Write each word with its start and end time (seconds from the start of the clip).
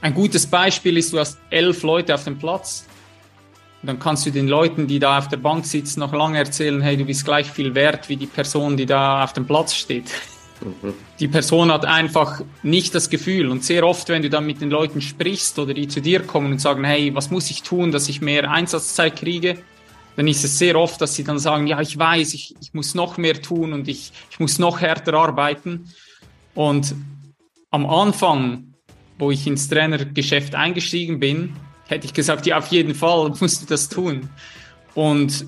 ein 0.00 0.14
gutes 0.14 0.46
Beispiel 0.46 0.96
ist, 0.96 1.12
du 1.12 1.18
hast 1.18 1.38
elf 1.50 1.82
Leute 1.82 2.14
auf 2.14 2.24
dem 2.24 2.38
Platz. 2.38 2.86
Und 3.82 3.86
dann 3.86 3.98
kannst 3.98 4.26
du 4.26 4.30
den 4.30 4.48
Leuten, 4.48 4.86
die 4.86 4.98
da 4.98 5.18
auf 5.18 5.28
der 5.28 5.38
Bank 5.38 5.64
sitzen, 5.64 6.00
noch 6.00 6.12
lange 6.12 6.38
erzählen, 6.38 6.80
hey, 6.80 6.96
du 6.96 7.04
bist 7.04 7.24
gleich 7.24 7.50
viel 7.50 7.74
wert 7.74 8.08
wie 8.08 8.16
die 8.16 8.26
Person, 8.26 8.76
die 8.76 8.86
da 8.86 9.24
auf 9.24 9.32
dem 9.32 9.46
Platz 9.46 9.74
steht. 9.74 10.10
Mhm. 10.60 10.92
Die 11.18 11.28
Person 11.28 11.72
hat 11.72 11.86
einfach 11.86 12.42
nicht 12.62 12.94
das 12.94 13.08
Gefühl. 13.08 13.48
Und 13.48 13.64
sehr 13.64 13.86
oft, 13.86 14.08
wenn 14.10 14.22
du 14.22 14.28
dann 14.28 14.44
mit 14.44 14.60
den 14.60 14.70
Leuten 14.70 15.00
sprichst 15.00 15.58
oder 15.58 15.72
die 15.72 15.88
zu 15.88 16.00
dir 16.00 16.20
kommen 16.20 16.52
und 16.52 16.60
sagen, 16.60 16.84
hey, 16.84 17.14
was 17.14 17.30
muss 17.30 17.50
ich 17.50 17.62
tun, 17.62 17.90
dass 17.90 18.08
ich 18.08 18.20
mehr 18.20 18.50
Einsatzzeit 18.50 19.16
kriege, 19.16 19.58
dann 20.16 20.28
ist 20.28 20.44
es 20.44 20.58
sehr 20.58 20.76
oft, 20.76 21.00
dass 21.00 21.14
sie 21.14 21.24
dann 21.24 21.38
sagen, 21.38 21.66
ja, 21.66 21.80
ich 21.80 21.98
weiß, 21.98 22.34
ich, 22.34 22.54
ich 22.60 22.74
muss 22.74 22.94
noch 22.94 23.16
mehr 23.16 23.40
tun 23.40 23.72
und 23.72 23.88
ich, 23.88 24.12
ich 24.30 24.40
muss 24.40 24.58
noch 24.58 24.80
härter 24.80 25.14
arbeiten. 25.14 25.90
Und 26.54 26.94
am 27.70 27.86
Anfang, 27.86 28.69
wo 29.20 29.30
ich 29.30 29.46
ins 29.46 29.68
Trainergeschäft 29.68 30.54
eingestiegen 30.54 31.20
bin, 31.20 31.54
hätte 31.86 32.06
ich 32.06 32.14
gesagt, 32.14 32.46
ja, 32.46 32.58
auf 32.58 32.68
jeden 32.68 32.94
Fall 32.94 33.32
musst 33.40 33.62
du 33.62 33.66
das 33.66 33.88
tun. 33.88 34.30
Und 34.94 35.46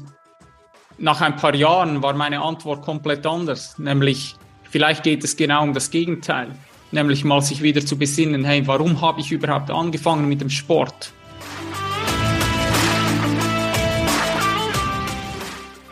nach 0.99 1.21
ein 1.21 1.37
paar 1.37 1.55
Jahren 1.55 2.03
war 2.03 2.13
meine 2.13 2.43
Antwort 2.43 2.83
komplett 2.83 3.27
anders, 3.27 3.79
nämlich 3.79 4.37
vielleicht 4.71 5.03
geht 5.03 5.25
es 5.25 5.37
genau 5.37 5.63
um 5.65 5.73
das 5.73 5.91
Gegenteil, 5.91 6.51
nämlich 6.93 7.25
mal 7.25 7.41
sich 7.41 7.63
wieder 7.63 7.85
zu 7.85 7.97
besinnen, 7.99 8.45
hey, 8.45 8.67
warum 8.67 9.01
habe 9.01 9.21
ich 9.21 9.33
überhaupt 9.33 9.71
angefangen 9.71 10.29
mit 10.29 10.41
dem 10.41 10.51
Sport? 10.51 11.13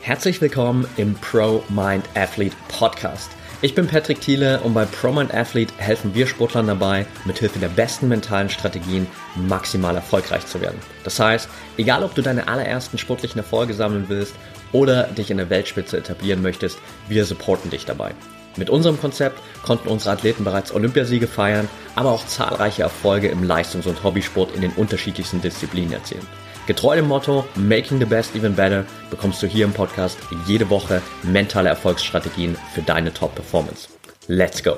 Herzlich 0.03 0.41
willkommen 0.41 0.87
im 0.97 1.15
Pro 1.15 1.63
Mind 1.69 2.05
Athlete 2.15 2.57
Podcast. 2.69 3.31
Ich 3.63 3.75
bin 3.75 3.87
Patrick 3.87 4.23
Thiele 4.23 4.61
und 4.61 4.73
bei 4.73 4.87
ProMind 4.87 5.35
Athlete 5.35 5.75
helfen 5.77 6.15
wir 6.15 6.27
Sportlern 6.27 6.67
dabei, 6.67 7.05
mithilfe 7.27 7.59
der 7.59 7.69
besten 7.69 8.09
mentalen 8.09 8.49
Strategien 8.49 9.07
maximal 9.37 9.95
erfolgreich 9.95 10.47
zu 10.47 10.63
werden. 10.63 10.79
Das 11.05 11.21
heißt, 11.21 11.47
egal 11.77 12.03
ob 12.03 12.15
du 12.15 12.23
deine 12.23 12.49
allerersten 12.49 12.97
sportlichen 12.97 13.39
Erfolge 13.39 13.75
sammeln 13.75 14.07
willst 14.09 14.35
oder 14.73 15.03
dich 15.09 15.31
in 15.31 15.37
der 15.37 15.51
Weltspitze 15.51 15.99
etablieren 15.99 16.41
möchtest, 16.41 16.79
wir 17.07 17.27
supporten 17.27 17.69
dich 17.69 17.85
dabei. 17.85 18.15
Mit 18.57 18.71
unserem 18.71 18.99
Konzept 18.99 19.39
konnten 19.63 19.89
unsere 19.89 20.13
Athleten 20.13 20.43
bereits 20.43 20.73
Olympiasiege 20.73 21.27
feiern, 21.27 21.69
aber 21.97 22.13
auch 22.13 22.27
zahlreiche 22.27 22.81
Erfolge 22.81 23.29
im 23.29 23.45
Leistungs- 23.45 23.87
und 23.87 24.03
Hobbysport 24.03 24.55
in 24.55 24.63
den 24.63 24.73
unterschiedlichsten 24.73 25.43
Disziplinen 25.43 25.93
erzielen. 25.93 26.27
Getreu 26.67 26.95
dem 26.95 27.09
Motto 27.09 27.47
Making 27.57 27.99
the 27.99 28.05
Best 28.05 28.37
Even 28.37 28.55
Better 28.55 28.85
bekommst 29.09 29.43
du 29.43 29.47
hier 29.47 29.65
im 29.65 29.73
Podcast 29.73 30.19
jede 30.47 30.69
Woche 30.69 31.03
mentale 31.23 31.71
Erfolgsstrategien 31.71 32.57
für 32.75 32.83
deine 32.83 33.13
Top-Performance. 33.13 33.89
Let's 34.27 34.63
go! 34.63 34.77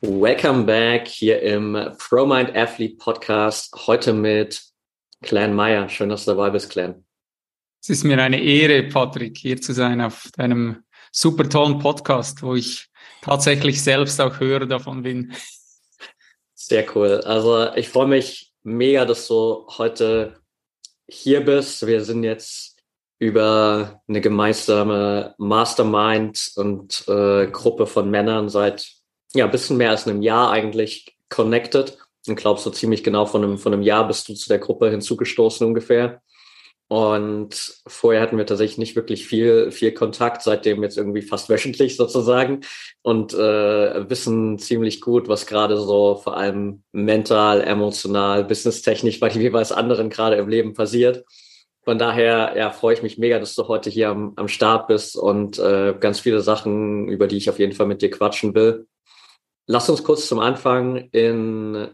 Welcome 0.00 0.64
back 0.64 1.08
hier 1.08 1.42
im 1.42 1.76
ProMind 1.98 2.56
Athlete 2.56 2.96
Podcast. 2.96 3.74
Heute 3.86 4.12
mit 4.12 4.62
Clan 5.22 5.54
Meyer. 5.54 5.88
Schön, 5.88 6.08
dass 6.08 6.24
du 6.24 6.32
dabei 6.32 6.50
bist, 6.50 6.70
Clan. 6.70 7.04
Es 7.82 7.90
ist 7.90 8.04
mir 8.04 8.20
eine 8.20 8.40
Ehre, 8.40 8.84
Patrick, 8.84 9.36
hier 9.36 9.60
zu 9.60 9.72
sein 9.72 10.00
auf 10.00 10.28
deinem 10.36 10.84
super 11.12 11.48
tollen 11.48 11.78
Podcast, 11.78 12.42
wo 12.42 12.54
ich 12.54 12.88
tatsächlich 13.22 13.82
selbst 13.82 14.20
auch 14.20 14.40
Hörer 14.40 14.66
davon 14.66 15.02
bin. 15.02 15.32
Sehr 16.68 16.84
cool. 16.96 17.20
Also 17.20 17.72
ich 17.76 17.88
freue 17.88 18.08
mich 18.08 18.52
mega, 18.64 19.04
dass 19.04 19.28
du 19.28 19.68
heute 19.78 20.40
hier 21.06 21.44
bist. 21.44 21.86
Wir 21.86 22.02
sind 22.04 22.24
jetzt 22.24 22.82
über 23.20 24.02
eine 24.08 24.20
gemeinsame 24.20 25.36
Mastermind 25.38 26.50
und 26.56 27.04
äh, 27.06 27.46
Gruppe 27.52 27.86
von 27.86 28.10
Männern 28.10 28.48
seit 28.48 28.94
ja 29.32 29.44
ein 29.44 29.52
bisschen 29.52 29.76
mehr 29.76 29.90
als 29.90 30.08
einem 30.08 30.22
Jahr 30.22 30.50
eigentlich 30.50 31.16
connected. 31.28 31.98
Und 32.26 32.34
glaubst 32.34 32.64
so 32.64 32.70
ziemlich 32.70 33.04
genau 33.04 33.26
von 33.26 33.44
einem, 33.44 33.58
von 33.58 33.72
einem 33.72 33.82
Jahr 33.82 34.08
bist 34.08 34.28
du 34.28 34.34
zu 34.34 34.48
der 34.48 34.58
Gruppe 34.58 34.90
hinzugestoßen 34.90 35.64
ungefähr. 35.64 36.20
Und 36.88 37.80
vorher 37.86 38.22
hatten 38.22 38.38
wir 38.38 38.46
tatsächlich 38.46 38.78
nicht 38.78 38.94
wirklich 38.94 39.26
viel, 39.26 39.72
viel 39.72 39.92
Kontakt, 39.92 40.42
seitdem 40.42 40.82
jetzt 40.84 40.96
irgendwie 40.96 41.22
fast 41.22 41.48
wöchentlich 41.50 41.96
sozusagen 41.96 42.60
und 43.02 43.34
äh, 43.34 44.08
wissen 44.08 44.58
ziemlich 44.58 45.00
gut, 45.00 45.28
was 45.28 45.46
gerade 45.46 45.78
so 45.78 46.16
vor 46.16 46.36
allem 46.36 46.84
mental, 46.92 47.60
emotional, 47.62 48.44
businesstechnisch 48.44 49.18
bei 49.18 49.28
jeweils 49.28 49.72
anderen 49.72 50.10
gerade 50.10 50.36
im 50.36 50.48
Leben 50.48 50.74
passiert. 50.74 51.24
Von 51.82 51.98
daher 51.98 52.54
ja, 52.56 52.70
freue 52.70 52.94
ich 52.94 53.02
mich 53.02 53.18
mega, 53.18 53.38
dass 53.38 53.54
du 53.54 53.68
heute 53.68 53.90
hier 53.90 54.08
am, 54.08 54.32
am 54.36 54.48
Start 54.48 54.88
bist 54.88 55.16
und 55.16 55.58
äh, 55.58 55.94
ganz 55.98 56.20
viele 56.20 56.40
Sachen, 56.40 57.08
über 57.08 57.26
die 57.26 57.36
ich 57.36 57.50
auf 57.50 57.58
jeden 57.58 57.72
Fall 57.72 57.86
mit 57.86 58.02
dir 58.02 58.10
quatschen 58.10 58.54
will. 58.54 58.86
Lass 59.66 59.88
uns 59.88 60.04
kurz 60.04 60.26
zum 60.28 60.38
Anfang 60.38 61.08
in 61.10 61.88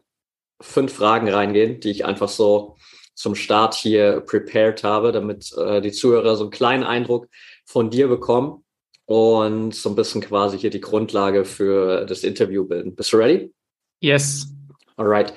fünf 0.60 0.94
Fragen 0.94 1.28
reingehen, 1.28 1.80
die 1.80 1.90
ich 1.90 2.04
einfach 2.04 2.28
so 2.28 2.76
zum 3.14 3.34
Start 3.34 3.74
hier 3.74 4.20
prepared 4.20 4.82
habe, 4.84 5.12
damit 5.12 5.52
äh, 5.56 5.80
die 5.80 5.92
Zuhörer 5.92 6.36
so 6.36 6.44
einen 6.44 6.50
kleinen 6.50 6.84
Eindruck 6.84 7.28
von 7.64 7.90
dir 7.90 8.08
bekommen 8.08 8.64
und 9.06 9.74
so 9.74 9.90
ein 9.90 9.96
bisschen 9.96 10.20
quasi 10.20 10.58
hier 10.58 10.70
die 10.70 10.80
Grundlage 10.80 11.44
für 11.44 12.06
das 12.06 12.24
Interview 12.24 12.66
bilden. 12.66 12.94
Bist 12.94 13.12
du 13.12 13.18
ready? 13.18 13.52
Yes. 14.00 14.46
Alright. 14.96 15.34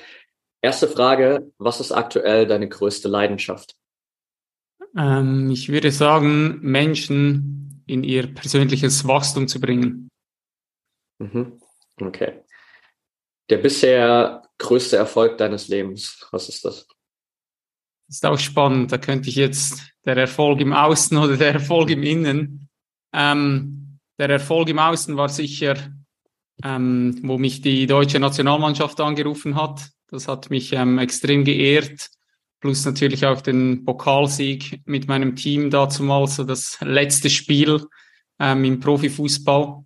Erste 0.62 0.88
Frage, 0.88 1.52
was 1.58 1.80
ist 1.80 1.92
aktuell 1.92 2.48
deine 2.48 2.68
größte 2.68 3.08
Leidenschaft? 3.08 3.76
Ähm, 4.98 5.50
ich 5.52 5.70
würde 5.70 5.92
sagen, 5.92 6.60
Menschen 6.62 7.84
in 7.86 8.04
ihr 8.04 8.34
persönliches 8.34 9.08
Wachstum 9.08 9.48
zu 9.48 9.60
bringen. 9.60 10.10
Mhm. 11.20 11.60
Okay. 12.02 12.42
Der 13.50 13.58
bisher 13.58 14.42
größte 14.58 14.98
Erfolg 14.98 15.38
deines 15.38 15.68
Lebens, 15.68 16.26
was 16.32 16.50
ist 16.50 16.66
das? 16.66 16.88
Das 18.08 18.18
ist 18.18 18.26
auch 18.26 18.40
spannend. 18.40 18.92
Da 18.92 18.98
könnte 18.98 19.30
ich 19.30 19.36
jetzt 19.36 19.82
der 20.06 20.18
Erfolg 20.18 20.62
im 20.62 20.74
Außen 20.74 21.18
oder 21.18 21.38
der 21.38 21.54
Erfolg 21.54 21.90
im 21.90 22.04
Innen. 22.04 22.70
Ähm, 23.14 24.00
der 24.20 24.30
Erfolg 24.30 24.70
im 24.70 24.80
Außen 24.80 25.18
war 25.18 25.30
sicher, 25.30 25.76
ähm, 26.64 27.20
wo 27.24 27.38
mich 27.38 27.62
die 27.62 27.88
deutsche 27.88 28.20
Nationalmannschaft 28.20 29.00
angerufen 29.02 29.56
hat. 29.56 29.90
Das 30.08 30.28
hat 30.28 30.50
mich 30.50 30.72
ähm, 30.74 31.00
extrem 31.00 31.44
geehrt. 31.44 32.10
Plus 32.62 32.86
natürlich 32.86 33.26
auch 33.26 33.42
den 33.42 33.86
Pokalsieg 33.86 34.82
mit 34.86 35.08
meinem 35.08 35.36
Team 35.36 35.70
dazumal, 35.70 36.28
so 36.28 36.44
das 36.44 36.78
letzte 36.82 37.30
Spiel 37.30 37.86
ähm, 38.40 38.64
im 38.64 38.80
Profifußball. 38.80 39.84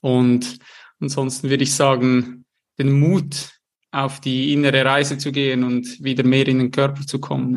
Und 0.00 0.58
ansonsten 1.00 1.50
würde 1.50 1.64
ich 1.64 1.74
sagen, 1.74 2.44
den 2.78 2.98
Mut, 2.98 3.53
auf 3.94 4.20
die 4.20 4.52
innere 4.52 4.84
Reise 4.84 5.18
zu 5.18 5.30
gehen 5.30 5.62
und 5.64 6.02
wieder 6.02 6.24
mehr 6.24 6.48
in 6.48 6.58
den 6.58 6.70
Körper 6.70 7.06
zu 7.06 7.20
kommen. 7.20 7.56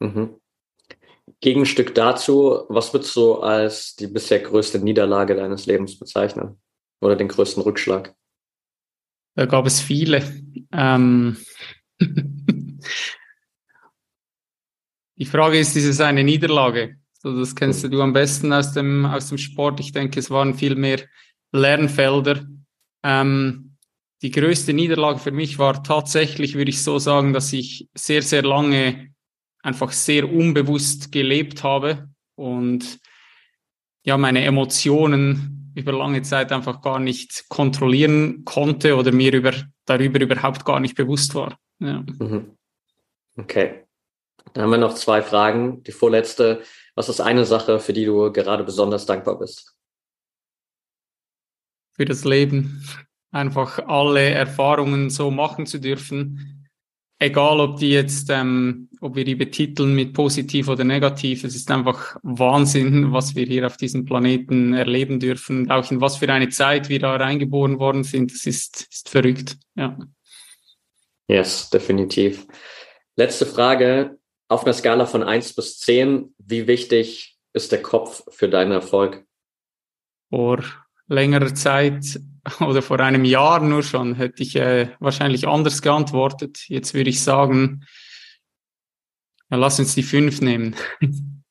Ja. 0.00 0.06
Mhm. 0.06 0.36
Gegenstück 1.40 1.94
dazu, 1.94 2.64
was 2.68 2.92
würdest 2.92 3.14
du 3.16 3.36
als 3.36 3.96
die 3.96 4.08
bisher 4.08 4.40
größte 4.40 4.78
Niederlage 4.78 5.34
deines 5.36 5.66
Lebens 5.66 5.98
bezeichnen? 5.98 6.60
Oder 7.00 7.16
den 7.16 7.28
größten 7.28 7.62
Rückschlag? 7.62 8.14
Da 9.36 9.46
gab 9.46 9.66
es 9.66 9.80
viele. 9.80 10.22
Ähm 10.72 11.36
die 15.16 15.26
Frage 15.26 15.60
ist, 15.60 15.76
ist 15.76 15.84
es 15.84 16.00
eine 16.00 16.24
Niederlage? 16.24 16.96
So, 17.12 17.38
das 17.38 17.54
kennst 17.54 17.84
du 17.84 18.02
am 18.02 18.12
besten 18.12 18.52
aus 18.52 18.72
dem, 18.72 19.06
aus 19.06 19.28
dem 19.28 19.38
Sport. 19.38 19.78
Ich 19.80 19.92
denke, 19.92 20.18
es 20.18 20.30
waren 20.30 20.54
viel 20.54 20.74
mehr 20.74 21.00
Lernfelder. 21.52 22.44
Ähm 23.04 23.67
die 24.22 24.30
größte 24.30 24.72
Niederlage 24.72 25.18
für 25.18 25.30
mich 25.30 25.58
war 25.58 25.82
tatsächlich, 25.82 26.54
würde 26.54 26.70
ich 26.70 26.82
so 26.82 26.98
sagen, 26.98 27.32
dass 27.32 27.52
ich 27.52 27.88
sehr, 27.94 28.22
sehr 28.22 28.42
lange 28.42 29.14
einfach 29.62 29.92
sehr 29.92 30.30
unbewusst 30.30 31.12
gelebt 31.12 31.62
habe 31.62 32.08
und 32.34 32.98
ja, 34.04 34.16
meine 34.16 34.44
Emotionen 34.44 35.72
über 35.74 35.92
lange 35.92 36.22
Zeit 36.22 36.50
einfach 36.50 36.80
gar 36.80 36.98
nicht 36.98 37.48
kontrollieren 37.48 38.44
konnte 38.44 38.96
oder 38.96 39.12
mir 39.12 39.32
über, 39.32 39.52
darüber 39.84 40.20
überhaupt 40.20 40.64
gar 40.64 40.80
nicht 40.80 40.96
bewusst 40.96 41.34
war. 41.34 41.58
Ja. 41.78 42.04
Mhm. 42.18 42.56
Okay. 43.36 43.84
Dann 44.52 44.64
haben 44.64 44.70
wir 44.70 44.78
noch 44.78 44.94
zwei 44.94 45.22
Fragen. 45.22 45.82
Die 45.84 45.92
vorletzte. 45.92 46.62
Was 46.94 47.08
ist 47.08 47.20
eine 47.20 47.44
Sache, 47.44 47.78
für 47.78 47.92
die 47.92 48.06
du 48.06 48.32
gerade 48.32 48.64
besonders 48.64 49.06
dankbar 49.06 49.38
bist? 49.38 49.76
Für 51.92 52.04
das 52.04 52.24
Leben 52.24 52.82
einfach 53.30 53.78
alle 53.86 54.30
Erfahrungen 54.30 55.10
so 55.10 55.30
machen 55.30 55.66
zu 55.66 55.78
dürfen. 55.78 56.68
Egal, 57.20 57.58
ob 57.58 57.78
die 57.78 57.90
jetzt, 57.90 58.30
ähm, 58.30 58.88
ob 59.00 59.16
wir 59.16 59.24
die 59.24 59.34
betiteln 59.34 59.94
mit 59.94 60.14
positiv 60.14 60.68
oder 60.68 60.84
negativ, 60.84 61.42
es 61.42 61.56
ist 61.56 61.70
einfach 61.70 62.16
Wahnsinn, 62.22 63.12
was 63.12 63.34
wir 63.34 63.44
hier 63.44 63.66
auf 63.66 63.76
diesem 63.76 64.04
Planeten 64.04 64.72
erleben 64.72 65.18
dürfen. 65.18 65.68
Auch 65.70 65.90
in 65.90 66.00
was 66.00 66.18
für 66.18 66.32
eine 66.32 66.48
Zeit 66.48 66.88
wir 66.88 67.00
da 67.00 67.16
reingeboren 67.16 67.80
worden 67.80 68.04
sind, 68.04 68.32
das 68.32 68.46
ist, 68.46 68.86
ist 68.90 69.08
verrückt, 69.08 69.56
ja. 69.74 69.98
Yes, 71.28 71.68
definitiv. 71.70 72.46
Letzte 73.16 73.46
Frage. 73.46 74.18
Auf 74.50 74.64
einer 74.64 74.72
Skala 74.72 75.04
von 75.04 75.22
eins 75.22 75.52
bis 75.52 75.78
zehn, 75.78 76.34
wie 76.38 76.66
wichtig 76.66 77.36
ist 77.52 77.70
der 77.70 77.82
Kopf 77.82 78.22
für 78.30 78.48
deinen 78.48 78.72
Erfolg? 78.72 79.26
Or 80.30 80.64
längerer 81.08 81.54
Zeit 81.54 82.20
oder 82.60 82.82
vor 82.82 83.00
einem 83.00 83.24
Jahr 83.24 83.60
nur 83.60 83.82
schon, 83.82 84.14
hätte 84.14 84.42
ich 84.42 84.56
äh, 84.56 84.90
wahrscheinlich 85.00 85.48
anders 85.48 85.82
geantwortet. 85.82 86.64
Jetzt 86.68 86.94
würde 86.94 87.10
ich 87.10 87.22
sagen, 87.22 87.84
ja, 89.50 89.56
lass 89.56 89.78
uns 89.78 89.94
die 89.94 90.02
fünf 90.02 90.40
nehmen. 90.40 90.76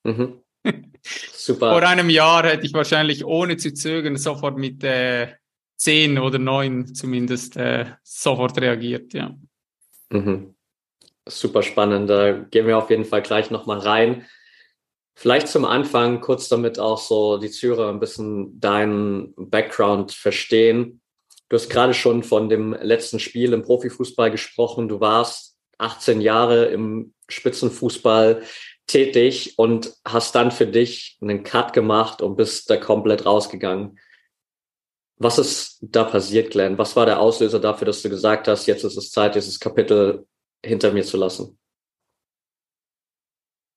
Mhm. 0.03 0.41
Super. 1.33 1.71
vor 1.71 1.83
einem 1.83 2.09
Jahr 2.09 2.45
hätte 2.45 2.65
ich 2.65 2.73
wahrscheinlich 2.73 3.23
ohne 3.23 3.55
zu 3.57 3.73
zögern 3.73 4.17
sofort 4.17 4.57
mit 4.57 4.83
äh, 4.83 5.33
zehn 5.77 6.17
oder 6.19 6.39
neun 6.39 6.93
zumindest 6.93 7.55
äh, 7.55 7.85
sofort 8.03 8.59
reagiert, 8.59 9.13
ja. 9.13 9.35
Mhm. 10.09 10.55
Super 11.27 11.61
spannend. 11.63 12.09
Da 12.09 12.31
gehen 12.33 12.67
wir 12.67 12.77
auf 12.77 12.89
jeden 12.89 13.05
Fall 13.05 13.21
gleich 13.21 13.51
nochmal 13.51 13.79
rein. 13.79 14.25
Vielleicht 15.19 15.47
zum 15.47 15.65
Anfang 15.65 16.21
kurz 16.21 16.47
damit 16.47 16.77
auch 16.77 16.99
so 16.99 17.39
die 17.39 17.49
Zuhörer 17.49 17.89
ein 17.89 17.99
bisschen 17.99 18.59
deinen 18.59 19.33
Background 19.35 20.11
verstehen. 20.11 21.01
Du 21.49 21.55
hast 21.55 21.71
gerade 21.71 21.95
schon 21.95 22.21
von 22.21 22.49
dem 22.49 22.73
letzten 22.73 23.19
Spiel 23.19 23.53
im 23.53 23.63
Profifußball 23.63 24.29
gesprochen. 24.29 24.87
Du 24.87 24.99
warst 24.99 25.57
18 25.79 26.21
Jahre 26.21 26.65
im 26.65 27.15
Spitzenfußball 27.29 28.43
tätig 28.85 29.57
und 29.57 29.91
hast 30.05 30.35
dann 30.35 30.51
für 30.51 30.67
dich 30.67 31.17
einen 31.19 31.41
Cut 31.41 31.73
gemacht 31.73 32.21
und 32.21 32.35
bist 32.35 32.69
da 32.69 32.77
komplett 32.77 33.25
rausgegangen. 33.25 33.97
Was 35.15 35.39
ist 35.39 35.79
da 35.81 36.03
passiert, 36.03 36.51
Glenn? 36.51 36.77
Was 36.77 36.95
war 36.95 37.07
der 37.07 37.19
Auslöser 37.19 37.59
dafür, 37.59 37.87
dass 37.87 38.03
du 38.03 38.09
gesagt 38.09 38.47
hast, 38.47 38.67
jetzt 38.67 38.83
ist 38.83 38.97
es 38.97 39.09
Zeit, 39.09 39.33
dieses 39.33 39.59
Kapitel 39.59 40.27
hinter 40.63 40.91
mir 40.91 41.03
zu 41.03 41.17
lassen? 41.17 41.57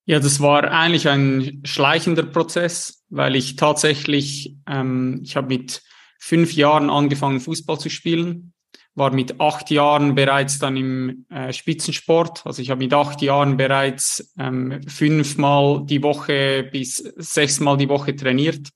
Ja, 0.05 0.19
das 0.19 0.39
war 0.39 0.63
eigentlich 0.71 1.07
ein 1.07 1.61
schleichender 1.63 2.23
Prozess, 2.23 3.03
weil 3.09 3.35
ich 3.35 3.55
tatsächlich, 3.55 4.55
ähm, 4.67 5.21
ich 5.23 5.35
habe 5.35 5.47
mit 5.47 5.83
fünf 6.19 6.53
Jahren 6.53 6.89
angefangen, 6.89 7.39
Fußball 7.39 7.79
zu 7.79 7.89
spielen, 7.89 8.53
war 8.93 9.11
mit 9.11 9.39
acht 9.39 9.69
Jahren 9.69 10.15
bereits 10.15 10.59
dann 10.59 10.75
im 10.75 11.25
äh, 11.29 11.53
Spitzensport. 11.53 12.45
Also 12.45 12.61
ich 12.61 12.69
habe 12.71 12.83
mit 12.83 12.93
acht 12.93 13.21
Jahren 13.21 13.57
bereits 13.57 14.33
ähm, 14.37 14.81
fünfmal 14.87 15.85
die 15.85 16.03
Woche 16.03 16.67
bis 16.71 16.97
sechsmal 16.97 17.77
die 17.77 17.89
Woche 17.89 18.15
trainiert 18.15 18.69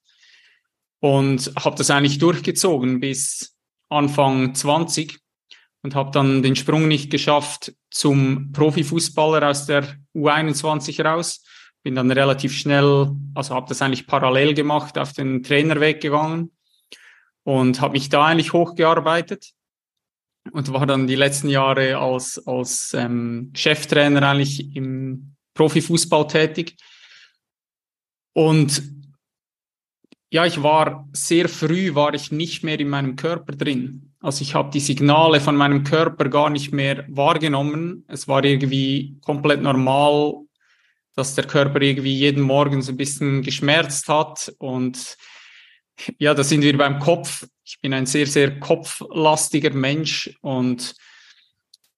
und 0.99 1.51
habe 1.57 1.75
das 1.75 1.91
eigentlich 1.91 2.17
durchgezogen 2.17 2.99
bis 2.99 3.57
Anfang 3.89 4.55
20 4.55 5.19
und 5.83 5.95
habe 5.95 6.11
dann 6.11 6.43
den 6.43 6.55
Sprung 6.55 6.87
nicht 6.87 7.11
geschafft 7.11 7.73
zum 7.95 8.51
Profifußballer 8.51 9.49
aus 9.49 9.67
der 9.67 9.87
U21 10.13 11.01
raus. 11.01 11.43
Bin 11.81 11.95
dann 11.95 12.11
relativ 12.11 12.51
schnell, 12.51 13.09
also 13.33 13.55
habe 13.55 13.69
das 13.69 13.81
eigentlich 13.81 14.05
parallel 14.05 14.53
gemacht, 14.53 14.97
auf 14.97 15.13
den 15.13 15.43
Trainerweg 15.43 16.01
gegangen 16.01 16.51
und 17.43 17.79
habe 17.79 17.93
mich 17.93 18.09
da 18.09 18.25
eigentlich 18.25 18.51
hochgearbeitet 18.51 19.51
und 20.51 20.73
war 20.73 20.85
dann 20.85 21.07
die 21.07 21.15
letzten 21.15 21.47
Jahre 21.47 21.97
als, 21.97 22.45
als 22.45 22.93
ähm, 22.93 23.53
Cheftrainer 23.55 24.27
eigentlich 24.27 24.75
im 24.75 25.35
Profifußball 25.53 26.27
tätig. 26.27 26.75
Und 28.33 28.83
ja, 30.33 30.45
ich 30.45 30.61
war 30.61 31.07
sehr 31.13 31.47
früh, 31.47 31.95
war 31.95 32.13
ich 32.13 32.29
nicht 32.29 32.61
mehr 32.61 32.77
in 32.77 32.89
meinem 32.89 33.15
Körper 33.15 33.53
drin. 33.53 34.04
Also 34.25 34.41
ich 34.41 34.55
habe 34.55 34.71
die 34.71 34.79
Signale 34.79 35.39
von 35.39 35.55
meinem 35.55 35.83
Körper 35.83 36.29
gar 36.29 36.49
nicht 36.49 36.73
mehr 36.73 37.05
wahrgenommen. 37.09 38.05
Es 38.07 38.27
war 38.27 38.43
irgendwie 38.43 39.19
komplett 39.21 39.61
normal, 39.61 40.33
dass 41.15 41.35
der 41.35 41.45
Körper 41.45 41.79
irgendwie 41.79 42.15
jeden 42.15 42.41
Morgen 42.41 42.81
so 42.81 42.91
ein 42.91 42.97
bisschen 42.97 43.43
geschmerzt 43.43 44.09
hat. 44.09 44.51
Und 44.57 45.15
ja, 46.17 46.33
da 46.33 46.43
sind 46.43 46.63
wir 46.63 46.75
beim 46.75 46.97
Kopf. 46.97 47.45
Ich 47.63 47.79
bin 47.81 47.93
ein 47.93 48.07
sehr, 48.07 48.25
sehr 48.25 48.59
kopflastiger 48.59 49.69
Mensch 49.75 50.35
und 50.41 50.95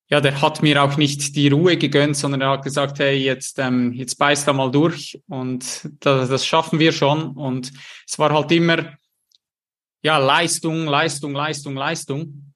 ja, 0.10 0.20
der 0.20 0.42
hat 0.42 0.62
mir 0.62 0.84
auch 0.84 0.98
nicht 0.98 1.34
die 1.34 1.48
Ruhe 1.48 1.78
gegönnt, 1.78 2.18
sondern 2.18 2.42
er 2.42 2.50
hat 2.50 2.64
gesagt, 2.64 3.00
hey, 3.00 3.18
jetzt, 3.18 3.58
ähm, 3.60 3.94
jetzt 3.94 4.18
beißt 4.18 4.48
da 4.48 4.52
mal 4.52 4.72
durch 4.72 5.22
und 5.30 5.90
das, 6.02 6.30
das 6.30 6.46
schaffen 6.46 6.80
wir 6.80 6.92
schon. 6.92 7.32
Und 7.32 7.72
es 8.06 8.20
war 8.20 8.34
halt 8.34 8.52
immer, 8.52 8.98
ja, 10.02 10.18
Leistung, 10.18 10.86
Leistung, 10.86 11.34
Leistung, 11.34 11.76
Leistung. 11.76 12.54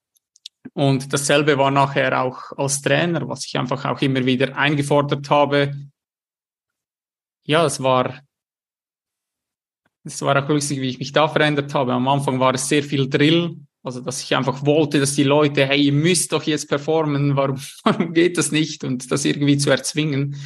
Und 0.73 1.11
dasselbe 1.11 1.57
war 1.57 1.71
nachher 1.71 2.21
auch 2.21 2.51
als 2.57 2.81
Trainer, 2.81 3.27
was 3.27 3.45
ich 3.45 3.57
einfach 3.57 3.83
auch 3.85 4.01
immer 4.01 4.25
wieder 4.25 4.55
eingefordert 4.55 5.29
habe. 5.29 5.75
Ja, 7.43 7.65
es 7.65 7.81
war, 7.81 8.21
es 10.03 10.21
war 10.21 10.41
auch 10.41 10.47
lustig, 10.47 10.79
wie 10.79 10.89
ich 10.89 10.99
mich 10.99 11.11
da 11.11 11.27
verändert 11.27 11.73
habe. 11.73 11.93
Am 11.93 12.07
Anfang 12.07 12.39
war 12.39 12.53
es 12.53 12.69
sehr 12.69 12.83
viel 12.83 13.09
Drill, 13.09 13.57
also 13.83 13.99
dass 14.01 14.21
ich 14.23 14.35
einfach 14.35 14.65
wollte, 14.65 14.99
dass 14.99 15.15
die 15.15 15.23
Leute, 15.23 15.65
hey, 15.65 15.81
ihr 15.81 15.93
müsst 15.93 16.31
doch 16.31 16.43
jetzt 16.43 16.69
performen, 16.69 17.35
warum, 17.35 17.59
warum 17.83 18.13
geht 18.13 18.37
das 18.37 18.51
nicht? 18.51 18.83
Und 18.83 19.11
das 19.11 19.25
irgendwie 19.25 19.57
zu 19.57 19.71
erzwingen. 19.71 20.37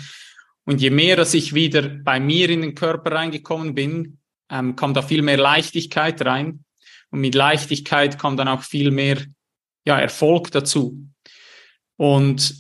Und 0.66 0.82
je 0.82 0.90
mehr, 0.90 1.16
dass 1.16 1.34
ich 1.34 1.54
wieder 1.54 1.88
bei 1.88 2.20
mir 2.20 2.50
in 2.50 2.62
den 2.62 2.74
Körper 2.76 3.12
reingekommen 3.12 3.76
bin, 3.76 4.18
ähm, 4.50 4.76
kam 4.76 4.94
da 4.94 5.02
viel 5.02 5.22
mehr 5.22 5.38
Leichtigkeit 5.38 6.26
rein. 6.26 6.65
Und 7.16 7.22
mit 7.22 7.34
Leichtigkeit 7.34 8.20
kam 8.20 8.36
dann 8.36 8.50
auch 8.50 8.62
viel 8.62 8.92
mehr 8.92 9.18
ja, 9.86 9.98
Erfolg 9.98 10.52
dazu. 10.52 11.08
Und 11.96 12.54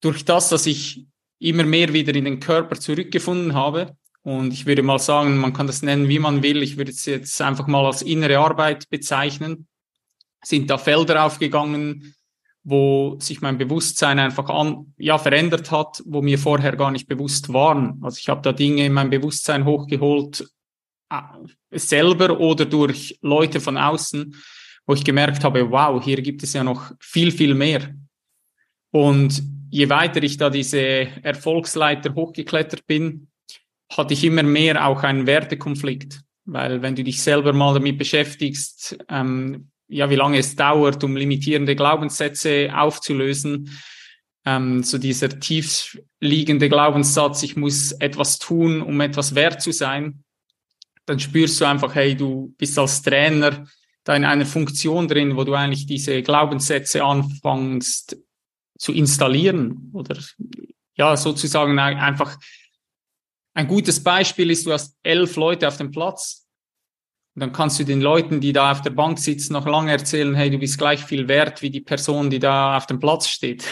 durch 0.00 0.24
das, 0.24 0.50
dass 0.50 0.66
ich 0.66 1.04
immer 1.40 1.64
mehr 1.64 1.92
wieder 1.92 2.14
in 2.14 2.26
den 2.26 2.38
Körper 2.38 2.78
zurückgefunden 2.78 3.54
habe, 3.54 3.96
und 4.22 4.52
ich 4.52 4.66
würde 4.66 4.84
mal 4.84 5.00
sagen, 5.00 5.36
man 5.38 5.52
kann 5.52 5.66
das 5.66 5.82
nennen, 5.82 6.08
wie 6.08 6.20
man 6.20 6.44
will, 6.44 6.62
ich 6.62 6.76
würde 6.76 6.92
es 6.92 7.06
jetzt 7.06 7.42
einfach 7.42 7.66
mal 7.66 7.86
als 7.86 8.02
innere 8.02 8.38
Arbeit 8.38 8.88
bezeichnen, 8.88 9.66
sind 10.44 10.70
da 10.70 10.78
Felder 10.78 11.24
aufgegangen, 11.24 12.14
wo 12.62 13.16
sich 13.18 13.40
mein 13.40 13.58
Bewusstsein 13.58 14.20
einfach 14.20 14.48
an, 14.48 14.94
ja, 14.96 15.18
verändert 15.18 15.72
hat, 15.72 16.04
wo 16.06 16.22
mir 16.22 16.38
vorher 16.38 16.76
gar 16.76 16.92
nicht 16.92 17.08
bewusst 17.08 17.52
waren. 17.52 17.98
Also 18.00 18.18
ich 18.20 18.28
habe 18.28 18.42
da 18.42 18.52
Dinge 18.52 18.86
in 18.86 18.92
mein 18.92 19.10
Bewusstsein 19.10 19.64
hochgeholt, 19.64 20.48
selber 21.70 22.38
oder 22.40 22.64
durch 22.64 23.18
Leute 23.22 23.60
von 23.60 23.76
außen, 23.76 24.34
wo 24.86 24.94
ich 24.94 25.04
gemerkt 25.04 25.44
habe, 25.44 25.70
wow, 25.70 26.02
hier 26.02 26.20
gibt 26.22 26.42
es 26.42 26.52
ja 26.52 26.64
noch 26.64 26.92
viel, 27.00 27.30
viel 27.30 27.54
mehr. 27.54 27.94
Und 28.90 29.42
je 29.70 29.88
weiter 29.88 30.22
ich 30.22 30.36
da 30.36 30.50
diese 30.50 30.80
Erfolgsleiter 31.22 32.14
hochgeklettert 32.14 32.86
bin, 32.86 33.28
hatte 33.90 34.14
ich 34.14 34.24
immer 34.24 34.42
mehr 34.42 34.86
auch 34.86 35.02
einen 35.02 35.26
Wertekonflikt. 35.26 36.20
Weil 36.44 36.80
wenn 36.80 36.94
du 36.94 37.04
dich 37.04 37.22
selber 37.22 37.52
mal 37.52 37.74
damit 37.74 37.98
beschäftigst, 37.98 38.98
ähm, 39.10 39.70
ja, 39.88 40.08
wie 40.08 40.16
lange 40.16 40.38
es 40.38 40.56
dauert, 40.56 41.04
um 41.04 41.16
limitierende 41.16 41.76
Glaubenssätze 41.76 42.70
aufzulösen, 42.74 43.78
ähm, 44.46 44.82
so 44.82 44.96
dieser 44.96 45.40
tief 45.40 46.00
liegende 46.20 46.68
Glaubenssatz, 46.70 47.42
ich 47.42 47.56
muss 47.56 47.92
etwas 47.92 48.38
tun, 48.38 48.80
um 48.80 49.00
etwas 49.00 49.34
wert 49.34 49.60
zu 49.60 49.72
sein, 49.72 50.24
dann 51.08 51.18
spürst 51.18 51.60
du 51.60 51.64
einfach, 51.64 51.94
hey, 51.94 52.14
du 52.14 52.54
bist 52.58 52.78
als 52.78 53.02
Trainer 53.02 53.66
da 54.04 54.14
in 54.14 54.24
einer 54.24 54.46
Funktion 54.46 55.08
drin, 55.08 55.36
wo 55.36 55.44
du 55.44 55.54
eigentlich 55.54 55.86
diese 55.86 56.22
Glaubenssätze 56.22 57.02
anfängst 57.02 58.16
zu 58.78 58.92
installieren 58.92 59.90
oder 59.92 60.18
ja, 60.94 61.16
sozusagen 61.16 61.78
einfach 61.78 62.38
ein 63.54 63.66
gutes 63.66 64.02
Beispiel 64.02 64.50
ist, 64.50 64.66
du 64.66 64.72
hast 64.72 64.96
elf 65.02 65.36
Leute 65.36 65.66
auf 65.66 65.76
dem 65.76 65.90
Platz 65.90 66.46
und 67.34 67.40
dann 67.40 67.52
kannst 67.52 67.78
du 67.80 67.84
den 67.84 68.00
Leuten, 68.00 68.40
die 68.40 68.52
da 68.52 68.72
auf 68.72 68.82
der 68.82 68.90
Bank 68.90 69.18
sitzen, 69.18 69.52
noch 69.52 69.66
lange 69.66 69.92
erzählen, 69.92 70.34
hey, 70.34 70.50
du 70.50 70.58
bist 70.58 70.78
gleich 70.78 71.04
viel 71.04 71.26
wert 71.28 71.62
wie 71.62 71.70
die 71.70 71.80
Person, 71.80 72.30
die 72.30 72.38
da 72.38 72.76
auf 72.76 72.86
dem 72.86 72.98
Platz 72.98 73.28
steht. 73.28 73.64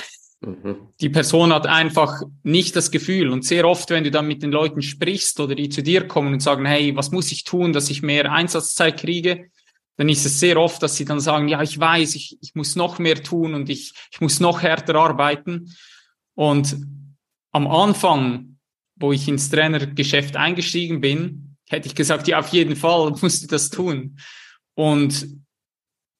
Mhm. 0.47 0.89
Die 1.01 1.09
Person 1.09 1.53
hat 1.53 1.67
einfach 1.67 2.23
nicht 2.45 2.77
das 2.77 2.91
Gefühl. 2.91 3.31
Und 3.31 3.45
sehr 3.45 3.67
oft, 3.67 3.91
wenn 3.91 4.05
du 4.05 4.11
dann 4.11 4.29
mit 4.29 4.43
den 4.43 4.53
Leuten 4.53 4.81
sprichst 4.81 5.41
oder 5.41 5.55
die 5.55 5.69
zu 5.69 5.83
dir 5.83 6.07
kommen 6.07 6.33
und 6.33 6.41
sagen, 6.41 6.65
hey, 6.65 6.95
was 6.95 7.11
muss 7.11 7.33
ich 7.33 7.45
tun, 7.45 7.73
dass 7.73 7.91
ich 7.91 8.03
mehr 8.03 8.33
Einsatzzeit 8.33 9.01
kriege? 9.01 9.51
Dann 9.97 10.09
ist 10.09 10.25
es 10.25 10.39
sehr 10.39 10.59
oft, 10.59 10.83
dass 10.83 10.97
sie 10.97 11.05
dann 11.05 11.21
sagen, 11.21 11.49
ja, 11.49 11.63
ich 11.63 11.79
weiß, 11.79 12.15
ich, 12.15 12.39
ich 12.41 12.55
muss 12.55 12.77
noch 12.77 12.99
mehr 12.99 13.23
tun 13.23 13.55
und 13.55 13.69
ich, 13.69 13.93
ich 14.13 14.21
muss 14.21 14.41
noch 14.41 14.63
härter 14.63 14.95
arbeiten. 14.95 15.75
Und 16.35 16.77
am 17.51 17.67
Anfang, 17.67 18.59
wo 18.95 19.13
ich 19.13 19.27
ins 19.27 19.51
Trainergeschäft 19.51 20.37
eingestiegen 20.37 21.01
bin, 21.01 21.57
hätte 21.69 21.89
ich 21.89 21.95
gesagt, 21.95 22.29
ja, 22.29 22.39
auf 22.39 22.49
jeden 22.49 22.77
Fall 22.77 23.11
musst 23.21 23.43
du 23.43 23.47
das 23.49 23.71
tun. 23.71 24.19
Und 24.75 25.27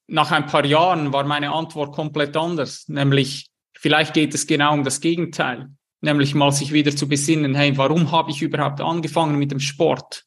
nach 0.07 0.31
ein 0.31 0.47
paar 0.47 0.65
Jahren 0.65 1.13
war 1.13 1.23
meine 1.23 1.51
Antwort 1.51 1.93
komplett 1.93 2.35
anders, 2.35 2.87
nämlich 2.87 3.49
Vielleicht 3.87 4.13
geht 4.13 4.33
es 4.33 4.45
genau 4.45 4.73
um 4.73 4.83
das 4.83 4.99
Gegenteil, 4.99 5.69
nämlich 6.01 6.35
mal 6.35 6.51
sich 6.51 6.73
wieder 6.73 6.93
zu 6.93 7.07
besinnen, 7.07 7.55
hey, 7.55 7.77
warum 7.77 8.11
habe 8.11 8.31
ich 8.31 8.41
überhaupt 8.41 8.81
angefangen 8.81 9.39
mit 9.39 9.51
dem 9.51 9.61
Sport? 9.61 10.25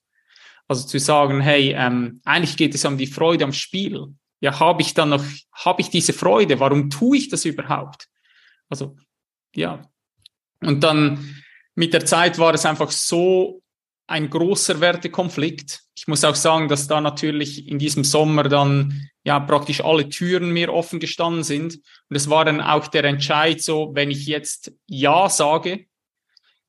Also 0.67 0.87
zu 0.87 0.99
sagen, 0.99 1.43
hey, 1.43 1.75
ähm, 1.77 2.23
eigentlich 2.25 2.57
geht 2.57 2.75
es 2.75 2.87
um 2.87 2.97
die 2.97 3.07
Freude 3.07 3.45
am 3.45 3.53
Spiel. 3.53 4.15
Ja, 4.41 4.59
habe 4.59 4.81
ich 4.81 4.95
dann 4.95 5.11
noch, 5.11 5.23
habe 5.53 5.83
ich 5.83 5.91
diese 5.91 6.15
Freude? 6.15 6.59
Warum 6.59 6.89
tue 6.89 7.19
ich 7.19 7.29
das 7.29 7.45
überhaupt? 7.45 8.09
Also, 8.71 8.97
ja. 9.55 9.83
Und 10.63 10.83
dann 10.83 11.43
mit 11.75 11.93
der 11.93 12.07
Zeit 12.07 12.39
war 12.39 12.55
es 12.55 12.65
einfach 12.65 12.91
so 12.91 13.61
ein 14.07 14.31
großer 14.31 14.81
Wertekonflikt. 14.81 15.83
Ich 16.01 16.07
muss 16.09 16.25
auch 16.25 16.35
sagen, 16.35 16.69
dass 16.69 16.89
da 16.89 17.03
natürlich 17.03 17.69
in 17.69 17.79
diesem 17.79 18.05
Sommer 18.05 18.45
dann 18.45 19.11
ja 19.23 19.39
praktisch 19.39 19.85
alle 19.85 20.09
Türen 20.09 20.51
mir 20.51 20.73
offen 20.73 20.99
gestanden 20.99 21.43
sind. 21.43 21.75
Und 21.75 22.17
es 22.17 22.31
war 22.31 22.47
dann 22.47 22.63
auch 22.63 22.87
der 22.87 23.05
Entscheid 23.05 23.61
so, 23.61 23.91
wenn 23.93 24.11
ich 24.11 24.25
jetzt 24.25 24.73
Ja 24.87 25.29
sage, 25.29 25.85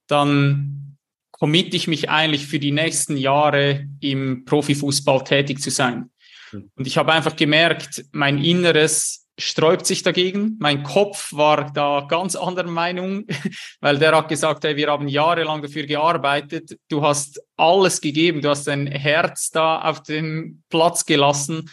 dann 0.08 0.98
committe 1.32 1.78
ich 1.78 1.88
mich 1.88 2.10
eigentlich 2.10 2.46
für 2.46 2.60
die 2.60 2.74
nächsten 2.74 3.16
Jahre 3.16 3.88
im 4.02 4.44
Profifußball 4.44 5.24
tätig 5.24 5.62
zu 5.62 5.70
sein. 5.70 6.10
Hm. 6.50 6.70
Und 6.76 6.86
ich 6.86 6.98
habe 6.98 7.14
einfach 7.14 7.38
gemerkt, 7.38 8.04
mein 8.12 8.38
Inneres 8.44 9.30
sträubt 9.42 9.86
sich 9.86 10.04
dagegen. 10.04 10.58
Mein 10.60 10.84
Kopf 10.84 11.34
war 11.34 11.72
da 11.72 12.06
ganz 12.08 12.36
anderer 12.36 12.70
Meinung, 12.70 13.26
weil 13.82 13.98
der 13.98 14.16
hat 14.16 14.30
gesagt, 14.30 14.64
hey, 14.64 14.76
wir 14.76 14.90
haben 14.90 15.08
jahrelang 15.08 15.62
dafür 15.62 15.86
gearbeitet. 15.86 16.78
Du 16.90 17.02
hast 17.02 17.42
alles 17.58 18.02
gegeben. 18.02 18.42
Du 18.42 18.50
hast 18.50 18.68
dein 18.68 18.88
Herz 18.88 19.50
da 19.50 19.82
auf 19.82 20.04
den 20.04 20.64
Platz 20.70 21.06
gelassen. 21.06 21.70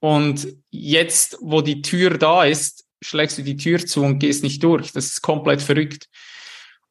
Und 0.00 0.46
jetzt, 0.70 1.38
wo 1.40 1.62
die 1.62 1.82
Tür 1.82 2.18
da 2.18 2.44
ist, 2.44 2.84
schlägst 3.02 3.38
du 3.38 3.42
die 3.42 3.56
Tür 3.56 3.78
zu 3.78 4.02
und 4.02 4.18
gehst 4.18 4.42
nicht 4.42 4.62
durch. 4.62 4.92
Das 4.92 5.06
ist 5.06 5.22
komplett 5.22 5.62
verrückt. 5.62 6.08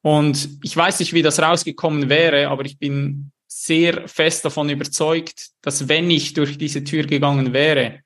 Und 0.01 0.59
ich 0.63 0.75
weiß 0.75 0.99
nicht, 0.99 1.13
wie 1.13 1.23
das 1.23 1.39
rausgekommen 1.39 2.09
wäre, 2.09 2.49
aber 2.49 2.65
ich 2.65 2.77
bin 2.77 3.31
sehr 3.47 4.07
fest 4.07 4.45
davon 4.45 4.69
überzeugt, 4.69 5.49
dass 5.61 5.87
wenn 5.87 6.11
ich 6.11 6.33
durch 6.33 6.57
diese 6.57 6.83
Tür 6.83 7.05
gegangen 7.05 7.53
wäre, 7.53 8.01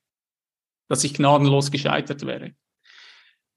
dass 0.90 1.04
ich 1.04 1.14
gnadenlos 1.14 1.72
gescheitert 1.72 2.26
wäre. 2.26 2.52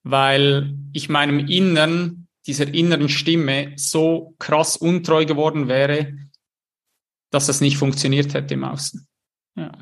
Weil 0.04 0.76
ich 0.92 1.08
meinem 1.08 1.40
Innern, 1.48 2.28
dieser 2.46 2.72
inneren 2.72 3.08
Stimme 3.08 3.72
so 3.76 4.34
krass 4.38 4.76
untreu 4.76 5.24
geworden 5.24 5.68
wäre, 5.68 6.16
dass 7.30 7.46
das 7.46 7.60
nicht 7.60 7.78
funktioniert 7.78 8.34
hätte 8.34 8.54
im 8.54 8.64
Außen. 8.64 9.08
Ja. 9.56 9.72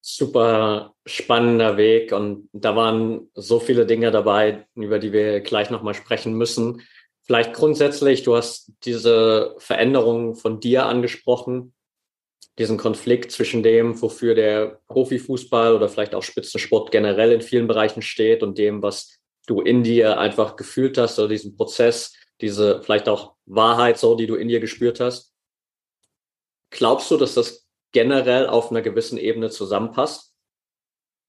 Super 0.00 0.94
spannender 1.06 1.76
Weg 1.76 2.12
und 2.12 2.48
da 2.52 2.76
waren 2.76 3.30
so 3.34 3.58
viele 3.58 3.86
Dinge 3.86 4.10
dabei, 4.10 4.66
über 4.74 4.98
die 4.98 5.12
wir 5.12 5.40
gleich 5.40 5.70
nochmal 5.70 5.94
sprechen 5.94 6.34
müssen. 6.34 6.82
Vielleicht 7.22 7.54
grundsätzlich, 7.54 8.22
du 8.22 8.36
hast 8.36 8.72
diese 8.84 9.54
Veränderung 9.58 10.34
von 10.34 10.60
dir 10.60 10.84
angesprochen 10.84 11.73
diesen 12.58 12.78
Konflikt 12.78 13.32
zwischen 13.32 13.62
dem, 13.62 14.00
wofür 14.00 14.34
der 14.34 14.80
Profifußball 14.88 15.74
oder 15.74 15.88
vielleicht 15.88 16.14
auch 16.14 16.22
Spitzensport 16.22 16.90
generell 16.90 17.32
in 17.32 17.40
vielen 17.40 17.66
Bereichen 17.66 18.02
steht 18.02 18.42
und 18.42 18.58
dem, 18.58 18.82
was 18.82 19.18
du 19.46 19.60
in 19.60 19.82
dir 19.82 20.18
einfach 20.18 20.56
gefühlt 20.56 20.96
hast 20.96 21.18
oder 21.18 21.28
diesen 21.28 21.56
Prozess, 21.56 22.14
diese 22.40 22.82
vielleicht 22.82 23.08
auch 23.08 23.34
Wahrheit 23.46 23.98
so, 23.98 24.14
die 24.14 24.26
du 24.26 24.36
in 24.36 24.48
dir 24.48 24.60
gespürt 24.60 25.00
hast. 25.00 25.32
Glaubst 26.70 27.10
du, 27.10 27.16
dass 27.16 27.34
das 27.34 27.66
generell 27.92 28.46
auf 28.46 28.70
einer 28.70 28.82
gewissen 28.82 29.18
Ebene 29.18 29.50
zusammenpasst? 29.50 30.32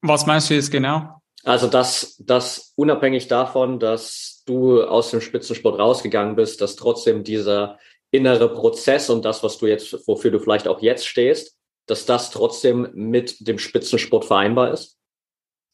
Was 0.01 0.25
meinst 0.25 0.49
du 0.49 0.53
jetzt 0.53 0.71
genau? 0.71 1.21
Also, 1.43 1.67
dass, 1.67 2.17
dass 2.17 2.73
unabhängig 2.75 3.27
davon, 3.27 3.79
dass 3.79 4.43
du 4.47 4.83
aus 4.83 5.11
dem 5.11 5.21
Spitzensport 5.21 5.79
rausgegangen 5.79 6.35
bist, 6.35 6.61
dass 6.61 6.75
trotzdem 6.75 7.23
dieser 7.23 7.77
innere 8.15 8.53
Prozess 8.53 9.09
und 9.09 9.25
das, 9.25 9.43
was 9.43 9.57
du 9.57 9.67
jetzt, 9.67 10.07
wofür 10.07 10.31
du 10.31 10.39
vielleicht 10.39 10.67
auch 10.67 10.81
jetzt 10.81 11.07
stehst, 11.07 11.57
dass 11.87 12.05
das 12.05 12.31
trotzdem 12.31 12.89
mit 12.93 13.47
dem 13.47 13.59
Spitzensport 13.59 14.25
vereinbar 14.25 14.71
ist? 14.73 14.97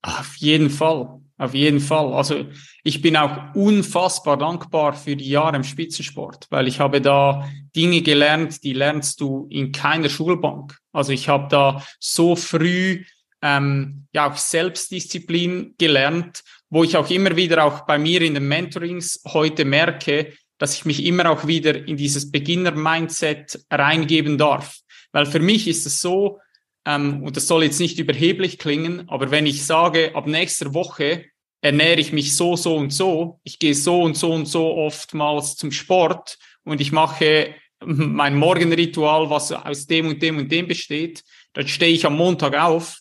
Auf 0.01 0.35
jeden 0.37 0.69
Fall, 0.69 1.19
auf 1.37 1.53
jeden 1.53 1.79
Fall. 1.79 2.13
Also 2.13 2.45
ich 2.83 3.01
bin 3.01 3.15
auch 3.15 3.53
unfassbar 3.53 4.37
dankbar 4.37 4.93
für 4.93 5.15
die 5.15 5.29
Jahre 5.29 5.55
im 5.55 5.63
Spitzensport, 5.63 6.47
weil 6.49 6.67
ich 6.67 6.79
habe 6.79 7.01
da 7.01 7.47
Dinge 7.75 8.01
gelernt, 8.01 8.63
die 8.63 8.73
lernst 8.73 9.21
du 9.21 9.47
in 9.51 9.71
keiner 9.71 10.09
Schulbank. 10.09 10.77
Also 10.91 11.11
ich 11.13 11.29
habe 11.29 11.47
da 11.49 11.85
so 11.99 12.35
früh 12.35 13.03
ähm, 13.43 14.07
ja 14.13 14.31
auch 14.31 14.37
Selbstdisziplin 14.37 15.75
gelernt, 15.77 16.43
wo 16.69 16.83
ich 16.83 16.97
auch 16.97 17.09
immer 17.09 17.35
wieder 17.35 17.63
auch 17.63 17.85
bei 17.85 17.97
mir 17.97 18.21
in 18.21 18.33
den 18.33 18.47
Mentorings 18.47 19.21
heute 19.27 19.65
merke, 19.65 20.33
dass 20.61 20.75
ich 20.75 20.85
mich 20.85 21.03
immer 21.05 21.27
auch 21.31 21.47
wieder 21.47 21.87
in 21.87 21.97
dieses 21.97 22.29
Beginner-Mindset 22.29 23.65
reingeben 23.71 24.37
darf. 24.37 24.77
Weil 25.11 25.25
für 25.25 25.39
mich 25.39 25.67
ist 25.67 25.87
es 25.87 26.01
so, 26.01 26.37
ähm, 26.85 27.23
und 27.23 27.35
das 27.35 27.47
soll 27.47 27.63
jetzt 27.63 27.79
nicht 27.79 27.97
überheblich 27.97 28.59
klingen, 28.59 29.09
aber 29.09 29.31
wenn 29.31 29.47
ich 29.47 29.65
sage, 29.65 30.13
ab 30.13 30.27
nächster 30.27 30.75
Woche 30.75 31.25
ernähre 31.61 31.99
ich 31.99 32.13
mich 32.13 32.35
so, 32.35 32.55
so 32.55 32.75
und 32.75 32.93
so, 32.93 33.39
ich 33.43 33.57
gehe 33.57 33.73
so 33.73 34.03
und 34.03 34.15
so 34.15 34.31
und 34.33 34.45
so 34.45 34.75
oftmals 34.75 35.55
zum 35.55 35.71
Sport 35.71 36.37
und 36.63 36.79
ich 36.79 36.91
mache 36.91 37.55
mein 37.83 38.35
Morgenritual, 38.35 39.31
was 39.31 39.51
aus 39.51 39.87
dem 39.87 40.09
und 40.09 40.21
dem 40.21 40.37
und 40.37 40.51
dem 40.51 40.67
besteht, 40.67 41.23
dann 41.53 41.67
stehe 41.67 41.91
ich 41.91 42.05
am 42.05 42.17
Montag 42.17 42.55
auf 42.55 42.99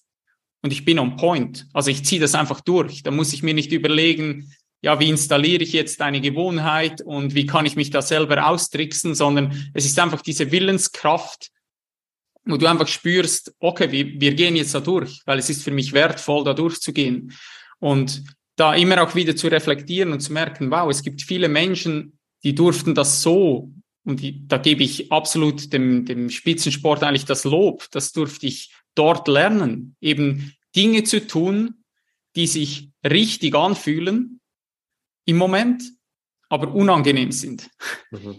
und 0.62 0.73
ich 0.73 0.87
bin 0.87 0.99
on 0.99 1.17
point. 1.17 1.67
Also 1.75 1.90
ich 1.90 2.07
ziehe 2.07 2.23
das 2.23 2.35
einfach 2.35 2.62
durch. 2.62 3.02
Da 3.02 3.11
muss 3.11 3.35
ich 3.35 3.43
mir 3.43 3.52
nicht 3.52 3.73
überlegen, 3.73 4.50
ja, 4.82 4.99
wie 4.99 5.08
installiere 5.08 5.62
ich 5.62 5.72
jetzt 5.72 6.00
eine 6.00 6.20
Gewohnheit 6.20 7.02
und 7.02 7.34
wie 7.34 7.46
kann 7.46 7.66
ich 7.66 7.76
mich 7.76 7.90
da 7.90 8.00
selber 8.00 8.46
austricksen, 8.46 9.14
sondern 9.14 9.70
es 9.75 9.84
ist 9.84 9.99
einfach 9.99 10.22
diese 10.22 10.50
Willenskraft, 10.50 11.50
wo 12.44 12.56
du 12.56 12.66
einfach 12.66 12.88
spürst, 12.88 13.54
okay, 13.58 13.92
wir, 13.92 14.20
wir 14.20 14.34
gehen 14.34 14.56
jetzt 14.56 14.75
da 14.75 14.80
durch, 14.80 15.20
weil 15.26 15.38
es 15.38 15.50
ist 15.50 15.62
für 15.62 15.70
mich 15.70 15.92
wertvoll, 15.92 16.44
da 16.44 16.54
durchzugehen. 16.54 17.32
Und 17.78 18.25
da 18.56 18.75
immer 18.75 19.02
auch 19.02 19.14
wieder 19.14 19.37
zu 19.37 19.49
reflektieren 19.49 20.12
und 20.12 20.20
zu 20.20 20.32
merken, 20.32 20.70
wow, 20.70 20.90
es 20.90 21.02
gibt 21.02 21.22
viele 21.22 21.49
Menschen, 21.49 22.18
die 22.42 22.54
durften 22.54 22.94
das 22.94 23.22
so, 23.22 23.70
und 24.04 24.20
die, 24.20 24.46
da 24.49 24.56
gebe 24.56 24.82
ich 24.82 25.12
absolut 25.12 25.72
dem, 25.72 26.06
dem 26.06 26.30
Spitzensport 26.30 27.02
eigentlich 27.02 27.26
das 27.26 27.44
Lob, 27.44 27.87
das 27.90 28.12
durfte 28.12 28.46
ich 28.46 28.72
dort 28.94 29.28
lernen, 29.28 29.94
eben 30.00 30.54
Dinge 30.75 31.04
zu 31.04 31.26
tun, 31.26 31.84
die 32.34 32.46
sich 32.46 32.90
richtig 33.04 33.54
anfühlen, 33.54 34.39
im 35.25 35.37
Moment, 35.37 35.83
aber 36.49 36.75
unangenehm 36.75 37.33
sind. 37.33 37.71
Mhm. 38.11 38.37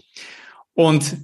Und 0.74 1.18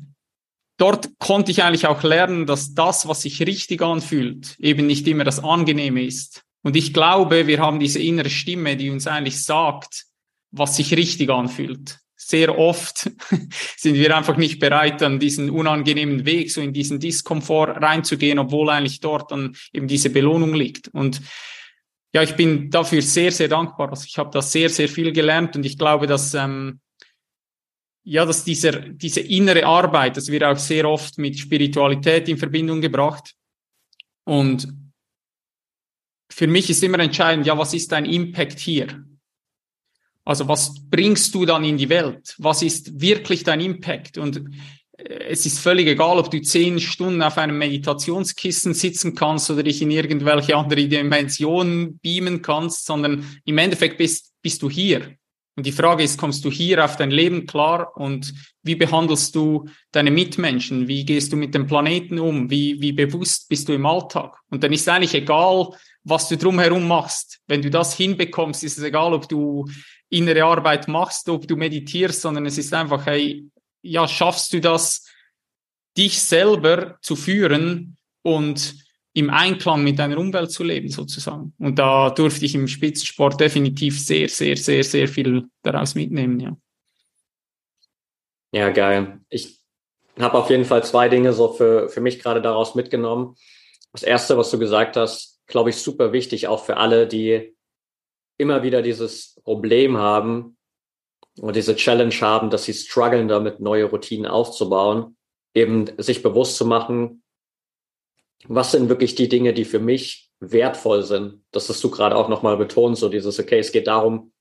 dort 0.78 1.10
konnte 1.20 1.52
ich 1.52 1.64
eigentlich 1.64 1.88
auch 1.88 2.04
lernen, 2.04 2.46
dass 2.46 2.74
das, 2.74 3.08
was 3.08 3.22
sich 3.22 3.42
richtig 3.42 3.82
anfühlt, 3.82 4.56
eben 4.60 4.88
nicht 4.88 5.08
immer 5.08 5.24
das 5.24 5.44
Angenehme 5.44 6.04
ist. 6.04 6.44
Und 6.64 6.76
ich 6.76 6.94
glaube, 6.94 7.48
wir 7.48 7.60
haben 7.60 7.80
diese 7.80 8.00
innere 8.00 8.30
Stimme, 8.30 8.78
die 8.78 8.90
uns 8.90 9.08
eigentlich 9.08 9.44
sagt, 9.44 10.06
was 10.52 10.76
sich 10.76 10.94
richtig 10.94 11.30
anfühlt. 11.30 12.00
Sehr 12.16 12.58
oft 12.58 13.10
sind 13.78 13.96
wir 13.96 14.16
einfach 14.16 14.38
nicht 14.38 14.60
bereit, 14.60 15.02
an 15.04 15.20
diesen 15.20 15.50
unangenehmen 15.50 16.26
Weg, 16.26 16.52
so 16.52 16.62
in 16.62 16.74
diesen 16.74 17.00
Diskomfort 17.00 17.82
reinzugehen, 17.82 18.40
obwohl 18.40 18.70
eigentlich 18.70 19.00
dort 19.00 19.32
dann 19.32 19.56
eben 19.72 19.88
diese 19.88 20.10
Belohnung 20.10 20.54
liegt. 20.54 20.88
Und 20.90 21.22
ja, 22.14 22.24
ich 22.24 22.36
bin 22.36 22.70
dafür 22.70 23.02
sehr, 23.02 23.32
sehr 23.32 23.48
dankbar. 23.48 23.90
Also 23.90 24.06
ich 24.06 24.18
habe 24.18 24.30
da 24.32 24.42
sehr, 24.42 24.70
sehr 24.70 24.88
viel 24.88 25.12
gelernt 25.12 25.56
und 25.56 25.66
ich 25.66 25.78
glaube, 25.78 26.08
dass 26.08 26.34
ähm, 26.34 26.80
ja, 28.10 28.26
dass 28.26 28.46
dieser, 28.46 28.72
diese 28.80 29.20
innere 29.20 29.66
Arbeit, 29.66 30.16
das 30.16 30.30
wird 30.30 30.42
auch 30.42 30.58
sehr 30.58 30.88
oft 30.88 31.18
mit 31.18 31.38
Spiritualität 31.38 32.30
in 32.30 32.38
Verbindung 32.38 32.80
gebracht. 32.80 33.36
Und 34.24 34.74
für 36.32 36.48
mich 36.48 36.70
ist 36.70 36.82
immer 36.84 37.00
entscheidend, 37.00 37.46
ja, 37.46 37.58
was 37.58 37.74
ist 37.74 37.92
dein 37.92 38.06
Impact 38.06 38.60
hier? 38.60 39.04
Also 40.24 40.48
was 40.48 40.74
bringst 40.90 41.36
du 41.36 41.46
dann 41.46 41.66
in 41.66 41.78
die 41.78 41.90
Welt? 41.90 42.34
Was 42.38 42.62
ist 42.62 43.02
wirklich 43.02 43.44
dein 43.44 43.60
Impact? 43.60 44.18
Und 44.18 44.42
es 44.98 45.46
ist 45.46 45.60
völlig 45.60 45.88
egal, 45.88 46.18
ob 46.18 46.32
du 46.32 46.42
zehn 46.42 46.80
Stunden 46.80 47.22
auf 47.22 47.38
einem 47.38 47.58
Meditationskissen 47.58 48.74
sitzen 48.74 49.13
kannst 49.13 49.50
oder 49.51 49.63
dich 49.63 49.82
in 49.82 49.92
irgendwelche 49.92 50.56
andere 50.56 50.88
Dimensionen 50.88 52.00
beamen 52.00 52.42
kannst, 52.42 52.86
sondern 52.86 53.39
im 53.46 53.58
Endeffekt 53.58 53.98
bist, 53.98 54.34
bist 54.42 54.62
du 54.63 54.70
hier. 54.70 55.16
Und 55.56 55.66
die 55.66 55.72
Frage 55.72 56.04
ist, 56.04 56.20
kommst 56.20 56.46
du 56.46 56.51
hier 56.51 56.84
auf 56.84 56.98
dein 56.98 57.10
Leben 57.10 57.48
klar 57.48 57.96
und 57.96 58.34
wie 58.62 58.75
behandelst 58.75 59.36
du 59.36 59.68
deine 59.92 60.12
Mitmenschen? 60.12 60.88
Wie 60.88 61.04
gehst 61.04 61.34
du 61.34 61.36
mit 61.36 61.56
dem 61.56 61.66
Planeten 61.66 62.20
um? 62.20 62.50
Wie, 62.50 62.80
wie 62.80 62.92
bewusst 62.92 63.50
bist 63.50 63.68
du 63.68 63.74
im 63.74 63.86
Alltag? 63.86 64.38
Und 64.51 64.63
dann 64.63 64.74
ist 64.74 64.88
eigentlich 64.88 65.16
egal, 65.16 65.70
was 66.04 66.30
du 66.30 66.38
drumherum 66.38 66.88
machst. 66.88 67.39
Wenn 67.48 67.63
du 67.63 67.72
das 67.72 67.96
hinbekommst, 67.96 68.63
ist 68.63 68.77
es 68.77 68.84
egal, 68.84 69.13
ob 69.13 69.27
du 69.27 69.68
innere 70.10 70.44
Arbeit 70.44 70.88
machst, 70.88 71.27
ob 71.27 71.48
du 71.48 71.56
meditierst, 71.56 72.22
sondern 72.22 72.46
es 72.46 72.58
ist 72.60 72.74
einfach, 72.74 73.06
hey, 73.08 73.50
ja, 73.88 74.08
schaffst 74.08 74.53
du 74.53 74.62
das, 74.62 75.06
dich 75.98 76.22
selber 76.22 76.98
zu 77.01 77.15
führen 77.15 77.98
und 78.22 78.75
im 79.13 79.32
Einklang 79.32 79.84
mit 79.84 79.98
deiner 79.98 80.20
Umwelt 80.20 80.51
zu 80.51 80.63
leben, 80.63 80.89
sozusagen. 80.89 81.53
Und 81.58 81.79
da 81.79 82.12
durfte 82.12 82.46
ich 82.46 82.53
im 82.53 82.67
Spitzensport 82.67 83.39
definitiv 83.39 84.00
sehr, 84.00 84.29
sehr, 84.29 84.56
sehr, 84.56 84.84
sehr 84.84 85.08
viel 85.08 85.46
daraus 85.63 85.96
mitnehmen, 85.96 86.39
ja. 86.39 86.56
Ja, 88.51 88.70
geil. 88.70 89.20
Ich 89.29 89.60
habe 90.20 90.38
auf 90.38 90.50
jeden 90.50 90.65
Fall 90.65 90.84
zwei 90.84 91.10
Dinge 91.10 91.34
so 91.34 91.51
für, 91.53 91.89
für 91.89 92.01
mich 92.01 92.20
gerade 92.20 92.41
daraus 92.41 92.75
mitgenommen. 92.75 93.36
Das 93.91 94.03
erste, 94.03 94.38
was 94.38 94.51
du 94.51 94.60
gesagt 94.60 94.96
hast, 94.98 95.41
glaube 95.48 95.72
ich, 95.72 95.77
super 95.77 96.13
wichtig, 96.13 96.48
auch 96.48 96.63
für 96.63 96.77
alle, 96.77 97.08
die 97.08 97.56
immer 98.38 98.62
wieder 98.62 98.82
dieses 98.82 99.39
Problem 99.44 99.98
haben, 99.98 100.57
und 101.39 101.56
diese 101.56 101.75
Challenge 101.75 102.13
haben, 102.22 102.50
dass 102.50 102.65
sie 102.65 102.74
strugglen 102.74 103.27
damit, 103.27 103.60
neue 103.60 103.86
Routinen 103.86 104.25
aufzubauen, 104.25 105.17
eben 105.53 105.86
sich 105.98 106.24
bewusst 106.24 106.58
zu 106.58 106.65
machen, 106.65 107.24
was 108.48 108.72
sind 108.72 108.89
wirklich 108.89 109.15
die 109.15 109.29
Dinge, 109.29 109.53
die 109.53 109.65
für 109.65 109.79
mich 109.79 110.29
wertvoll 110.39 111.03
sind. 111.03 111.44
Das 111.51 111.70
hast 111.70 111.84
du 111.84 111.89
gerade 111.89 112.15
auch 112.15 112.29
nochmal 112.29 112.58
betont, 112.58 112.98
so 112.98 113.10
dieses, 113.10 113.39
okay, 113.39 113.60
es 113.60 113.72
geht 113.72 113.88
darum, 113.88 114.32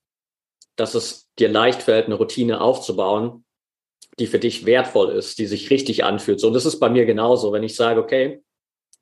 dass 0.77 0.95
es 0.95 1.31
dir 1.39 1.49
leicht 1.49 1.83
fällt, 1.83 2.07
eine 2.07 2.17
Routine 2.17 2.61
aufzubauen, 2.61 3.45
die 4.19 4.27
für 4.27 4.39
dich 4.39 4.67
wertvoll 4.67 5.11
ist, 5.11 5.39
die 5.39 5.47
sich 5.47 5.71
richtig 5.71 6.05
anfühlt. 6.05 6.41
So, 6.41 6.49
und 6.49 6.55
das 6.55 6.67
ist 6.67 6.79
bei 6.79 6.91
mir 6.91 7.07
genauso. 7.07 7.53
Wenn 7.53 7.63
ich 7.63 7.75
sage, 7.75 8.01
okay, 8.01 8.43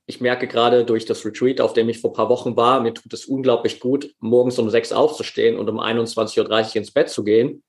ich 0.07 0.21
merke 0.21 0.47
gerade 0.47 0.85
durch 0.85 1.05
das 1.05 1.25
Retreat, 1.25 1.61
auf 1.61 1.73
dem 1.73 1.89
ich 1.89 2.01
vor 2.01 2.13
paar 2.13 2.29
Wochen 2.29 2.57
war, 2.57 2.81
mir 2.81 2.95
tut 2.95 3.13
es 3.13 3.27
unglaublich 3.27 3.81
gut, 3.81 4.15
morgens 4.21 4.59
um 4.59 4.71
sechs 4.71 4.93
aufzustehen 4.93 5.59
und 5.59 5.69
um 5.69 5.81
21.30 5.81 6.41
Uhr 6.41 6.77
ins 6.77 6.93
Bett 6.93 7.09
zu 7.09 7.25
gehen. 7.25 7.63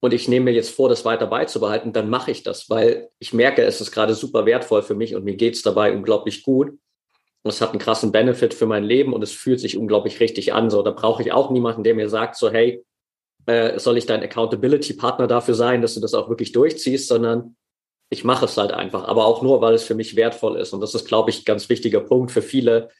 Und 0.00 0.14
ich 0.14 0.28
nehme 0.28 0.46
mir 0.46 0.52
jetzt 0.52 0.70
vor, 0.70 0.88
das 0.88 1.04
weiter 1.04 1.26
beizubehalten, 1.26 1.92
dann 1.92 2.08
mache 2.08 2.30
ich 2.30 2.42
das, 2.42 2.70
weil 2.70 3.08
ich 3.18 3.32
merke, 3.32 3.62
es 3.62 3.80
ist 3.80 3.90
gerade 3.90 4.14
super 4.14 4.46
wertvoll 4.46 4.82
für 4.82 4.94
mich 4.94 5.14
und 5.14 5.24
mir 5.24 5.34
geht 5.34 5.54
es 5.54 5.62
dabei 5.62 5.92
unglaublich 5.92 6.44
gut. 6.44 6.68
Und 7.42 7.50
es 7.50 7.60
hat 7.60 7.70
einen 7.70 7.80
krassen 7.80 8.12
Benefit 8.12 8.54
für 8.54 8.66
mein 8.66 8.84
Leben 8.84 9.12
und 9.12 9.22
es 9.22 9.32
fühlt 9.32 9.60
sich 9.60 9.76
unglaublich 9.76 10.20
richtig 10.20 10.52
an. 10.52 10.70
So, 10.70 10.82
da 10.82 10.90
brauche 10.90 11.22
ich 11.22 11.32
auch 11.32 11.50
niemanden, 11.50 11.82
der 11.82 11.94
mir 11.94 12.08
sagt, 12.08 12.36
so, 12.36 12.50
hey, 12.50 12.84
äh, 13.46 13.78
soll 13.78 13.96
ich 13.96 14.06
dein 14.06 14.22
Accountability-Partner 14.22 15.26
dafür 15.26 15.54
sein, 15.54 15.82
dass 15.82 15.94
du 15.94 16.00
das 16.00 16.14
auch 16.14 16.28
wirklich 16.28 16.52
durchziehst, 16.52 17.08
sondern 17.08 17.56
ich 18.10 18.24
mache 18.24 18.44
es 18.44 18.56
halt 18.56 18.72
einfach, 18.72 19.06
aber 19.06 19.26
auch 19.26 19.42
nur, 19.42 19.60
weil 19.60 19.74
es 19.74 19.84
für 19.84 19.94
mich 19.94 20.16
wertvoll 20.16 20.56
ist. 20.56 20.72
Und 20.72 20.80
das 20.80 20.94
ist, 20.94 21.06
glaube 21.06 21.30
ich, 21.30 21.40
ein 21.40 21.44
ganz 21.44 21.68
wichtiger 21.68 22.00
Punkt 22.00 22.30
für 22.30 22.42
viele, 22.42 22.90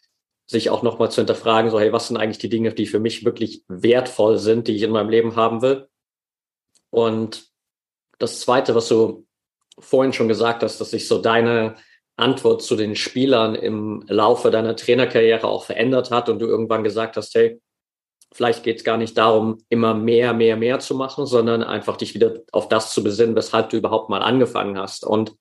sich 0.46 0.70
auch 0.70 0.82
nochmal 0.82 1.10
zu 1.10 1.20
hinterfragen, 1.20 1.70
so, 1.70 1.78
hey, 1.78 1.92
was 1.92 2.08
sind 2.08 2.16
eigentlich 2.16 2.38
die 2.38 2.48
Dinge, 2.48 2.72
die 2.72 2.86
für 2.86 3.00
mich 3.00 3.24
wirklich 3.24 3.62
wertvoll 3.68 4.38
sind, 4.38 4.66
die 4.68 4.76
ich 4.76 4.82
in 4.82 4.90
meinem 4.90 5.10
Leben 5.10 5.36
haben 5.36 5.62
will? 5.62 5.88
Und 6.90 7.46
das 8.18 8.40
Zweite, 8.40 8.74
was 8.74 8.88
du 8.88 9.26
vorhin 9.78 10.12
schon 10.12 10.28
gesagt 10.28 10.62
hast, 10.62 10.80
dass 10.80 10.90
sich 10.90 11.06
so 11.06 11.18
deine 11.18 11.76
Antwort 12.16 12.62
zu 12.62 12.74
den 12.74 12.96
Spielern 12.96 13.54
im 13.54 14.04
Laufe 14.08 14.50
deiner 14.50 14.74
Trainerkarriere 14.74 15.46
auch 15.46 15.64
verändert 15.64 16.10
hat 16.10 16.28
und 16.28 16.40
du 16.40 16.46
irgendwann 16.46 16.82
gesagt 16.82 17.16
hast, 17.16 17.34
hey, 17.34 17.60
vielleicht 18.32 18.64
geht 18.64 18.78
es 18.78 18.84
gar 18.84 18.96
nicht 18.96 19.16
darum, 19.16 19.58
immer 19.68 19.94
mehr, 19.94 20.34
mehr, 20.34 20.56
mehr 20.56 20.80
zu 20.80 20.94
machen, 20.94 21.26
sondern 21.26 21.62
einfach 21.62 21.96
dich 21.96 22.14
wieder 22.14 22.40
auf 22.52 22.68
das 22.68 22.92
zu 22.92 23.02
besinnen, 23.02 23.36
weshalb 23.36 23.70
du 23.70 23.76
überhaupt 23.76 24.10
mal 24.10 24.22
angefangen 24.22 24.78
hast. 24.78 25.04
Und 25.04 25.34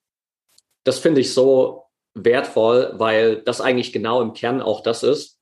das 0.84 0.98
finde 0.98 1.20
ich 1.20 1.34
so 1.34 1.84
wertvoll, 2.14 2.94
weil 2.94 3.42
das 3.42 3.60
eigentlich 3.60 3.92
genau 3.92 4.22
im 4.22 4.32
Kern 4.32 4.62
auch 4.62 4.80
das 4.80 5.02
ist, 5.02 5.38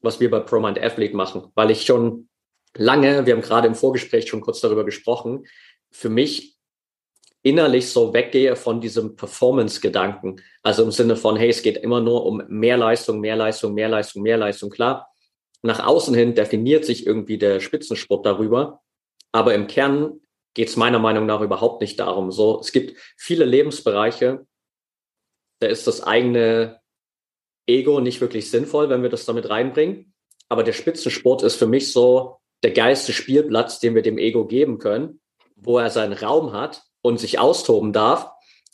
was 0.00 0.20
wir 0.20 0.30
bei 0.30 0.40
ProMind 0.40 0.80
Athlete 0.80 1.16
machen, 1.16 1.50
weil 1.54 1.70
ich 1.70 1.84
schon 1.84 2.29
lange, 2.76 3.26
wir 3.26 3.34
haben 3.34 3.42
gerade 3.42 3.68
im 3.68 3.74
Vorgespräch 3.74 4.28
schon 4.28 4.40
kurz 4.40 4.60
darüber 4.60 4.84
gesprochen, 4.84 5.46
für 5.90 6.08
mich 6.08 6.56
innerlich 7.42 7.88
so 7.88 8.12
weggehe 8.12 8.54
von 8.54 8.80
diesem 8.80 9.16
Performance-Gedanken. 9.16 10.42
Also 10.62 10.82
im 10.82 10.90
Sinne 10.90 11.16
von, 11.16 11.36
hey, 11.36 11.48
es 11.48 11.62
geht 11.62 11.78
immer 11.78 12.00
nur 12.00 12.26
um 12.26 12.42
mehr 12.48 12.76
Leistung, 12.76 13.20
mehr 13.20 13.36
Leistung, 13.36 13.74
mehr 13.74 13.88
Leistung, 13.88 14.22
mehr 14.22 14.36
Leistung. 14.36 14.70
Klar, 14.70 15.10
nach 15.62 15.84
außen 15.84 16.14
hin 16.14 16.34
definiert 16.34 16.84
sich 16.84 17.06
irgendwie 17.06 17.38
der 17.38 17.60
Spitzensport 17.60 18.26
darüber, 18.26 18.82
aber 19.32 19.54
im 19.54 19.66
Kern 19.66 20.20
geht 20.54 20.68
es 20.68 20.76
meiner 20.76 20.98
Meinung 20.98 21.26
nach 21.26 21.40
überhaupt 21.40 21.80
nicht 21.80 22.00
darum. 22.00 22.32
So, 22.32 22.60
es 22.60 22.72
gibt 22.72 22.98
viele 23.16 23.44
Lebensbereiche, 23.44 24.46
da 25.60 25.68
ist 25.68 25.86
das 25.86 26.02
eigene 26.02 26.80
Ego 27.66 28.00
nicht 28.00 28.20
wirklich 28.20 28.50
sinnvoll, 28.50 28.88
wenn 28.88 29.02
wir 29.02 29.10
das 29.10 29.26
damit 29.26 29.48
reinbringen. 29.48 30.14
Aber 30.48 30.64
der 30.64 30.72
Spitzensport 30.72 31.42
ist 31.42 31.56
für 31.56 31.66
mich 31.66 31.92
so 31.92 32.39
der 32.62 32.72
geilste 32.72 33.12
Spielplatz, 33.12 33.80
den 33.80 33.94
wir 33.94 34.02
dem 34.02 34.18
Ego 34.18 34.46
geben 34.46 34.78
können, 34.78 35.20
wo 35.56 35.78
er 35.78 35.90
seinen 35.90 36.12
Raum 36.12 36.52
hat 36.52 36.82
und 37.02 37.18
sich 37.18 37.38
austoben 37.38 37.92
darf 37.92 38.30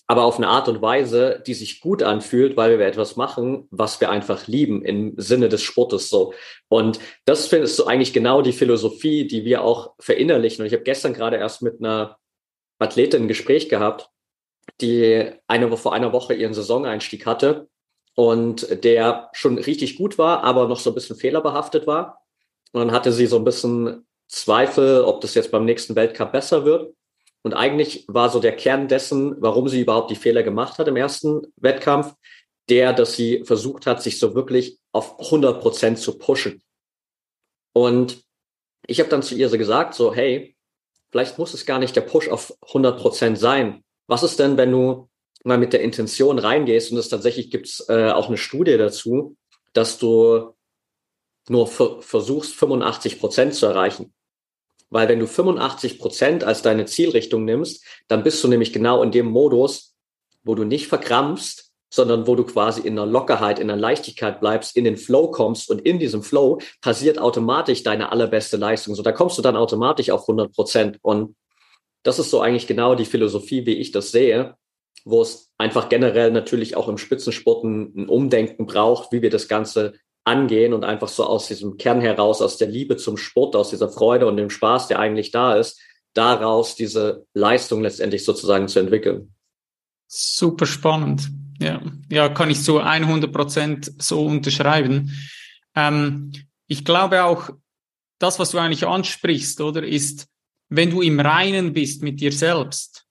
aber 0.06 0.24
auf 0.24 0.36
eine 0.36 0.48
Art 0.48 0.68
und 0.68 0.80
Weise, 0.80 1.42
die 1.46 1.54
sich 1.54 1.80
gut 1.80 2.02
anfühlt, 2.02 2.56
weil 2.56 2.78
wir 2.78 2.86
etwas 2.86 3.16
machen, 3.16 3.66
was 3.70 4.00
wir 4.00 4.08
einfach 4.08 4.46
lieben 4.46 4.84
im 4.84 5.14
Sinne 5.16 5.48
des 5.48 5.62
Sportes 5.62 6.08
so. 6.08 6.32
Und 6.68 7.00
das 7.24 7.48
findest 7.48 7.78
du 7.78 7.86
eigentlich 7.86 8.12
genau 8.12 8.40
die 8.40 8.52
Philosophie, 8.52 9.26
die 9.26 9.44
wir 9.44 9.62
auch 9.62 9.94
verinnerlichen. 9.98 10.62
Und 10.62 10.66
ich 10.66 10.72
habe 10.72 10.84
gestern 10.84 11.12
gerade 11.12 11.36
erst 11.36 11.62
mit 11.62 11.80
einer 11.80 12.18
Athletin 12.78 13.22
ein 13.22 13.28
Gespräch 13.28 13.68
gehabt, 13.68 14.10
die 14.80 15.28
eine 15.48 15.76
vor 15.76 15.92
einer 15.92 16.12
Woche 16.12 16.34
ihren 16.34 16.54
Saisoneinstieg 16.54 17.26
hatte 17.26 17.68
und 18.14 18.84
der 18.84 19.30
schon 19.32 19.58
richtig 19.58 19.96
gut 19.96 20.18
war, 20.18 20.44
aber 20.44 20.68
noch 20.68 20.78
so 20.78 20.90
ein 20.90 20.94
bisschen 20.94 21.16
fehlerbehaftet 21.16 21.86
war. 21.86 22.25
Und 22.72 22.80
dann 22.80 22.92
hatte 22.92 23.12
sie 23.12 23.26
so 23.26 23.36
ein 23.36 23.44
bisschen 23.44 24.06
Zweifel, 24.28 25.02
ob 25.02 25.20
das 25.20 25.34
jetzt 25.34 25.50
beim 25.50 25.64
nächsten 25.64 25.94
Weltcup 25.94 26.32
besser 26.32 26.64
wird. 26.64 26.94
Und 27.42 27.54
eigentlich 27.54 28.04
war 28.08 28.28
so 28.28 28.40
der 28.40 28.56
Kern 28.56 28.88
dessen, 28.88 29.36
warum 29.40 29.68
sie 29.68 29.80
überhaupt 29.80 30.10
die 30.10 30.16
Fehler 30.16 30.42
gemacht 30.42 30.78
hat 30.78 30.88
im 30.88 30.96
ersten 30.96 31.42
Wettkampf, 31.56 32.14
der, 32.68 32.92
dass 32.92 33.14
sie 33.14 33.44
versucht 33.44 33.86
hat, 33.86 34.02
sich 34.02 34.18
so 34.18 34.34
wirklich 34.34 34.78
auf 34.92 35.20
100 35.20 35.60
Prozent 35.60 35.98
zu 35.98 36.18
pushen. 36.18 36.62
Und 37.72 38.24
ich 38.86 38.98
habe 38.98 39.10
dann 39.10 39.22
zu 39.22 39.36
ihr 39.36 39.48
so 39.48 39.58
gesagt, 39.58 39.94
so, 39.94 40.12
hey, 40.12 40.56
vielleicht 41.10 41.38
muss 41.38 41.54
es 41.54 41.66
gar 41.66 41.78
nicht 41.78 41.94
der 41.94 42.00
Push 42.00 42.28
auf 42.28 42.52
100 42.68 42.98
Prozent 42.98 43.38
sein. 43.38 43.84
Was 44.08 44.22
ist 44.22 44.38
denn, 44.38 44.56
wenn 44.56 44.72
du 44.72 45.08
mal 45.44 45.58
mit 45.58 45.72
der 45.72 45.82
Intention 45.82 46.38
reingehst 46.40 46.90
und 46.90 46.98
es 46.98 47.08
tatsächlich 47.08 47.50
gibt's 47.50 47.88
äh, 47.88 48.10
auch 48.10 48.28
eine 48.28 48.36
Studie 48.36 48.76
dazu, 48.76 49.36
dass 49.72 49.98
du 49.98 50.55
nur 51.48 51.66
versuchst, 51.66 52.54
85 52.54 53.20
Prozent 53.20 53.54
zu 53.54 53.66
erreichen. 53.66 54.12
Weil 54.90 55.08
wenn 55.08 55.18
du 55.18 55.26
85 55.26 55.98
Prozent 55.98 56.44
als 56.44 56.62
deine 56.62 56.86
Zielrichtung 56.86 57.44
nimmst, 57.44 57.84
dann 58.08 58.22
bist 58.22 58.42
du 58.42 58.48
nämlich 58.48 58.72
genau 58.72 59.02
in 59.02 59.10
dem 59.10 59.26
Modus, 59.26 59.94
wo 60.44 60.54
du 60.54 60.64
nicht 60.64 60.86
verkrampfst, 60.86 61.72
sondern 61.92 62.26
wo 62.26 62.34
du 62.34 62.44
quasi 62.44 62.82
in 62.82 62.98
einer 62.98 63.06
Lockerheit, 63.06 63.58
in 63.58 63.70
einer 63.70 63.80
Leichtigkeit 63.80 64.40
bleibst, 64.40 64.76
in 64.76 64.84
den 64.84 64.96
Flow 64.96 65.30
kommst 65.30 65.70
und 65.70 65.80
in 65.80 65.98
diesem 65.98 66.22
Flow 66.22 66.60
passiert 66.80 67.18
automatisch 67.18 67.82
deine 67.82 68.12
allerbeste 68.12 68.56
Leistung. 68.56 68.94
So, 68.94 69.02
da 69.02 69.12
kommst 69.12 69.38
du 69.38 69.42
dann 69.42 69.56
automatisch 69.56 70.10
auf 70.10 70.22
100 70.22 70.52
Prozent. 70.52 70.98
Und 71.02 71.36
das 72.02 72.18
ist 72.18 72.30
so 72.30 72.40
eigentlich 72.40 72.66
genau 72.66 72.94
die 72.94 73.04
Philosophie, 73.04 73.66
wie 73.66 73.74
ich 73.74 73.92
das 73.92 74.10
sehe, 74.10 74.56
wo 75.04 75.22
es 75.22 75.50
einfach 75.58 75.88
generell 75.88 76.32
natürlich 76.32 76.76
auch 76.76 76.88
im 76.88 76.98
Spitzensport 76.98 77.64
ein 77.64 78.08
Umdenken 78.08 78.66
braucht, 78.66 79.12
wie 79.12 79.22
wir 79.22 79.30
das 79.30 79.48
Ganze 79.48 79.94
angehen 80.26 80.72
und 80.74 80.84
einfach 80.84 81.08
so 81.08 81.24
aus 81.24 81.46
diesem 81.46 81.76
Kern 81.76 82.00
heraus, 82.00 82.42
aus 82.42 82.58
der 82.58 82.68
Liebe 82.68 82.96
zum 82.96 83.16
Sport, 83.16 83.54
aus 83.54 83.70
dieser 83.70 83.88
Freude 83.88 84.26
und 84.26 84.36
dem 84.36 84.50
Spaß, 84.50 84.88
der 84.88 84.98
eigentlich 84.98 85.30
da 85.30 85.54
ist, 85.54 85.80
daraus 86.14 86.74
diese 86.74 87.26
Leistung 87.32 87.82
letztendlich 87.82 88.24
sozusagen 88.24 88.66
zu 88.68 88.80
entwickeln. 88.80 89.34
Super 90.08 90.66
spannend. 90.66 91.30
Ja, 91.60 91.80
ja, 92.10 92.28
kann 92.28 92.50
ich 92.50 92.62
zu 92.62 92.78
100 92.78 93.32
Prozent 93.32 93.92
so 93.98 94.26
unterschreiben. 94.26 95.12
Ähm, 95.74 96.32
ich 96.66 96.84
glaube 96.84 97.24
auch, 97.24 97.50
das, 98.18 98.38
was 98.38 98.50
du 98.50 98.58
eigentlich 98.58 98.86
ansprichst, 98.86 99.60
oder, 99.60 99.84
ist, 99.84 100.26
wenn 100.68 100.90
du 100.90 101.02
im 101.02 101.20
Reinen 101.20 101.72
bist 101.72 102.02
mit 102.02 102.20
dir 102.20 102.32
selbst, 102.32 103.06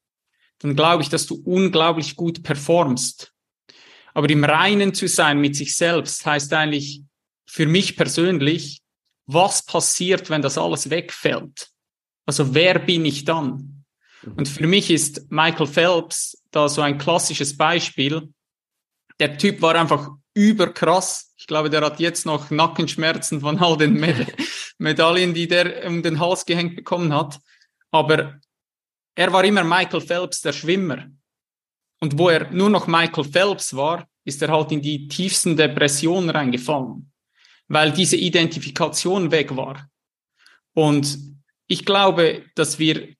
dann 0.59 0.75
glaube 0.75 1.03
ich, 1.03 1.09
dass 1.09 1.27
du 1.27 1.41
unglaublich 1.45 2.15
gut 2.15 2.43
performst. 2.43 3.34
Aber 4.15 4.29
im 4.29 4.45
Reinen 4.45 4.93
zu 4.93 5.07
sein 5.07 5.39
mit 5.39 5.55
sich 5.55 5.75
selbst 5.75 6.25
heißt 6.25 6.51
eigentlich 6.53 7.03
für 7.45 7.67
mich 7.67 7.97
persönlich, 7.97 8.79
was 9.27 9.65
passiert, 9.65 10.29
wenn 10.29 10.41
das 10.41 10.57
alles 10.57 10.89
wegfällt? 10.89 11.69
Also 12.25 12.55
wer 12.55 12.79
bin 12.79 13.05
ich 13.05 13.25
dann? 13.25 13.83
Und 14.23 14.47
für 14.47 14.67
mich 14.67 14.89
ist 14.89 15.29
Michael 15.29 15.67
Phelps 15.67 16.41
da 16.51 16.69
so 16.69 16.81
ein 16.81 16.97
klassisches 16.97 17.57
Beispiel. 17.57 18.33
Der 19.19 19.37
Typ 19.37 19.61
war 19.61 19.75
einfach 19.75 20.09
überkrass. 20.33 21.33
Ich 21.37 21.45
glaube, 21.45 21.69
der 21.69 21.81
hat 21.81 21.99
jetzt 21.99 22.25
noch 22.25 22.49
Nackenschmerzen 22.49 23.41
von 23.41 23.59
all 23.59 23.77
den 23.77 23.93
Medaillen, 24.77 25.33
die 25.33 25.47
der 25.47 25.87
um 25.87 26.01
den 26.01 26.19
Hals 26.21 26.45
gehängt 26.45 26.77
bekommen 26.77 27.13
hat. 27.13 27.39
Aber 27.91 28.39
er 29.15 29.33
war 29.33 29.43
immer 29.43 29.65
Michael 29.65 30.01
Phelps, 30.01 30.41
der 30.41 30.53
Schwimmer. 30.53 31.09
Und 32.05 32.19
wo 32.19 32.29
er 32.29 32.51
nur 32.51 32.69
noch 32.69 32.85
Michael 32.85 33.23
Phelps 33.23 33.75
war, 33.75 34.07
ist 34.25 34.39
er 34.43 34.49
halt 34.49 34.71
in 34.71 34.79
die 34.79 35.07
tiefsten 35.07 35.57
Depressionen 35.57 36.29
reingefallen, 36.29 37.11
weil 37.67 37.91
diese 37.91 38.15
Identifikation 38.15 39.31
weg 39.31 39.55
war. 39.55 39.89
Und 40.75 41.17
ich 41.65 41.83
glaube, 41.83 42.43
dass 42.53 42.77
wir 42.77 43.15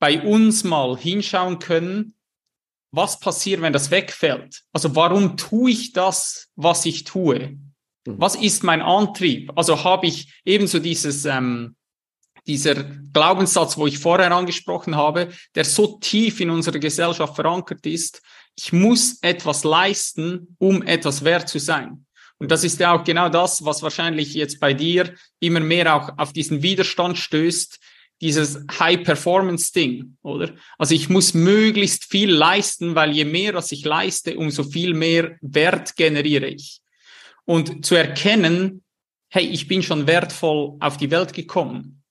bei 0.00 0.20
uns 0.20 0.64
mal 0.64 0.98
hinschauen 0.98 1.60
können, 1.60 2.16
was 2.90 3.20
passiert, 3.20 3.60
wenn 3.60 3.72
das 3.72 3.92
wegfällt? 3.92 4.62
Also 4.72 4.96
warum 4.96 5.36
tue 5.36 5.70
ich 5.70 5.92
das, 5.92 6.50
was 6.56 6.84
ich 6.86 7.04
tue? 7.04 7.50
Mhm. 8.04 8.18
Was 8.18 8.34
ist 8.34 8.64
mein 8.64 8.82
Antrieb? 8.82 9.52
Also 9.54 9.84
habe 9.84 10.08
ich 10.08 10.40
ebenso 10.44 10.80
dieses 10.80 11.24
ähm, 11.24 11.76
dieser 12.46 12.74
Glaubenssatz, 13.12 13.76
wo 13.76 13.86
ich 13.86 13.98
vorher 13.98 14.32
angesprochen 14.32 14.96
habe, 14.96 15.28
der 15.54 15.64
so 15.64 15.98
tief 15.98 16.40
in 16.40 16.50
unserer 16.50 16.78
Gesellschaft 16.78 17.36
verankert 17.36 17.86
ist, 17.86 18.20
ich 18.56 18.72
muss 18.72 19.18
etwas 19.22 19.64
leisten, 19.64 20.56
um 20.58 20.82
etwas 20.82 21.24
wert 21.24 21.48
zu 21.48 21.58
sein. 21.58 22.04
Und 22.38 22.50
das 22.50 22.64
ist 22.64 22.80
ja 22.80 22.92
auch 22.92 23.04
genau 23.04 23.28
das, 23.28 23.64
was 23.64 23.82
wahrscheinlich 23.82 24.34
jetzt 24.34 24.58
bei 24.58 24.74
dir 24.74 25.14
immer 25.38 25.60
mehr 25.60 25.94
auch 25.94 26.18
auf 26.18 26.32
diesen 26.32 26.62
Widerstand 26.62 27.16
stößt, 27.16 27.78
dieses 28.20 28.64
High-Performance-Ding, 28.78 30.16
oder? 30.22 30.54
Also 30.78 30.94
ich 30.94 31.08
muss 31.08 31.34
möglichst 31.34 32.04
viel 32.04 32.30
leisten, 32.30 32.94
weil 32.94 33.12
je 33.12 33.24
mehr, 33.24 33.54
was 33.54 33.72
ich 33.72 33.84
leiste, 33.84 34.36
umso 34.36 34.64
viel 34.64 34.94
mehr 34.94 35.36
Wert 35.40 35.96
generiere 35.96 36.46
ich. 36.46 36.80
Und 37.44 37.84
zu 37.84 37.94
erkennen, 37.94 38.82
hey, 39.28 39.46
ich 39.46 39.66
bin 39.66 39.82
schon 39.82 40.06
wertvoll 40.06 40.76
auf 40.80 40.96
die 40.96 41.10
Welt 41.10 41.32
gekommen, 41.32 42.01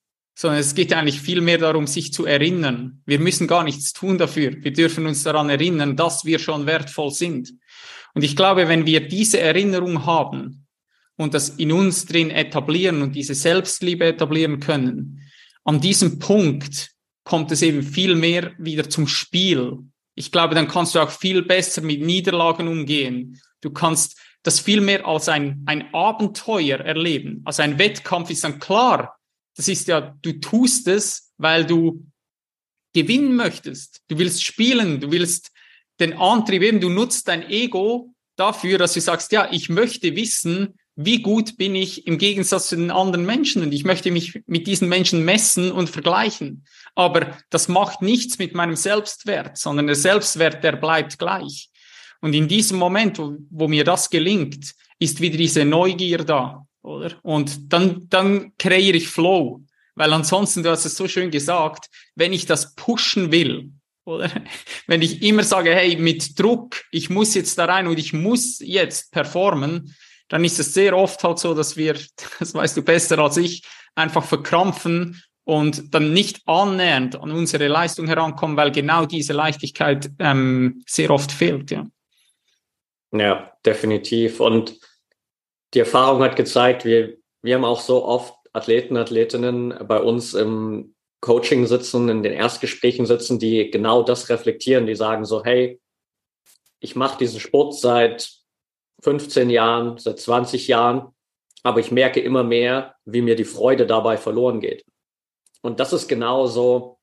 sondern 0.42 0.60
es 0.60 0.74
geht 0.74 0.92
eigentlich 0.92 1.22
viel 1.22 1.40
mehr 1.40 1.60
darum, 1.60 1.86
sich 1.86 2.12
zu 2.12 2.26
erinnern. 2.26 3.04
Wir 3.06 3.20
müssen 3.20 3.46
gar 3.46 3.64
nichts 3.64 3.94
tun 3.94 4.18
dafür. 4.18 4.56
Wir 4.64 4.74
dürfen 4.74 5.06
uns 5.06 5.22
daran 5.22 5.52
erinnern, 5.52 5.96
dass 5.96 6.26
wir 6.26 6.40
schon 6.40 6.66
wertvoll 6.66 7.12
sind. 7.12 7.54
Und 8.16 8.24
ich 8.24 8.36
glaube, 8.36 8.68
wenn 8.68 8.88
wir 8.88 9.08
diese 9.08 9.40
Erinnerung 9.40 10.04
haben 10.08 10.66
und 11.16 11.36
das 11.36 11.50
in 11.50 11.72
uns 11.72 12.08
drin 12.08 12.32
etablieren 12.32 13.04
und 13.04 13.16
diese 13.16 13.36
Selbstliebe 13.36 14.04
etablieren 14.04 14.60
können, 14.60 15.22
an 15.64 15.80
diesem 15.80 16.18
Punkt 16.18 16.90
kommt 17.24 17.52
es 17.52 17.62
eben 17.62 17.84
viel 17.84 18.16
mehr 18.16 18.52
wieder 18.58 18.90
zum 18.90 19.08
Spiel. 19.08 19.78
Ich 20.16 20.32
glaube, 20.32 20.56
dann 20.56 20.68
kannst 20.68 20.96
du 20.96 21.02
auch 21.02 21.12
viel 21.12 21.44
besser 21.44 21.84
mit 21.84 22.02
Niederlagen 22.02 22.68
umgehen. 22.68 23.40
Du 23.62 23.70
kannst 23.70 24.20
das 24.42 24.60
viel 24.60 24.82
mehr 24.82 25.06
als 25.06 25.30
ein, 25.30 25.62
ein 25.68 25.94
Abenteuer 25.94 26.80
erleben. 26.80 27.44
Also 27.46 27.62
ein 27.62 27.78
Wettkampf 27.78 28.32
ist 28.32 28.44
dann 28.44 28.58
klar. 28.58 29.20
Das 29.56 29.68
ist 29.68 29.88
ja, 29.88 30.18
du 30.22 30.34
tust 30.34 30.88
es, 30.88 31.34
weil 31.38 31.66
du 31.66 32.06
gewinnen 32.94 33.36
möchtest. 33.36 34.02
Du 34.08 34.18
willst 34.18 34.44
spielen, 34.44 35.00
du 35.00 35.12
willst 35.12 35.52
den 36.00 36.14
Antrieb 36.14 36.62
eben, 36.62 36.80
du 36.80 36.90
nutzt 36.90 37.28
dein 37.28 37.50
Ego 37.50 38.14
dafür, 38.36 38.78
dass 38.78 38.94
du 38.94 39.02
sagst, 39.02 39.32
ja, 39.32 39.50
ich 39.52 39.70
möchte 39.70 40.16
wissen, 40.16 40.76
wie 40.96 41.22
gut 41.22 41.58
bin 41.58 41.76
ich 41.76 42.06
im 42.06 42.18
Gegensatz 42.18 42.68
zu 42.68 42.76
den 42.76 42.92
anderen 42.92 43.26
Menschen 43.26 43.64
und 43.64 43.72
ich 43.72 43.86
möchte 43.86 44.12
mich 44.12 44.42
mit 44.46 44.68
diesen 44.68 44.90
Menschen 44.90 45.24
messen 45.24 45.72
und 45.72 45.90
vergleichen. 45.90 46.66
Aber 46.96 47.38
das 47.50 47.68
macht 47.68 48.02
nichts 48.02 48.40
mit 48.40 48.54
meinem 48.54 48.76
Selbstwert, 48.76 49.58
sondern 49.58 49.88
der 49.88 49.96
Selbstwert, 49.96 50.64
der 50.64 50.74
bleibt 50.74 51.18
gleich. 51.18 51.70
Und 52.20 52.34
in 52.34 52.48
diesem 52.48 52.78
Moment, 52.78 53.18
wo, 53.18 53.38
wo 53.50 53.68
mir 53.68 53.84
das 53.84 54.10
gelingt, 54.10 54.74
ist 55.00 55.22
wieder 55.22 55.38
diese 55.38 55.66
Neugier 55.66 56.20
da, 56.20 56.68
oder? 56.84 57.14
Und 57.24 57.72
dann, 57.74 58.08
dann 58.10 58.54
kreiere 58.58 58.98
ich 58.98 59.08
Flow. 59.08 59.62
Weil 59.96 60.14
ansonsten, 60.14 60.64
du 60.64 60.72
hast 60.72 60.86
es 60.86 60.96
so 60.96 61.08
schön 61.08 61.32
gesagt, 61.32 61.90
wenn 62.16 62.34
ich 62.34 62.46
das 62.46 62.76
pushen 62.76 63.32
will, 63.32 63.72
oder? 64.06 64.30
Wenn 64.88 65.02
ich 65.02 65.22
immer 65.22 65.44
sage, 65.44 65.76
hey, 65.76 65.96
mit 65.96 66.40
Druck, 66.40 66.84
ich 66.92 67.10
muss 67.10 67.36
jetzt 67.36 67.58
da 67.58 67.66
rein 67.66 67.88
und 67.88 68.00
ich 68.00 68.14
muss 68.14 68.60
jetzt 68.60 69.12
performen, 69.12 69.96
dann 70.28 70.44
ist 70.44 70.60
es 70.60 70.74
sehr 70.74 70.98
oft 70.98 71.24
halt 71.24 71.40
so, 71.40 71.54
dass 71.54 71.78
wir, 71.78 71.96
das 72.40 72.54
weißt 72.54 72.78
du 72.78 72.82
besser 72.82 73.20
als 73.20 73.38
ich, 73.38 73.64
einfach 73.96 74.24
verkrampfen 74.24 75.22
und 75.44 75.94
dann 75.94 76.14
nicht 76.14 76.42
annähernd 76.46 77.16
an 77.16 77.32
unsere 77.32 77.68
Leistung 77.68 78.08
herankommen, 78.08 78.58
weil 78.58 78.72
genau 78.72 79.06
diese 79.06 79.34
Leichtigkeit 79.34 80.10
ähm, 80.20 80.82
sehr 80.88 81.12
oft 81.12 81.32
fehlt, 81.32 81.72
ja. 81.72 81.86
Ja, 83.14 83.52
definitiv. 83.66 84.40
Und 84.40 84.80
die 85.74 85.80
Erfahrung 85.80 86.22
hat 86.22 86.36
gezeigt, 86.36 86.86
wir, 86.86 87.18
wir 87.42 87.56
haben 87.56 87.66
auch 87.66 87.80
so 87.80 88.06
oft 88.06 88.36
Athleten, 88.54 88.98
Athletinnen 88.98 89.74
bei 89.88 90.00
uns 90.00 90.34
im 90.34 90.96
Coaching 91.22 91.68
sitzen, 91.68 92.10
in 92.10 92.24
den 92.24 92.34
Erstgesprächen 92.34 93.06
sitzen, 93.06 93.40
die 93.40 93.70
genau 93.72 94.04
das 94.04 94.30
reflektieren, 94.30 94.88
die 94.88 94.96
sagen 94.96 95.24
so, 95.24 95.44
hey, 95.44 95.80
ich 96.80 96.96
mache 96.96 97.20
diesen 97.20 97.40
Sport 97.40 97.76
seit 97.76 98.30
15 99.04 99.50
Jahren, 99.50 99.98
seit 99.98 100.20
20 100.20 100.68
Jahren, 100.68 101.14
aber 101.64 101.80
ich 101.80 101.92
merke 101.92 102.20
immer 102.20 102.44
mehr, 102.44 102.96
wie 103.06 103.22
mir 103.22 103.36
die 103.36 103.46
Freude 103.46 103.86
dabei 103.86 104.18
verloren 104.18 104.60
geht. 104.60 104.84
Und 105.62 105.80
das 105.80 105.94
ist 105.94 106.08
genau 106.08 106.48
so 106.48 107.00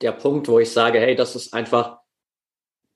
der 0.00 0.12
Punkt, 0.12 0.48
wo 0.48 0.60
ich 0.60 0.70
sage, 0.70 1.00
hey, 1.00 1.16
das 1.16 1.34
ist 1.34 1.52
einfach 1.52 1.98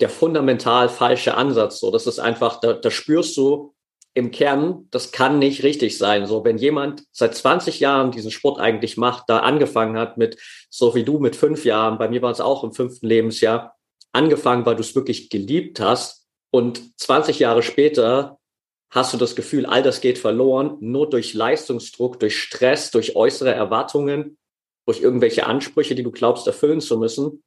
der 0.00 0.08
fundamental 0.08 0.88
falsche 0.88 1.34
Ansatz. 1.34 1.80
So, 1.80 1.90
das 1.90 2.06
ist 2.06 2.20
einfach, 2.20 2.60
da, 2.60 2.74
da 2.74 2.90
spürst 2.90 3.36
du 3.36 3.71
im 4.14 4.30
Kern, 4.30 4.88
das 4.90 5.10
kann 5.10 5.38
nicht 5.38 5.62
richtig 5.62 5.96
sein. 5.96 6.26
So, 6.26 6.44
wenn 6.44 6.58
jemand 6.58 7.04
seit 7.12 7.34
20 7.34 7.80
Jahren 7.80 8.10
diesen 8.10 8.30
Sport 8.30 8.60
eigentlich 8.60 8.96
macht, 8.96 9.24
da 9.28 9.38
angefangen 9.38 9.96
hat 9.96 10.18
mit, 10.18 10.38
so 10.68 10.94
wie 10.94 11.04
du 11.04 11.18
mit 11.18 11.34
fünf 11.34 11.64
Jahren, 11.64 11.98
bei 11.98 12.08
mir 12.08 12.20
war 12.20 12.30
es 12.30 12.40
auch 12.40 12.62
im 12.62 12.72
fünften 12.72 13.06
Lebensjahr, 13.06 13.76
angefangen, 14.12 14.66
weil 14.66 14.76
du 14.76 14.82
es 14.82 14.94
wirklich 14.94 15.30
geliebt 15.30 15.80
hast 15.80 16.26
und 16.50 16.98
20 17.00 17.38
Jahre 17.38 17.62
später 17.62 18.38
hast 18.90 19.14
du 19.14 19.16
das 19.16 19.34
Gefühl, 19.34 19.64
all 19.64 19.82
das 19.82 20.02
geht 20.02 20.18
verloren, 20.18 20.76
nur 20.80 21.08
durch 21.08 21.32
Leistungsdruck, 21.32 22.20
durch 22.20 22.38
Stress, 22.38 22.90
durch 22.90 23.16
äußere 23.16 23.54
Erwartungen, 23.54 24.36
durch 24.84 25.00
irgendwelche 25.00 25.46
Ansprüche, 25.46 25.94
die 25.94 26.02
du 26.02 26.10
glaubst 26.10 26.46
erfüllen 26.46 26.82
zu 26.82 26.98
müssen 26.98 27.42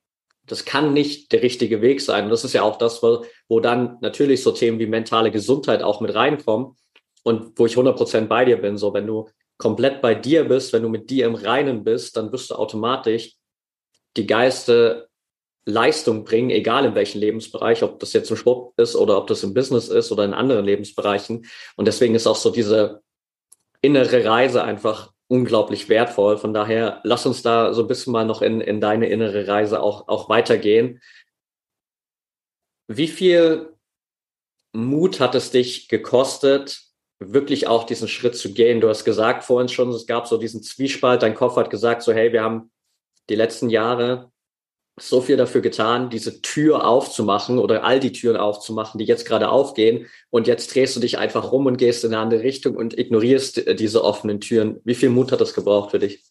das 0.48 0.66
kann 0.66 0.94
nicht 0.94 1.32
der 1.32 1.42
richtige 1.42 1.82
Weg 1.82 2.02
sein. 2.02 2.26
Und 2.26 2.30
das 2.30 2.44
ist 2.44 2.54
ja 2.54 2.62
auch 2.62 2.78
das, 2.78 3.02
wo, 3.02 3.26
wo 3.48 3.60
dann 3.60 3.98
natürlich 4.02 4.44
so 4.44 4.52
Themen 4.52 4.80
wie 4.80 4.88
mentale 4.88 5.32
Gesundheit 5.32 5.82
auch 5.82 6.02
mit 6.02 6.14
reinkommen 6.14 6.76
und 7.24 7.58
wo 7.58 7.66
ich 7.66 7.76
100% 7.76 8.28
bei 8.28 8.46
dir 8.46 8.58
bin. 8.58 8.78
So, 8.78 8.94
wenn 8.94 9.08
du 9.08 9.30
komplett 9.58 10.02
bei 10.02 10.16
dir 10.16 10.46
bist, 10.46 10.74
wenn 10.74 10.84
du 10.84 10.90
mit 10.90 11.10
dir 11.10 11.26
im 11.26 11.36
Reinen 11.36 11.84
bist, 11.84 12.18
dann 12.18 12.32
wirst 12.32 12.52
du 12.52 12.56
automatisch 12.56 13.36
die 14.18 14.28
geiste 14.28 15.10
Leistung 15.66 16.24
bringen, 16.24 16.52
egal 16.52 16.86
in 16.86 16.96
welchem 16.96 17.20
Lebensbereich, 17.20 17.82
ob 17.82 18.00
das 18.00 18.14
jetzt 18.14 18.30
im 18.30 18.38
Sport 18.38 18.74
ist 18.78 18.96
oder 18.96 19.18
ob 19.18 19.28
das 19.28 19.44
im 19.44 19.54
Business 19.54 19.88
ist 19.88 20.12
oder 20.12 20.24
in 20.24 20.34
anderen 20.34 20.64
Lebensbereichen. 20.64 21.46
Und 21.76 21.88
deswegen 21.88 22.14
ist 22.14 22.28
auch 22.28 22.36
so 22.36 22.52
diese 22.52 23.02
innere 23.82 24.24
Reise 24.24 24.64
einfach 24.64 25.12
unglaublich 25.28 25.90
wertvoll. 25.90 26.38
Von 26.38 26.54
daher, 26.54 27.02
lass 27.04 27.26
uns 27.26 27.42
da 27.42 27.74
so 27.74 27.82
ein 27.82 27.88
bisschen 27.88 28.14
mal 28.14 28.26
noch 28.26 28.42
in, 28.42 28.62
in 28.62 28.80
deine 28.80 29.08
innere 29.08 29.48
Reise 29.48 29.82
auch, 29.82 30.08
auch 30.08 30.30
weitergehen. 30.30 31.02
Wie 32.88 33.08
viel 33.08 33.74
Mut 34.74 35.20
hat 35.20 35.34
es 35.36 35.52
dich 35.52 35.88
gekostet, 35.88 36.82
wirklich 37.20 37.68
auch 37.68 37.86
diesen 37.86 38.08
Schritt 38.08 38.36
zu 38.36 38.54
gehen? 38.54 38.82
Du 38.82 38.90
hast 38.90 39.06
gesagt 39.06 39.44
vorhin 39.44 39.70
schon, 39.70 39.90
es 39.90 40.06
gab 40.06 40.28
so 40.28 40.38
diesen 40.38 40.62
Zwiespalt. 40.62 41.24
Dein 41.24 41.34
Kopf 41.34 41.56
hat 41.56 41.70
gesagt, 41.70 42.04
so, 42.04 42.14
hey, 42.14 42.32
wir 42.32 42.44
haben 42.44 42.72
die 43.30 43.36
letzten 43.36 43.70
Jahre 43.70 44.32
so 44.98 45.20
viel 45.20 45.36
dafür 45.36 45.62
getan, 45.62 46.10
diese 46.10 46.42
Tür 46.42 46.88
aufzumachen 46.88 47.60
oder 47.60 47.84
all 47.84 48.00
die 48.00 48.14
Türen 48.14 48.38
aufzumachen, 48.38 48.98
die 48.98 49.06
jetzt 49.06 49.28
gerade 49.28 49.50
aufgehen. 49.50 50.08
Und 50.30 50.48
jetzt 50.48 50.74
drehst 50.74 50.96
du 50.96 51.02
dich 51.02 51.18
einfach 51.18 51.52
rum 51.52 51.66
und 51.66 51.78
gehst 51.78 52.06
in 52.06 52.14
eine 52.14 52.22
andere 52.22 52.44
Richtung 52.44 52.76
und 52.76 52.98
ignorierst 52.98 53.80
diese 53.80 54.04
offenen 54.04 54.40
Türen. 54.40 54.80
Wie 54.86 54.96
viel 54.96 55.10
Mut 55.10 55.32
hat 55.34 55.42
das 55.42 55.54
gebraucht 55.54 55.92
für 55.92 56.00
dich? 56.00 56.24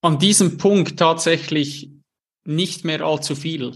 An 0.00 0.18
diesem 0.18 0.58
Punkt 0.58 0.98
tatsächlich 0.98 1.90
nicht 2.44 2.84
mehr 2.84 3.02
allzu 3.02 3.34
viel. 3.34 3.72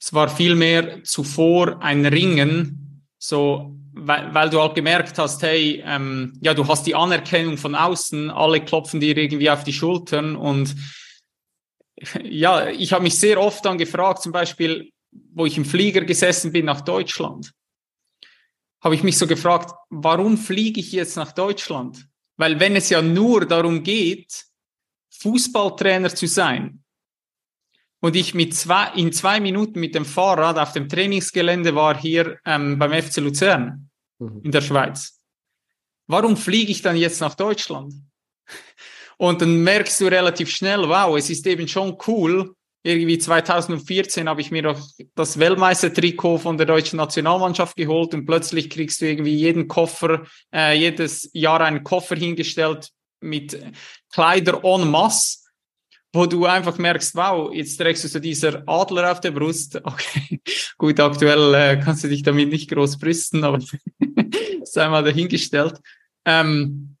Es 0.00 0.14
war 0.14 0.28
vielmehr 0.28 1.02
zuvor 1.04 1.82
ein 1.82 2.06
Ringen, 2.06 3.04
so 3.18 3.74
weil, 3.92 4.32
weil 4.32 4.50
du 4.50 4.60
halt 4.60 4.74
gemerkt 4.74 5.18
hast, 5.18 5.42
hey, 5.42 5.82
ähm, 5.84 6.34
ja, 6.40 6.54
du 6.54 6.66
hast 6.68 6.86
die 6.86 6.94
Anerkennung 6.94 7.56
von 7.56 7.74
außen, 7.74 8.30
alle 8.30 8.60
klopfen 8.60 9.00
dir 9.00 9.16
irgendwie 9.16 9.50
auf 9.50 9.64
die 9.64 9.72
Schultern 9.72 10.36
und 10.36 10.74
ja, 12.22 12.68
ich 12.68 12.92
habe 12.92 13.02
mich 13.02 13.18
sehr 13.18 13.40
oft 13.40 13.64
dann 13.64 13.78
gefragt, 13.78 14.22
zum 14.22 14.32
Beispiel, 14.32 14.92
wo 15.10 15.46
ich 15.46 15.56
im 15.56 15.64
Flieger 15.64 16.02
gesessen 16.02 16.52
bin 16.52 16.66
nach 16.66 16.80
Deutschland, 16.80 17.52
habe 18.80 18.94
ich 18.94 19.02
mich 19.02 19.18
so 19.18 19.26
gefragt, 19.26 19.74
warum 19.90 20.36
fliege 20.36 20.80
ich 20.80 20.92
jetzt 20.92 21.16
nach 21.16 21.32
Deutschland? 21.32 22.06
Weil 22.36 22.60
wenn 22.60 22.76
es 22.76 22.90
ja 22.90 23.02
nur 23.02 23.46
darum 23.46 23.82
geht, 23.82 24.44
Fußballtrainer 25.10 26.14
zu 26.14 26.26
sein, 26.26 26.84
und 28.00 28.14
ich 28.14 28.34
mit 28.34 28.54
zwei, 28.54 28.92
in 28.94 29.12
zwei 29.12 29.40
Minuten 29.40 29.80
mit 29.80 29.94
dem 29.94 30.04
Fahrrad 30.04 30.58
auf 30.58 30.72
dem 30.72 30.88
Trainingsgelände 30.88 31.74
war 31.74 31.98
hier 31.98 32.38
ähm, 32.44 32.78
beim 32.78 32.92
FC 32.92 33.16
Luzern 33.16 33.90
mhm. 34.18 34.40
in 34.44 34.52
der 34.52 34.60
Schweiz. 34.60 35.20
Warum 36.06 36.36
fliege 36.36 36.70
ich 36.70 36.80
dann 36.80 36.96
jetzt 36.96 37.20
nach 37.20 37.34
Deutschland? 37.34 37.94
Und 39.18 39.42
dann 39.42 39.62
merkst 39.62 40.00
du 40.00 40.06
relativ 40.06 40.50
schnell, 40.50 40.88
wow, 40.88 41.16
es 41.16 41.28
ist 41.28 41.46
eben 41.46 41.68
schon 41.68 41.98
cool. 42.06 42.54
Irgendwie 42.84 43.18
2014 43.18 44.28
habe 44.28 44.40
ich 44.40 44.50
mir 44.50 44.62
doch 44.62 44.80
das 45.14 45.38
Weltmeistertrikot 45.38 46.38
von 46.38 46.56
der 46.56 46.66
deutschen 46.66 46.96
Nationalmannschaft 46.96 47.76
geholt 47.76 48.14
und 48.14 48.24
plötzlich 48.24 48.70
kriegst 48.70 49.00
du 49.00 49.06
irgendwie 49.06 49.34
jeden 49.34 49.68
Koffer, 49.68 50.22
äh, 50.54 50.78
jedes 50.78 51.28
Jahr 51.32 51.60
einen 51.60 51.82
Koffer 51.82 52.16
hingestellt 52.16 52.90
mit 53.20 53.60
Kleider 54.12 54.62
en 54.64 54.88
masse 54.90 55.48
wo 56.12 56.26
du 56.26 56.46
einfach 56.46 56.78
merkst, 56.78 57.14
wow, 57.14 57.52
jetzt 57.52 57.76
trägst 57.76 58.04
du 58.04 58.08
so 58.08 58.18
dieser 58.18 58.62
Adler 58.66 59.12
auf 59.12 59.20
der 59.20 59.30
Brust. 59.30 59.80
Okay, 59.84 60.40
gut, 60.78 60.98
aktuell 61.00 61.54
äh, 61.54 61.80
kannst 61.82 62.04
du 62.04 62.08
dich 62.08 62.22
damit 62.22 62.48
nicht 62.50 62.70
groß 62.70 62.98
brüsten, 62.98 63.44
aber 63.44 63.58
sei 64.64 64.88
mal 64.88 65.04
dahingestellt. 65.04 65.78
Ähm, 66.24 66.96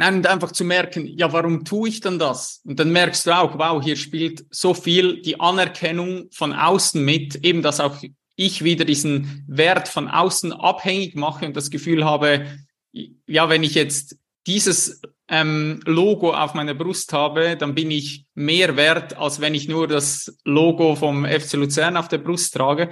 Nein, 0.00 0.16
und 0.16 0.26
einfach 0.28 0.52
zu 0.52 0.64
merken, 0.64 1.06
ja, 1.06 1.32
warum 1.32 1.64
tue 1.64 1.88
ich 1.88 2.00
denn 2.00 2.20
das? 2.20 2.60
Und 2.64 2.78
dann 2.78 2.92
merkst 2.92 3.26
du 3.26 3.36
auch, 3.36 3.58
wow, 3.58 3.82
hier 3.82 3.96
spielt 3.96 4.46
so 4.50 4.72
viel 4.72 5.20
die 5.22 5.40
Anerkennung 5.40 6.28
von 6.30 6.52
außen 6.52 7.04
mit, 7.04 7.44
eben 7.44 7.62
dass 7.62 7.80
auch 7.80 7.96
ich 8.36 8.62
wieder 8.62 8.84
diesen 8.84 9.44
Wert 9.48 9.88
von 9.88 10.06
außen 10.06 10.52
abhängig 10.52 11.16
mache 11.16 11.44
und 11.46 11.56
das 11.56 11.70
Gefühl 11.70 12.04
habe, 12.04 12.46
ja, 12.92 13.48
wenn 13.48 13.64
ich 13.64 13.74
jetzt 13.74 14.16
dieses 14.46 15.02
ähm, 15.26 15.80
Logo 15.84 16.32
auf 16.32 16.54
meiner 16.54 16.74
Brust 16.74 17.12
habe, 17.12 17.56
dann 17.56 17.74
bin 17.74 17.90
ich 17.90 18.24
mehr 18.34 18.76
wert, 18.76 19.16
als 19.16 19.40
wenn 19.40 19.54
ich 19.54 19.68
nur 19.68 19.88
das 19.88 20.38
Logo 20.44 20.94
vom 20.94 21.26
FC 21.26 21.54
Luzern 21.54 21.96
auf 21.96 22.06
der 22.06 22.18
Brust 22.18 22.54
trage. 22.54 22.90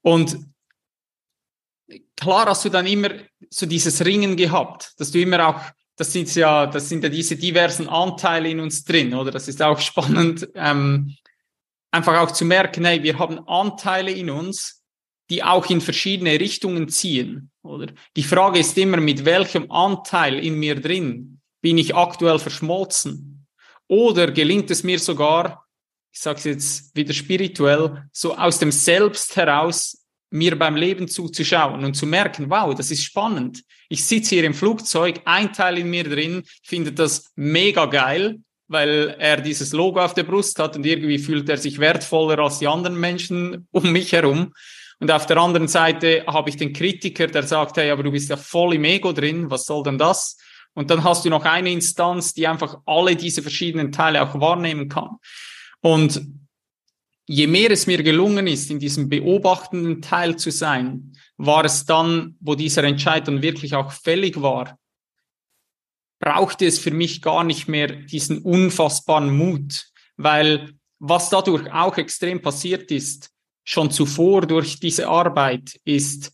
Und 0.00 0.38
klar 2.16 2.46
hast 2.46 2.64
du 2.64 2.68
dann 2.68 2.86
immer 2.86 3.10
so 3.50 3.66
dieses 3.66 4.04
Ringen 4.04 4.36
gehabt, 4.36 4.92
dass 4.98 5.10
du 5.10 5.20
immer 5.20 5.48
auch, 5.48 5.60
das 5.96 6.12
sind 6.12 6.34
ja, 6.34 6.66
das 6.66 6.88
sind 6.88 7.04
ja 7.04 7.08
diese 7.08 7.36
diversen 7.36 7.88
Anteile 7.88 8.48
in 8.48 8.60
uns 8.60 8.84
drin, 8.84 9.14
oder? 9.14 9.30
Das 9.30 9.48
ist 9.48 9.62
auch 9.62 9.78
spannend, 9.80 10.48
ähm, 10.54 11.16
einfach 11.90 12.18
auch 12.20 12.32
zu 12.32 12.44
merken, 12.44 12.84
hey, 12.84 13.02
wir 13.02 13.18
haben 13.18 13.46
Anteile 13.46 14.10
in 14.10 14.30
uns, 14.30 14.82
die 15.30 15.42
auch 15.42 15.68
in 15.70 15.80
verschiedene 15.80 16.38
Richtungen 16.38 16.88
ziehen, 16.88 17.50
oder? 17.62 17.92
Die 18.16 18.22
Frage 18.22 18.58
ist 18.58 18.76
immer, 18.76 18.98
mit 18.98 19.24
welchem 19.24 19.70
Anteil 19.70 20.38
in 20.38 20.58
mir 20.58 20.80
drin 20.80 21.40
bin 21.60 21.78
ich 21.78 21.94
aktuell 21.94 22.38
verschmolzen? 22.38 23.46
Oder 23.88 24.30
gelingt 24.32 24.70
es 24.70 24.82
mir 24.82 24.98
sogar, 24.98 25.66
ich 26.12 26.20
sage 26.20 26.38
es 26.38 26.44
jetzt 26.44 26.96
wieder 26.96 27.12
spirituell, 27.12 28.08
so 28.12 28.36
aus 28.36 28.58
dem 28.58 28.70
Selbst 28.70 29.36
heraus 29.36 30.03
mir 30.34 30.58
beim 30.58 30.74
Leben 30.74 31.06
zuzuschauen 31.06 31.84
und 31.84 31.94
zu 31.94 32.06
merken, 32.06 32.50
wow, 32.50 32.74
das 32.74 32.90
ist 32.90 33.04
spannend. 33.04 33.62
Ich 33.88 34.04
sitze 34.04 34.34
hier 34.34 34.44
im 34.44 34.52
Flugzeug, 34.52 35.20
ein 35.26 35.52
Teil 35.52 35.78
in 35.78 35.88
mir 35.88 36.02
drin 36.02 36.42
findet 36.64 36.98
das 36.98 37.30
mega 37.36 37.86
geil, 37.86 38.40
weil 38.66 39.14
er 39.20 39.40
dieses 39.40 39.72
Logo 39.72 40.00
auf 40.00 40.12
der 40.12 40.24
Brust 40.24 40.58
hat 40.58 40.74
und 40.74 40.84
irgendwie 40.84 41.20
fühlt 41.20 41.48
er 41.48 41.56
sich 41.56 41.78
wertvoller 41.78 42.40
als 42.40 42.58
die 42.58 42.66
anderen 42.66 42.98
Menschen 42.98 43.68
um 43.70 43.92
mich 43.92 44.12
herum. 44.12 44.52
Und 44.98 45.12
auf 45.12 45.26
der 45.26 45.36
anderen 45.36 45.68
Seite 45.68 46.24
habe 46.26 46.50
ich 46.50 46.56
den 46.56 46.72
Kritiker, 46.72 47.28
der 47.28 47.44
sagt, 47.44 47.76
hey, 47.76 47.90
aber 47.90 48.02
du 48.02 48.10
bist 48.10 48.28
ja 48.28 48.36
voll 48.36 48.74
im 48.74 48.84
Ego 48.84 49.12
drin, 49.12 49.50
was 49.50 49.66
soll 49.66 49.84
denn 49.84 49.98
das? 49.98 50.36
Und 50.74 50.90
dann 50.90 51.04
hast 51.04 51.24
du 51.24 51.30
noch 51.30 51.44
eine 51.44 51.70
Instanz, 51.70 52.34
die 52.34 52.48
einfach 52.48 52.78
alle 52.86 53.14
diese 53.14 53.40
verschiedenen 53.40 53.92
Teile 53.92 54.20
auch 54.20 54.40
wahrnehmen 54.40 54.88
kann. 54.88 55.10
Und 55.80 56.26
je 57.26 57.46
mehr 57.46 57.70
es 57.70 57.86
mir 57.86 58.02
gelungen 58.02 58.46
ist, 58.46 58.70
in 58.70 58.78
diesem 58.78 59.08
beobachtenden 59.08 60.02
Teil 60.02 60.36
zu 60.36 60.50
sein, 60.50 61.12
war 61.36 61.64
es 61.64 61.84
dann, 61.84 62.36
wo 62.40 62.54
dieser 62.54 62.84
Entscheid 62.84 63.26
dann 63.26 63.42
wirklich 63.42 63.74
auch 63.74 63.92
fällig 63.92 64.40
war, 64.40 64.78
brauchte 66.20 66.66
es 66.66 66.78
für 66.78 66.90
mich 66.90 67.22
gar 67.22 67.44
nicht 67.44 67.68
mehr 67.68 67.88
diesen 67.88 68.38
unfassbaren 68.38 69.36
Mut, 69.36 69.86
weil 70.16 70.74
was 70.98 71.28
dadurch 71.28 71.70
auch 71.72 71.96
extrem 71.98 72.40
passiert 72.40 72.90
ist, 72.90 73.30
schon 73.64 73.90
zuvor 73.90 74.46
durch 74.46 74.78
diese 74.78 75.08
Arbeit, 75.08 75.80
ist 75.84 76.32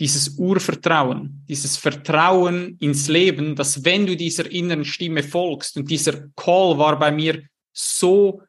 dieses 0.00 0.36
Urvertrauen, 0.38 1.44
dieses 1.48 1.76
Vertrauen 1.76 2.76
ins 2.80 3.08
Leben, 3.08 3.54
dass 3.54 3.84
wenn 3.84 4.06
du 4.06 4.16
dieser 4.16 4.50
inneren 4.50 4.84
Stimme 4.84 5.22
folgst, 5.22 5.76
und 5.76 5.90
dieser 5.90 6.28
Call 6.34 6.76
war 6.78 6.98
bei 6.98 7.12
mir 7.12 7.42
so 7.72 8.42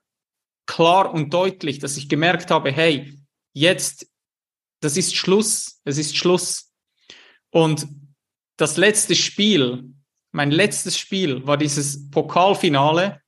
klar 0.65 1.13
und 1.13 1.33
deutlich, 1.33 1.79
dass 1.79 1.97
ich 1.97 2.09
gemerkt 2.09 2.51
habe, 2.51 2.71
hey, 2.71 3.17
jetzt, 3.53 4.07
das 4.81 4.97
ist 4.97 5.15
Schluss, 5.15 5.81
es 5.83 5.97
ist 5.97 6.17
Schluss. 6.17 6.71
Und 7.51 7.87
das 8.57 8.77
letzte 8.77 9.15
Spiel, 9.15 9.93
mein 10.31 10.51
letztes 10.51 10.97
Spiel 10.97 11.45
war 11.45 11.57
dieses 11.57 12.09
Pokalfinale 12.09 13.21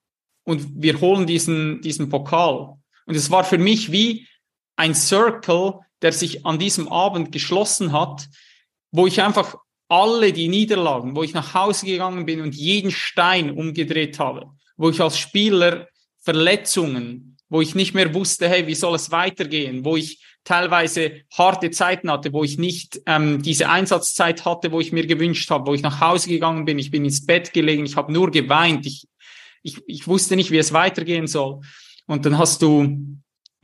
und 0.44 0.82
wir 0.82 1.00
holen 1.02 1.28
diesen, 1.28 1.82
diesen 1.82 2.10
Pokal. 2.10 2.76
Und 3.06 3.16
es 3.16 3.30
war 3.30 3.44
für 3.44 3.58
mich 3.58 3.92
wie 3.92 4.28
ein 4.76 4.96
Circle, 4.96 5.80
der 6.02 6.12
sich 6.12 6.46
an 6.46 6.60
diesem 6.60 6.88
Abend 6.88 7.32
geschlossen 7.32 7.92
hat, 7.92 8.28
wo 8.92 9.08
ich 9.08 9.22
einfach 9.22 9.56
alle 9.88 10.34
die 10.34 10.48
Niederlagen, 10.48 11.16
wo 11.16 11.24
ich 11.24 11.34
nach 11.34 11.54
Hause 11.54 11.86
gegangen 11.86 12.26
bin 12.26 12.42
und 12.42 12.56
jeden 12.56 12.92
Stein 12.92 13.52
umgedreht 13.52 14.20
habe, 14.20 14.52
wo 14.78 14.90
ich 14.90 15.02
als 15.02 15.20
Spieler 15.20 15.88
Verletzungen, 16.26 17.38
wo 17.50 17.62
ich 17.62 17.76
nicht 17.76 17.94
mehr 17.94 18.14
wusste, 18.14 18.50
hey, 18.50 18.66
wie 18.68 18.76
soll 18.76 18.96
es 18.96 19.12
weitergehen, 19.12 19.86
wo 19.86 19.96
ich 19.96 20.22
teilweise 20.44 21.22
harte 21.32 21.72
Zeiten 21.72 22.12
hatte, 22.12 22.34
wo 22.34 22.44
ich 22.44 22.58
nicht 22.58 23.02
ähm, 23.06 23.42
diese 23.42 23.70
Einsatzzeit 23.70 24.44
hatte, 24.44 24.72
wo 24.72 24.80
ich 24.80 24.92
mir 24.92 25.06
gewünscht 25.06 25.50
habe, 25.52 25.68
wo 25.68 25.74
ich 25.74 25.82
nach 25.82 26.02
Hause 26.02 26.30
gegangen 26.30 26.66
bin, 26.66 26.80
ich 26.80 26.92
bin 26.92 27.06
ins 27.06 27.26
Bett 27.26 27.54
gelegen, 27.54 27.86
ich 27.86 27.96
habe 27.96 28.12
nur 28.12 28.32
geweint, 28.32 28.86
ich, 28.86 29.08
ich, 29.64 29.82
ich 29.88 30.08
wusste 30.08 30.36
nicht, 30.36 30.52
wie 30.52 30.58
es 30.58 30.74
weitergehen 30.74 31.28
soll. 31.28 31.62
Und 32.08 32.26
dann 32.26 32.38
hast 32.38 32.62
du 32.62 33.18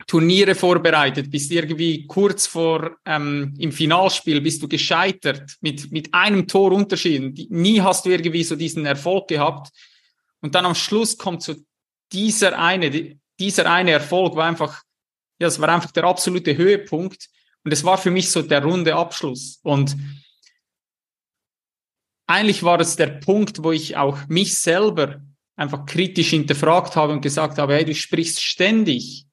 Turniere 0.06 0.54
vorbereitet, 0.54 1.30
bist 1.30 1.52
irgendwie 1.52 2.06
kurz 2.06 2.46
vor 2.46 2.96
ähm, 3.04 3.54
im 3.58 3.72
Finalspiel, 3.72 4.40
bist 4.40 4.62
du 4.62 4.68
gescheitert 4.68 5.56
mit, 5.60 5.90
mit 5.92 6.12
einem 6.12 6.46
Tor 6.46 6.72
Unterschied. 6.72 7.50
Nie 7.50 7.80
hast 7.80 8.04
du 8.04 8.10
irgendwie 8.10 8.42
so 8.42 8.56
diesen 8.56 8.84
Erfolg 8.86 9.28
gehabt. 9.28 9.70
Und 10.40 10.54
dann 10.54 10.66
am 10.66 10.74
Schluss 10.74 11.16
kommt 11.16 11.42
so 11.42 11.54
dieser 12.12 12.58
eine, 12.58 13.18
dieser 13.38 13.70
eine 13.70 13.92
Erfolg 13.92 14.36
war 14.36 14.46
einfach, 14.46 14.82
ja, 15.40 15.48
es 15.48 15.60
war 15.60 15.68
einfach 15.68 15.90
der 15.90 16.04
absolute 16.04 16.56
Höhepunkt. 16.56 17.28
Und 17.64 17.72
es 17.72 17.84
war 17.84 17.98
für 17.98 18.10
mich 18.10 18.30
so 18.30 18.42
der 18.42 18.62
runde 18.62 18.94
Abschluss. 18.94 19.60
Und 19.62 19.96
eigentlich 22.26 22.62
war 22.62 22.80
es 22.80 22.96
der 22.96 23.06
Punkt, 23.06 23.62
wo 23.62 23.72
ich 23.72 23.96
auch 23.96 24.26
mich 24.28 24.58
selber 24.58 25.20
einfach 25.56 25.86
kritisch 25.86 26.30
hinterfragt 26.30 26.96
habe 26.96 27.12
und 27.12 27.20
gesagt 27.20 27.58
habe, 27.58 27.74
hey, 27.74 27.84
du 27.84 27.94
sprichst 27.94 28.42
ständig 28.42 29.26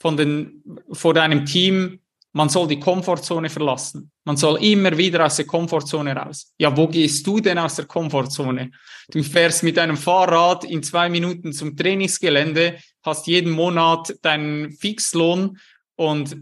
von 0.00 0.16
den, 0.16 0.62
vor 0.92 1.12
deinem 1.12 1.44
Team, 1.44 2.00
man 2.34 2.48
soll 2.48 2.66
die 2.66 2.80
Komfortzone 2.80 3.48
verlassen. 3.48 4.10
Man 4.24 4.36
soll 4.36 4.62
immer 4.62 4.98
wieder 4.98 5.24
aus 5.24 5.36
der 5.36 5.46
Komfortzone 5.46 6.16
raus. 6.16 6.52
Ja, 6.58 6.76
wo 6.76 6.88
gehst 6.88 7.24
du 7.24 7.38
denn 7.38 7.58
aus 7.58 7.76
der 7.76 7.84
Komfortzone? 7.84 8.72
Du 9.08 9.22
fährst 9.22 9.62
mit 9.62 9.76
deinem 9.76 9.96
Fahrrad 9.96 10.64
in 10.64 10.82
zwei 10.82 11.08
Minuten 11.08 11.52
zum 11.52 11.76
Trainingsgelände, 11.76 12.76
hast 13.04 13.28
jeden 13.28 13.52
Monat 13.52 14.16
deinen 14.22 14.72
Fixlohn 14.72 15.58
und 15.94 16.36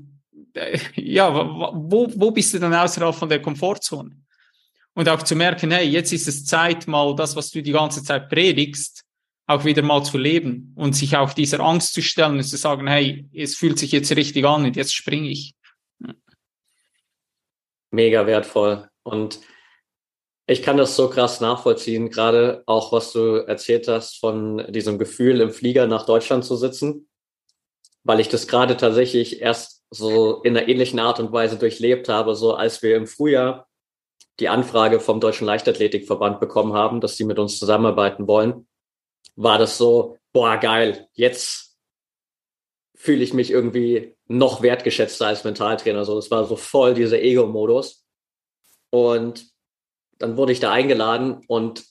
äh, 0.55 0.78
ja, 0.96 1.31
wo, 1.35 2.11
wo 2.16 2.31
bist 2.31 2.55
du 2.55 2.59
dann 2.59 2.72
außerhalb 2.72 3.14
von 3.14 3.28
der 3.28 3.42
Komfortzone? 3.42 4.16
Und 4.94 5.09
auch 5.11 5.22
zu 5.22 5.37
merken, 5.37 5.72
hey, 5.72 5.87
jetzt 5.87 6.12
ist 6.12 6.26
es 6.26 6.46
Zeit, 6.46 6.87
mal 6.87 7.14
das, 7.14 7.37
was 7.37 7.50
du 7.50 7.62
die 7.62 7.72
ganze 7.72 8.02
Zeit 8.02 8.31
predigst, 8.31 9.05
auch 9.46 9.64
wieder 9.66 9.83
mal 9.83 10.02
zu 10.02 10.16
leben 10.16 10.72
und 10.74 10.96
sich 10.96 11.16
auch 11.16 11.35
dieser 11.35 11.61
Angst 11.61 11.92
zu 11.92 12.00
stellen 12.00 12.38
und 12.38 12.44
zu 12.44 12.57
sagen, 12.57 12.87
hey, 12.87 13.26
es 13.35 13.57
fühlt 13.57 13.78
sich 13.78 13.92
jetzt 13.92 14.14
richtig 14.16 14.46
an 14.46 14.64
und 14.64 14.76
jetzt 14.76 14.94
springe 14.94 15.28
ich 15.28 15.55
mega 17.92 18.26
wertvoll. 18.26 18.88
Und 19.05 19.40
ich 20.46 20.62
kann 20.62 20.76
das 20.76 20.96
so 20.96 21.09
krass 21.09 21.40
nachvollziehen, 21.40 22.11
gerade 22.11 22.62
auch 22.66 22.92
was 22.92 23.12
du 23.12 23.37
erzählt 23.37 23.87
hast 23.88 24.18
von 24.18 24.66
diesem 24.72 24.98
Gefühl, 24.98 25.40
im 25.40 25.50
Flieger 25.50 25.87
nach 25.87 26.05
Deutschland 26.05 26.44
zu 26.44 26.57
sitzen, 26.57 27.09
weil 28.02 28.20
ich 28.20 28.28
das 28.28 28.48
gerade 28.48 28.76
tatsächlich 28.76 29.40
erst 29.40 29.85
so 29.90 30.42
in 30.42 30.57
einer 30.57 30.68
ähnlichen 30.68 30.98
Art 30.98 31.20
und 31.20 31.33
Weise 31.33 31.57
durchlebt 31.59 32.09
habe, 32.09 32.35
so 32.35 32.55
als 32.55 32.83
wir 32.83 32.96
im 32.96 33.07
Frühjahr 33.07 33.68
die 34.40 34.48
Anfrage 34.48 34.98
vom 34.98 35.20
Deutschen 35.20 35.46
Leichtathletikverband 35.46 36.40
bekommen 36.40 36.72
haben, 36.72 37.00
dass 37.00 37.16
sie 37.16 37.24
mit 37.24 37.38
uns 37.38 37.59
zusammenarbeiten 37.59 38.26
wollen, 38.26 38.66
war 39.37 39.59
das 39.59 39.78
so, 39.78 40.18
boah, 40.33 40.57
geil, 40.57 41.09
jetzt 41.12 41.71
fühle 43.02 43.24
ich 43.24 43.34
mich 43.34 43.50
irgendwie 43.50 44.14
noch 44.28 44.62
wertgeschätzter 44.62 45.26
als 45.26 45.42
Mentaltrainer. 45.42 46.04
So, 46.04 46.14
das 46.14 46.30
war 46.30 46.44
so 46.44 46.54
voll 46.54 46.94
dieser 46.94 47.20
Ego-Modus. 47.20 48.04
Und 48.90 49.44
dann 50.18 50.36
wurde 50.36 50.52
ich 50.52 50.60
da 50.60 50.70
eingeladen 50.70 51.40
und 51.48 51.84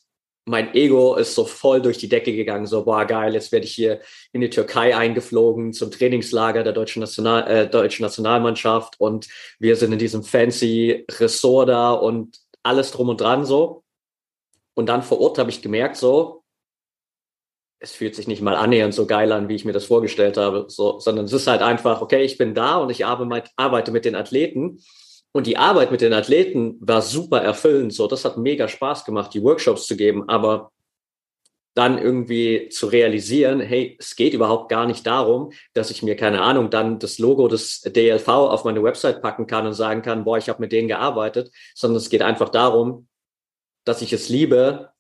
mein 0.46 0.74
Ego 0.74 1.16
ist 1.16 1.36
so 1.36 1.44
voll 1.44 1.82
durch 1.82 1.98
die 1.98 2.08
Decke 2.08 2.34
gegangen. 2.34 2.66
So, 2.66 2.86
boah, 2.86 3.04
geil, 3.04 3.34
jetzt 3.34 3.52
werde 3.52 3.66
ich 3.66 3.74
hier 3.74 4.00
in 4.32 4.40
die 4.40 4.50
Türkei 4.50 4.96
eingeflogen 4.96 5.74
zum 5.74 5.92
Trainingslager 5.92 6.64
der 6.64 6.72
deutschen, 6.72 7.02
National, 7.02 7.46
äh, 7.46 7.70
deutschen 7.70 8.04
Nationalmannschaft 8.04 8.98
und 8.98 9.28
wir 9.60 9.76
sind 9.76 9.92
in 9.92 10.00
diesem 10.00 10.24
fancy 10.24 11.06
Ressort 11.20 11.68
da 11.68 11.92
und 11.92 12.40
alles 12.64 12.92
drum 12.92 13.10
und 13.10 13.20
dran 13.20 13.44
so. 13.44 13.84
Und 14.76 14.86
dann 14.86 15.04
vor 15.04 15.20
Ort 15.20 15.40
habe 15.40 15.50
ich 15.50 15.62
gemerkt, 15.62 15.98
so, 15.98 16.41
es 17.82 17.92
fühlt 17.92 18.16
sich 18.16 18.28
nicht 18.28 18.42
mal 18.42 18.56
annähernd 18.56 18.94
so 18.94 19.08
geil 19.08 19.32
an, 19.32 19.50
wie 19.50 19.56
ich 19.56 19.66
mir 19.66 19.74
das 19.74 19.86
vorgestellt 19.86 20.38
habe, 20.38 20.66
so, 20.68 21.00
sondern 21.00 21.26
es 21.26 21.34
ist 21.34 21.48
halt 21.48 21.62
einfach, 21.62 22.02
okay, 22.02 22.24
ich 22.24 22.38
bin 22.38 22.54
da 22.54 22.78
und 22.78 22.92
ich 22.92 23.06
arbeite 23.06 23.92
mit 23.92 24.06
den 24.06 24.16
Athleten. 24.16 24.80
Und 25.34 25.48
die 25.48 25.58
Arbeit 25.58 25.92
mit 25.92 26.02
den 26.02 26.14
Athleten 26.14 26.78
war 26.82 27.02
super 27.02 27.42
erfüllend. 27.42 27.94
So, 27.94 28.06
das 28.08 28.26
hat 28.26 28.38
mega 28.38 28.68
Spaß 28.68 29.06
gemacht, 29.06 29.34
die 29.34 29.42
Workshops 29.42 29.88
zu 29.88 29.96
geben. 29.96 30.28
Aber 30.30 30.72
dann 31.74 31.98
irgendwie 31.98 32.70
zu 32.70 32.88
realisieren, 32.88 33.62
hey, 33.62 33.96
es 34.00 34.16
geht 34.16 34.34
überhaupt 34.34 34.70
gar 34.70 34.86
nicht 34.86 35.08
darum, 35.08 35.52
dass 35.74 35.90
ich 35.90 36.04
mir, 36.04 36.18
keine 36.18 36.42
Ahnung, 36.42 36.70
dann 36.70 37.00
das 37.00 37.18
Logo 37.18 37.48
des 37.48 37.82
DLV 37.82 38.28
auf 38.28 38.66
meine 38.66 38.84
Website 38.84 39.22
packen 39.22 39.48
kann 39.48 39.66
und 39.66 39.74
sagen 39.74 40.02
kann, 40.02 40.26
boah, 40.26 40.38
ich 40.38 40.50
habe 40.50 40.62
mit 40.62 40.74
denen 40.74 40.90
gearbeitet, 40.90 41.50
sondern 41.74 41.98
es 41.98 42.10
geht 42.10 42.22
einfach 42.22 42.50
darum, 42.50 43.08
dass 43.86 44.02
ich 44.02 44.12
es 44.12 44.28
liebe, 44.28 44.91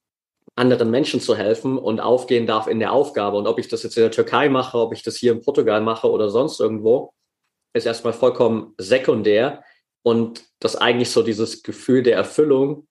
anderen 0.55 0.91
Menschen 0.91 1.21
zu 1.21 1.35
helfen 1.35 1.77
und 1.77 1.99
aufgehen 1.99 2.45
darf 2.45 2.67
in 2.67 2.79
der 2.79 2.91
Aufgabe. 2.91 3.37
Und 3.37 3.47
ob 3.47 3.59
ich 3.59 3.67
das 3.67 3.83
jetzt 3.83 3.97
in 3.97 4.03
der 4.03 4.11
Türkei 4.11 4.49
mache, 4.49 4.77
ob 4.77 4.93
ich 4.93 5.03
das 5.03 5.15
hier 5.15 5.31
in 5.31 5.41
Portugal 5.41 5.81
mache 5.81 6.09
oder 6.09 6.29
sonst 6.29 6.59
irgendwo, 6.59 7.13
ist 7.73 7.85
erstmal 7.85 8.13
vollkommen 8.13 8.73
sekundär. 8.77 9.63
Und 10.03 10.43
das 10.59 10.75
eigentlich 10.75 11.11
so 11.11 11.23
dieses 11.23 11.63
Gefühl 11.63 12.03
der 12.03 12.15
Erfüllung 12.17 12.87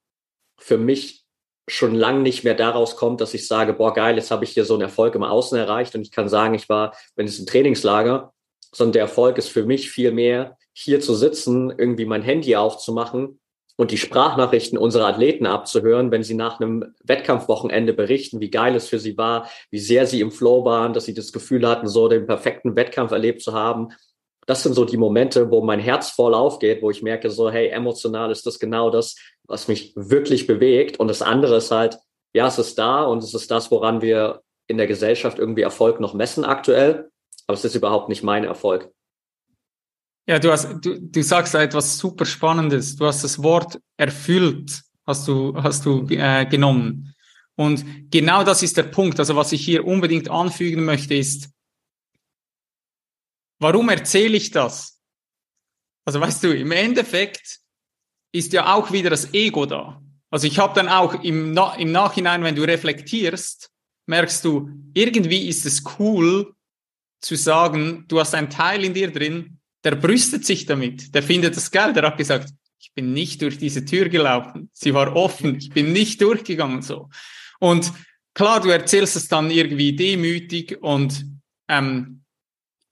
für 0.58 0.78
mich 0.78 1.24
schon 1.68 1.94
lange 1.94 2.20
nicht 2.20 2.44
mehr 2.44 2.54
daraus 2.54 2.96
kommt, 2.96 3.20
dass 3.20 3.34
ich 3.34 3.46
sage, 3.46 3.74
boah, 3.74 3.94
geil, 3.94 4.16
jetzt 4.16 4.30
habe 4.30 4.44
ich 4.44 4.50
hier 4.50 4.64
so 4.64 4.74
einen 4.74 4.82
Erfolg 4.82 5.14
im 5.14 5.22
Außen 5.22 5.56
erreicht 5.56 5.94
und 5.94 6.02
ich 6.02 6.10
kann 6.10 6.28
sagen, 6.28 6.54
ich 6.54 6.68
war, 6.68 6.96
wenn 7.14 7.26
es 7.26 7.38
ein 7.38 7.46
Trainingslager, 7.46 8.32
sondern 8.72 8.94
der 8.94 9.02
Erfolg 9.02 9.38
ist 9.38 9.48
für 9.48 9.64
mich 9.64 9.90
viel 9.90 10.12
mehr, 10.12 10.56
hier 10.72 11.00
zu 11.00 11.14
sitzen, 11.14 11.70
irgendwie 11.70 12.06
mein 12.06 12.22
Handy 12.22 12.56
aufzumachen 12.56 13.39
und 13.80 13.92
die 13.92 13.96
Sprachnachrichten 13.96 14.76
unserer 14.76 15.06
Athleten 15.06 15.46
abzuhören, 15.46 16.10
wenn 16.10 16.22
sie 16.22 16.34
nach 16.34 16.60
einem 16.60 16.94
Wettkampfwochenende 17.02 17.94
berichten, 17.94 18.38
wie 18.38 18.50
geil 18.50 18.76
es 18.76 18.88
für 18.88 18.98
sie 18.98 19.16
war, 19.16 19.48
wie 19.70 19.78
sehr 19.78 20.06
sie 20.06 20.20
im 20.20 20.30
Flow 20.30 20.66
waren, 20.66 20.92
dass 20.92 21.06
sie 21.06 21.14
das 21.14 21.32
Gefühl 21.32 21.66
hatten, 21.66 21.88
so 21.88 22.06
den 22.06 22.26
perfekten 22.26 22.76
Wettkampf 22.76 23.10
erlebt 23.10 23.40
zu 23.40 23.54
haben. 23.54 23.88
Das 24.44 24.62
sind 24.62 24.74
so 24.74 24.84
die 24.84 24.98
Momente, 24.98 25.50
wo 25.50 25.62
mein 25.62 25.80
Herz 25.80 26.10
voll 26.10 26.34
aufgeht, 26.34 26.82
wo 26.82 26.90
ich 26.90 27.00
merke, 27.00 27.30
so, 27.30 27.50
hey, 27.50 27.68
emotional 27.68 28.30
ist 28.30 28.44
das 28.44 28.58
genau 28.58 28.90
das, 28.90 29.16
was 29.44 29.66
mich 29.66 29.94
wirklich 29.96 30.46
bewegt. 30.46 31.00
Und 31.00 31.08
das 31.08 31.22
andere 31.22 31.56
ist 31.56 31.70
halt, 31.70 31.96
ja, 32.34 32.48
es 32.48 32.58
ist 32.58 32.78
da 32.78 33.04
und 33.04 33.24
es 33.24 33.32
ist 33.32 33.50
das, 33.50 33.70
woran 33.70 34.02
wir 34.02 34.42
in 34.66 34.76
der 34.76 34.88
Gesellschaft 34.88 35.38
irgendwie 35.38 35.62
Erfolg 35.62 36.00
noch 36.00 36.12
messen 36.12 36.44
aktuell. 36.44 37.08
Aber 37.46 37.54
es 37.54 37.64
ist 37.64 37.76
überhaupt 37.76 38.10
nicht 38.10 38.22
mein 38.22 38.44
Erfolg. 38.44 38.90
Ja, 40.30 40.38
du 40.38 40.52
hast, 40.52 40.68
du, 40.84 40.96
du 40.96 41.22
sagst 41.24 41.56
etwas 41.56 41.98
super 41.98 42.24
Spannendes. 42.24 42.94
Du 42.94 43.04
hast 43.04 43.24
das 43.24 43.42
Wort 43.42 43.80
erfüllt, 43.96 44.80
hast 45.04 45.26
du, 45.26 45.60
hast 45.60 45.84
du 45.84 46.06
äh, 46.08 46.46
genommen. 46.46 47.16
Und 47.56 48.12
genau 48.12 48.44
das 48.44 48.62
ist 48.62 48.76
der 48.76 48.84
Punkt. 48.84 49.18
Also 49.18 49.34
was 49.34 49.50
ich 49.50 49.64
hier 49.64 49.84
unbedingt 49.84 50.30
anfügen 50.30 50.84
möchte, 50.84 51.16
ist, 51.16 51.50
warum 53.58 53.88
erzähle 53.88 54.36
ich 54.36 54.52
das? 54.52 55.00
Also 56.04 56.20
weißt 56.20 56.44
du, 56.44 56.56
im 56.56 56.70
Endeffekt 56.70 57.58
ist 58.30 58.52
ja 58.52 58.72
auch 58.72 58.92
wieder 58.92 59.10
das 59.10 59.34
Ego 59.34 59.66
da. 59.66 60.00
Also 60.30 60.46
ich 60.46 60.60
habe 60.60 60.76
dann 60.76 60.88
auch 60.88 61.24
im, 61.24 61.54
Na 61.54 61.74
im 61.74 61.90
Nachhinein, 61.90 62.44
wenn 62.44 62.54
du 62.54 62.62
reflektierst, 62.62 63.68
merkst 64.06 64.44
du, 64.44 64.70
irgendwie 64.94 65.48
ist 65.48 65.66
es 65.66 65.82
cool 65.98 66.54
zu 67.20 67.34
sagen, 67.34 68.04
du 68.06 68.20
hast 68.20 68.36
einen 68.36 68.48
Teil 68.48 68.84
in 68.84 68.94
dir 68.94 69.10
drin, 69.10 69.56
der 69.84 69.94
brüstet 69.94 70.44
sich 70.44 70.66
damit, 70.66 71.14
der 71.14 71.22
findet 71.22 71.56
das 71.56 71.70
geil, 71.70 71.92
der 71.92 72.04
hat 72.04 72.18
gesagt, 72.18 72.52
ich 72.78 72.92
bin 72.94 73.12
nicht 73.12 73.42
durch 73.42 73.58
diese 73.58 73.84
Tür 73.84 74.08
gelaufen, 74.08 74.70
sie 74.72 74.94
war 74.94 75.14
offen, 75.14 75.56
ich 75.56 75.70
bin 75.70 75.92
nicht 75.92 76.20
durchgegangen 76.20 76.82
so. 76.82 77.08
Und 77.58 77.92
klar, 78.34 78.60
du 78.60 78.70
erzählst 78.70 79.16
es 79.16 79.28
dann 79.28 79.50
irgendwie 79.50 79.94
demütig 79.94 80.78
und 80.82 81.24
ähm, 81.68 82.20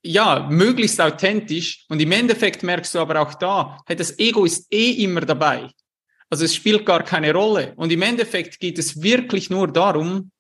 ja, 0.03 0.49
möglichst 0.51 1.01
authentisch. 1.01 1.85
Und 1.89 2.01
im 2.01 2.13
Endeffekt 2.13 2.63
merkst 2.63 2.95
du 2.95 3.01
aber 3.01 3.21
auch 3.21 3.35
da, 3.35 3.79
hey, 3.87 3.97
das 3.97 4.19
Ego 4.19 4.45
ist 4.45 4.73
eh 4.73 5.03
immer 5.03 5.23
dabei. 5.23 5.71
Also 6.31 6.45
es 6.45 6.55
spielt 6.55 6.87
gar 6.87 7.03
keine 7.03 7.33
Rolle. 7.33 7.75
Und 7.77 7.91
im 7.91 8.03
Endeffekt 8.03 8.61
geht 8.61 8.79
es 8.79 9.03
wirklich 9.03 9.51
nur 9.51 9.69
darum, 9.69 10.31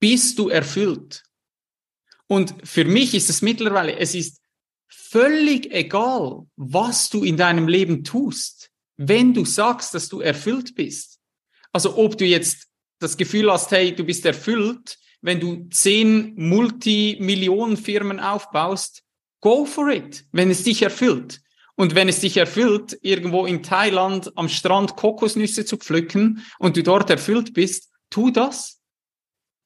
bist 0.00 0.38
du 0.38 0.48
erfüllt? 0.48 1.22
Und 2.26 2.54
für 2.64 2.84
mich 2.84 3.14
ist 3.14 3.30
es 3.30 3.42
mittlerweile, 3.42 3.96
es 3.96 4.14
ist 4.14 4.41
völlig 5.12 5.70
egal, 5.70 6.46
was 6.56 7.10
du 7.10 7.22
in 7.22 7.36
deinem 7.36 7.68
Leben 7.68 8.02
tust, 8.02 8.70
wenn 8.96 9.34
du 9.34 9.44
sagst, 9.44 9.92
dass 9.92 10.08
du 10.08 10.20
erfüllt 10.20 10.74
bist. 10.74 11.18
Also 11.70 11.98
ob 11.98 12.16
du 12.16 12.24
jetzt 12.24 12.68
das 12.98 13.18
Gefühl 13.18 13.52
hast, 13.52 13.70
hey, 13.72 13.94
du 13.94 14.04
bist 14.04 14.24
erfüllt, 14.24 14.98
wenn 15.20 15.38
du 15.38 15.68
zehn 15.68 16.34
Multimillionenfirmen 16.36 18.20
aufbaust, 18.20 19.02
go 19.42 19.66
for 19.66 19.90
it, 19.90 20.24
wenn 20.32 20.50
es 20.50 20.62
dich 20.62 20.80
erfüllt. 20.80 21.42
Und 21.74 21.94
wenn 21.94 22.08
es 22.08 22.20
dich 22.20 22.38
erfüllt, 22.38 22.98
irgendwo 23.02 23.44
in 23.44 23.62
Thailand 23.62 24.32
am 24.36 24.48
Strand 24.48 24.96
Kokosnüsse 24.96 25.66
zu 25.66 25.76
pflücken 25.76 26.42
und 26.58 26.76
du 26.76 26.82
dort 26.82 27.10
erfüllt 27.10 27.52
bist, 27.52 27.90
tu 28.08 28.30
das. 28.30 28.80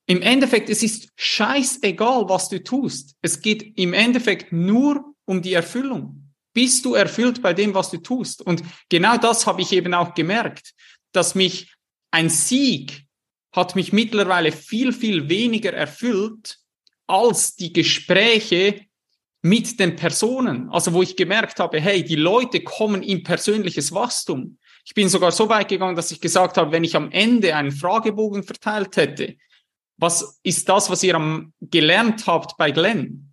Im 0.07 0.23
Endeffekt, 0.23 0.71
es 0.71 0.83
ist 0.83 1.09
scheißegal, 1.17 2.29
was 2.29 2.49
du 2.49 2.63
tust. 2.63 3.15
Es 3.23 3.41
geht 3.41 3.79
im 3.79 3.93
Endeffekt 3.93 4.53
nur 4.53 5.16
um 5.27 5.43
die 5.43 5.53
Erfüllung. 5.53 6.33
Bist 6.55 6.87
du 6.87 6.95
erfüllt 6.95 7.43
bei 7.43 7.53
dem, 7.53 7.75
was 7.75 7.91
du 7.91 7.99
tust? 7.99 8.41
Und 8.41 8.63
genau 8.89 9.19
das 9.19 9.47
habe 9.47 9.61
ich 9.61 9.73
eben 9.73 9.93
auch 9.93 10.15
gemerkt, 10.15 10.73
dass 11.13 11.35
mich 11.35 11.75
ein 12.11 12.31
Sieg 12.31 13.05
hat 13.53 13.75
mich 13.75 13.93
mittlerweile 13.93 14.53
viel, 14.53 14.93
viel 14.93 15.29
weniger 15.29 15.73
erfüllt 15.73 16.59
als 17.07 17.57
die 17.57 17.73
Gespräche 17.73 18.83
mit 19.43 19.81
den 19.81 19.97
Personen. 19.97 20.69
Also 20.71 20.93
wo 20.93 21.03
ich 21.03 21.17
gemerkt 21.17 21.59
habe, 21.61 21.81
hey, 21.81 22.05
die 22.05 22.17
Leute 22.17 22.63
kommen 22.63 23.03
in 23.03 23.23
persönliches 23.23 23.93
Wachstum. 23.93 24.59
Ich 24.85 24.95
bin 24.95 25.09
sogar 25.09 25.33
so 25.33 25.49
weit 25.49 25.69
gegangen, 25.69 25.97
dass 25.97 26.11
ich 26.11 26.21
gesagt 26.21 26.57
habe, 26.57 26.71
wenn 26.71 26.85
ich 26.85 26.97
am 26.97 27.11
Ende 27.11 27.57
einen 27.57 27.73
Fragebogen 27.73 28.43
verteilt 28.43 28.97
hätte, 28.97 29.37
was 29.99 30.39
ist 30.43 30.69
das, 30.69 30.91
was 30.91 31.03
ihr 31.03 31.15
am 31.15 31.53
gelernt 31.61 32.27
habt 32.27 32.57
bei 32.57 32.71
Glenn? 32.71 33.26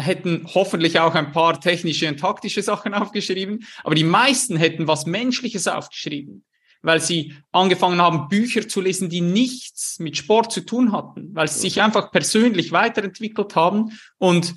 Hätten 0.00 0.46
hoffentlich 0.54 0.98
auch 0.98 1.14
ein 1.14 1.32
paar 1.32 1.60
technische 1.60 2.08
und 2.08 2.18
taktische 2.18 2.62
Sachen 2.62 2.94
aufgeschrieben, 2.94 3.64
aber 3.84 3.94
die 3.94 4.04
meisten 4.04 4.56
hätten 4.56 4.86
was 4.86 5.06
Menschliches 5.06 5.68
aufgeschrieben, 5.68 6.44
weil 6.82 7.00
sie 7.00 7.34
angefangen 7.52 8.00
haben, 8.00 8.28
Bücher 8.28 8.68
zu 8.68 8.80
lesen, 8.80 9.08
die 9.10 9.20
nichts 9.20 9.98
mit 9.98 10.16
Sport 10.16 10.52
zu 10.52 10.62
tun 10.62 10.92
hatten, 10.92 11.34
weil 11.34 11.48
sie 11.48 11.60
sich 11.60 11.82
einfach 11.82 12.10
persönlich 12.10 12.72
weiterentwickelt 12.72 13.56
haben 13.56 13.98
und 14.18 14.54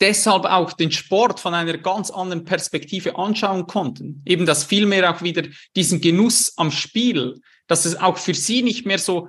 deshalb 0.00 0.44
auch 0.44 0.72
den 0.72 0.92
Sport 0.92 1.40
von 1.40 1.54
einer 1.54 1.78
ganz 1.78 2.10
anderen 2.10 2.44
Perspektive 2.44 3.16
anschauen 3.16 3.66
konnten. 3.66 4.22
Eben 4.26 4.46
das 4.46 4.64
vielmehr 4.64 5.10
auch 5.10 5.22
wieder 5.22 5.42
diesen 5.74 6.00
Genuss 6.00 6.52
am 6.56 6.70
Spiel, 6.70 7.40
dass 7.66 7.84
es 7.84 7.96
auch 7.96 8.18
für 8.18 8.34
sie 8.34 8.62
nicht 8.62 8.86
mehr 8.86 8.98
so 8.98 9.28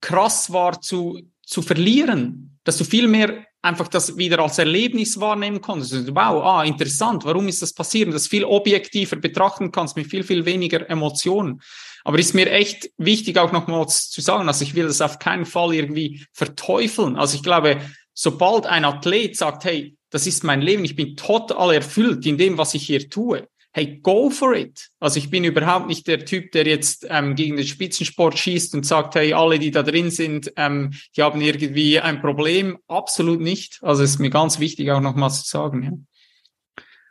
krass 0.00 0.52
war 0.52 0.80
zu, 0.80 1.20
zu 1.42 1.62
verlieren, 1.62 2.58
dass 2.64 2.78
du 2.78 2.84
viel 2.84 3.08
mehr 3.08 3.44
einfach 3.62 3.88
das 3.88 4.16
wieder 4.16 4.38
als 4.38 4.58
Erlebnis 4.58 5.18
wahrnehmen 5.20 5.60
konntest. 5.60 6.08
Wow, 6.08 6.44
ah, 6.44 6.64
interessant, 6.64 7.24
warum 7.24 7.48
ist 7.48 7.62
das 7.62 7.72
passiert? 7.72 8.12
Das 8.12 8.28
viel 8.28 8.44
objektiver 8.44 9.16
betrachten 9.16 9.72
kannst 9.72 9.96
mit 9.96 10.06
viel, 10.06 10.22
viel 10.22 10.44
weniger 10.44 10.88
Emotionen. 10.88 11.60
Aber 12.04 12.18
ist 12.18 12.34
mir 12.34 12.50
echt 12.50 12.90
wichtig 12.96 13.38
auch 13.38 13.52
nochmals 13.52 14.10
zu 14.10 14.20
sagen, 14.20 14.48
also 14.48 14.62
ich 14.62 14.74
will 14.74 14.86
das 14.86 15.00
auf 15.00 15.18
keinen 15.18 15.44
Fall 15.44 15.74
irgendwie 15.74 16.24
verteufeln. 16.32 17.16
Also 17.16 17.36
ich 17.36 17.42
glaube, 17.42 17.80
sobald 18.14 18.66
ein 18.66 18.84
Athlet 18.84 19.36
sagt, 19.36 19.64
hey, 19.64 19.96
das 20.10 20.26
ist 20.26 20.44
mein 20.44 20.62
Leben, 20.62 20.84
ich 20.84 20.96
bin 20.96 21.16
total 21.16 21.74
erfüllt 21.74 22.24
in 22.24 22.38
dem, 22.38 22.56
was 22.56 22.74
ich 22.74 22.86
hier 22.86 23.10
tue, 23.10 23.46
hey, 23.72 24.00
go 24.02 24.30
for 24.30 24.54
it. 24.54 24.88
Also 24.98 25.18
ich 25.18 25.30
bin 25.30 25.44
überhaupt 25.44 25.86
nicht 25.86 26.06
der 26.06 26.24
Typ, 26.24 26.52
der 26.52 26.66
jetzt 26.66 27.06
ähm, 27.08 27.34
gegen 27.34 27.56
den 27.56 27.66
Spitzensport 27.66 28.38
schießt 28.38 28.74
und 28.74 28.86
sagt, 28.86 29.14
hey, 29.14 29.32
alle, 29.32 29.58
die 29.58 29.70
da 29.70 29.82
drin 29.82 30.10
sind, 30.10 30.52
ähm, 30.56 30.92
die 31.16 31.22
haben 31.22 31.40
irgendwie 31.40 32.00
ein 32.00 32.20
Problem. 32.20 32.78
Absolut 32.88 33.40
nicht. 33.40 33.78
Also 33.82 34.02
ist 34.02 34.18
mir 34.18 34.30
ganz 34.30 34.58
wichtig, 34.58 34.90
auch 34.90 35.00
nochmals 35.00 35.44
zu 35.44 35.50
sagen. 35.50 36.06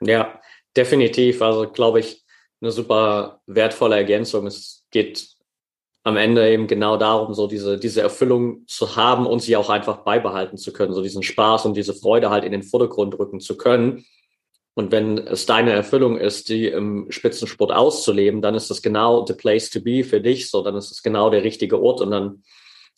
Ja, 0.02 0.08
ja 0.08 0.42
definitiv. 0.76 1.42
Also 1.42 1.70
glaube 1.70 2.00
ich, 2.00 2.24
eine 2.60 2.72
super 2.72 3.42
wertvolle 3.46 3.96
Ergänzung. 3.96 4.48
Es 4.48 4.86
geht 4.92 5.30
am 6.04 6.18
Ende 6.18 6.50
eben 6.50 6.68
genau 6.68 6.98
darum, 6.98 7.34
so 7.34 7.48
diese, 7.48 7.78
diese 7.78 8.02
Erfüllung 8.02 8.66
zu 8.66 8.96
haben 8.96 9.28
und 9.28 9.42
sie 9.42 9.58
auch 9.58 9.70
einfach 9.70 9.98
beibehalten 9.98 10.58
zu 10.58 10.72
können, 10.74 10.94
so 10.94 11.04
diesen 11.04 11.22
Spaß 11.22 11.66
und 11.66 11.76
diese 11.76 11.94
Freude 11.94 12.30
halt 12.30 12.46
in 12.46 12.54
den 12.54 12.64
Vordergrund 12.64 13.20
rücken 13.20 13.42
zu 13.42 13.58
können 13.58 14.06
und 14.78 14.92
wenn 14.92 15.18
es 15.18 15.48
deine 15.48 15.72
Erfüllung 15.72 16.20
ist, 16.20 16.50
die 16.50 16.68
im 16.68 17.08
Spitzensport 17.10 17.72
auszuleben, 17.72 18.44
dann 18.44 18.54
ist 18.54 18.70
das 18.70 18.84
genau 18.84 19.26
the 19.26 19.34
place 19.34 19.72
to 19.72 19.82
be 19.82 20.04
für 20.04 20.22
dich. 20.22 20.52
So, 20.52 20.62
dann 20.62 20.76
ist 20.76 20.92
es 20.92 21.02
genau 21.02 21.32
der 21.32 21.44
richtige 21.44 21.82
Ort 21.82 22.00
und 22.00 22.12
dann 22.12 22.44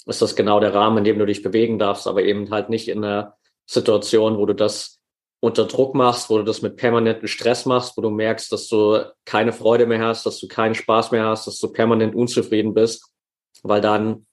ist 0.06 0.22
das 0.22 0.36
genau 0.36 0.60
der 0.60 0.74
Rahmen, 0.74 0.98
in 0.98 1.04
dem 1.06 1.20
du 1.20 1.26
dich 1.26 1.42
bewegen 1.42 1.80
darfst, 1.80 2.06
aber 2.06 2.22
eben 2.22 2.52
halt 2.52 2.70
nicht 2.70 2.90
in 2.90 3.06
einer 3.06 3.38
Situation, 3.66 4.38
wo 4.38 4.46
du 4.46 4.54
das 4.54 5.00
unter 5.40 5.68
Druck 5.68 5.96
machst, 5.96 6.30
wo 6.30 6.38
du 6.40 6.44
das 6.44 6.62
mit 6.62 6.76
permanentem 6.76 7.30
Stress 7.30 7.66
machst, 7.66 7.96
wo 7.96 8.02
du 8.02 8.10
merkst, 8.10 8.52
dass 8.52 8.68
du 8.68 9.06
keine 9.24 9.54
Freude 9.54 9.86
mehr 9.86 10.02
hast, 10.02 10.26
dass 10.26 10.38
du 10.42 10.50
keinen 10.50 10.76
Spaß 10.76 11.12
mehr 11.12 11.28
hast, 11.28 11.48
dass 11.48 11.60
du 11.60 11.72
permanent 11.72 12.14
unzufrieden 12.14 12.74
bist, 12.74 13.10
weil 13.64 13.80
dann 13.80 14.26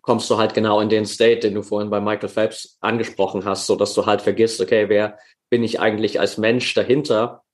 kommst 0.00 0.30
du 0.30 0.38
halt 0.38 0.54
genau 0.54 0.80
in 0.80 0.88
den 0.88 1.04
State, 1.04 1.40
den 1.40 1.56
du 1.56 1.62
vorhin 1.62 1.90
bei 1.90 2.00
Michael 2.00 2.30
Phelps 2.30 2.78
angesprochen 2.80 3.44
hast, 3.44 3.66
so 3.66 3.76
dass 3.76 3.92
du 3.92 4.06
halt 4.06 4.22
vergisst, 4.22 4.62
okay, 4.62 4.88
wer 4.88 5.18
bin 5.50 5.62
ich 5.62 5.80
eigentlich 5.80 6.20
als 6.20 6.38
Mensch 6.38 6.74
dahinter 6.74 7.44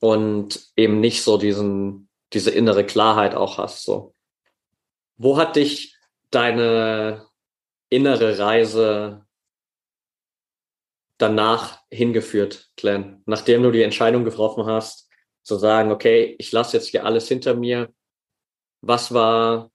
und 0.00 0.72
eben 0.76 1.00
nicht 1.00 1.22
so 1.22 1.36
diesen, 1.38 2.08
diese 2.32 2.50
innere 2.50 2.84
Klarheit 2.84 3.34
auch 3.34 3.58
hast. 3.58 3.84
So. 3.84 4.14
Wo 5.16 5.36
hat 5.36 5.56
dich 5.56 5.96
deine 6.30 7.26
innere 7.90 8.38
Reise 8.38 9.26
danach 11.18 11.80
hingeführt, 11.90 12.70
Glenn? 12.76 13.22
Nachdem 13.26 13.62
du 13.62 13.70
die 13.70 13.82
Entscheidung 13.82 14.24
getroffen 14.24 14.66
hast, 14.66 15.08
zu 15.42 15.56
sagen, 15.56 15.92
okay, 15.92 16.34
ich 16.38 16.50
lasse 16.52 16.76
jetzt 16.76 16.88
hier 16.88 17.04
alles 17.04 17.28
hinter 17.28 17.54
mir. 17.54 17.92
Was 18.80 19.12
war 19.12 19.70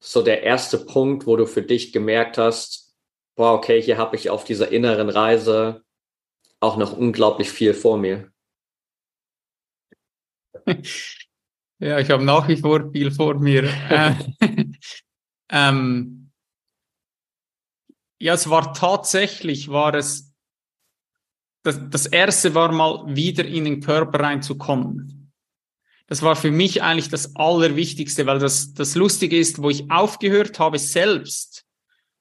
so 0.00 0.22
der 0.22 0.42
erste 0.42 0.78
Punkt, 0.78 1.26
wo 1.26 1.36
du 1.36 1.46
für 1.46 1.62
dich 1.62 1.92
gemerkt 1.92 2.38
hast, 2.38 2.79
boah, 3.40 3.54
okay, 3.54 3.80
hier 3.80 3.96
habe 3.96 4.16
ich 4.16 4.28
auf 4.28 4.44
dieser 4.44 4.70
inneren 4.70 5.08
Reise 5.08 5.82
auch 6.60 6.76
noch 6.76 6.92
unglaublich 6.92 7.50
viel 7.50 7.72
vor 7.72 7.96
mir. 7.96 8.30
Ja, 11.82 11.98
ich 11.98 12.10
habe 12.10 12.22
nach 12.22 12.46
wie 12.46 12.58
vor 12.58 12.92
viel 12.92 13.10
vor 13.10 13.36
mir. 13.36 13.62
Äh, 13.88 14.14
ähm, 15.48 16.30
ja, 18.20 18.34
es 18.34 18.50
war 18.50 18.74
tatsächlich, 18.74 19.68
war 19.68 19.94
es, 19.94 20.34
das, 21.62 21.80
das 21.88 22.04
erste 22.04 22.54
war 22.54 22.70
mal 22.70 23.16
wieder 23.16 23.46
in 23.46 23.64
den 23.64 23.80
Körper 23.80 24.20
reinzukommen. 24.20 25.32
Das 26.06 26.20
war 26.20 26.36
für 26.36 26.50
mich 26.50 26.82
eigentlich 26.82 27.08
das 27.08 27.34
Allerwichtigste, 27.34 28.26
weil 28.26 28.40
das, 28.40 28.74
das 28.74 28.94
Lustige 28.94 29.38
ist, 29.38 29.62
wo 29.62 29.70
ich 29.70 29.90
aufgehört 29.90 30.58
habe, 30.58 30.78
selbst 30.78 31.64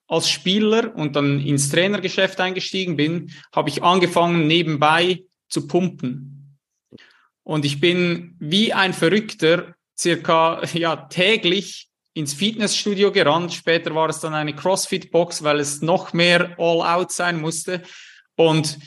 als 0.10 0.30
Spieler 0.30 0.94
und 0.96 1.16
dann 1.16 1.40
ins 1.40 1.70
Trainergeschäft 1.70 2.40
eingestiegen 2.42 2.98
bin, 2.98 3.32
habe 3.54 3.70
ich 3.70 3.84
angefangen, 3.84 4.48
nebenbei 4.48 5.24
zu 5.48 5.68
pumpen. 5.68 6.58
Und 7.44 7.64
ich 7.64 7.80
bin 7.80 8.36
wie 8.40 8.74
ein 8.74 8.94
Verrückter 8.94 9.76
circa 9.98 10.64
ja, 10.74 10.96
täglich 10.96 11.90
ins 12.14 12.34
Fitnessstudio 12.34 13.12
gerannt. 13.12 13.54
Später 13.54 13.94
war 13.94 14.10
es 14.10 14.20
dann 14.20 14.34
eine 14.34 14.56
CrossFit-Box, 14.56 15.44
weil 15.44 15.60
es 15.60 15.82
noch 15.82 16.12
mehr 16.12 16.56
All-Out 16.58 17.12
sein 17.12 17.40
musste. 17.40 17.84
Und 18.36 18.80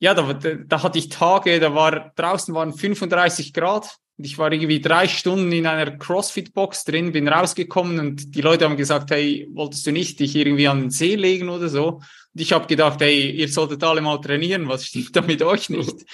ja, 0.00 0.14
da, 0.14 0.32
da 0.32 0.82
hatte 0.82 0.98
ich 0.98 1.10
Tage, 1.10 1.60
da 1.60 1.74
war 1.74 2.12
draußen 2.16 2.54
waren 2.54 2.72
35 2.72 3.52
Grad 3.52 3.98
ich 4.16 4.38
war 4.38 4.52
irgendwie 4.52 4.80
drei 4.80 5.08
Stunden 5.08 5.50
in 5.50 5.66
einer 5.66 5.96
CrossFit-Box 5.96 6.84
drin, 6.84 7.12
bin 7.12 7.26
rausgekommen 7.26 7.98
und 7.98 8.34
die 8.34 8.40
Leute 8.40 8.64
haben 8.64 8.76
gesagt, 8.76 9.10
hey, 9.10 9.48
wolltest 9.52 9.86
du 9.86 9.92
nicht 9.92 10.20
dich 10.20 10.36
irgendwie 10.36 10.68
an 10.68 10.82
den 10.82 10.90
See 10.90 11.16
legen 11.16 11.48
oder 11.48 11.68
so? 11.68 11.86
Und 12.34 12.40
ich 12.40 12.52
habe 12.52 12.66
gedacht, 12.66 13.00
hey, 13.00 13.30
ihr 13.30 13.48
solltet 13.48 13.82
alle 13.82 14.00
mal 14.00 14.20
trainieren, 14.20 14.68
was 14.68 14.86
stimmt 14.86 15.16
da 15.16 15.20
mit 15.20 15.42
euch 15.42 15.68
nicht? 15.68 16.04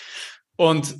Und 0.56 0.96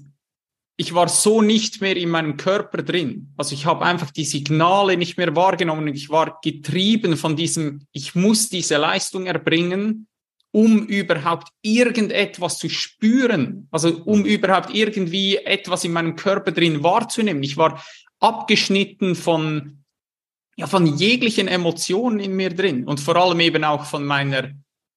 ich 0.76 0.94
war 0.94 1.08
so 1.08 1.42
nicht 1.42 1.82
mehr 1.82 1.96
in 1.96 2.08
meinem 2.08 2.38
Körper 2.38 2.82
drin. 2.82 3.34
Also 3.36 3.54
ich 3.54 3.66
habe 3.66 3.84
einfach 3.84 4.10
die 4.10 4.24
Signale 4.24 4.96
nicht 4.96 5.18
mehr 5.18 5.36
wahrgenommen. 5.36 5.88
Ich 5.88 6.08
war 6.08 6.38
getrieben 6.42 7.18
von 7.18 7.36
diesem, 7.36 7.86
ich 7.92 8.14
muss 8.14 8.48
diese 8.48 8.78
Leistung 8.78 9.26
erbringen, 9.26 10.06
um 10.52 10.86
überhaupt 10.86 11.48
irgendetwas 11.62 12.58
zu 12.58 12.68
spüren. 12.68 13.68
Also 13.70 14.02
um 14.04 14.20
mhm. 14.20 14.24
überhaupt 14.26 14.74
irgendwie 14.74 15.36
etwas 15.36 15.84
in 15.84 15.92
meinem 15.92 16.16
Körper 16.16 16.52
drin 16.52 16.82
wahrzunehmen. 16.82 17.42
Ich 17.42 17.56
war 17.56 17.82
abgeschnitten 18.18 19.14
von, 19.14 19.84
ja, 20.56 20.66
von 20.66 20.86
jeglichen 20.86 21.48
Emotionen 21.48 22.20
in 22.20 22.34
mir 22.34 22.50
drin 22.50 22.84
und 22.86 23.00
vor 23.00 23.16
allem 23.16 23.40
eben 23.40 23.64
auch 23.64 23.84
von 23.84 24.04
meiner 24.04 24.50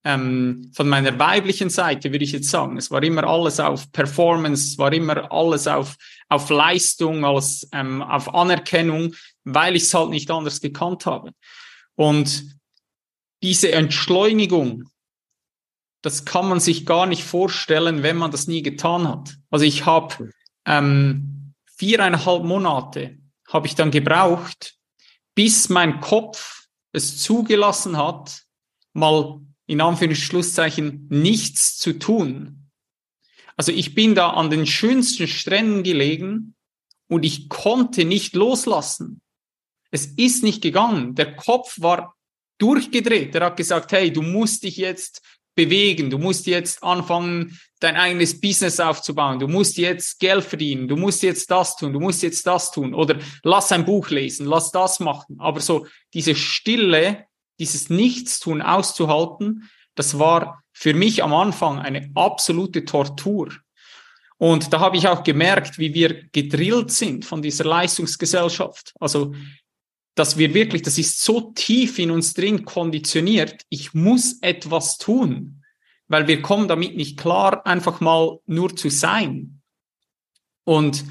ähm, 0.05 0.69
von 0.73 0.89
meiner 0.89 1.17
weiblichen 1.17 1.69
Seite 1.69 2.11
würde 2.11 2.25
ich 2.25 2.33
jetzt 2.33 2.49
sagen, 2.49 2.77
es 2.77 2.91
war 2.91 3.01
immer 3.03 3.23
alles 3.23 3.59
auf 3.59 3.89
Performance, 3.91 4.71
es 4.71 4.77
war 4.77 4.91
immer 4.91 5.31
alles 5.31 5.65
auf, 5.65 5.95
auf 6.27 6.49
Leistung, 6.49 7.23
als, 7.23 7.67
ähm, 7.71 8.01
auf 8.01 8.33
Anerkennung, 8.33 9.15
weil 9.45 9.75
ich 9.75 9.83
es 9.83 9.93
halt 9.93 10.09
nicht 10.09 10.29
anders 10.29 10.59
gekannt 10.59 11.05
habe. 11.05 11.31
Und 11.95 12.43
diese 13.41 13.71
Entschleunigung, 13.71 14.89
das 16.03 16.25
kann 16.25 16.47
man 16.47 16.59
sich 16.59 16.85
gar 16.85 17.05
nicht 17.05 17.23
vorstellen, 17.23 18.03
wenn 18.03 18.17
man 18.17 18.29
das 18.29 18.47
nie 18.47 18.61
getan 18.61 19.07
hat. 19.07 19.37
Also 19.49 19.65
ich 19.65 19.85
habe 19.85 20.29
ähm, 20.65 21.53
viereinhalb 21.77 22.43
Monate 22.43 23.17
habe 23.47 23.67
ich 23.67 23.75
dann 23.75 23.89
gebraucht, 23.89 24.75
bis 25.33 25.69
mein 25.69 26.01
Kopf 26.01 26.67
es 26.91 27.21
zugelassen 27.21 27.97
hat, 27.97 28.43
mal 28.91 29.39
in 29.65 29.79
Anführungszeichen 29.79 31.07
nichts 31.09 31.77
zu 31.77 31.97
tun. 31.97 32.69
Also 33.55 33.71
ich 33.71 33.95
bin 33.95 34.13
da 34.13 34.31
an 34.31 34.49
den 34.49 34.67
schönsten 34.67 35.27
Stränden 35.27 35.83
gelegen 35.83 36.55
und 37.07 37.23
ich 37.23 37.47
konnte 37.47 38.03
nicht 38.03 38.35
loslassen. 38.35 39.21
Es 39.89 40.05
ist 40.05 40.43
nicht 40.43 40.61
gegangen. 40.61 41.15
Der 41.15 41.35
Kopf 41.35 41.79
war 41.79 42.17
durchgedreht. 42.57 43.35
Er 43.35 43.45
hat 43.45 43.57
gesagt, 43.57 43.93
hey, 43.93 44.11
du 44.11 44.21
musst 44.21 44.63
dich 44.63 44.77
jetzt 44.77 45.21
bewegen. 45.55 46.09
Du 46.09 46.17
musst 46.17 46.47
jetzt 46.47 46.83
anfangen, 46.83 47.59
dein 47.79 47.95
eigenes 47.95 48.39
Business 48.39 48.79
aufzubauen. 48.79 49.39
Du 49.39 49.47
musst 49.47 49.77
jetzt 49.77 50.19
Geld 50.19 50.43
verdienen. 50.43 50.87
Du 50.87 50.95
musst 50.95 51.21
jetzt 51.23 51.51
das 51.51 51.75
tun. 51.75 51.93
Du 51.93 51.99
musst 51.99 52.23
jetzt 52.23 52.47
das 52.47 52.71
tun. 52.71 52.93
Oder 52.93 53.19
lass 53.43 53.71
ein 53.71 53.85
Buch 53.85 54.09
lesen. 54.09 54.45
Lass 54.45 54.71
das 54.71 54.99
machen. 54.99 55.37
Aber 55.39 55.59
so 55.59 55.85
diese 56.13 56.35
Stille, 56.35 57.25
dieses 57.59 57.89
Nichtstun 57.89 58.61
auszuhalten, 58.61 59.69
das 59.95 60.17
war 60.17 60.63
für 60.71 60.93
mich 60.93 61.23
am 61.23 61.33
Anfang 61.33 61.79
eine 61.79 62.09
absolute 62.15 62.85
Tortur. 62.85 63.49
Und 64.37 64.73
da 64.73 64.79
habe 64.79 64.97
ich 64.97 65.07
auch 65.07 65.23
gemerkt, 65.23 65.77
wie 65.77 65.93
wir 65.93 66.25
gedrillt 66.31 66.91
sind 66.91 67.23
von 67.23 67.41
dieser 67.41 67.63
Leistungsgesellschaft. 67.65 68.93
Also, 68.99 69.33
dass 70.15 70.37
wir 70.37 70.53
wirklich, 70.53 70.83
das 70.83 70.97
ist 70.97 71.21
so 71.21 71.53
tief 71.55 71.97
in 71.99 72.11
uns 72.11 72.33
drin 72.33 72.65
konditioniert, 72.65 73.63
ich 73.69 73.93
muss 73.93 74.39
etwas 74.41 74.97
tun, 74.97 75.63
weil 76.07 76.27
wir 76.27 76.41
kommen 76.41 76.67
damit 76.67 76.95
nicht 76.95 77.17
klar, 77.17 77.65
einfach 77.65 77.99
mal 77.99 78.39
nur 78.45 78.75
zu 78.75 78.89
sein. 78.89 79.61
Und 80.65 81.03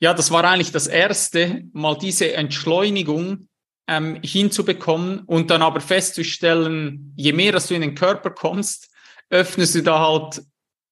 ja, 0.00 0.14
das 0.14 0.30
war 0.32 0.44
eigentlich 0.44 0.72
das 0.72 0.88
erste, 0.88 1.62
mal 1.72 1.96
diese 1.96 2.32
Entschleunigung 2.32 3.48
ähm, 3.86 4.18
hinzubekommen 4.22 5.20
und 5.20 5.50
dann 5.50 5.62
aber 5.62 5.80
festzustellen, 5.80 7.14
je 7.16 7.32
mehr, 7.32 7.52
dass 7.52 7.68
du 7.68 7.74
in 7.74 7.82
den 7.82 7.94
Körper 7.94 8.30
kommst, 8.30 8.90
öffnest 9.30 9.76
du 9.76 9.82
da 9.82 10.00
halt 10.00 10.42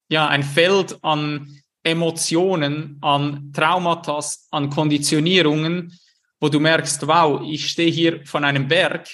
ja 0.08 0.28
ein 0.28 0.44
Feld 0.44 0.98
an 1.02 1.60
Emotionen, 1.82 2.98
an 3.00 3.52
Traumata, 3.52 4.20
an 4.50 4.70
Konditionierungen, 4.70 5.98
wo 6.40 6.48
du 6.48 6.58
merkst, 6.58 7.06
wow, 7.06 7.42
ich 7.46 7.68
stehe 7.68 7.90
hier 7.90 8.24
von 8.24 8.44
einem 8.44 8.66
Berg, 8.66 9.08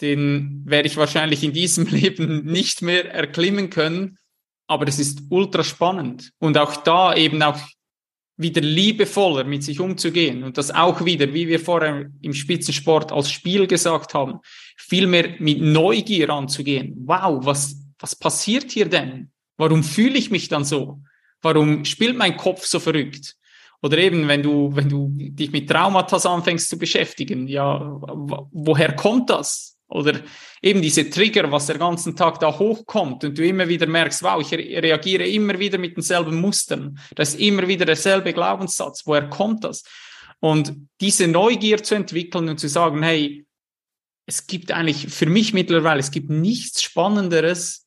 den 0.00 0.62
werde 0.64 0.88
ich 0.88 0.96
wahrscheinlich 0.96 1.42
in 1.42 1.52
diesem 1.52 1.86
Leben 1.90 2.44
nicht 2.44 2.82
mehr 2.82 3.12
erklimmen 3.12 3.70
können, 3.70 4.18
aber 4.66 4.86
es 4.88 4.98
ist 4.98 5.22
ultra 5.30 5.64
spannend. 5.64 6.32
Und 6.38 6.58
auch 6.58 6.76
da 6.76 7.14
eben 7.14 7.42
auch 7.42 7.58
wieder 8.36 8.60
liebevoller 8.60 9.44
mit 9.44 9.62
sich 9.62 9.78
umzugehen 9.78 10.42
und 10.42 10.58
das 10.58 10.70
auch 10.70 11.04
wieder, 11.04 11.32
wie 11.32 11.48
wir 11.48 11.60
vorher 11.60 12.10
im 12.20 12.34
Spitzensport 12.34 13.12
als 13.12 13.30
Spiel 13.30 13.66
gesagt 13.66 14.14
haben, 14.14 14.40
viel 14.76 15.06
mehr 15.06 15.34
mit 15.38 15.60
Neugier 15.60 16.30
anzugehen. 16.30 16.94
Wow, 17.06 17.44
was, 17.44 17.76
was 17.98 18.16
passiert 18.16 18.70
hier 18.72 18.88
denn? 18.88 19.30
Warum 19.56 19.84
fühle 19.84 20.18
ich 20.18 20.30
mich 20.30 20.48
dann 20.48 20.64
so? 20.64 21.02
Warum 21.42 21.84
spielt 21.84 22.16
mein 22.16 22.36
Kopf 22.36 22.64
so 22.64 22.80
verrückt? 22.80 23.36
Oder 23.82 23.98
eben, 23.98 24.28
wenn 24.28 24.42
du, 24.42 24.74
wenn 24.74 24.88
du 24.88 25.10
dich 25.12 25.50
mit 25.50 25.68
Traumata 25.68 26.16
anfängst 26.16 26.68
zu 26.68 26.78
beschäftigen, 26.78 27.48
ja, 27.48 27.98
woher 28.52 28.94
kommt 28.94 29.28
das? 29.28 29.76
Oder 29.88 30.20
eben 30.62 30.80
diese 30.80 31.10
Trigger, 31.10 31.50
was 31.52 31.66
der 31.66 31.78
ganzen 31.78 32.16
Tag 32.16 32.40
da 32.40 32.58
hochkommt 32.58 33.24
und 33.24 33.36
du 33.36 33.46
immer 33.46 33.68
wieder 33.68 33.86
merkst, 33.86 34.22
wow, 34.22 34.40
ich 34.40 34.52
reagiere 34.52 35.26
immer 35.26 35.58
wieder 35.58 35.76
mit 35.78 35.96
denselben 35.96 36.40
Mustern. 36.40 36.98
Das 37.14 37.34
ist 37.34 37.40
immer 37.40 37.68
wieder 37.68 37.84
derselbe 37.84 38.32
Glaubenssatz. 38.32 39.02
Woher 39.04 39.28
kommt 39.28 39.64
das? 39.64 39.82
Und 40.40 40.74
diese 41.00 41.28
Neugier 41.28 41.82
zu 41.82 41.94
entwickeln 41.94 42.48
und 42.48 42.58
zu 42.58 42.68
sagen, 42.68 43.02
hey, 43.02 43.44
es 44.26 44.46
gibt 44.46 44.72
eigentlich 44.72 45.08
für 45.08 45.26
mich 45.26 45.52
mittlerweile, 45.52 46.00
es 46.00 46.10
gibt 46.10 46.30
nichts 46.30 46.82
Spannenderes, 46.82 47.86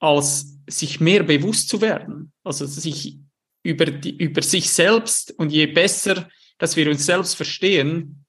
als 0.00 0.58
sich 0.68 1.00
mehr 1.00 1.22
bewusst 1.22 1.68
zu 1.68 1.80
werden. 1.80 2.32
Also 2.44 2.66
sich 2.66 3.18
über, 3.62 3.86
die, 3.86 4.16
über 4.16 4.42
sich 4.42 4.70
selbst 4.70 5.32
und 5.38 5.50
je 5.50 5.66
besser, 5.66 6.28
dass 6.58 6.76
wir 6.76 6.88
uns 6.88 7.06
selbst 7.06 7.34
verstehen, 7.34 8.24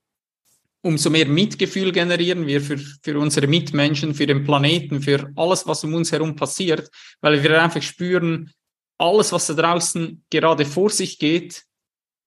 umso 0.81 1.09
mehr 1.09 1.27
Mitgefühl 1.27 1.91
generieren 1.91 2.47
wir 2.47 2.61
für, 2.61 2.77
für 2.77 3.19
unsere 3.19 3.47
Mitmenschen, 3.47 4.15
für 4.15 4.27
den 4.27 4.43
Planeten, 4.43 5.01
für 5.01 5.31
alles, 5.35 5.67
was 5.67 5.83
um 5.83 5.93
uns 5.93 6.11
herum 6.11 6.35
passiert, 6.35 6.89
weil 7.21 7.43
wir 7.43 7.61
einfach 7.61 7.81
spüren, 7.81 8.51
alles, 8.97 9.31
was 9.31 9.47
da 9.47 9.53
draußen 9.53 10.23
gerade 10.29 10.65
vor 10.65 10.89
sich 10.89 11.19
geht, 11.19 11.63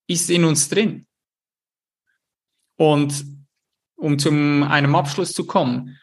ist 0.06 0.30
in 0.30 0.44
uns 0.44 0.68
drin. 0.68 1.06
Und 2.76 3.24
um 3.96 4.18
zu 4.18 4.30
einem 4.30 4.94
Abschluss 4.94 5.32
zu 5.32 5.46
kommen, 5.46 5.98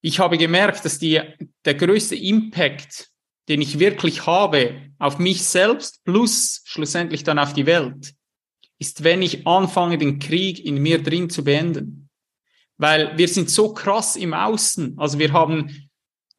ich 0.00 0.20
habe 0.20 0.38
gemerkt, 0.38 0.84
dass 0.84 0.98
die, 0.98 1.20
der 1.64 1.74
größte 1.74 2.14
Impact, 2.14 3.10
den 3.48 3.62
ich 3.62 3.78
wirklich 3.78 4.26
habe 4.26 4.80
auf 4.98 5.18
mich 5.18 5.44
selbst 5.44 6.04
plus 6.04 6.62
schlussendlich 6.64 7.24
dann 7.24 7.38
auf 7.38 7.52
die 7.52 7.66
Welt, 7.66 8.14
ist, 8.78 9.04
wenn 9.04 9.22
ich 9.22 9.46
anfange, 9.46 9.98
den 9.98 10.18
Krieg 10.18 10.64
in 10.64 10.78
mir 10.78 11.02
drin 11.02 11.30
zu 11.30 11.42
beenden. 11.44 12.08
Weil 12.76 13.16
wir 13.18 13.26
sind 13.26 13.50
so 13.50 13.72
krass 13.72 14.14
im 14.16 14.34
Außen. 14.34 14.98
Also 14.98 15.18
wir 15.18 15.32
haben, 15.32 15.90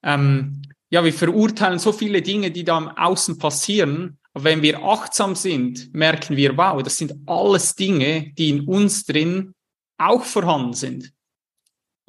ähm, 0.03 0.61
ja, 0.89 1.03
wir 1.03 1.13
verurteilen 1.13 1.79
so 1.79 1.91
viele 1.91 2.21
Dinge, 2.21 2.51
die 2.51 2.63
da 2.63 2.77
im 2.77 2.87
Außen 2.87 3.37
passieren. 3.37 4.17
Aber 4.33 4.45
wenn 4.45 4.61
wir 4.61 4.81
achtsam 4.83 5.35
sind, 5.35 5.93
merken 5.93 6.37
wir, 6.37 6.55
wow, 6.55 6.81
das 6.81 6.97
sind 6.97 7.13
alles 7.25 7.75
Dinge, 7.75 8.31
die 8.37 8.49
in 8.49 8.61
uns 8.61 9.05
drin 9.05 9.53
auch 9.97 10.23
vorhanden 10.23 10.73
sind. 10.73 11.11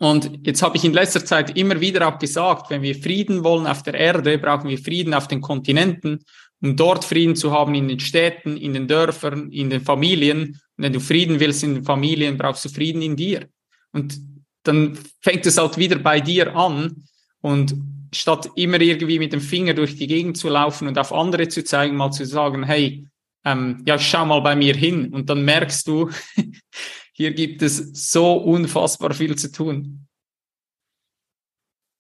Und 0.01 0.47
jetzt 0.47 0.63
habe 0.63 0.77
ich 0.77 0.85
in 0.85 0.95
letzter 0.95 1.25
Zeit 1.25 1.57
immer 1.57 1.81
wieder 1.81 2.09
auch 2.09 2.19
gesagt, 2.19 2.71
wenn 2.71 2.83
wir 2.83 2.95
Frieden 2.95 3.45
wollen 3.45 3.67
auf 3.67 3.83
der 3.83 3.95
Erde, 3.95 4.39
brauchen 4.39 4.69
wir 4.69 4.79
Frieden 4.79 5.15
auf 5.15 5.29
den 5.29 5.41
Kontinenten 5.41 6.25
um 6.63 6.77
dort 6.77 7.05
Frieden 7.05 7.37
zu 7.37 7.53
haben 7.53 7.75
in 7.75 7.89
den 7.89 8.01
Städten, 8.01 8.57
in 8.57 8.75
den 8.75 8.87
Dörfern, 8.87 9.51
in 9.51 9.71
den 9.71 9.81
Familien. 9.81 10.61
Und 10.77 10.85
wenn 10.85 10.93
du 10.93 11.01
Frieden 11.01 11.41
willst 11.41 11.63
in 11.63 11.75
den 11.75 11.85
Familien, 11.85 12.37
brauchst 12.37 12.65
du 12.65 12.69
Frieden 12.69 13.03
in 13.03 13.17
dir. 13.17 13.49
Und 13.93 14.19
dann 14.63 14.99
fängt 15.23 15.47
es 15.47 15.57
halt 15.57 15.79
wieder 15.79 15.99
bei 15.99 16.21
dir 16.21 16.55
an. 16.55 17.05
Und 17.41 17.75
statt 18.13 18.51
immer 18.57 18.81
irgendwie 18.81 19.19
mit 19.19 19.33
dem 19.33 19.41
Finger 19.41 19.73
durch 19.73 19.97
die 19.97 20.07
Gegend 20.07 20.37
zu 20.37 20.49
laufen 20.49 20.89
und 20.89 20.99
auf 20.99 21.13
andere 21.13 21.49
zu 21.49 21.65
zeigen, 21.65 21.97
mal 21.97 22.11
zu 22.11 22.27
sagen, 22.27 22.65
hey, 22.65 23.07
ähm, 23.45 23.83
ja, 23.87 23.99
schau 23.99 24.27
mal 24.27 24.41
bei 24.41 24.55
mir 24.55 24.75
hin. 24.75 25.15
Und 25.15 25.31
dann 25.31 25.45
merkst 25.45 25.89
du, 25.89 26.11
hier 27.21 27.35
gibt 27.35 27.61
es 27.61 27.77
so 28.11 28.33
unfassbar 28.33 29.13
viel 29.13 29.37
zu 29.37 29.53
tun. 29.53 30.09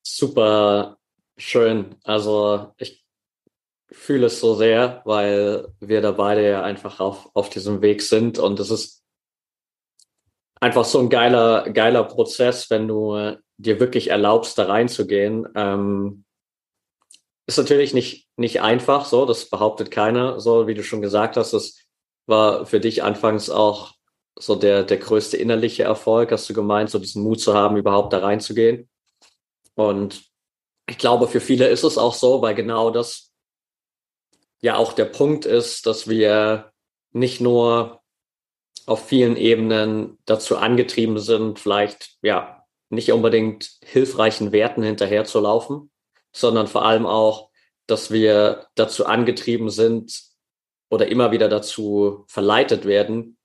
Super 0.03 0.97
schön. 1.37 1.95
Also 2.05 2.73
ich 2.79 3.05
fühle 3.93 4.29
es 4.29 4.41
so 4.41 4.55
sehr, 4.55 5.03
weil 5.05 5.69
wir 5.79 6.01
da 6.01 6.13
beide 6.13 6.49
ja 6.49 6.63
einfach 6.63 7.01
auf, 7.01 7.29
auf 7.35 7.51
diesem 7.51 7.83
Weg 7.83 8.01
sind 8.01 8.39
und 8.39 8.61
es 8.61 8.71
ist 8.71 9.05
einfach 10.59 10.87
so 10.87 11.01
ein 11.01 11.11
geiler, 11.11 11.69
geiler 11.69 12.05
Prozess, 12.05 12.71
wenn 12.71 12.89
du 12.89 13.37
dir 13.59 13.79
wirklich 13.79 14.09
erlaubst, 14.09 14.57
da 14.57 14.69
reinzugehen. 14.69 15.47
Ähm, 15.55 16.25
ist 17.47 17.59
natürlich 17.59 17.93
nicht, 17.93 18.27
nicht 18.39 18.63
einfach, 18.63 19.05
so, 19.05 19.27
das 19.27 19.51
behauptet 19.51 19.91
keiner, 19.91 20.41
so 20.41 20.67
wie 20.67 20.75
du 20.75 20.83
schon 20.83 21.03
gesagt 21.03 21.37
hast, 21.37 21.53
das 21.53 21.79
war 22.27 22.65
für 22.65 22.81
dich 22.81 23.03
anfangs 23.03 23.51
auch 23.51 24.00
so 24.39 24.55
der, 24.55 24.85
der 24.85 24.97
größte 24.97 25.37
innerliche 25.37 25.83
Erfolg, 25.83 26.33
hast 26.33 26.49
du 26.49 26.55
gemeint, 26.55 26.91
so 26.91 26.99
diesen 26.99 27.23
Mut 27.23 27.41
zu 27.41 27.55
haben, 27.55 27.77
überhaupt 27.77 28.13
da 28.13 28.19
reinzugehen. 28.19 28.89
Und 29.75 30.25
ich 30.89 30.99
glaube, 30.99 31.29
für 31.29 31.41
viele 31.41 31.69
ist 31.69 31.85
es 31.85 31.99
auch 31.99 32.15
so, 32.15 32.43
weil 32.43 32.55
genau 32.55 32.91
das 32.91 33.33
ja 34.61 34.77
auch 34.77 34.93
der 34.93 35.07
Punkt 35.07 35.47
ist, 35.47 35.87
dass 35.87 36.09
wir 36.09 36.73
nicht 37.13 37.41
nur 37.41 38.01
auf 38.87 39.07
vielen 39.07 39.37
Ebenen 39.37 40.19
dazu 40.25 40.57
angetrieben 40.57 41.19
sind, 41.19 41.59
vielleicht 41.59 42.17
ja 42.23 42.65
nicht 42.89 43.13
unbedingt 43.13 43.79
hilfreichen 43.85 44.53
Werten 44.53 44.83
hinterherzulaufen, 44.83 45.91
sondern 46.33 46.67
vor 46.67 46.85
allem 46.85 47.07
auch, 47.07 47.51
dass 47.87 48.11
wir 48.11 48.67
dazu 48.75 49.07
angetrieben 49.07 49.71
sind 49.71 50.23
oder 50.91 51.07
immer 51.07 51.31
wieder 51.31 51.49
dazu 51.49 52.25
verleitet 52.27 52.85
werden, 52.85 53.37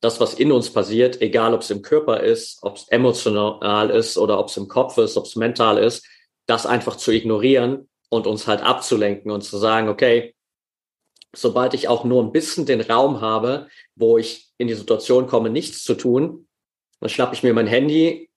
das, 0.00 0.20
was 0.20 0.34
in 0.34 0.52
uns 0.52 0.70
passiert, 0.72 1.20
egal 1.20 1.54
ob 1.54 1.62
es 1.62 1.70
im 1.70 1.82
Körper 1.82 2.20
ist, 2.20 2.58
ob 2.62 2.76
es 2.76 2.88
emotional 2.88 3.90
ist 3.90 4.16
oder 4.16 4.38
ob 4.38 4.48
es 4.48 4.56
im 4.56 4.68
Kopf 4.68 4.96
ist, 4.98 5.16
ob 5.16 5.24
es 5.24 5.36
mental 5.36 5.78
ist, 5.78 6.06
das 6.46 6.66
einfach 6.66 6.96
zu 6.96 7.10
ignorieren 7.10 7.88
und 8.08 8.26
uns 8.26 8.46
halt 8.46 8.62
abzulenken 8.62 9.30
und 9.30 9.42
zu 9.42 9.58
sagen, 9.58 9.88
okay, 9.88 10.34
sobald 11.34 11.74
ich 11.74 11.88
auch 11.88 12.04
nur 12.04 12.22
ein 12.22 12.32
bisschen 12.32 12.64
den 12.64 12.80
Raum 12.80 13.20
habe, 13.20 13.68
wo 13.96 14.18
ich 14.18 14.50
in 14.56 14.68
die 14.68 14.74
Situation 14.74 15.26
komme, 15.26 15.50
nichts 15.50 15.82
zu 15.82 15.94
tun, 15.94 16.48
dann 17.00 17.10
schnappe 17.10 17.34
ich 17.34 17.42
mir 17.42 17.52
mein 17.52 17.66
Handy 17.66 18.30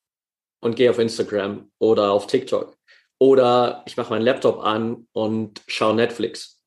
und 0.62 0.76
gehe 0.76 0.90
auf 0.90 1.00
Instagram 1.00 1.72
oder 1.80 2.12
auf 2.12 2.28
TikTok. 2.28 2.78
Oder 3.18 3.84
ich 3.86 3.98
mache 3.98 4.12
meinen 4.12 4.24
Laptop 4.24 4.60
an 4.64 5.08
und 5.14 5.62
schaue 5.68 5.96
Netflix. 5.96 6.60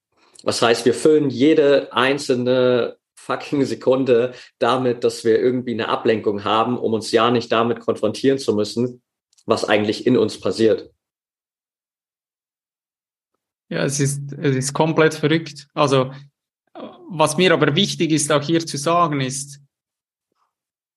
Was 0.44 0.62
heißt, 0.62 0.84
wir 0.84 0.94
füllen 0.94 1.30
jede 1.30 1.92
einzelne 1.92 2.96
fucking 3.24 3.64
Sekunde 3.64 4.34
damit, 4.58 5.02
dass 5.02 5.24
wir 5.24 5.38
irgendwie 5.38 5.72
eine 5.72 5.88
Ablenkung 5.88 6.44
haben, 6.44 6.78
um 6.78 6.92
uns 6.92 7.10
ja 7.10 7.30
nicht 7.30 7.50
damit 7.50 7.80
konfrontieren 7.80 8.38
zu 8.38 8.54
müssen, 8.54 9.02
was 9.46 9.64
eigentlich 9.64 10.06
in 10.06 10.16
uns 10.16 10.38
passiert. 10.38 10.90
Ja, 13.70 13.84
es 13.84 13.98
ist, 13.98 14.32
es 14.32 14.56
ist 14.56 14.72
komplett 14.74 15.14
verrückt. 15.14 15.66
Also, 15.74 16.12
was 17.08 17.36
mir 17.36 17.52
aber 17.52 17.74
wichtig 17.74 18.12
ist, 18.12 18.30
auch 18.30 18.42
hier 18.42 18.64
zu 18.64 18.76
sagen, 18.76 19.20
ist, 19.20 19.60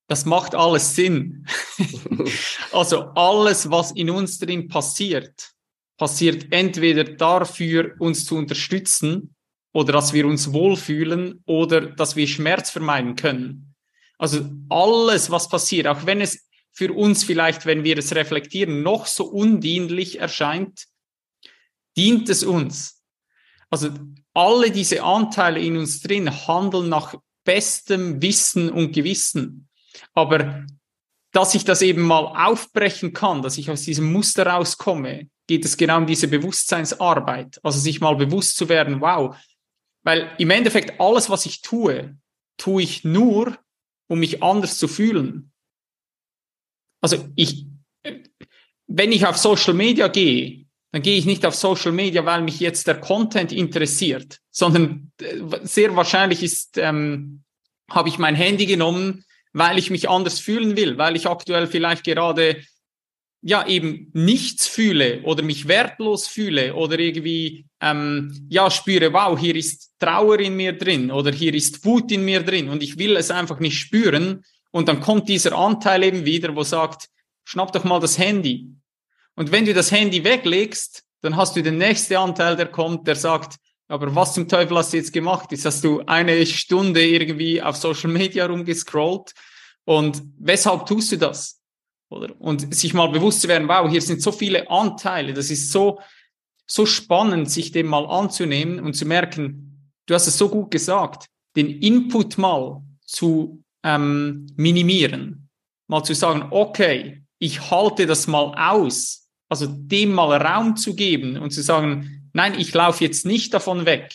das 0.07 0.25
macht 0.25 0.53
alles 0.53 0.95
Sinn. 0.95 1.47
also 2.71 3.03
alles, 3.15 3.69
was 3.71 3.91
in 3.91 4.09
uns 4.09 4.39
drin 4.39 4.67
passiert, 4.67 5.53
passiert 5.97 6.47
entweder 6.51 7.03
dafür, 7.03 7.95
uns 7.99 8.25
zu 8.25 8.35
unterstützen 8.35 9.35
oder 9.73 9.93
dass 9.93 10.13
wir 10.13 10.25
uns 10.25 10.53
wohlfühlen 10.53 11.43
oder 11.45 11.81
dass 11.81 12.15
wir 12.15 12.27
Schmerz 12.27 12.69
vermeiden 12.69 13.15
können. 13.15 13.75
Also 14.17 14.49
alles, 14.69 15.29
was 15.29 15.49
passiert, 15.49 15.87
auch 15.87 16.05
wenn 16.05 16.21
es 16.21 16.47
für 16.71 16.93
uns 16.93 17.23
vielleicht, 17.23 17.65
wenn 17.65 17.83
wir 17.83 17.97
es 17.97 18.13
reflektieren, 18.15 18.83
noch 18.83 19.05
so 19.05 19.25
undienlich 19.25 20.19
erscheint, 20.19 20.85
dient 21.95 22.29
es 22.29 22.43
uns. 22.43 23.03
Also 23.69 23.89
alle 24.33 24.71
diese 24.71 25.03
Anteile 25.03 25.59
in 25.59 25.77
uns 25.77 26.01
drin 26.01 26.47
handeln 26.47 26.89
nach 26.89 27.15
bestem 27.43 28.21
Wissen 28.21 28.69
und 28.69 28.91
Gewissen. 28.91 29.67
Aber 30.13 30.65
dass 31.31 31.55
ich 31.55 31.65
das 31.65 31.81
eben 31.81 32.01
mal 32.01 32.47
aufbrechen 32.47 33.13
kann, 33.13 33.41
dass 33.41 33.57
ich 33.57 33.69
aus 33.69 33.81
diesem 33.81 34.11
Muster 34.11 34.45
rauskomme, 34.45 35.29
geht 35.47 35.65
es 35.65 35.77
genau 35.77 35.97
um 35.97 36.05
diese 36.05 36.27
Bewusstseinsarbeit. 36.27 37.59
Also 37.63 37.79
sich 37.79 38.01
mal 38.01 38.15
bewusst 38.15 38.57
zu 38.57 38.69
werden, 38.69 39.01
wow, 39.01 39.35
weil 40.03 40.31
im 40.37 40.49
Endeffekt 40.49 40.99
alles, 40.99 41.29
was 41.29 41.45
ich 41.45 41.61
tue, 41.61 42.17
tue 42.57 42.81
ich 42.81 43.03
nur, 43.03 43.57
um 44.07 44.19
mich 44.19 44.41
anders 44.41 44.77
zu 44.77 44.87
fühlen. 44.87 45.51
Also 47.01 47.27
ich, 47.35 47.67
wenn 48.87 49.11
ich 49.11 49.25
auf 49.25 49.37
Social 49.37 49.73
Media 49.73 50.07
gehe, 50.07 50.65
dann 50.91 51.01
gehe 51.01 51.17
ich 51.17 51.25
nicht 51.25 51.45
auf 51.45 51.55
Social 51.55 51.91
Media, 51.91 52.25
weil 52.25 52.41
mich 52.41 52.59
jetzt 52.59 52.87
der 52.87 52.99
Content 52.99 53.51
interessiert, 53.51 54.39
sondern 54.49 55.11
äh, 55.21 55.41
sehr 55.63 55.95
wahrscheinlich 55.95 56.41
ist, 56.41 56.77
ähm, 56.77 57.43
habe 57.89 58.09
ich 58.09 58.17
mein 58.17 58.35
Handy 58.35 58.65
genommen, 58.65 59.25
weil 59.53 59.77
ich 59.77 59.89
mich 59.89 60.09
anders 60.09 60.39
fühlen 60.39 60.75
will, 60.77 60.97
weil 60.97 61.15
ich 61.15 61.27
aktuell 61.27 61.67
vielleicht 61.67 62.03
gerade 62.03 62.63
ja 63.41 63.65
eben 63.67 64.09
nichts 64.13 64.67
fühle 64.67 65.21
oder 65.23 65.43
mich 65.43 65.67
wertlos 65.67 66.27
fühle 66.27 66.73
oder 66.73 66.97
irgendwie 66.99 67.65
ähm, 67.81 68.47
ja 68.49 68.69
spüre, 68.71 69.13
wow, 69.13 69.37
hier 69.39 69.55
ist 69.55 69.93
Trauer 69.99 70.39
in 70.39 70.55
mir 70.55 70.77
drin 70.77 71.11
oder 71.11 71.31
hier 71.31 71.53
ist 71.53 71.85
Wut 71.85 72.11
in 72.11 72.25
mir 72.25 72.43
drin 72.43 72.69
und 72.69 72.81
ich 72.83 72.97
will 72.97 73.15
es 73.15 73.31
einfach 73.31 73.59
nicht 73.59 73.77
spüren 73.77 74.43
und 74.71 74.87
dann 74.87 74.99
kommt 74.99 75.29
dieser 75.29 75.55
Anteil 75.55 76.03
eben 76.03 76.25
wieder, 76.25 76.55
wo 76.55 76.63
sagt, 76.63 77.09
schnapp 77.45 77.71
doch 77.71 77.83
mal 77.83 77.99
das 77.99 78.17
Handy, 78.17 78.67
und 79.37 79.51
wenn 79.51 79.65
du 79.65 79.73
das 79.73 79.91
Handy 79.91 80.23
weglegst, 80.23 81.03
dann 81.21 81.37
hast 81.37 81.55
du 81.55 81.61
den 81.61 81.77
nächsten 81.77 82.15
Anteil, 82.15 82.55
der 82.55 82.65
kommt, 82.65 83.07
der 83.07 83.15
sagt, 83.15 83.57
aber 83.87 84.13
was 84.15 84.33
zum 84.33 84.47
Teufel 84.49 84.75
hast 84.75 84.91
du 84.91 84.97
jetzt 84.97 85.13
gemacht? 85.13 85.51
Jetzt 85.51 85.63
hast 85.63 85.83
du 85.83 86.01
eine 86.07 86.43
Stunde 86.47 87.05
irgendwie 87.05 87.61
auf 87.61 87.77
Social 87.77 88.09
Media 88.09 88.47
rumgescrollt. 88.47 89.33
Und 89.85 90.23
weshalb 90.39 90.87
tust 90.87 91.11
du 91.11 91.17
das? 91.17 91.56
Oder? 92.09 92.39
Und 92.39 92.73
sich 92.73 92.93
mal 92.93 93.07
bewusst 93.07 93.41
zu 93.41 93.47
werden, 93.47 93.67
wow, 93.67 93.89
hier 93.89 94.01
sind 94.01 94.21
so 94.21 94.31
viele 94.31 94.69
Anteile. 94.69 95.33
Das 95.33 95.51
ist 95.51 95.71
so, 95.71 95.99
so 96.65 96.85
spannend, 96.85 97.51
sich 97.51 97.71
dem 97.71 97.87
mal 97.87 98.05
anzunehmen 98.05 98.79
und 98.79 98.93
zu 98.93 99.05
merken, 99.05 99.91
du 100.05 100.13
hast 100.13 100.27
es 100.27 100.37
so 100.37 100.49
gut 100.49 100.71
gesagt, 100.71 101.27
den 101.55 101.69
Input 101.81 102.37
mal 102.37 102.81
zu 103.05 103.63
ähm, 103.83 104.47
minimieren. 104.55 105.49
Mal 105.87 106.03
zu 106.03 106.13
sagen, 106.13 106.47
okay, 106.51 107.23
ich 107.39 107.69
halte 107.71 108.05
das 108.05 108.27
mal 108.27 108.53
aus 108.57 109.27
also 109.49 109.67
dem 109.67 110.13
mal 110.13 110.41
Raum 110.41 110.75
zu 110.75 110.95
geben 110.95 111.37
und 111.37 111.51
zu 111.51 111.61
sagen, 111.61 112.29
nein, 112.33 112.59
ich 112.59 112.73
laufe 112.73 113.03
jetzt 113.03 113.25
nicht 113.25 113.53
davon 113.53 113.85
weg. 113.85 114.13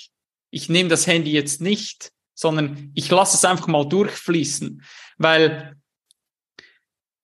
Ich 0.51 0.69
nehme 0.69 0.89
das 0.89 1.07
Handy 1.07 1.33
jetzt 1.33 1.61
nicht, 1.61 2.13
sondern 2.35 2.91
ich 2.95 3.11
lasse 3.11 3.37
es 3.37 3.45
einfach 3.45 3.67
mal 3.67 3.89
durchfließen, 3.89 4.83
weil 5.19 5.77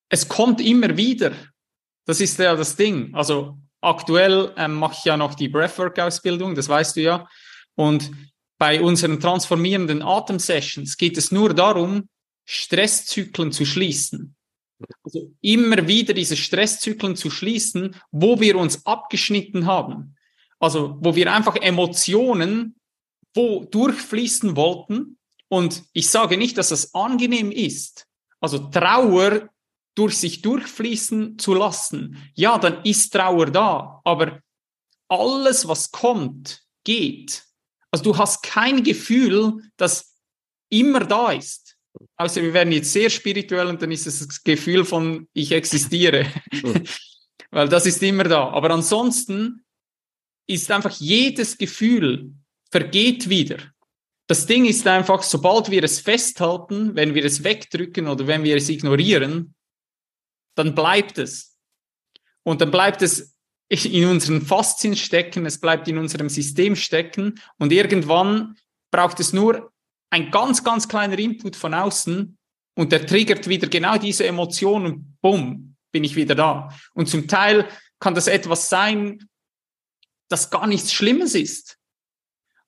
es 0.09 0.29
kommt 0.29 0.61
immer 0.61 0.97
wieder. 0.97 1.33
Das 2.07 2.21
ist 2.21 2.39
ja 2.39 2.57
das 2.57 2.77
Ding. 2.77 3.15
Also 3.15 3.59
aktuell 3.81 4.53
ähm, 4.57 4.75
mache 4.75 4.97
ich 4.99 5.05
ja 5.05 5.17
noch 5.17 5.35
die 5.35 5.49
Breathwork-Ausbildung, 5.49 6.55
das 6.55 6.69
weißt 6.69 6.97
du 6.97 7.03
ja. 7.03 7.29
Und 7.75 8.11
bei 8.59 8.81
unseren 8.81 9.21
transformierenden 9.21 10.03
Atemsessions 10.03 10.97
geht 10.97 11.17
es 11.17 11.31
nur 11.31 11.55
darum, 11.55 12.09
Stresszyklen 12.45 13.53
zu 13.53 13.65
schließen. 13.65 14.35
Also 15.05 15.33
immer 15.41 15.87
wieder 15.87 16.15
diese 16.15 16.37
Stresszyklen 16.37 17.15
zu 17.17 17.31
schließen, 17.31 17.97
wo 18.11 18.41
wir 18.41 18.57
uns 18.57 18.87
abgeschnitten 18.87 19.67
haben. 19.67 20.17
Also 20.59 20.97
wo 21.01 21.15
wir 21.15 21.33
einfach 21.33 21.57
Emotionen 21.57 22.79
wo 23.35 23.65
durchfließen 23.65 24.57
wollten. 24.57 25.19
Und 25.49 25.85
ich 25.93 26.11
sage 26.11 26.37
nicht, 26.37 26.59
dass 26.59 26.71
das 26.71 26.95
angenehm 26.95 27.51
ist. 27.53 28.07
Also 28.41 28.59
Trauer 28.59 29.49
durch 29.99 30.17
sich 30.17 30.43
durchfließen 30.43 31.39
zu 31.39 31.55
lassen. 31.55 32.31
Ja, 32.35 32.59
dann 32.59 32.85
ist 32.85 33.13
Trauer 33.13 33.47
da. 33.47 34.01
Aber 34.05 34.41
alles, 35.09 35.67
was 35.67 35.91
kommt, 35.91 36.63
geht. 36.85 37.45
Also 37.91 38.05
du 38.05 38.19
hast 38.19 38.43
kein 38.43 38.85
Gefühl, 38.85 39.63
das 39.77 40.15
immer 40.71 41.01
da 41.01 41.33
ist 41.33 41.69
außer 42.17 42.43
wir 42.43 42.53
werden 42.53 42.73
jetzt 42.73 42.93
sehr 42.93 43.11
spirituell 43.11 43.67
und 43.67 43.81
dann 43.83 43.93
ist 43.93 44.07
es 44.07 44.27
das 44.27 44.43
Gefühl 44.43 44.85
von, 44.85 45.29
ich 45.33 45.53
existiere. 45.53 46.27
Mhm. 46.53 46.85
Weil 47.51 47.69
das 47.69 47.87
ist 47.87 48.03
immer 48.03 48.25
da. 48.25 48.49
Aber 48.51 48.71
ansonsten 48.71 49.65
ist 50.47 50.71
einfach 50.71 50.95
jedes 50.99 51.57
Gefühl 51.57 52.33
vergeht 52.71 53.29
wieder. 53.29 53.59
Das 54.27 54.45
Ding 54.45 54.67
ist 54.67 54.87
einfach, 54.87 55.23
sobald 55.23 55.71
wir 55.71 55.83
es 55.85 56.01
festhalten, 56.01 56.95
wenn 56.95 57.15
wir 57.15 57.25
es 57.25 57.45
wegdrücken 57.45 58.09
oder 58.09 58.27
wenn 58.27 58.45
wir 58.45 58.57
es 58.57 58.69
ignorieren, 58.69 59.55
dann 60.59 60.75
bleibt 60.75 61.19
es. 61.19 61.57
Und 62.43 62.61
dann 62.61 62.71
bleibt 62.71 63.03
es 63.03 63.37
in 63.69 64.07
unseren 64.07 64.43
Faszien 64.43 64.97
stecken, 64.97 65.47
es 65.47 65.61
bleibt 65.61 65.89
in 65.89 65.99
unserem 65.99 66.29
System 66.29 66.75
stecken 66.75 67.41
und 67.59 67.73
irgendwann 67.73 68.57
braucht 68.91 69.21
es 69.21 69.33
nur 69.33 69.73
ein 70.11 70.31
ganz, 70.31 70.65
ganz 70.65 70.89
kleiner 70.89 71.19
Input 71.19 71.55
von 71.55 71.75
außen 71.75 72.39
und 72.75 72.93
der 72.93 73.07
triggert 73.07 73.47
wieder 73.49 73.69
genau 73.69 73.99
diese 73.99 74.27
Emotion 74.27 74.87
und 74.87 75.21
bumm, 75.21 75.77
bin 75.93 76.05
ich 76.05 76.17
wieder 76.17 76.35
da. 76.35 76.75
Und 76.95 77.09
zum 77.09 77.29
Teil 77.29 77.69
kann 78.01 78.15
das 78.15 78.27
etwas 78.27 78.71
sein, 78.71 79.29
das 80.29 80.51
gar 80.51 80.67
nichts 80.67 80.93
Schlimmes 80.93 81.35
ist. 81.35 81.79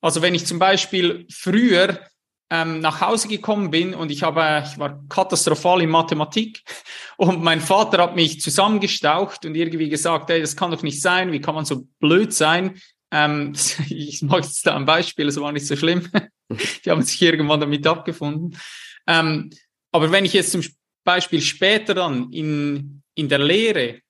Also 0.02 0.20
wenn 0.20 0.34
ich 0.34 0.46
zum 0.46 0.58
Beispiel 0.58 1.26
früher 1.30 2.06
ähm, 2.50 2.80
nach 2.80 3.00
Hause 3.00 3.28
gekommen 3.28 3.70
bin 3.70 3.94
und 3.94 4.10
ich 4.10 4.22
habe, 4.22 4.64
ich 4.66 4.78
war 4.78 5.02
katastrophal 5.08 5.82
in 5.82 5.90
Mathematik 5.90 6.62
und 7.16 7.42
mein 7.42 7.60
Vater 7.60 8.02
hat 8.02 8.16
mich 8.16 8.40
zusammengestaucht 8.40 9.44
und 9.46 9.54
irgendwie 9.54 9.88
gesagt, 9.88 10.30
ey, 10.30 10.40
das 10.40 10.56
kann 10.56 10.70
doch 10.70 10.82
nicht 10.82 11.00
sein, 11.00 11.32
wie 11.32 11.40
kann 11.40 11.54
man 11.54 11.64
so 11.64 11.86
blöd 12.00 12.32
sein? 12.32 12.80
Ähm, 13.12 13.54
ich 13.88 14.22
mache 14.22 14.40
jetzt 14.40 14.66
da 14.66 14.76
ein 14.76 14.84
Beispiel, 14.84 15.28
es 15.28 15.40
war 15.40 15.52
nicht 15.52 15.66
so 15.66 15.76
schlimm. 15.76 16.08
Die 16.84 16.90
haben 16.90 17.02
sich 17.02 17.22
irgendwann 17.22 17.60
damit 17.60 17.86
abgefunden. 17.86 18.58
Ähm, 19.06 19.50
aber 19.92 20.10
wenn 20.10 20.24
ich 20.24 20.32
jetzt 20.32 20.50
zum 20.50 20.62
Beispiel 21.04 21.40
später 21.40 21.94
dann 21.94 22.32
in, 22.32 23.02
in 23.14 23.28
der 23.28 23.38
Lehre 23.38 24.00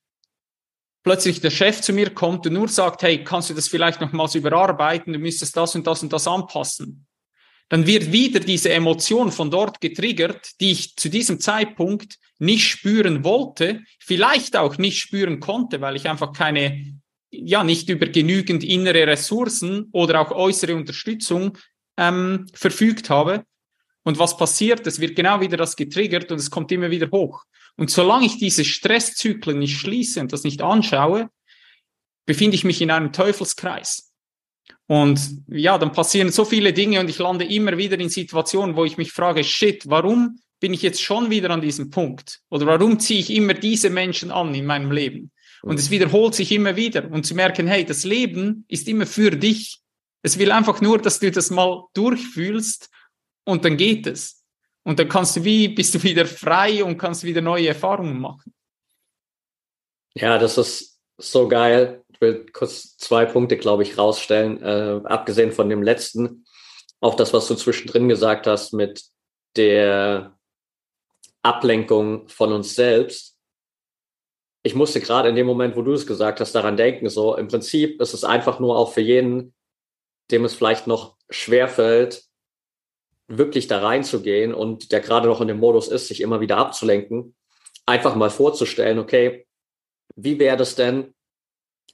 plötzlich 1.03 1.41
der 1.41 1.49
Chef 1.49 1.81
zu 1.81 1.93
mir 1.93 2.11
kommt 2.11 2.45
und 2.45 2.53
nur 2.53 2.67
sagt, 2.67 3.03
hey, 3.03 3.23
kannst 3.23 3.49
du 3.49 3.53
das 3.53 3.67
vielleicht 3.67 4.01
nochmals 4.01 4.35
überarbeiten, 4.35 5.13
du 5.13 5.19
müsstest 5.19 5.55
das 5.57 5.75
und 5.75 5.87
das 5.87 6.03
und 6.03 6.13
das 6.13 6.27
anpassen, 6.27 7.07
dann 7.71 7.87
wird 7.87 8.11
wieder 8.11 8.41
diese 8.41 8.69
Emotion 8.73 9.31
von 9.31 9.49
dort 9.49 9.79
getriggert, 9.79 10.59
die 10.59 10.73
ich 10.73 10.97
zu 10.97 11.07
diesem 11.07 11.39
Zeitpunkt 11.39 12.17
nicht 12.37 12.67
spüren 12.67 13.23
wollte, 13.23 13.79
vielleicht 13.97 14.57
auch 14.57 14.77
nicht 14.77 14.99
spüren 14.99 15.39
konnte, 15.39 15.79
weil 15.79 15.95
ich 15.95 16.09
einfach 16.09 16.33
keine, 16.33 16.99
ja, 17.29 17.63
nicht 17.63 17.87
über 17.87 18.07
genügend 18.07 18.65
innere 18.65 19.07
Ressourcen 19.07 19.87
oder 19.93 20.19
auch 20.19 20.31
äußere 20.31 20.75
Unterstützung 20.75 21.57
ähm, 21.95 22.45
verfügt 22.53 23.09
habe. 23.09 23.45
Und 24.03 24.19
was 24.19 24.35
passiert? 24.35 24.85
Es 24.85 24.99
wird 24.99 25.15
genau 25.15 25.39
wieder 25.39 25.55
das 25.55 25.77
getriggert 25.77 26.29
und 26.29 26.39
es 26.39 26.51
kommt 26.51 26.73
immer 26.73 26.91
wieder 26.91 27.09
hoch. 27.09 27.45
Und 27.77 27.89
solange 27.89 28.25
ich 28.25 28.37
diese 28.37 28.65
Stresszyklen 28.65 29.59
nicht 29.59 29.77
schließe 29.77 30.19
und 30.19 30.33
das 30.33 30.43
nicht 30.43 30.61
anschaue, 30.61 31.29
befinde 32.25 32.55
ich 32.55 32.65
mich 32.65 32.81
in 32.81 32.91
einem 32.91 33.13
Teufelskreis. 33.13 34.10
Und 34.91 35.45
ja, 35.47 35.77
dann 35.77 35.93
passieren 35.93 36.33
so 36.33 36.43
viele 36.43 36.73
Dinge 36.73 36.99
und 36.99 37.09
ich 37.09 37.17
lande 37.17 37.45
immer 37.45 37.77
wieder 37.77 37.97
in 37.97 38.09
Situationen, 38.09 38.75
wo 38.75 38.83
ich 38.83 38.97
mich 38.97 39.13
frage, 39.13 39.41
shit, 39.41 39.89
warum 39.89 40.41
bin 40.59 40.73
ich 40.73 40.81
jetzt 40.81 41.01
schon 41.01 41.29
wieder 41.29 41.49
an 41.51 41.61
diesem 41.61 41.89
Punkt? 41.89 42.41
Oder 42.49 42.65
warum 42.65 42.99
ziehe 42.99 43.21
ich 43.21 43.29
immer 43.29 43.53
diese 43.53 43.89
Menschen 43.89 44.31
an 44.31 44.53
in 44.53 44.65
meinem 44.65 44.91
Leben? 44.91 45.31
Und 45.61 45.79
es 45.79 45.91
wiederholt 45.91 46.35
sich 46.35 46.51
immer 46.51 46.75
wieder. 46.75 47.09
Und 47.09 47.25
zu 47.25 47.35
merken, 47.35 47.67
hey, 47.67 47.85
das 47.85 48.03
Leben 48.03 48.65
ist 48.67 48.85
immer 48.89 49.05
für 49.05 49.31
dich. 49.31 49.79
Es 50.23 50.37
will 50.37 50.51
einfach 50.51 50.81
nur, 50.81 50.97
dass 50.97 51.19
du 51.19 51.31
das 51.31 51.51
mal 51.51 51.85
durchfühlst 51.93 52.89
und 53.45 53.63
dann 53.63 53.77
geht 53.77 54.07
es. 54.07 54.43
Und 54.83 54.99
dann 54.99 55.07
kannst 55.07 55.37
du 55.37 55.45
wie, 55.45 55.69
bist 55.69 55.95
du 55.95 56.03
wieder 56.03 56.25
frei 56.25 56.83
und 56.83 56.97
kannst 56.97 57.23
wieder 57.23 57.39
neue 57.39 57.69
Erfahrungen 57.69 58.19
machen. 58.19 58.53
Ja, 60.15 60.37
das 60.37 60.57
ist 60.57 60.99
so 61.17 61.47
geil. 61.47 62.03
Will 62.21 62.45
kurz 62.53 62.97
zwei 62.97 63.25
Punkte, 63.25 63.57
glaube 63.57 63.83
ich, 63.83 63.97
rausstellen. 63.97 64.61
Äh, 64.61 65.01
abgesehen 65.05 65.51
von 65.51 65.69
dem 65.69 65.81
letzten, 65.81 66.45
auch 66.99 67.15
das, 67.15 67.33
was 67.33 67.47
du 67.47 67.55
zwischendrin 67.55 68.07
gesagt 68.07 68.47
hast 68.47 68.73
mit 68.73 69.03
der 69.55 70.37
Ablenkung 71.41 72.27
von 72.27 72.53
uns 72.53 72.75
selbst. 72.75 73.37
Ich 74.63 74.75
musste 74.75 75.01
gerade 75.01 75.29
in 75.29 75.35
dem 75.35 75.47
Moment, 75.47 75.75
wo 75.75 75.81
du 75.81 75.93
es 75.93 76.05
gesagt 76.05 76.39
hast, 76.39 76.53
daran 76.53 76.77
denken, 76.77 77.09
so 77.09 77.35
im 77.35 77.47
Prinzip 77.47 77.99
ist 77.99 78.13
es 78.13 78.23
einfach 78.23 78.59
nur 78.59 78.77
auch 78.77 78.93
für 78.93 79.01
jeden, 79.01 79.55
dem 80.29 80.45
es 80.45 80.53
vielleicht 80.53 80.85
noch 80.85 81.17
schwerfällt, 81.31 82.23
wirklich 83.27 83.67
da 83.67 83.79
reinzugehen 83.79 84.53
und 84.53 84.91
der 84.91 84.99
gerade 84.99 85.27
noch 85.27 85.41
in 85.41 85.47
dem 85.47 85.59
Modus 85.59 85.87
ist, 85.87 86.07
sich 86.07 86.21
immer 86.21 86.41
wieder 86.41 86.57
abzulenken, 86.57 87.35
einfach 87.85 88.15
mal 88.15 88.29
vorzustellen, 88.29 88.99
okay, 88.99 89.47
wie 90.15 90.37
wäre 90.37 90.57
das 90.57 90.75
denn, 90.75 91.15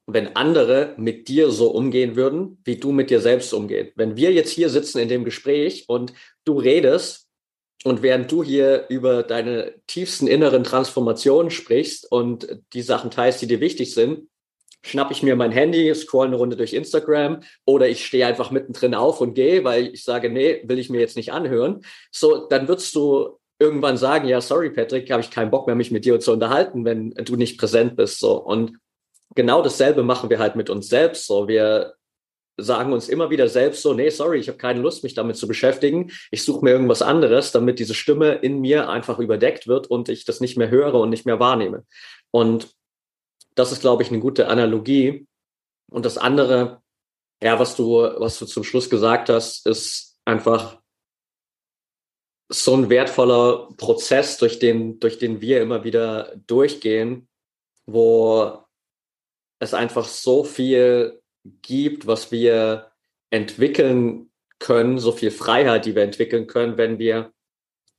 wenn 0.07 0.35
andere 0.37 0.95
mit 0.97 1.27
dir 1.27 1.51
so 1.51 1.69
umgehen 1.69 2.15
würden, 2.15 2.59
wie 2.63 2.77
du 2.77 2.91
mit 2.91 3.09
dir 3.09 3.19
selbst 3.19 3.53
umgehst? 3.53 3.91
Wenn 3.95 4.15
wir 4.15 4.31
jetzt 4.31 4.51
hier 4.51 4.69
sitzen 4.69 4.99
in 4.99 5.09
dem 5.09 5.25
Gespräch 5.25 5.85
und 5.87 6.13
du 6.45 6.57
redest 6.59 7.27
und 7.83 8.01
während 8.01 8.31
du 8.31 8.41
hier 8.41 8.85
über 8.89 9.21
deine 9.23 9.75
tiefsten 9.85 10.27
inneren 10.27 10.63
Transformationen 10.63 11.51
sprichst 11.51 12.09
und 12.09 12.61
die 12.73 12.81
Sachen 12.81 13.11
teilst, 13.11 13.41
die 13.41 13.47
dir 13.47 13.59
wichtig 13.59 13.93
sind, 13.93 14.29
schnapp 14.81 15.11
ich 15.11 15.23
mir 15.23 15.35
mein 15.35 15.51
Handy, 15.51 15.93
scroll 15.93 16.27
eine 16.27 16.37
Runde 16.37 16.55
durch 16.55 16.73
Instagram 16.73 17.41
oder 17.65 17.89
ich 17.89 18.05
stehe 18.05 18.25
einfach 18.25 18.49
mittendrin 18.49 18.95
auf 18.95 19.19
und 19.19 19.33
gehe, 19.33 19.65
weil 19.65 19.87
ich 19.87 20.05
sage, 20.05 20.29
nee, 20.29 20.61
will 20.63 20.79
ich 20.79 20.89
mir 20.89 21.01
jetzt 21.01 21.17
nicht 21.17 21.33
anhören. 21.33 21.81
So, 22.11 22.47
dann 22.47 22.69
würdest 22.69 22.95
du 22.95 23.37
irgendwann 23.59 23.97
sagen, 23.97 24.29
ja, 24.29 24.39
sorry, 24.39 24.69
Patrick, 24.69 25.11
habe 25.11 25.21
ich 25.21 25.31
keinen 25.31 25.51
Bock 25.51 25.67
mehr, 25.67 25.75
mich 25.75 25.91
mit 25.91 26.05
dir 26.05 26.17
zu 26.21 26.31
unterhalten, 26.31 26.85
wenn 26.85 27.09
du 27.09 27.35
nicht 27.35 27.59
präsent 27.59 27.97
bist. 27.97 28.19
So. 28.19 28.41
Und 28.41 28.77
genau 29.37 29.61
dasselbe 29.61 30.03
machen 30.03 30.29
wir 30.29 30.39
halt 30.39 30.57
mit 30.57 30.69
uns 30.69 30.89
selbst. 30.89 31.27
So, 31.27 31.47
wir 31.47 31.93
sagen 32.59 32.91
uns 32.91 33.07
immer 33.07 33.29
wieder 33.29 33.47
selbst 33.47 33.83
so, 33.83 33.93
nee, 33.93 34.09
sorry, 34.09 34.39
ich 34.39 34.47
habe 34.47 34.57
keine 34.57 34.81
Lust, 34.81 35.03
mich 35.03 35.13
damit 35.13 35.37
zu 35.37 35.47
beschäftigen. 35.47 36.11
Ich 36.31 36.43
suche 36.43 36.65
mir 36.65 36.71
irgendwas 36.71 37.03
anderes, 37.03 37.51
damit 37.51 37.77
diese 37.77 37.93
Stimme 37.93 38.33
in 38.33 38.59
mir 38.59 38.89
einfach 38.89 39.19
überdeckt 39.19 39.67
wird 39.67 39.87
und 39.87 40.09
ich 40.09 40.25
das 40.25 40.41
nicht 40.41 40.57
mehr 40.57 40.69
höre 40.69 40.95
und 40.95 41.11
nicht 41.11 41.27
mehr 41.27 41.39
wahrnehme. 41.39 41.85
Und 42.31 42.75
das 43.53 43.71
ist, 43.71 43.81
glaube 43.81 44.01
ich, 44.01 44.09
eine 44.09 44.19
gute 44.19 44.47
Analogie. 44.47 45.27
Und 45.89 46.03
das 46.03 46.17
andere, 46.17 46.81
ja, 47.41 47.59
was 47.59 47.75
du, 47.75 48.01
was 48.17 48.39
du 48.39 48.47
zum 48.47 48.63
Schluss 48.63 48.89
gesagt 48.89 49.29
hast, 49.29 49.67
ist 49.67 50.19
einfach 50.25 50.81
so 52.49 52.75
ein 52.75 52.89
wertvoller 52.89 53.69
Prozess, 53.77 54.39
durch 54.39 54.57
den, 54.57 54.99
durch 54.99 55.19
den 55.19 55.41
wir 55.41 55.61
immer 55.61 55.83
wieder 55.83 56.33
durchgehen, 56.47 57.27
wo 57.85 58.66
es 59.59 59.73
einfach 59.73 60.05
so 60.05 60.43
viel 60.43 61.21
gibt, 61.61 62.07
was 62.07 62.31
wir 62.31 62.91
entwickeln 63.29 64.29
können, 64.59 64.99
so 64.99 65.11
viel 65.11 65.31
Freiheit, 65.31 65.85
die 65.85 65.95
wir 65.95 66.03
entwickeln 66.03 66.47
können, 66.47 66.77
wenn 66.77 66.99
wir 66.99 67.31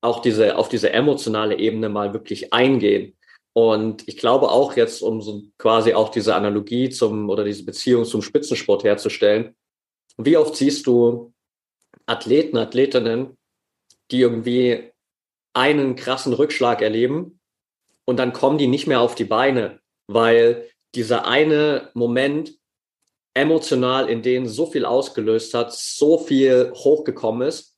auch 0.01 0.23
diese, 0.23 0.57
auf 0.57 0.69
diese 0.69 0.93
emotionale 0.93 1.59
Ebene 1.59 1.89
mal 1.89 2.13
wirklich 2.13 2.53
eingehen. 2.53 3.17
Und 3.53 4.07
ich 4.07 4.17
glaube 4.17 4.51
auch 4.51 4.77
jetzt, 4.77 5.03
um 5.03 5.21
so 5.21 5.43
quasi 5.59 5.95
auch 5.95 6.11
diese 6.11 6.35
Analogie 6.35 6.91
zum 6.91 7.29
oder 7.29 7.45
diese 7.45 7.65
Beziehung 7.65 8.05
zum 8.05 8.23
Spitzensport 8.23 8.85
herzustellen, 8.85 9.57
wie 10.17 10.37
oft 10.37 10.57
siehst 10.57 10.87
du 10.87 11.33
Athleten, 12.07 12.57
Athletinnen, 12.57 13.37
die 14.11 14.21
irgendwie 14.21 14.93
einen 15.55 15.97
krassen 15.97 16.33
Rückschlag 16.33 16.83
erleben 16.83 17.41
und 18.05 18.19
dann 18.19 18.33
kommen 18.33 18.59
die 18.59 18.69
nicht 18.69 18.87
mehr 18.87 19.01
auf 19.01 19.15
die 19.15 19.25
Beine, 19.25 19.81
weil 20.07 20.71
dieser 20.95 21.27
eine 21.27 21.91
Moment 21.95 22.55
emotional 23.35 24.09
in 24.09 24.23
denen 24.23 24.47
so 24.47 24.67
viel 24.67 24.85
ausgelöst 24.85 25.55
hat, 25.55 25.73
so 25.73 26.19
viel 26.19 26.73
hochgekommen 26.75 27.47
ist, 27.47 27.77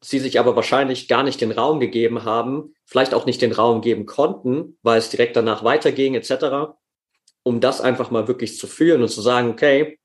sie 0.00 0.18
sich 0.18 0.38
aber 0.38 0.56
wahrscheinlich 0.56 1.08
gar 1.08 1.22
nicht 1.22 1.40
den 1.40 1.52
Raum 1.52 1.80
gegeben 1.80 2.24
haben, 2.24 2.74
vielleicht 2.84 3.14
auch 3.14 3.26
nicht 3.26 3.42
den 3.42 3.52
Raum 3.52 3.80
geben 3.80 4.06
konnten, 4.06 4.78
weil 4.82 4.98
es 4.98 5.10
direkt 5.10 5.36
danach 5.36 5.64
weiterging 5.64 6.14
etc., 6.14 6.74
um 7.42 7.60
das 7.60 7.80
einfach 7.80 8.10
mal 8.10 8.28
wirklich 8.28 8.58
zu 8.58 8.66
fühlen 8.66 9.02
und 9.02 9.08
zu 9.08 9.20
sagen, 9.20 9.50
okay, 9.50 9.98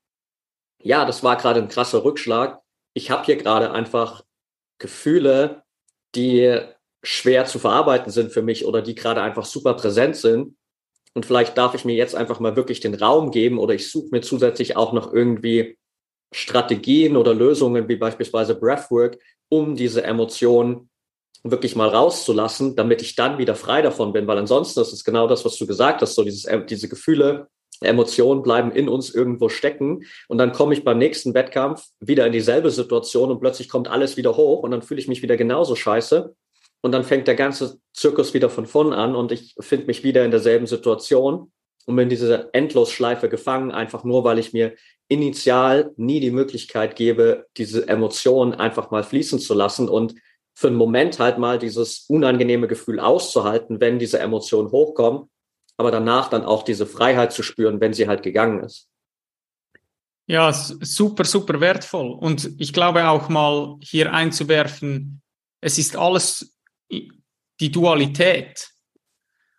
ja, 0.80 1.04
das 1.04 1.22
war 1.22 1.36
gerade 1.36 1.60
ein 1.60 1.68
krasser 1.68 2.04
Rückschlag. 2.04 2.60
Ich 2.94 3.10
habe 3.10 3.24
hier 3.24 3.36
gerade 3.36 3.72
einfach 3.72 4.24
Gefühle, 4.78 5.62
die 6.14 6.60
schwer 7.02 7.46
zu 7.46 7.58
verarbeiten 7.58 8.12
sind 8.12 8.32
für 8.32 8.42
mich 8.42 8.64
oder 8.64 8.82
die 8.82 8.94
gerade 8.94 9.22
einfach 9.22 9.44
super 9.44 9.74
präsent 9.74 10.16
sind. 10.16 10.56
Und 11.14 11.26
vielleicht 11.26 11.56
darf 11.56 11.74
ich 11.74 11.84
mir 11.84 11.94
jetzt 11.94 12.14
einfach 12.14 12.40
mal 12.40 12.56
wirklich 12.56 12.80
den 12.80 12.94
Raum 12.94 13.30
geben 13.30 13.58
oder 13.58 13.74
ich 13.74 13.90
suche 13.90 14.08
mir 14.10 14.20
zusätzlich 14.20 14.76
auch 14.76 14.92
noch 14.92 15.12
irgendwie 15.12 15.78
Strategien 16.32 17.16
oder 17.16 17.32
Lösungen 17.32 17.88
wie 17.88 17.96
beispielsweise 17.96 18.56
Breathwork, 18.56 19.18
um 19.48 19.76
diese 19.76 20.02
Emotionen 20.02 20.90
wirklich 21.44 21.76
mal 21.76 21.88
rauszulassen, 21.88 22.74
damit 22.74 23.02
ich 23.02 23.14
dann 23.14 23.38
wieder 23.38 23.54
frei 23.54 23.82
davon 23.82 24.12
bin, 24.12 24.26
weil 24.26 24.38
ansonsten 24.38 24.80
ist 24.80 24.92
es 24.92 25.04
genau 25.04 25.28
das, 25.28 25.44
was 25.44 25.56
du 25.56 25.66
gesagt 25.66 26.02
hast, 26.02 26.14
so 26.14 26.24
dieses, 26.24 26.46
diese 26.68 26.88
Gefühle, 26.88 27.48
Emotionen 27.80 28.42
bleiben 28.42 28.72
in 28.72 28.88
uns 28.88 29.14
irgendwo 29.14 29.48
stecken. 29.48 30.04
Und 30.28 30.38
dann 30.38 30.52
komme 30.52 30.74
ich 30.74 30.84
beim 30.84 30.98
nächsten 30.98 31.34
Wettkampf 31.34 31.84
wieder 32.00 32.26
in 32.26 32.32
dieselbe 32.32 32.70
Situation 32.70 33.30
und 33.30 33.40
plötzlich 33.40 33.68
kommt 33.68 33.88
alles 33.88 34.16
wieder 34.16 34.36
hoch 34.36 34.62
und 34.62 34.70
dann 34.70 34.82
fühle 34.82 35.00
ich 35.00 35.08
mich 35.08 35.22
wieder 35.22 35.36
genauso 35.36 35.74
scheiße 35.76 36.34
und 36.84 36.92
dann 36.92 37.02
fängt 37.02 37.26
der 37.28 37.34
ganze 37.34 37.80
Zirkus 37.94 38.34
wieder 38.34 38.50
von 38.50 38.66
vorn 38.66 38.92
an 38.92 39.16
und 39.16 39.32
ich 39.32 39.54
finde 39.58 39.86
mich 39.86 40.04
wieder 40.04 40.22
in 40.22 40.30
derselben 40.30 40.66
Situation 40.66 41.50
und 41.86 41.96
bin 41.96 42.02
in 42.02 42.08
dieser 42.10 42.54
Endlosschleife 42.54 43.30
gefangen, 43.30 43.70
einfach 43.70 44.04
nur, 44.04 44.22
weil 44.22 44.38
ich 44.38 44.52
mir 44.52 44.74
initial 45.08 45.92
nie 45.96 46.20
die 46.20 46.30
Möglichkeit 46.30 46.94
gebe, 46.94 47.46
diese 47.56 47.88
Emotionen 47.88 48.52
einfach 48.52 48.90
mal 48.90 49.02
fließen 49.02 49.38
zu 49.38 49.54
lassen 49.54 49.88
und 49.88 50.14
für 50.54 50.66
einen 50.66 50.76
Moment 50.76 51.18
halt 51.18 51.38
mal 51.38 51.58
dieses 51.58 52.04
unangenehme 52.08 52.68
Gefühl 52.68 53.00
auszuhalten, 53.00 53.80
wenn 53.80 53.98
diese 53.98 54.18
Emotionen 54.18 54.70
hochkommen, 54.70 55.30
aber 55.78 55.90
danach 55.90 56.28
dann 56.28 56.44
auch 56.44 56.64
diese 56.64 56.84
Freiheit 56.84 57.32
zu 57.32 57.42
spüren, 57.42 57.80
wenn 57.80 57.94
sie 57.94 58.08
halt 58.08 58.22
gegangen 58.22 58.62
ist. 58.62 58.90
Ja, 60.26 60.52
super, 60.52 61.24
super 61.24 61.62
wertvoll. 61.62 62.10
Und 62.10 62.50
ich 62.58 62.74
glaube 62.74 63.08
auch 63.08 63.30
mal 63.30 63.78
hier 63.80 64.12
einzuwerfen, 64.12 65.22
es 65.62 65.78
ist 65.78 65.96
alles 65.96 66.53
die 67.60 67.70
Dualität. 67.70 68.70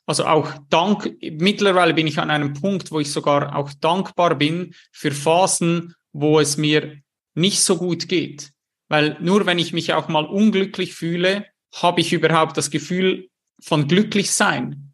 Also 0.05 0.25
auch 0.25 0.51
dank, 0.69 1.15
mittlerweile 1.21 1.93
bin 1.93 2.07
ich 2.07 2.19
an 2.19 2.29
einem 2.29 2.53
Punkt, 2.53 2.91
wo 2.91 2.99
ich 2.99 3.11
sogar 3.11 3.55
auch 3.55 3.71
dankbar 3.81 4.35
bin 4.35 4.75
für 4.91 5.11
Phasen, 5.11 5.95
wo 6.13 6.39
es 6.39 6.57
mir 6.57 7.01
nicht 7.33 7.61
so 7.61 7.77
gut 7.77 8.07
geht. 8.07 8.51
Weil 8.87 9.17
nur 9.19 9.45
wenn 9.45 9.59
ich 9.59 9.73
mich 9.73 9.93
auch 9.93 10.07
mal 10.07 10.25
unglücklich 10.25 10.93
fühle, 10.93 11.45
habe 11.73 12.01
ich 12.01 12.13
überhaupt 12.13 12.55
das 12.55 12.69
Gefühl 12.69 13.29
von 13.61 13.87
glücklich 13.87 14.31
sein. 14.31 14.93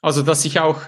Also, 0.00 0.22
dass 0.22 0.44
ich 0.44 0.60
auch, 0.60 0.82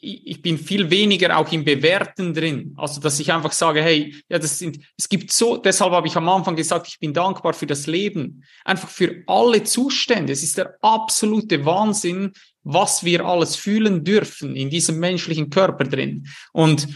ich 0.00 0.42
bin 0.42 0.58
viel 0.58 0.90
weniger 0.90 1.36
auch 1.38 1.50
im 1.52 1.64
Bewerten 1.64 2.34
drin. 2.34 2.74
Also, 2.76 3.00
dass 3.00 3.20
ich 3.20 3.32
einfach 3.32 3.52
sage, 3.52 3.82
hey, 3.82 4.14
ja, 4.28 4.38
das 4.38 4.58
sind, 4.58 4.80
es 4.96 5.08
gibt 5.08 5.32
so, 5.32 5.56
deshalb 5.56 5.92
habe 5.92 6.06
ich 6.06 6.16
am 6.16 6.28
Anfang 6.28 6.56
gesagt, 6.56 6.88
ich 6.88 6.98
bin 6.98 7.12
dankbar 7.12 7.52
für 7.52 7.66
das 7.66 7.86
Leben. 7.86 8.44
Einfach 8.64 8.88
für 8.88 9.22
alle 9.26 9.62
Zustände. 9.62 10.32
Es 10.32 10.42
ist 10.42 10.58
der 10.58 10.76
absolute 10.82 11.64
Wahnsinn, 11.64 12.32
was 12.62 13.04
wir 13.04 13.24
alles 13.24 13.56
fühlen 13.56 14.04
dürfen 14.04 14.56
in 14.56 14.70
diesem 14.70 14.98
menschlichen 14.98 15.50
Körper 15.50 15.84
drin. 15.84 16.26
Und 16.52 16.88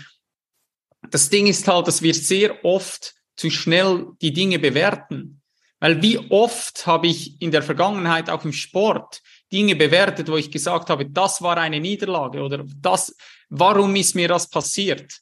das 1.10 1.30
Ding 1.30 1.46
ist 1.46 1.66
halt, 1.68 1.86
dass 1.86 2.02
wir 2.02 2.14
sehr 2.14 2.64
oft 2.64 3.14
zu 3.36 3.50
schnell 3.50 4.08
die 4.20 4.32
Dinge 4.32 4.58
bewerten. 4.58 5.40
Weil 5.80 6.00
wie 6.00 6.18
oft 6.30 6.86
habe 6.86 7.08
ich 7.08 7.40
in 7.40 7.50
der 7.50 7.62
Vergangenheit 7.62 8.30
auch 8.30 8.44
im 8.44 8.52
Sport 8.52 9.20
Dinge 9.52 9.76
bewertet, 9.76 10.28
wo 10.28 10.36
ich 10.36 10.50
gesagt 10.50 10.88
habe, 10.90 11.06
das 11.06 11.42
war 11.42 11.58
eine 11.58 11.80
Niederlage 11.80 12.40
oder 12.40 12.64
das, 12.80 13.14
warum 13.50 13.94
ist 13.96 14.14
mir 14.14 14.28
das 14.28 14.48
passiert? 14.48 15.20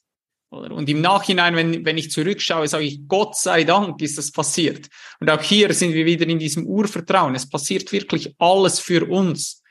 Und 0.49 0.89
im 0.89 0.99
Nachhinein, 0.99 1.55
wenn, 1.55 1.85
wenn 1.85 1.97
ich 1.97 2.11
zurückschaue, 2.11 2.67
sage 2.67 2.83
ich, 2.83 3.07
Gott 3.07 3.37
sei 3.37 3.63
Dank 3.63 4.01
ist 4.01 4.17
das 4.17 4.31
passiert. 4.31 4.89
Und 5.21 5.29
auch 5.29 5.41
hier 5.41 5.73
sind 5.73 5.93
wir 5.93 6.05
wieder 6.05 6.27
in 6.27 6.39
diesem 6.39 6.65
Urvertrauen. 6.65 7.35
Es 7.35 7.47
passiert 7.47 7.89
wirklich 7.93 8.35
alles 8.37 8.79
für 8.79 9.09
uns. 9.09 9.63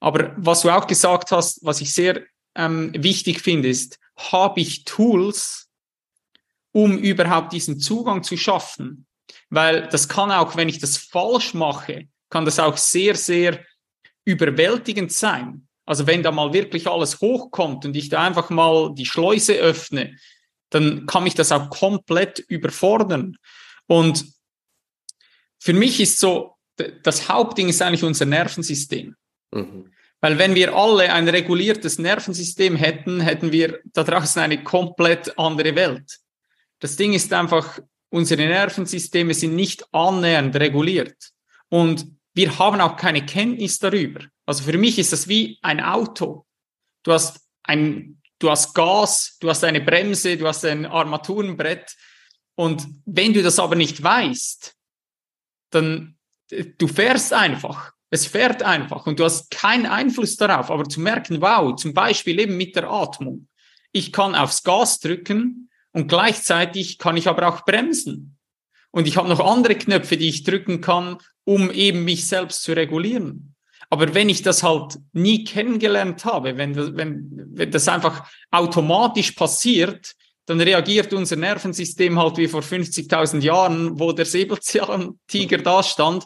Aber 0.00 0.32
was 0.38 0.62
du 0.62 0.70
auch 0.70 0.86
gesagt 0.86 1.32
hast, 1.32 1.62
was 1.62 1.82
ich 1.82 1.92
sehr 1.92 2.22
ähm, 2.54 2.92
wichtig 2.96 3.42
finde, 3.42 3.68
ist, 3.68 3.98
habe 4.16 4.60
ich 4.60 4.84
Tools, 4.84 5.68
um 6.72 6.96
überhaupt 6.96 7.52
diesen 7.52 7.78
Zugang 7.78 8.22
zu 8.22 8.38
schaffen. 8.38 9.06
Weil 9.50 9.86
das 9.88 10.08
kann 10.08 10.32
auch, 10.32 10.56
wenn 10.56 10.70
ich 10.70 10.78
das 10.78 10.96
falsch 10.96 11.52
mache, 11.52 12.08
kann 12.30 12.46
das 12.46 12.58
auch 12.58 12.78
sehr, 12.78 13.16
sehr 13.16 13.66
überwältigend 14.24 15.12
sein. 15.12 15.66
Also 15.86 16.06
wenn 16.06 16.22
da 16.22 16.30
mal 16.30 16.52
wirklich 16.52 16.86
alles 16.86 17.20
hochkommt 17.20 17.84
und 17.84 17.96
ich 17.96 18.08
da 18.08 18.22
einfach 18.22 18.50
mal 18.50 18.94
die 18.94 19.06
Schleuse 19.06 19.54
öffne, 19.54 20.16
dann 20.70 21.06
kann 21.06 21.24
mich 21.24 21.34
das 21.34 21.52
auch 21.52 21.68
komplett 21.68 22.38
überfordern. 22.38 23.36
Und 23.86 24.24
für 25.58 25.72
mich 25.72 26.00
ist 26.00 26.18
so, 26.18 26.56
das 27.02 27.28
Hauptding 27.28 27.68
ist 27.68 27.82
eigentlich 27.82 28.04
unser 28.04 28.24
Nervensystem. 28.24 29.16
Mhm. 29.52 29.92
Weil 30.20 30.38
wenn 30.38 30.54
wir 30.54 30.74
alle 30.74 31.12
ein 31.12 31.28
reguliertes 31.28 31.98
Nervensystem 31.98 32.76
hätten, 32.76 33.20
hätten 33.20 33.52
wir 33.52 33.80
da 33.84 34.04
draußen 34.04 34.42
eine 34.42 34.62
komplett 34.62 35.36
andere 35.38 35.74
Welt. 35.74 36.18
Das 36.78 36.96
Ding 36.96 37.14
ist 37.14 37.32
einfach, 37.32 37.80
unsere 38.10 38.46
Nervensysteme 38.46 39.34
sind 39.34 39.54
nicht 39.54 39.84
annähernd 39.92 40.54
reguliert. 40.56 41.16
Und 41.68 42.06
wir 42.34 42.58
haben 42.58 42.80
auch 42.80 42.96
keine 42.96 43.24
Kenntnis 43.24 43.78
darüber. 43.78 44.24
Also 44.46 44.64
für 44.64 44.78
mich 44.78 44.98
ist 44.98 45.12
das 45.12 45.28
wie 45.28 45.58
ein 45.62 45.80
Auto. 45.80 46.46
Du 47.02 47.12
hast 47.12 47.40
ein, 47.62 48.20
du 48.38 48.50
hast 48.50 48.74
Gas, 48.74 49.36
du 49.40 49.48
hast 49.48 49.64
eine 49.64 49.80
Bremse, 49.80 50.36
du 50.36 50.46
hast 50.46 50.64
ein 50.64 50.86
Armaturenbrett. 50.86 51.96
Und 52.54 52.86
wenn 53.06 53.32
du 53.32 53.42
das 53.42 53.58
aber 53.58 53.74
nicht 53.74 54.02
weißt, 54.02 54.74
dann 55.70 56.18
du 56.50 56.88
fährst 56.88 57.32
einfach. 57.32 57.92
Es 58.10 58.26
fährt 58.26 58.62
einfach 58.62 59.06
und 59.06 59.20
du 59.20 59.24
hast 59.24 59.50
keinen 59.50 59.86
Einfluss 59.86 60.36
darauf. 60.36 60.70
Aber 60.70 60.88
zu 60.88 61.00
merken, 61.00 61.40
wow, 61.40 61.76
zum 61.76 61.94
Beispiel 61.94 62.40
eben 62.40 62.56
mit 62.56 62.74
der 62.74 62.90
Atmung. 62.90 63.48
Ich 63.92 64.12
kann 64.12 64.34
aufs 64.34 64.62
Gas 64.62 64.98
drücken 64.98 65.70
und 65.92 66.08
gleichzeitig 66.08 66.98
kann 66.98 67.16
ich 67.16 67.28
aber 67.28 67.48
auch 67.48 67.64
bremsen. 67.64 68.36
Und 68.90 69.06
ich 69.06 69.16
habe 69.16 69.28
noch 69.28 69.40
andere 69.40 69.76
Knöpfe, 69.76 70.16
die 70.16 70.28
ich 70.28 70.42
drücken 70.42 70.80
kann, 70.80 71.18
um 71.50 71.68
eben 71.72 72.04
mich 72.04 72.28
selbst 72.28 72.62
zu 72.62 72.72
regulieren. 72.74 73.56
Aber 73.88 74.14
wenn 74.14 74.28
ich 74.28 74.42
das 74.42 74.62
halt 74.62 74.98
nie 75.12 75.42
kennengelernt 75.42 76.24
habe, 76.24 76.56
wenn 76.56 76.76
wenn, 76.76 77.28
wenn 77.56 77.70
das 77.72 77.88
einfach 77.88 78.24
automatisch 78.52 79.32
passiert, 79.32 80.14
dann 80.46 80.60
reagiert 80.60 81.12
unser 81.12 81.34
Nervensystem 81.34 82.16
halt 82.20 82.36
wie 82.36 82.46
vor 82.46 82.62
50.000 82.62 83.40
Jahren, 83.40 83.98
wo 83.98 84.12
der 84.12 84.26
Säbelzahntiger 84.26 85.58
da 85.58 85.82
stand 85.82 86.24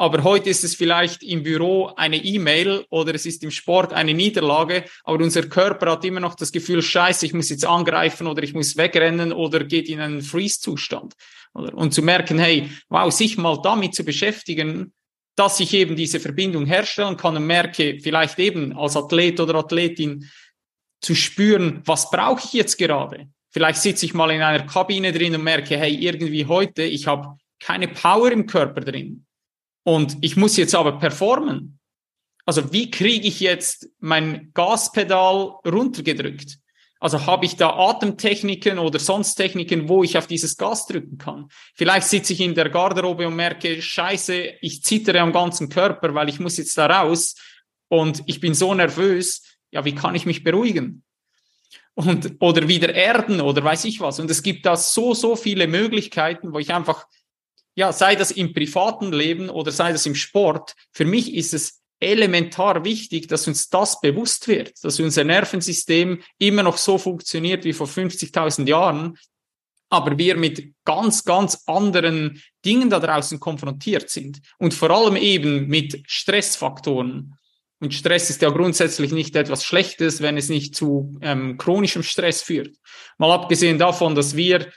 aber 0.00 0.24
heute 0.24 0.48
ist 0.48 0.64
es 0.64 0.74
vielleicht 0.74 1.22
im 1.22 1.42
Büro 1.42 1.92
eine 1.94 2.16
E-Mail 2.16 2.86
oder 2.88 3.14
es 3.14 3.26
ist 3.26 3.44
im 3.44 3.50
Sport 3.50 3.92
eine 3.92 4.14
Niederlage, 4.14 4.86
aber 5.04 5.22
unser 5.22 5.42
Körper 5.42 5.90
hat 5.90 6.06
immer 6.06 6.20
noch 6.20 6.34
das 6.34 6.52
Gefühl, 6.52 6.80
scheiße, 6.80 7.26
ich 7.26 7.34
muss 7.34 7.50
jetzt 7.50 7.66
angreifen 7.66 8.26
oder 8.26 8.42
ich 8.42 8.54
muss 8.54 8.78
wegrennen 8.78 9.30
oder 9.30 9.62
geht 9.62 9.90
in 9.90 10.00
einen 10.00 10.22
Freeze-Zustand. 10.22 11.12
Und 11.52 11.92
zu 11.92 12.00
merken, 12.00 12.38
hey, 12.38 12.70
wow, 12.88 13.12
sich 13.12 13.36
mal 13.36 13.60
damit 13.62 13.94
zu 13.94 14.02
beschäftigen, 14.02 14.94
dass 15.36 15.60
ich 15.60 15.74
eben 15.74 15.96
diese 15.96 16.18
Verbindung 16.18 16.64
herstellen 16.64 17.18
kann 17.18 17.36
und 17.36 17.46
merke, 17.46 17.98
vielleicht 18.02 18.38
eben 18.38 18.74
als 18.78 18.96
Athlet 18.96 19.38
oder 19.38 19.56
Athletin 19.56 20.30
zu 21.02 21.14
spüren, 21.14 21.82
was 21.84 22.10
brauche 22.10 22.40
ich 22.46 22.54
jetzt 22.54 22.78
gerade? 22.78 23.28
Vielleicht 23.50 23.82
sitze 23.82 24.06
ich 24.06 24.14
mal 24.14 24.30
in 24.30 24.40
einer 24.40 24.64
Kabine 24.64 25.12
drin 25.12 25.34
und 25.34 25.44
merke, 25.44 25.76
hey, 25.76 25.94
irgendwie 25.94 26.46
heute, 26.46 26.84
ich 26.84 27.06
habe 27.06 27.36
keine 27.58 27.88
Power 27.88 28.32
im 28.32 28.46
Körper 28.46 28.80
drin 28.80 29.26
und 29.84 30.16
ich 30.20 30.36
muss 30.36 30.56
jetzt 30.56 30.74
aber 30.74 30.98
performen. 30.98 31.78
Also 32.46 32.72
wie 32.72 32.90
kriege 32.90 33.28
ich 33.28 33.40
jetzt 33.40 33.88
mein 33.98 34.50
Gaspedal 34.54 35.54
runtergedrückt? 35.64 36.58
Also 36.98 37.24
habe 37.24 37.46
ich 37.46 37.56
da 37.56 37.70
Atemtechniken 37.70 38.78
oder 38.78 38.98
sonst 38.98 39.34
Techniken, 39.34 39.88
wo 39.88 40.04
ich 40.04 40.18
auf 40.18 40.26
dieses 40.26 40.58
Gas 40.58 40.86
drücken 40.86 41.16
kann? 41.16 41.48
Vielleicht 41.74 42.06
sitze 42.06 42.34
ich 42.34 42.40
in 42.40 42.54
der 42.54 42.68
Garderobe 42.68 43.26
und 43.26 43.36
merke, 43.36 43.80
scheiße, 43.80 44.34
ich 44.60 44.82
zittere 44.82 45.20
am 45.20 45.32
ganzen 45.32 45.70
Körper, 45.70 46.14
weil 46.14 46.28
ich 46.28 46.40
muss 46.40 46.58
jetzt 46.58 46.76
da 46.76 46.86
raus 46.86 47.36
und 47.88 48.22
ich 48.26 48.40
bin 48.40 48.52
so 48.52 48.74
nervös. 48.74 49.42
Ja, 49.70 49.84
wie 49.86 49.94
kann 49.94 50.14
ich 50.14 50.26
mich 50.26 50.44
beruhigen? 50.44 51.02
Und, 51.94 52.36
oder 52.40 52.68
wieder 52.68 52.94
erden 52.94 53.40
oder 53.40 53.64
weiß 53.64 53.86
ich 53.86 54.00
was. 54.00 54.20
Und 54.20 54.30
es 54.30 54.42
gibt 54.42 54.66
da 54.66 54.76
so, 54.76 55.14
so 55.14 55.36
viele 55.36 55.68
Möglichkeiten, 55.68 56.52
wo 56.52 56.58
ich 56.58 56.72
einfach 56.72 57.06
ja, 57.74 57.92
sei 57.92 58.16
das 58.16 58.30
im 58.30 58.52
privaten 58.52 59.12
Leben 59.12 59.48
oder 59.48 59.70
sei 59.70 59.92
das 59.92 60.06
im 60.06 60.14
Sport, 60.14 60.74
für 60.92 61.04
mich 61.04 61.34
ist 61.34 61.54
es 61.54 61.80
elementar 62.00 62.84
wichtig, 62.84 63.28
dass 63.28 63.46
uns 63.46 63.68
das 63.68 64.00
bewusst 64.00 64.48
wird, 64.48 64.72
dass 64.82 64.98
unser 65.00 65.24
Nervensystem 65.24 66.22
immer 66.38 66.62
noch 66.62 66.78
so 66.78 66.98
funktioniert 66.98 67.64
wie 67.64 67.74
vor 67.74 67.86
50.000 67.86 68.66
Jahren, 68.66 69.18
aber 69.90 70.16
wir 70.16 70.36
mit 70.36 70.72
ganz, 70.84 71.24
ganz 71.24 71.64
anderen 71.66 72.42
Dingen 72.64 72.90
da 72.90 73.00
draußen 73.00 73.38
konfrontiert 73.38 74.08
sind 74.08 74.40
und 74.58 74.72
vor 74.72 74.90
allem 74.90 75.16
eben 75.16 75.66
mit 75.66 76.02
Stressfaktoren. 76.06 77.36
Und 77.80 77.94
Stress 77.94 78.30
ist 78.30 78.42
ja 78.42 78.50
grundsätzlich 78.50 79.10
nicht 79.10 79.34
etwas 79.36 79.64
Schlechtes, 79.64 80.20
wenn 80.20 80.36
es 80.36 80.48
nicht 80.48 80.74
zu 80.76 81.18
ähm, 81.22 81.56
chronischem 81.56 82.02
Stress 82.02 82.42
führt. 82.42 82.76
Mal 83.18 83.32
abgesehen 83.32 83.78
davon, 83.78 84.14
dass 84.14 84.36
wir 84.36 84.70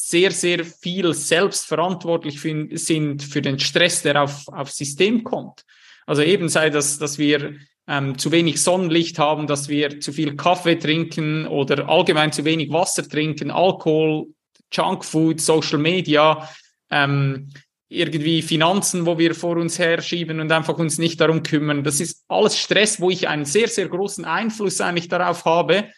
sehr, 0.00 0.30
sehr 0.30 0.64
viel 0.64 1.12
selbstverantwortlich 1.12 2.38
für, 2.38 2.68
sind 2.78 3.20
für 3.20 3.42
den 3.42 3.58
Stress, 3.58 4.02
der 4.02 4.22
auf, 4.22 4.46
aufs 4.46 4.76
System 4.76 5.24
kommt. 5.24 5.64
Also 6.06 6.22
eben 6.22 6.48
sei 6.48 6.70
das, 6.70 6.98
dass 6.98 7.18
wir 7.18 7.56
ähm, 7.88 8.16
zu 8.16 8.30
wenig 8.30 8.62
Sonnenlicht 8.62 9.18
haben, 9.18 9.48
dass 9.48 9.68
wir 9.68 9.98
zu 9.98 10.12
viel 10.12 10.36
Kaffee 10.36 10.76
trinken 10.76 11.48
oder 11.48 11.88
allgemein 11.88 12.30
zu 12.30 12.44
wenig 12.44 12.70
Wasser 12.70 13.08
trinken, 13.08 13.50
Alkohol, 13.50 14.28
Junkfood, 14.72 15.40
Social 15.40 15.78
Media, 15.78 16.48
ähm, 16.90 17.50
irgendwie 17.88 18.40
Finanzen, 18.42 19.04
wo 19.04 19.18
wir 19.18 19.34
vor 19.34 19.56
uns 19.56 19.80
herschieben 19.80 20.38
und 20.38 20.52
einfach 20.52 20.78
uns 20.78 20.98
nicht 20.98 21.20
darum 21.20 21.42
kümmern. 21.42 21.82
Das 21.82 21.98
ist 21.98 22.24
alles 22.28 22.56
Stress, 22.56 23.00
wo 23.00 23.10
ich 23.10 23.26
einen 23.26 23.46
sehr, 23.46 23.66
sehr 23.66 23.88
großen 23.88 24.24
Einfluss 24.24 24.80
eigentlich 24.80 25.08
darauf 25.08 25.44
habe, 25.44 25.88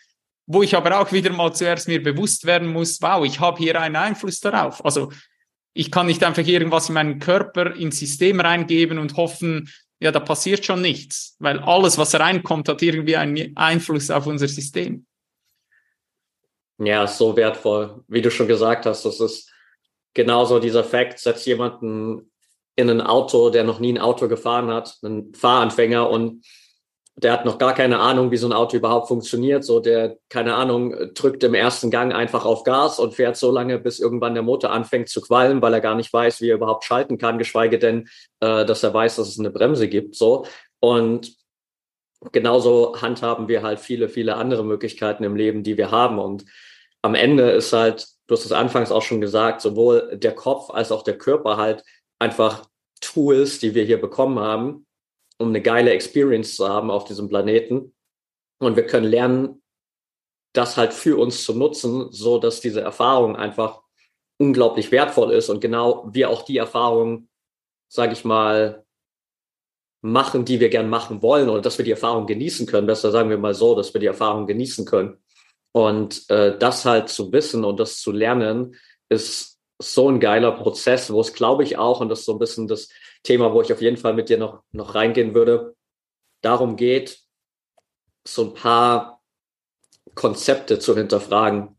wo 0.53 0.65
ich 0.65 0.75
aber 0.75 0.99
auch 0.99 1.13
wieder 1.13 1.31
mal 1.33 1.53
zuerst 1.53 1.87
mir 1.87 2.03
bewusst 2.03 2.45
werden 2.45 2.73
muss, 2.73 3.01
wow, 3.01 3.25
ich 3.25 3.39
habe 3.39 3.59
hier 3.59 3.81
einen 3.81 3.95
Einfluss 3.95 4.41
darauf. 4.41 4.85
Also 4.85 5.13
ich 5.75 5.93
kann 5.93 6.07
nicht 6.07 6.25
einfach 6.25 6.45
irgendwas 6.45 6.89
in 6.89 6.95
meinen 6.95 7.21
Körper 7.21 7.77
ins 7.77 8.01
System 8.01 8.41
reingeben 8.41 8.99
und 8.99 9.17
hoffen, 9.17 9.71
ja, 10.01 10.11
da 10.11 10.19
passiert 10.19 10.65
schon 10.65 10.83
nichts, 10.83 11.37
weil 11.39 11.61
alles, 11.61 11.99
was 11.99 12.19
reinkommt, 12.19 12.69
hat 12.69 12.83
irgendwie 12.83 13.17
einen 13.17 13.57
Einfluss 13.57 14.11
auf 14.11 14.27
unser 14.27 14.49
System. 14.49 15.07
Ja, 16.79 17.07
so 17.07 17.37
wertvoll. 17.37 18.03
Wie 18.09 18.23
du 18.23 18.31
schon 18.33 18.49
gesagt 18.49 18.87
hast, 18.87 19.05
das 19.05 19.21
ist 19.21 19.53
genauso 20.15 20.59
dieser 20.59 20.83
Fakt, 20.83 21.21
setzt 21.21 21.47
jemanden 21.47 22.33
in 22.75 22.91
ein 22.91 23.01
Auto, 23.01 23.51
der 23.51 23.63
noch 23.63 23.79
nie 23.79 23.93
ein 23.93 23.99
Auto 23.99 24.27
gefahren 24.27 24.69
hat, 24.73 24.99
einen 25.03 25.33
Fahranfänger 25.33 26.11
und 26.11 26.45
der 27.17 27.33
hat 27.33 27.45
noch 27.45 27.59
gar 27.59 27.75
keine 27.75 27.99
Ahnung, 27.99 28.31
wie 28.31 28.37
so 28.37 28.47
ein 28.47 28.53
Auto 28.53 28.77
überhaupt 28.77 29.09
funktioniert. 29.09 29.65
So, 29.65 29.81
der, 29.81 30.17
keine 30.29 30.55
Ahnung, 30.55 30.95
drückt 31.15 31.43
im 31.45 31.55
ersten 31.55 31.91
Gang 31.91 32.15
einfach 32.15 32.45
auf 32.45 32.65
Gas 32.65 32.99
und 32.99 33.15
fährt 33.15 33.37
so 33.37 33.51
lange, 33.51 33.79
bis 33.79 33.99
irgendwann 33.99 34.35
der 34.35 34.43
Motor 34.43 34.71
anfängt 34.71 35.09
zu 35.09 35.21
qualmen, 35.21 35.61
weil 35.61 35.75
er 35.75 35.81
gar 35.81 35.95
nicht 35.95 36.13
weiß, 36.13 36.41
wie 36.41 36.51
er 36.51 36.57
überhaupt 36.57 36.85
schalten 36.85 37.19
kann, 37.19 37.39
geschweige 37.39 37.79
denn, 37.79 38.09
äh, 38.41 38.65
dass 38.65 38.83
er 38.83 38.95
weiß, 38.95 39.17
dass 39.17 39.29
es 39.29 39.39
eine 39.39 39.51
Bremse 39.51 39.89
gibt. 39.89 40.15
So. 40.15 40.47
Und 40.79 41.35
genauso 42.33 43.01
handhaben 43.01 43.49
wir 43.49 43.63
halt 43.63 43.81
viele, 43.81 44.09
viele 44.09 44.37
andere 44.37 44.65
Möglichkeiten 44.65 45.25
im 45.25 45.37
Leben, 45.37 45.63
die 45.63 45.77
wir 45.77 45.91
haben. 45.91 46.19
Und 46.19 46.45
am 47.03 47.15
Ende 47.15 47.51
ist 47.51 47.73
halt, 47.73 48.07
du 48.27 48.35
hast 48.35 48.45
es 48.45 48.53
anfangs 48.53 48.93
auch 48.93 49.03
schon 49.03 49.21
gesagt, 49.21 49.61
sowohl 49.61 50.17
der 50.17 50.35
Kopf 50.35 50.71
als 50.71 50.93
auch 50.93 51.03
der 51.03 51.19
Körper 51.19 51.57
halt 51.57 51.85
einfach 52.19 52.65
Tools, 53.01 53.59
die 53.59 53.75
wir 53.75 53.85
hier 53.85 54.01
bekommen 54.01 54.39
haben, 54.39 54.87
um 55.41 55.49
eine 55.49 55.62
geile 55.62 55.91
Experience 55.91 56.55
zu 56.55 56.68
haben 56.68 56.91
auf 56.91 57.05
diesem 57.05 57.28
Planeten. 57.28 57.95
Und 58.61 58.76
wir 58.76 58.86
können 58.86 59.07
lernen, 59.07 59.62
das 60.53 60.76
halt 60.76 60.93
für 60.93 61.18
uns 61.18 61.45
zu 61.45 61.55
nutzen, 61.55 62.12
so 62.12 62.38
dass 62.38 62.61
diese 62.61 62.82
Erfahrung 62.82 63.36
einfach 63.36 63.82
unglaublich 64.38 64.91
wertvoll 64.93 65.32
ist 65.32 65.49
und 65.49 65.61
genau 65.61 66.09
wir 66.12 66.28
auch 66.28 66.43
die 66.43 66.59
Erfahrung, 66.59 67.28
sage 67.88 68.12
ich 68.12 68.24
mal, 68.24 68.84
machen, 70.03 70.45
die 70.45 70.61
wir 70.61 70.68
gern 70.68 70.88
machen 70.88 71.22
wollen 71.22 71.49
oder 71.49 71.61
dass 71.61 71.78
wir 71.78 71.84
die 71.84 71.91
Erfahrung 71.91 72.26
genießen 72.26 72.66
können. 72.66 72.86
Besser 72.86 73.11
sagen 73.11 73.30
wir 73.30 73.38
mal 73.38 73.55
so, 73.55 73.74
dass 73.74 73.95
wir 73.95 74.01
die 74.01 74.07
Erfahrung 74.07 74.47
genießen 74.47 74.84
können. 74.84 75.18
Und 75.72 76.28
äh, 76.30 76.59
das 76.59 76.84
halt 76.84 77.09
zu 77.09 77.32
wissen 77.32 77.64
und 77.64 77.78
das 77.78 77.99
zu 77.99 78.11
lernen, 78.12 78.74
ist 79.09 79.59
so 79.78 80.09
ein 80.09 80.20
geiler 80.20 80.53
Prozess, 80.53 81.12
wo 81.12 81.20
es, 81.20 81.32
glaube 81.32 81.62
ich, 81.64 81.78
auch, 81.78 82.01
und 82.01 82.09
das 82.09 82.20
ist 82.20 82.24
so 82.26 82.32
ein 82.32 82.38
bisschen 82.38 82.66
das 82.66 82.88
Thema, 83.23 83.53
wo 83.53 83.62
ich 83.62 83.73
auf 83.73 83.83
jeden 83.83 83.97
Fall 83.97 84.14
mit 84.14 84.29
dir 84.29 84.39
noch, 84.39 84.62
noch 84.73 84.95
reingehen 84.95 85.35
würde, 85.35 85.77
darum 86.43 86.77
geht, 86.77 87.21
so 88.27 88.45
ein 88.45 88.55
paar 88.55 89.23
Konzepte 90.14 90.79
zu 90.79 90.97
hinterfragen. 90.97 91.77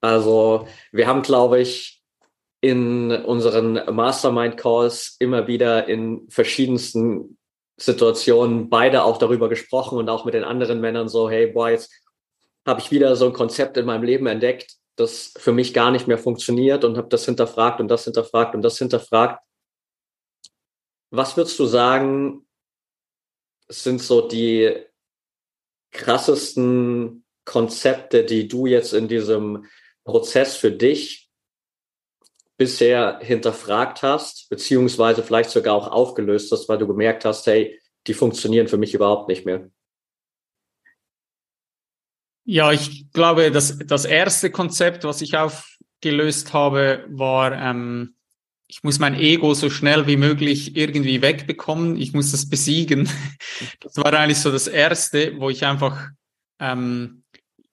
Also 0.00 0.66
wir 0.92 1.06
haben, 1.06 1.22
glaube 1.22 1.60
ich, 1.60 2.02
in 2.60 3.12
unseren 3.12 3.74
Mastermind 3.94 4.56
Calls 4.56 5.16
immer 5.18 5.46
wieder 5.46 5.88
in 5.88 6.28
verschiedensten 6.28 7.38
Situationen 7.78 8.70
beide 8.70 9.04
auch 9.04 9.18
darüber 9.18 9.48
gesprochen 9.48 9.98
und 9.98 10.08
auch 10.08 10.24
mit 10.24 10.34
den 10.34 10.44
anderen 10.44 10.80
Männern 10.80 11.08
so, 11.08 11.28
hey, 11.28 11.46
boy, 11.46 11.72
jetzt 11.72 11.92
habe 12.66 12.80
ich 12.80 12.90
wieder 12.90 13.14
so 13.16 13.26
ein 13.26 13.32
Konzept 13.32 13.76
in 13.76 13.86
meinem 13.86 14.02
Leben 14.02 14.26
entdeckt, 14.26 14.74
das 14.96 15.34
für 15.36 15.52
mich 15.52 15.74
gar 15.74 15.90
nicht 15.90 16.08
mehr 16.08 16.18
funktioniert 16.18 16.84
und 16.84 16.96
habe 16.96 17.08
das 17.08 17.26
hinterfragt 17.26 17.80
und 17.80 17.88
das 17.88 18.04
hinterfragt 18.04 18.54
und 18.54 18.62
das 18.62 18.78
hinterfragt. 18.78 19.45
Was 21.10 21.36
würdest 21.36 21.58
du 21.58 21.66
sagen, 21.66 22.46
sind 23.68 24.00
so 24.00 24.28
die 24.28 24.74
krassesten 25.92 27.24
Konzepte, 27.44 28.24
die 28.24 28.48
du 28.48 28.66
jetzt 28.66 28.92
in 28.92 29.08
diesem 29.08 29.66
Prozess 30.04 30.56
für 30.56 30.72
dich 30.72 31.30
bisher 32.56 33.18
hinterfragt 33.22 34.02
hast, 34.02 34.48
beziehungsweise 34.48 35.22
vielleicht 35.22 35.50
sogar 35.50 35.74
auch 35.74 35.88
aufgelöst 35.90 36.50
hast, 36.52 36.68
weil 36.68 36.78
du 36.78 36.86
gemerkt 36.86 37.24
hast, 37.24 37.46
hey, 37.46 37.80
die 38.06 38.14
funktionieren 38.14 38.68
für 38.68 38.78
mich 38.78 38.94
überhaupt 38.94 39.28
nicht 39.28 39.44
mehr? 39.44 39.70
Ja, 42.44 42.72
ich 42.72 43.10
glaube, 43.12 43.50
das, 43.50 43.78
das 43.78 44.04
erste 44.04 44.50
Konzept, 44.50 45.04
was 45.04 45.20
ich 45.20 45.36
aufgelöst 45.36 46.52
habe, 46.52 47.04
war, 47.08 47.52
ähm, 47.52 48.15
ich 48.68 48.82
muss 48.82 48.98
mein 48.98 49.14
Ego 49.14 49.54
so 49.54 49.70
schnell 49.70 50.06
wie 50.06 50.16
möglich 50.16 50.76
irgendwie 50.76 51.22
wegbekommen. 51.22 51.96
Ich 51.96 52.12
muss 52.12 52.32
das 52.32 52.48
besiegen. 52.48 53.08
Das 53.80 53.96
war 53.96 54.12
eigentlich 54.12 54.38
so 54.40 54.52
das 54.52 54.66
erste, 54.66 55.40
wo 55.40 55.48
ich 55.48 55.64
einfach, 55.64 56.10
ähm, 56.60 57.22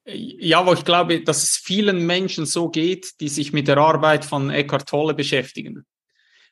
ja, 0.06 0.66
wo 0.66 0.72
ich 0.72 0.86
glaube, 0.86 1.22
dass 1.22 1.44
es 1.44 1.58
vielen 1.58 2.06
Menschen 2.06 2.46
so 2.46 2.70
geht, 2.70 3.20
die 3.20 3.28
sich 3.28 3.52
mit 3.52 3.68
der 3.68 3.78
Arbeit 3.78 4.24
von 4.24 4.50
Eckhart 4.50 4.88
Tolle 4.88 5.14
beschäftigen. 5.14 5.86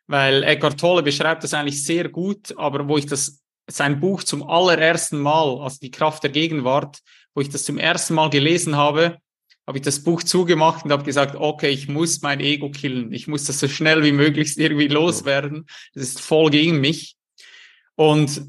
Weil 0.08 0.44
Eckhart 0.44 0.80
Tolle 0.80 1.02
beschreibt 1.02 1.46
das 1.46 1.54
eigentlich 1.54 1.82
sehr 1.82 2.10
gut, 2.10 2.54
aber 2.58 2.90
wo 2.90 2.98
ich 2.98 3.06
das, 3.06 3.42
sein 3.70 4.02
Buch 4.02 4.24
zum 4.24 4.44
allerersten 4.44 5.20
Mal, 5.20 5.62
also 5.62 5.78
die 5.82 5.92
Kraft 5.92 6.24
der 6.24 6.32
Gegenwart, 6.32 7.00
wo 7.34 7.40
ich 7.40 7.50
das 7.50 7.64
zum 7.64 7.78
ersten 7.78 8.16
Mal 8.16 8.30
gelesen 8.30 8.76
habe, 8.76 9.18
habe 9.68 9.78
ich 9.78 9.84
das 9.84 10.04
Buch 10.04 10.24
zugemacht 10.24 10.86
und 10.86 10.92
habe 10.92 11.04
gesagt, 11.04 11.36
okay, 11.36 11.70
ich 11.70 11.88
muss 11.88 12.22
mein 12.22 12.40
Ego 12.40 12.72
killen. 12.72 13.14
Ich 13.14 13.28
muss 13.28 13.46
das 13.46 13.60
so 13.60 13.68
schnell 13.68 14.04
wie 14.04 14.12
möglichst 14.12 14.58
irgendwie 14.58 14.88
loswerden. 14.88 15.66
Das 15.94 16.04
ist 16.04 16.22
voll 16.22 16.50
gegen 16.50 16.82
mich. 16.82 17.16
Und 17.96 18.42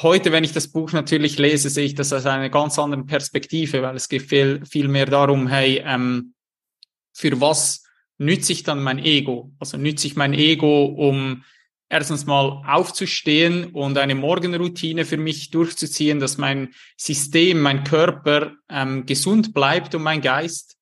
heute, 0.00 0.32
wenn 0.32 0.44
ich 0.44 0.52
das 0.52 0.68
Buch 0.68 0.92
natürlich 0.92 1.38
lese, 1.38 1.68
sehe 1.68 1.84
ich 1.84 1.94
das 1.94 2.12
aus 2.12 2.26
einer 2.26 2.48
ganz 2.48 2.78
anderen 2.78 3.06
Perspektive, 3.06 3.82
weil 3.82 3.96
es 3.96 4.08
geht 4.08 4.22
viel, 4.22 4.64
viel 4.64 4.88
mehr 4.88 5.06
darum, 5.06 5.48
hey, 5.48 5.82
ähm, 5.84 6.34
für 7.12 7.40
was 7.40 7.84
nütze 8.18 8.52
ich 8.52 8.62
dann 8.62 8.82
mein 8.82 8.98
Ego? 8.98 9.52
Also 9.58 9.76
nütze 9.76 10.06
ich 10.06 10.16
mein 10.16 10.32
Ego, 10.32 10.84
um 10.86 11.44
erstens 11.92 12.24
mal 12.24 12.62
aufzustehen 12.66 13.66
und 13.66 13.98
eine 13.98 14.14
Morgenroutine 14.14 15.04
für 15.04 15.18
mich 15.18 15.50
durchzuziehen, 15.50 16.20
dass 16.20 16.38
mein 16.38 16.70
System, 16.96 17.60
mein 17.60 17.84
Körper 17.84 18.52
ähm, 18.70 19.04
gesund 19.04 19.52
bleibt 19.52 19.94
und 19.94 20.02
mein 20.02 20.22
Geist? 20.22 20.78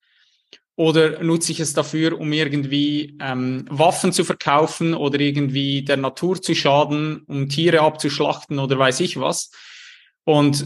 Oder 0.76 1.22
nutze 1.22 1.50
ich 1.50 1.60
es 1.60 1.74
dafür, 1.74 2.18
um 2.18 2.32
irgendwie 2.32 3.18
ähm, 3.20 3.64
Waffen 3.68 4.12
zu 4.12 4.24
verkaufen 4.24 4.94
oder 4.94 5.18
irgendwie 5.18 5.82
der 5.82 5.96
Natur 5.96 6.40
zu 6.40 6.54
schaden, 6.54 7.22
um 7.26 7.48
Tiere 7.48 7.80
abzuschlachten 7.80 8.60
oder 8.60 8.78
weiß 8.78 9.00
ich 9.00 9.18
was? 9.18 9.50
Und 10.24 10.64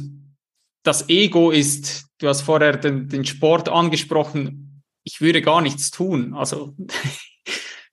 das 0.83 1.09
Ego 1.09 1.51
ist, 1.51 2.05
du 2.19 2.29
hast 2.29 2.43
vorher 2.43 2.77
den, 2.77 3.09
den 3.09 3.25
Sport 3.25 3.71
angesprochen, 3.71 4.83
ich 5.05 5.23
würde 5.23 5.41
gar 5.41 5.63
nichts 5.63 5.91
tun. 5.91 6.35
Also 6.35 6.77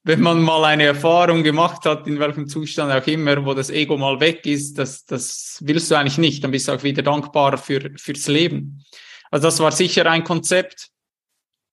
wenn 0.03 0.21
man 0.21 0.41
mal 0.41 0.65
eine 0.65 0.85
Erfahrung 0.85 1.43
gemacht 1.43 1.85
hat, 1.85 2.07
in 2.07 2.19
welchem 2.19 2.47
Zustand 2.47 2.91
auch 2.91 3.05
immer, 3.05 3.45
wo 3.45 3.53
das 3.53 3.69
Ego 3.69 3.97
mal 3.97 4.19
weg 4.19 4.45
ist, 4.45 4.77
das, 4.77 5.05
das 5.05 5.59
willst 5.61 5.91
du 5.91 5.95
eigentlich 5.95 6.17
nicht. 6.17 6.43
Dann 6.43 6.51
bist 6.51 6.67
du 6.67 6.71
auch 6.71 6.83
wieder 6.83 7.03
dankbar 7.03 7.57
für, 7.57 7.91
fürs 7.97 8.27
Leben. 8.27 8.83
Also 9.29 9.47
das 9.47 9.59
war 9.59 9.71
sicher 9.71 10.09
ein 10.09 10.23
Konzept. 10.23 10.89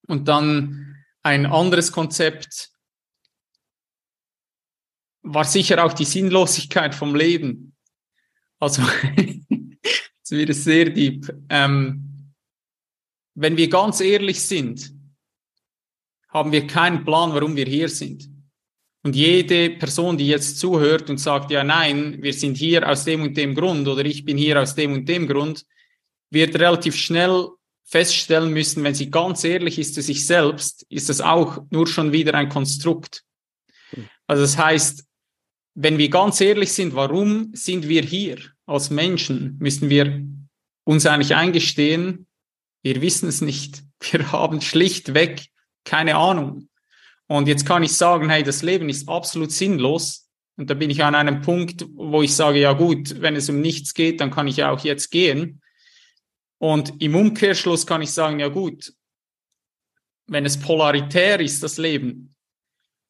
Und 0.07 0.29
dann 0.29 0.97
ein 1.23 1.47
anderes 1.47 1.91
Konzept 1.91 2.71
war 5.23 5.45
sicher 5.45 5.85
auch 5.85 5.93
die 5.93 6.05
Sinnlosigkeit 6.05 6.95
vom 6.95 7.15
Leben. 7.15 7.77
Also, 8.59 8.83
es 10.23 10.31
wird 10.31 10.55
sehr 10.55 10.91
deep. 10.91 11.31
Ähm, 11.49 12.33
wenn 13.35 13.57
wir 13.57 13.69
ganz 13.69 14.01
ehrlich 14.01 14.43
sind, 14.43 14.98
haben 16.29 16.53
wir 16.53 16.67
keinen 16.67 17.05
Plan, 17.05 17.33
warum 17.33 17.57
wir 17.57 17.67
hier 17.67 17.89
sind. 17.89 18.29
Und 19.03 19.17
jede 19.17 19.71
Person, 19.71 20.19
die 20.19 20.27
jetzt 20.27 20.59
zuhört 20.59 21.09
und 21.09 21.19
sagt, 21.19 21.51
ja, 21.51 21.65
nein, 21.65 22.19
wir 22.21 22.33
sind 22.33 22.57
hier 22.57 22.89
aus 22.89 23.05
dem 23.05 23.23
und 23.23 23.37
dem 23.37 23.55
Grund 23.55 23.87
oder 23.89 24.05
ich 24.05 24.25
bin 24.25 24.37
hier 24.37 24.61
aus 24.61 24.75
dem 24.75 24.93
und 24.93 25.09
dem 25.09 25.27
Grund, 25.27 25.65
wird 26.31 26.55
relativ 26.57 26.97
schnell 26.97 27.49
feststellen 27.85 28.53
müssen, 28.53 28.85
wenn 28.85 28.95
sie 28.95 29.11
ganz 29.11 29.45
ehrlich 29.45 29.79
ist 29.79 29.95
zu 29.95 30.03
sich 30.03 30.27
selbst, 30.27 30.85
ist 30.91 31.09
das 31.09 31.23
auch 31.23 31.63
nur 31.71 31.87
schon 31.87 32.13
wieder 32.13 32.35
ein 32.35 32.51
Konstrukt. 32.51 33.25
Also 34.27 34.43
das 34.43 34.59
heißt, 34.59 35.07
wenn 35.75 35.97
wir 35.97 36.11
ganz 36.11 36.41
ehrlich 36.41 36.73
sind, 36.73 36.95
warum 36.95 37.51
sind 37.55 37.89
wir 37.89 38.03
hier 38.03 38.39
als 38.67 38.91
Menschen, 38.91 39.57
müssen 39.59 39.89
wir 39.89 40.23
uns 40.85 41.07
eigentlich 41.07 41.35
eingestehen, 41.35 42.27
wir 42.83 43.01
wissen 43.01 43.29
es 43.29 43.41
nicht. 43.41 43.83
Wir 44.01 44.33
haben 44.33 44.61
schlichtweg 44.61 45.47
keine 45.85 46.17
Ahnung. 46.17 46.69
Und 47.27 47.49
jetzt 47.49 47.67
kann 47.67 47.83
ich 47.83 47.95
sagen, 47.95 48.31
hey, 48.31 48.43
das 48.43 48.63
Leben 48.63 48.89
ist 48.89 49.09
absolut 49.09 49.53
sinnlos. 49.53 50.29
Und 50.57 50.71
da 50.71 50.75
bin 50.75 50.91
ich 50.91 51.05
an 51.05 51.15
einem 51.15 51.41
Punkt, 51.41 51.87
wo 51.95 52.23
ich 52.23 52.35
sage, 52.35 52.59
ja 52.59 52.73
gut, 52.73 53.21
wenn 53.21 53.37
es 53.37 53.49
um 53.49 53.61
nichts 53.61 53.95
geht, 53.95 54.21
dann 54.21 54.31
kann 54.31 54.49
ich 54.49 54.57
ja 54.57 54.71
auch 54.71 54.81
jetzt 54.81 55.11
gehen. 55.11 55.61
Und 56.59 57.01
im 57.01 57.15
Umkehrschluss 57.15 57.87
kann 57.87 58.03
ich 58.03 58.11
sagen, 58.11 58.41
ja 58.41 58.49
gut, 58.49 58.93
wenn 60.27 60.45
es 60.45 60.59
polaritär 60.59 61.41
ist, 61.41 61.63
das 61.63 61.79
Leben, 61.79 62.35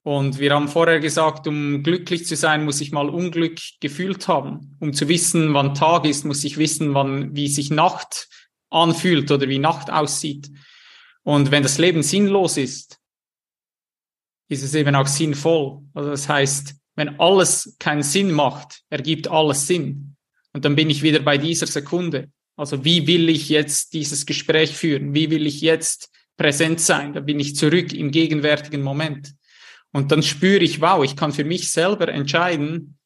und 0.09 0.39
wir 0.39 0.55
haben 0.55 0.69
vorher 0.69 1.01
gesagt, 1.01 1.47
um 1.47 1.83
glücklich 1.83 2.25
zu 2.27 2.35
sein, 2.35 2.65
muss 2.65 2.81
ich 2.81 2.93
mal 2.93 3.11
Unglück 3.11 3.61
gefühlt 3.81 4.27
haben. 4.27 4.75
Um 4.81 4.95
zu 4.95 5.07
wissen, 5.07 5.53
wann 5.53 5.75
Tag 5.75 6.07
ist, 6.07 6.25
muss 6.25 6.45
ich 6.45 6.57
wissen, 6.57 6.95
wann, 6.95 7.37
wie 7.37 7.49
sich 7.49 7.71
Nacht 7.71 8.27
anfühlt 8.71 9.31
oder 9.31 9.51
wie 9.51 9.59
Nacht 9.59 9.91
aussieht. 9.91 10.51
Und 11.29 11.51
wenn 11.51 11.63
das 11.63 11.77
Leben 11.77 12.03
sinnlos 12.03 12.57
ist, 12.57 12.99
ist 14.49 14.63
es 14.63 14.75
eben 14.75 14.95
auch 14.95 15.07
sinnvoll. 15.07 15.83
Also 15.93 16.09
das 16.09 16.27
heißt, 16.27 16.75
wenn 16.95 17.21
alles 17.21 17.77
keinen 17.79 18.03
Sinn 18.03 18.33
macht, 18.33 18.81
ergibt 18.89 19.29
alles 19.29 19.67
Sinn. 19.67 20.17
Und 20.55 20.65
dann 20.65 20.75
bin 20.75 20.89
ich 20.89 21.03
wieder 21.03 21.19
bei 21.19 21.37
dieser 21.37 21.67
Sekunde. 21.67 22.31
Also 22.57 22.83
wie 22.83 23.07
will 23.07 23.29
ich 23.29 23.51
jetzt 23.51 23.93
dieses 23.93 24.25
Gespräch 24.25 24.75
führen? 24.75 25.13
Wie 25.13 25.29
will 25.29 25.47
ich 25.47 25.61
jetzt 25.61 26.11
präsent 26.39 26.81
sein, 26.81 27.13
da 27.13 27.21
bin 27.21 27.39
ich 27.39 27.57
zurück 27.57 27.93
im 27.93 28.11
gegenwärtigen 28.11 28.81
Moment. 28.81 29.35
Und 29.93 30.11
dann 30.11 30.23
spüre 30.23 30.65
ich, 30.65 30.81
wow, 30.81 31.05
ich 31.05 31.15
kann 31.15 31.33
für 31.33 31.45
mich 31.45 31.71
selber 31.71 32.09
entscheiden, 32.09 32.97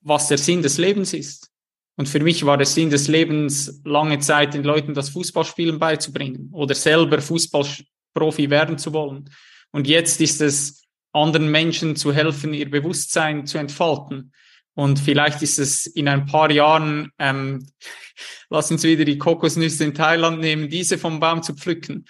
was 0.00 0.28
der 0.28 0.38
Sinn 0.38 0.62
des 0.62 0.78
Lebens 0.78 1.12
ist. 1.12 1.50
Und 1.96 2.08
für 2.08 2.20
mich 2.20 2.44
war 2.44 2.58
der 2.58 2.66
Sinn 2.66 2.90
des 2.90 3.08
Lebens, 3.08 3.80
lange 3.84 4.18
Zeit 4.18 4.54
den 4.54 4.64
Leuten 4.64 4.94
das 4.94 5.08
Fußballspielen 5.10 5.78
beizubringen 5.78 6.50
oder 6.52 6.74
selber 6.74 7.20
Fußballprofi 7.20 8.50
werden 8.50 8.78
zu 8.78 8.92
wollen. 8.92 9.30
Und 9.72 9.88
jetzt 9.88 10.20
ist 10.20 10.40
es, 10.40 10.82
anderen 11.12 11.50
Menschen 11.50 11.96
zu 11.96 12.12
helfen, 12.12 12.52
ihr 12.52 12.70
Bewusstsein 12.70 13.46
zu 13.46 13.56
entfalten. 13.56 14.32
Und 14.74 14.98
vielleicht 14.98 15.40
ist 15.40 15.58
es 15.58 15.86
in 15.86 16.06
ein 16.08 16.26
paar 16.26 16.50
Jahren, 16.50 17.10
ähm, 17.18 17.66
lass 18.50 18.70
uns 18.70 18.82
wieder 18.82 19.06
die 19.06 19.16
Kokosnüsse 19.16 19.84
in 19.84 19.94
Thailand 19.94 20.40
nehmen, 20.40 20.68
diese 20.68 20.98
vom 20.98 21.18
Baum 21.18 21.42
zu 21.42 21.54
pflücken. 21.54 22.04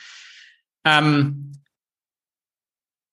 Ähm, 0.84 1.52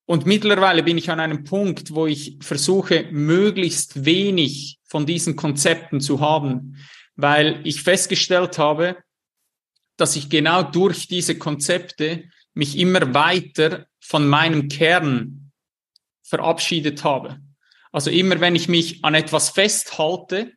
und 0.05 0.25
mittlerweile 0.25 0.83
bin 0.83 0.97
ich 0.97 1.09
an 1.09 1.19
einem 1.19 1.43
Punkt, 1.43 1.93
wo 1.93 2.07
ich 2.07 2.37
versuche, 2.41 3.07
möglichst 3.11 4.05
wenig 4.05 4.79
von 4.83 5.05
diesen 5.05 5.35
Konzepten 5.35 6.01
zu 6.01 6.19
haben, 6.19 6.77
weil 7.15 7.61
ich 7.63 7.83
festgestellt 7.83 8.57
habe, 8.57 8.97
dass 9.97 10.15
ich 10.15 10.29
genau 10.29 10.63
durch 10.63 11.07
diese 11.07 11.37
Konzepte 11.37 12.25
mich 12.53 12.77
immer 12.77 13.13
weiter 13.13 13.87
von 13.99 14.27
meinem 14.27 14.67
Kern 14.67 15.51
verabschiedet 16.23 17.03
habe. 17.03 17.39
Also 17.91 18.09
immer 18.09 18.41
wenn 18.41 18.55
ich 18.55 18.67
mich 18.67 19.05
an 19.05 19.13
etwas 19.13 19.51
festhalte, 19.51 20.53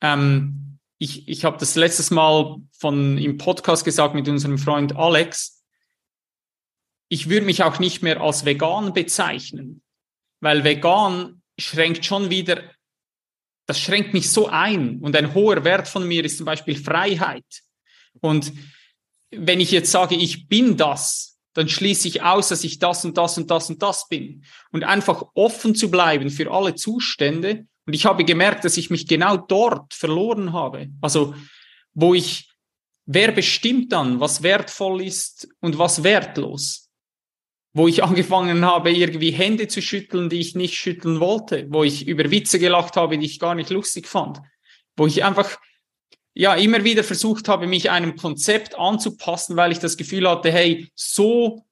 ähm, 0.00 0.78
ich, 0.98 1.28
ich 1.28 1.44
habe 1.44 1.58
das 1.58 1.74
letztes 1.74 2.10
Mal 2.10 2.56
von 2.72 3.18
im 3.18 3.38
Podcast 3.38 3.84
gesagt 3.84 4.14
mit 4.14 4.28
unserem 4.28 4.58
Freund 4.58 4.96
Alex, 4.96 5.59
ich 7.10 7.28
würde 7.28 7.44
mich 7.44 7.62
auch 7.62 7.78
nicht 7.80 8.02
mehr 8.02 8.20
als 8.20 8.44
vegan 8.44 8.94
bezeichnen, 8.94 9.82
weil 10.40 10.64
vegan 10.64 11.42
schränkt 11.58 12.06
schon 12.06 12.30
wieder, 12.30 12.62
das 13.66 13.80
schränkt 13.80 14.14
mich 14.14 14.30
so 14.30 14.48
ein. 14.48 15.00
Und 15.00 15.14
ein 15.16 15.34
hoher 15.34 15.64
Wert 15.64 15.88
von 15.88 16.06
mir 16.06 16.24
ist 16.24 16.38
zum 16.38 16.46
Beispiel 16.46 16.76
Freiheit. 16.76 17.44
Und 18.20 18.52
wenn 19.30 19.60
ich 19.60 19.72
jetzt 19.72 19.90
sage, 19.90 20.14
ich 20.14 20.48
bin 20.48 20.76
das, 20.76 21.38
dann 21.52 21.68
schließe 21.68 22.06
ich 22.06 22.22
aus, 22.22 22.48
dass 22.48 22.62
ich 22.62 22.78
das 22.78 23.04
und 23.04 23.18
das 23.18 23.36
und 23.36 23.50
das 23.50 23.68
und 23.68 23.82
das 23.82 24.08
bin. 24.08 24.44
Und 24.70 24.84
einfach 24.84 25.24
offen 25.34 25.74
zu 25.74 25.90
bleiben 25.90 26.30
für 26.30 26.50
alle 26.52 26.76
Zustände. 26.76 27.66
Und 27.86 27.94
ich 27.94 28.06
habe 28.06 28.24
gemerkt, 28.24 28.64
dass 28.64 28.76
ich 28.76 28.88
mich 28.88 29.08
genau 29.08 29.36
dort 29.36 29.94
verloren 29.94 30.52
habe. 30.52 30.88
Also, 31.00 31.34
wo 31.92 32.14
ich, 32.14 32.50
wer 33.04 33.32
bestimmt 33.32 33.92
dann, 33.92 34.20
was 34.20 34.44
wertvoll 34.44 35.02
ist 35.02 35.48
und 35.60 35.76
was 35.76 36.04
wertlos? 36.04 36.89
Wo 37.72 37.88
ich 37.88 38.02
angefangen 38.04 38.64
habe, 38.64 38.90
irgendwie 38.92 39.30
Hände 39.30 39.68
zu 39.68 39.82
schütteln, 39.82 40.28
die 40.28 40.40
ich 40.40 40.54
nicht 40.54 40.74
schütteln 40.74 41.20
wollte. 41.20 41.66
Wo 41.70 41.84
ich 41.84 42.06
über 42.06 42.30
Witze 42.30 42.58
gelacht 42.58 42.96
habe, 42.96 43.18
die 43.18 43.26
ich 43.26 43.38
gar 43.38 43.54
nicht 43.54 43.70
lustig 43.70 44.06
fand. 44.06 44.40
Wo 44.96 45.06
ich 45.06 45.24
einfach 45.24 45.58
ja 46.34 46.54
immer 46.54 46.84
wieder 46.84 47.04
versucht 47.04 47.48
habe, 47.48 47.66
mich 47.66 47.90
einem 47.90 48.16
Konzept 48.16 48.78
anzupassen, 48.78 49.56
weil 49.56 49.72
ich 49.72 49.78
das 49.78 49.96
Gefühl 49.96 50.28
hatte, 50.28 50.50
hey, 50.50 50.90
so 50.94 51.64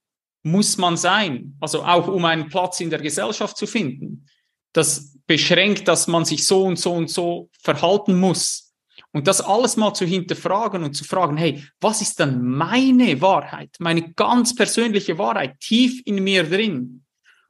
muss 0.43 0.79
man 0.79 0.97
sein. 0.97 1.57
Also 1.61 1.85
auch 1.85 2.09
um 2.09 2.25
einen 2.25 2.49
Platz 2.49 2.81
in 2.81 2.91
der 2.91 3.01
Gesellschaft 3.01 3.57
zu 3.57 3.67
finden. 3.67 4.27
Das 4.73 5.17
beschränkt, 5.27 5.89
dass 5.89 6.07
man 6.07 6.25
sich 6.25 6.47
so 6.47 6.65
und 6.65 6.79
so 6.79 6.93
und 6.93 7.11
so 7.11 7.51
verhalten 7.61 8.19
muss. 8.19 8.68
Und 9.13 9.27
das 9.27 9.41
alles 9.41 9.77
mal 9.77 9.95
zu 9.95 10.05
hinterfragen 10.05 10.85
und 10.85 10.95
zu 10.95 11.05
fragen, 11.05 11.37
hey, 11.37 11.65
was 11.81 12.03
ist 12.03 12.21
dann 12.21 12.43
meine 12.45 13.21
Wahrheit, 13.21 13.77
meine 13.79 14.13
ganz 14.13 14.55
persönliche 14.55 15.17
Wahrheit 15.19 15.59
tief 15.61 16.03
in 16.05 16.23
mir 16.23 16.45
drin? 16.45 17.05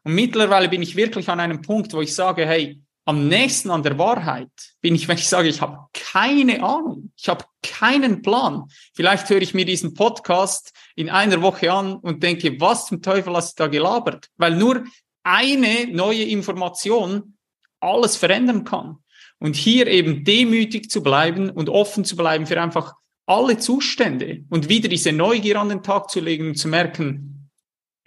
Und 0.04 0.14
mittlerweile 0.14 0.68
bin 0.68 0.82
ich 0.82 0.96
wirklich 0.96 1.28
an 1.28 1.40
einem 1.40 1.60
Punkt, 1.60 1.92
wo 1.92 2.00
ich 2.00 2.14
sage, 2.14 2.46
hey, 2.46 2.80
am 3.08 3.26
nächsten 3.26 3.70
an 3.70 3.82
der 3.82 3.98
Wahrheit 3.98 4.50
bin 4.82 4.94
ich, 4.94 5.08
wenn 5.08 5.16
ich 5.16 5.28
sage, 5.28 5.48
ich 5.48 5.60
habe 5.60 5.86
keine 5.92 6.62
Ahnung, 6.62 7.10
ich 7.16 7.28
habe 7.28 7.44
keinen 7.62 8.22
Plan. 8.22 8.64
Vielleicht 8.94 9.28
höre 9.30 9.42
ich 9.42 9.54
mir 9.54 9.64
diesen 9.64 9.94
Podcast 9.94 10.72
in 10.94 11.10
einer 11.10 11.42
Woche 11.42 11.72
an 11.72 11.96
und 11.96 12.22
denke, 12.22 12.60
was 12.60 12.86
zum 12.86 13.02
Teufel 13.02 13.34
hast 13.34 13.58
du 13.58 13.64
da 13.64 13.68
gelabert? 13.68 14.28
Weil 14.36 14.54
nur 14.56 14.84
eine 15.22 15.86
neue 15.90 16.24
Information 16.24 17.36
alles 17.80 18.16
verändern 18.16 18.64
kann. 18.64 18.98
Und 19.40 19.54
hier 19.54 19.86
eben 19.86 20.24
demütig 20.24 20.90
zu 20.90 21.02
bleiben 21.02 21.50
und 21.50 21.68
offen 21.68 22.04
zu 22.04 22.16
bleiben 22.16 22.46
für 22.46 22.60
einfach 22.60 22.94
alle 23.26 23.58
Zustände 23.58 24.44
und 24.48 24.68
wieder 24.68 24.88
diese 24.88 25.12
Neugier 25.12 25.60
an 25.60 25.68
den 25.68 25.82
Tag 25.82 26.10
zu 26.10 26.18
legen 26.18 26.48
und 26.48 26.54
zu 26.56 26.66
merken, 26.66 27.50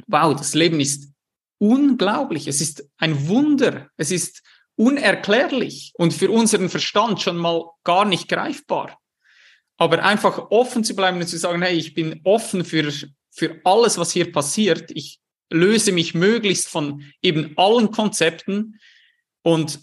wow, 0.08 0.36
das 0.36 0.54
Leben 0.56 0.80
ist 0.80 1.12
unglaublich. 1.60 2.48
Es 2.48 2.60
ist 2.60 2.86
ein 2.98 3.28
Wunder. 3.28 3.88
Es 3.98 4.12
ist 4.12 4.42
unerklärlich 4.76 5.94
und 5.96 6.14
für 6.14 6.32
unseren 6.32 6.70
Verstand 6.70 7.22
schon 7.22 7.38
mal 7.38 7.66
gar 7.84 8.04
nicht 8.06 8.28
greifbar. 8.28 8.98
Aber 9.78 10.04
einfach 10.04 10.50
offen 10.50 10.84
zu 10.84 10.96
bleiben 10.96 11.20
und 11.20 11.28
zu 11.28 11.38
sagen, 11.38 11.62
hey, 11.62 11.78
ich 11.78 11.94
bin 11.94 12.22
offen 12.24 12.66
für, 12.66 12.92
für 13.30 13.62
alles, 13.64 13.98
was 13.98 14.12
hier 14.12 14.32
passiert. 14.32 14.90
Ich 14.92 15.20
löse 15.52 15.92
mich 15.92 16.16
möglichst 16.16 16.68
von 16.68 17.04
eben 17.22 17.54
allen 17.58 17.92
Konzepten 17.92 18.80
und 19.44 19.80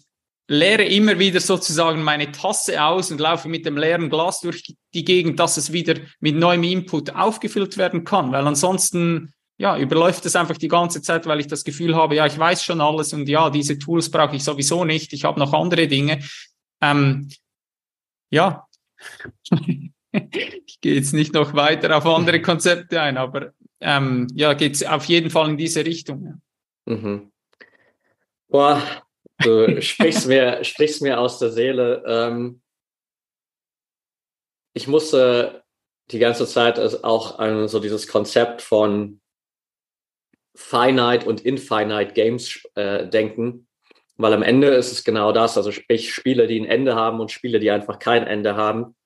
leere 0.48 0.84
immer 0.84 1.18
wieder 1.18 1.40
sozusagen 1.40 2.02
meine 2.02 2.32
Tasse 2.32 2.82
aus 2.82 3.10
und 3.10 3.20
laufe 3.20 3.48
mit 3.48 3.66
dem 3.66 3.76
leeren 3.76 4.08
Glas 4.08 4.40
durch 4.40 4.74
die 4.94 5.04
Gegend, 5.04 5.38
dass 5.38 5.58
es 5.58 5.72
wieder 5.72 5.94
mit 6.20 6.36
neuem 6.36 6.64
Input 6.64 7.14
aufgefüllt 7.14 7.76
werden 7.76 8.04
kann. 8.04 8.32
Weil 8.32 8.46
ansonsten 8.46 9.34
ja, 9.58 9.76
überläuft 9.76 10.24
es 10.24 10.36
einfach 10.36 10.56
die 10.56 10.68
ganze 10.68 11.02
Zeit, 11.02 11.26
weil 11.26 11.40
ich 11.40 11.48
das 11.48 11.64
Gefühl 11.64 11.94
habe, 11.96 12.14
ja, 12.14 12.26
ich 12.26 12.38
weiß 12.38 12.64
schon 12.64 12.80
alles 12.80 13.12
und 13.12 13.28
ja, 13.28 13.50
diese 13.50 13.78
Tools 13.78 14.10
brauche 14.10 14.36
ich 14.36 14.44
sowieso 14.44 14.84
nicht. 14.84 15.12
Ich 15.12 15.24
habe 15.24 15.38
noch 15.38 15.52
andere 15.52 15.88
Dinge. 15.88 16.20
Ähm, 16.80 17.28
ja, 18.30 18.66
ich 19.50 20.80
gehe 20.80 20.94
jetzt 20.94 21.12
nicht 21.12 21.34
noch 21.34 21.54
weiter 21.54 21.96
auf 21.96 22.06
andere 22.06 22.40
Konzepte 22.40 23.02
ein, 23.02 23.16
aber 23.16 23.52
ähm, 23.80 24.28
ja, 24.34 24.54
geht 24.54 24.76
es 24.76 24.84
auf 24.84 25.04
jeden 25.06 25.30
Fall 25.30 25.50
in 25.50 25.56
diese 25.56 25.84
Richtung. 25.84 26.40
Mhm. 26.86 27.32
Boah, 28.48 28.80
du 29.40 29.80
sprichst 29.82 30.26
mir, 30.26 30.62
sprichst 30.64 31.02
mir 31.02 31.20
aus 31.20 31.38
der 31.38 31.50
Seele. 31.50 32.02
Ähm, 32.06 32.60
ich 34.74 34.88
musste 34.88 35.64
die 36.10 36.18
ganze 36.18 36.46
Zeit 36.46 36.78
auch 37.04 37.38
an 37.38 37.68
so 37.68 37.80
dieses 37.80 38.08
Konzept 38.08 38.62
von 38.62 39.20
Finite 40.56 41.26
und 41.26 41.42
Infinite 41.42 42.12
Games 42.14 42.60
äh, 42.74 43.06
denken, 43.06 43.68
weil 44.16 44.32
am 44.32 44.42
Ende 44.42 44.68
ist 44.68 44.90
es 44.90 45.04
genau 45.04 45.32
das, 45.32 45.56
also 45.56 45.70
sprich 45.70 46.12
Spiele, 46.12 46.46
die 46.46 46.58
ein 46.58 46.66
Ende 46.66 46.94
haben 46.94 47.20
und 47.20 47.30
Spiele, 47.30 47.60
die 47.60 47.70
einfach 47.70 47.98
kein 47.98 48.26
Ende 48.26 48.56
haben. 48.56 48.96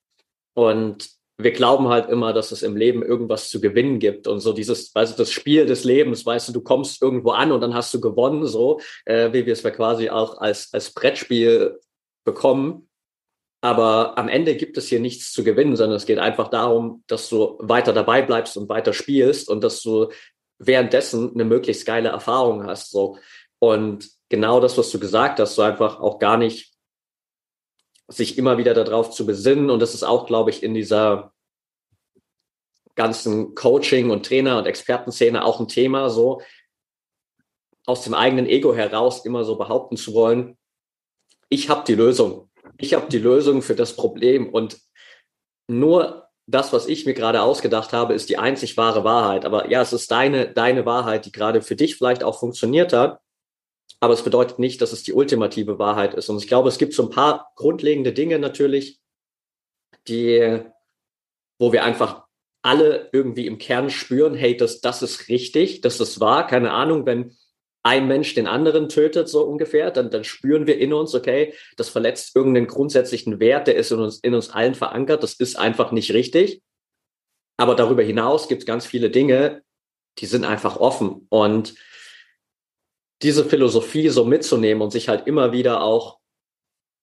Und 0.54 1.10
wir 1.42 1.52
glauben 1.52 1.88
halt 1.88 2.08
immer, 2.08 2.32
dass 2.32 2.52
es 2.52 2.62
im 2.62 2.76
Leben 2.76 3.02
irgendwas 3.02 3.48
zu 3.48 3.60
gewinnen 3.60 3.98
gibt 3.98 4.26
und 4.26 4.40
so 4.40 4.52
dieses, 4.52 4.94
weißt 4.94 5.14
du, 5.14 5.22
das 5.22 5.30
Spiel 5.30 5.66
des 5.66 5.84
Lebens, 5.84 6.24
weißt 6.26 6.48
du, 6.48 6.52
du 6.52 6.60
kommst 6.60 7.02
irgendwo 7.02 7.30
an 7.30 7.52
und 7.52 7.60
dann 7.60 7.74
hast 7.74 7.92
du 7.94 8.00
gewonnen, 8.00 8.46
so 8.46 8.80
äh, 9.04 9.32
wie 9.32 9.46
wir 9.46 9.52
es 9.52 9.62
ja 9.62 9.70
quasi 9.70 10.10
auch 10.10 10.38
als 10.38 10.72
als 10.72 10.92
Brettspiel 10.92 11.78
bekommen. 12.24 12.88
Aber 13.64 14.18
am 14.18 14.28
Ende 14.28 14.56
gibt 14.56 14.76
es 14.76 14.88
hier 14.88 14.98
nichts 14.98 15.32
zu 15.32 15.44
gewinnen, 15.44 15.76
sondern 15.76 15.96
es 15.96 16.06
geht 16.06 16.18
einfach 16.18 16.48
darum, 16.48 17.04
dass 17.06 17.28
du 17.28 17.56
weiter 17.60 17.92
dabei 17.92 18.22
bleibst 18.22 18.56
und 18.56 18.68
weiter 18.68 18.92
spielst 18.92 19.48
und 19.48 19.62
dass 19.62 19.80
du 19.82 20.08
währenddessen 20.58 21.32
eine 21.32 21.44
möglichst 21.44 21.86
geile 21.86 22.08
Erfahrung 22.08 22.66
hast. 22.66 22.90
So. 22.90 23.18
Und 23.60 24.08
genau 24.28 24.58
das, 24.58 24.76
was 24.78 24.90
du 24.90 24.98
gesagt 24.98 25.38
hast, 25.38 25.54
so 25.54 25.62
einfach 25.62 26.00
auch 26.00 26.18
gar 26.18 26.36
nicht 26.36 26.71
sich 28.08 28.38
immer 28.38 28.58
wieder 28.58 28.74
darauf 28.74 29.10
zu 29.10 29.26
besinnen. 29.26 29.70
Und 29.70 29.80
das 29.80 29.94
ist 29.94 30.02
auch, 30.02 30.26
glaube 30.26 30.50
ich, 30.50 30.62
in 30.62 30.74
dieser 30.74 31.32
ganzen 32.94 33.54
Coaching- 33.54 34.10
und 34.10 34.26
Trainer- 34.26 34.58
und 34.58 34.66
Expertenszene 34.66 35.44
auch 35.44 35.60
ein 35.60 35.68
Thema, 35.68 36.10
so 36.10 36.42
aus 37.86 38.04
dem 38.04 38.14
eigenen 38.14 38.46
Ego 38.46 38.74
heraus 38.74 39.24
immer 39.24 39.44
so 39.44 39.56
behaupten 39.56 39.96
zu 39.96 40.14
wollen, 40.14 40.56
ich 41.48 41.68
habe 41.68 41.84
die 41.86 41.94
Lösung. 41.94 42.48
Ich 42.78 42.94
habe 42.94 43.08
die 43.08 43.18
Lösung 43.18 43.60
für 43.60 43.74
das 43.74 43.94
Problem. 43.94 44.48
Und 44.48 44.80
nur 45.68 46.28
das, 46.46 46.72
was 46.72 46.86
ich 46.86 47.06
mir 47.06 47.14
gerade 47.14 47.42
ausgedacht 47.42 47.92
habe, 47.92 48.14
ist 48.14 48.28
die 48.28 48.38
einzig 48.38 48.76
wahre 48.76 49.04
Wahrheit. 49.04 49.44
Aber 49.44 49.70
ja, 49.70 49.82
es 49.82 49.92
ist 49.92 50.10
deine, 50.10 50.52
deine 50.52 50.86
Wahrheit, 50.86 51.26
die 51.26 51.32
gerade 51.32 51.60
für 51.60 51.76
dich 51.76 51.96
vielleicht 51.96 52.24
auch 52.24 52.40
funktioniert 52.40 52.92
hat. 52.92 53.20
Aber 54.02 54.14
es 54.14 54.22
bedeutet 54.22 54.58
nicht, 54.58 54.82
dass 54.82 54.92
es 54.92 55.04
die 55.04 55.12
ultimative 55.12 55.78
Wahrheit 55.78 56.14
ist. 56.14 56.28
Und 56.28 56.38
ich 56.38 56.48
glaube, 56.48 56.68
es 56.68 56.78
gibt 56.78 56.92
so 56.92 57.04
ein 57.04 57.10
paar 57.10 57.52
grundlegende 57.54 58.12
Dinge 58.12 58.40
natürlich, 58.40 58.98
die, 60.08 60.60
wo 61.60 61.72
wir 61.72 61.84
einfach 61.84 62.24
alle 62.62 63.10
irgendwie 63.12 63.46
im 63.46 63.58
Kern 63.58 63.90
spüren, 63.90 64.34
hey, 64.34 64.56
das, 64.56 64.80
das 64.80 65.02
ist 65.02 65.28
richtig, 65.28 65.82
das 65.82 66.00
ist 66.00 66.18
wahr. 66.18 66.48
Keine 66.48 66.72
Ahnung, 66.72 67.06
wenn 67.06 67.36
ein 67.84 68.08
Mensch 68.08 68.34
den 68.34 68.48
anderen 68.48 68.88
tötet, 68.88 69.28
so 69.28 69.44
ungefähr, 69.44 69.92
dann, 69.92 70.10
dann 70.10 70.24
spüren 70.24 70.66
wir 70.66 70.78
in 70.78 70.92
uns, 70.92 71.14
okay, 71.14 71.54
das 71.76 71.88
verletzt 71.88 72.34
irgendeinen 72.34 72.66
grundsätzlichen 72.66 73.38
Wert, 73.38 73.68
der 73.68 73.76
ist 73.76 73.92
in 73.92 74.00
uns, 74.00 74.18
in 74.18 74.34
uns 74.34 74.50
allen 74.50 74.74
verankert, 74.74 75.22
das 75.22 75.34
ist 75.34 75.56
einfach 75.56 75.92
nicht 75.92 76.12
richtig. 76.12 76.60
Aber 77.56 77.76
darüber 77.76 78.02
hinaus 78.02 78.48
gibt 78.48 78.62
es 78.62 78.66
ganz 78.66 78.84
viele 78.84 79.10
Dinge, 79.10 79.62
die 80.18 80.26
sind 80.26 80.44
einfach 80.44 80.76
offen. 80.76 81.28
Und 81.28 81.74
diese 83.22 83.44
Philosophie 83.44 84.08
so 84.08 84.24
mitzunehmen 84.24 84.82
und 84.82 84.90
sich 84.90 85.08
halt 85.08 85.26
immer 85.26 85.52
wieder 85.52 85.82
auch 85.82 86.18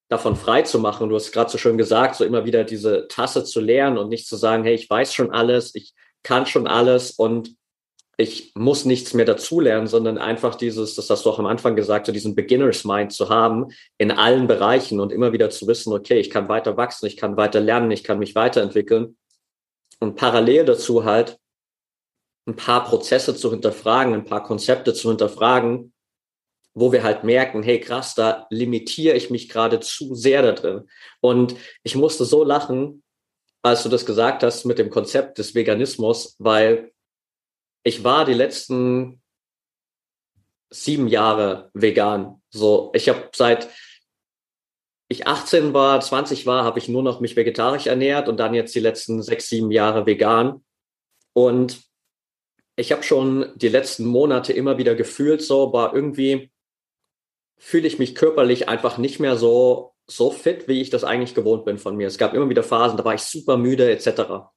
davon 0.10 0.36
frei 0.36 0.64
zu 0.64 0.80
machen. 0.80 1.10
Du 1.10 1.16
hast 1.16 1.32
gerade 1.32 1.50
so 1.50 1.58
schön 1.58 1.78
gesagt, 1.78 2.16
so 2.16 2.26
immer 2.26 2.46
wieder 2.46 2.64
diese 2.64 3.08
Tasse 3.08 3.44
zu 3.44 3.62
lernen 3.62 3.98
und 3.98 4.10
nicht 4.10 4.28
zu 4.28 4.36
sagen, 4.36 4.64
hey, 4.64 4.74
ich 4.74 4.90
weiß 4.90 5.14
schon 5.14 5.32
alles, 5.32 5.76
ich 5.76 5.94
kann 6.24 6.46
schon 6.46 6.68
alles 6.68 7.12
und 7.12 7.56
ich 8.18 8.52
muss 8.54 8.84
nichts 8.84 9.14
mehr 9.14 9.24
dazulernen, 9.24 9.88
sondern 9.88 10.18
einfach 10.18 10.56
dieses, 10.56 10.96
das 10.96 11.10
hast 11.10 11.26
du 11.26 11.30
auch 11.30 11.40
am 11.40 11.46
Anfang 11.46 11.78
gesagt, 11.78 12.08
so 12.08 12.12
diesen 12.12 12.36
Beginners 12.36 12.84
Mind 12.84 13.14
zu 13.14 13.30
haben 13.30 13.68
in 13.98 14.12
allen 14.12 14.48
Bereichen 14.48 15.00
und 15.00 15.14
immer 15.14 15.32
wieder 15.32 15.50
zu 15.52 15.68
wissen, 15.68 15.94
okay, 15.94 16.20
ich 16.20 16.30
kann 16.30 16.50
weiter 16.50 16.76
wachsen, 16.76 17.06
ich 17.06 17.16
kann 17.16 17.38
weiter 17.38 17.62
lernen, 17.62 17.92
ich 17.92 18.04
kann 18.04 18.20
mich 18.20 18.36
weiterentwickeln 18.36 19.16
und 20.02 20.16
parallel 20.18 20.66
dazu 20.66 21.06
halt 21.06 21.40
ein 22.46 22.58
paar 22.58 22.84
Prozesse 22.84 23.36
zu 23.36 23.52
hinterfragen, 23.52 24.14
ein 24.14 24.26
paar 24.26 24.44
Konzepte 24.44 24.94
zu 24.94 25.08
hinterfragen, 25.10 25.94
wo 26.74 26.92
wir 26.92 27.04
halt 27.04 27.24
merken, 27.24 27.64
hey 27.64 27.80
krass, 27.80 28.16
da 28.16 28.48
limitiere 28.50 29.16
ich 29.16 29.30
mich 29.30 29.50
gerade 29.50 29.80
zu 29.80 30.16
sehr 30.16 30.42
da 30.42 30.52
drin. 30.52 30.90
Und 31.22 31.56
ich 31.84 31.96
musste 31.96 32.26
so 32.26 32.44
lachen, 32.44 33.04
als 33.62 33.84
du 33.84 33.90
das 33.90 34.06
gesagt 34.06 34.44
hast 34.44 34.66
mit 34.66 34.80
dem 34.80 34.90
Konzept 34.90 35.38
des 35.38 35.56
Veganismus, 35.56 36.36
weil 36.40 36.92
ich 37.84 38.04
war 38.04 38.26
die 38.26 38.34
letzten 38.34 39.22
sieben 40.70 41.08
Jahre 41.08 41.72
vegan. 41.74 42.42
So, 42.52 42.92
ich 42.94 43.10
habe 43.10 43.30
seit 43.34 43.70
ich 45.12 45.26
18 45.26 45.74
war, 45.74 46.00
20 46.00 46.46
war, 46.46 46.64
habe 46.64 46.78
ich 46.78 46.88
nur 46.88 47.02
noch 47.02 47.20
mich 47.20 47.36
vegetarisch 47.36 47.88
ernährt 47.88 48.30
und 48.30 48.38
dann 48.38 48.54
jetzt 48.54 48.76
die 48.76 48.80
letzten 48.80 49.24
sechs, 49.24 49.50
sieben 49.50 49.72
Jahre 49.72 50.06
vegan. 50.06 50.64
Und 51.34 51.82
ich 52.76 52.92
habe 52.92 53.02
schon 53.02 53.52
die 53.56 53.70
letzten 53.70 54.06
Monate 54.06 54.54
immer 54.54 54.78
wieder 54.78 54.94
gefühlt, 54.94 55.42
so 55.42 55.74
war 55.74 55.96
irgendwie 55.96 56.52
fühle 57.60 57.88
ich 57.88 58.00
mich 58.00 58.16
körperlich 58.16 58.68
einfach 58.68 58.98
nicht 58.98 59.20
mehr 59.20 59.36
so, 59.36 59.94
so 60.08 60.32
fit, 60.32 60.68
wie 60.68 60.82
ich 60.82 60.90
das 60.90 61.04
eigentlich 61.04 61.36
gewohnt 61.36 61.66
bin 61.66 61.78
von 61.78 61.96
mir. 61.96 62.08
Es 62.08 62.18
gab 62.18 62.34
immer 62.34 62.50
wieder 62.50 62.64
Phasen, 62.64 62.98
da 62.98 63.06
war 63.06 63.14
ich 63.14 63.22
super 63.22 63.58
müde 63.58 63.92
etc. 63.92 64.50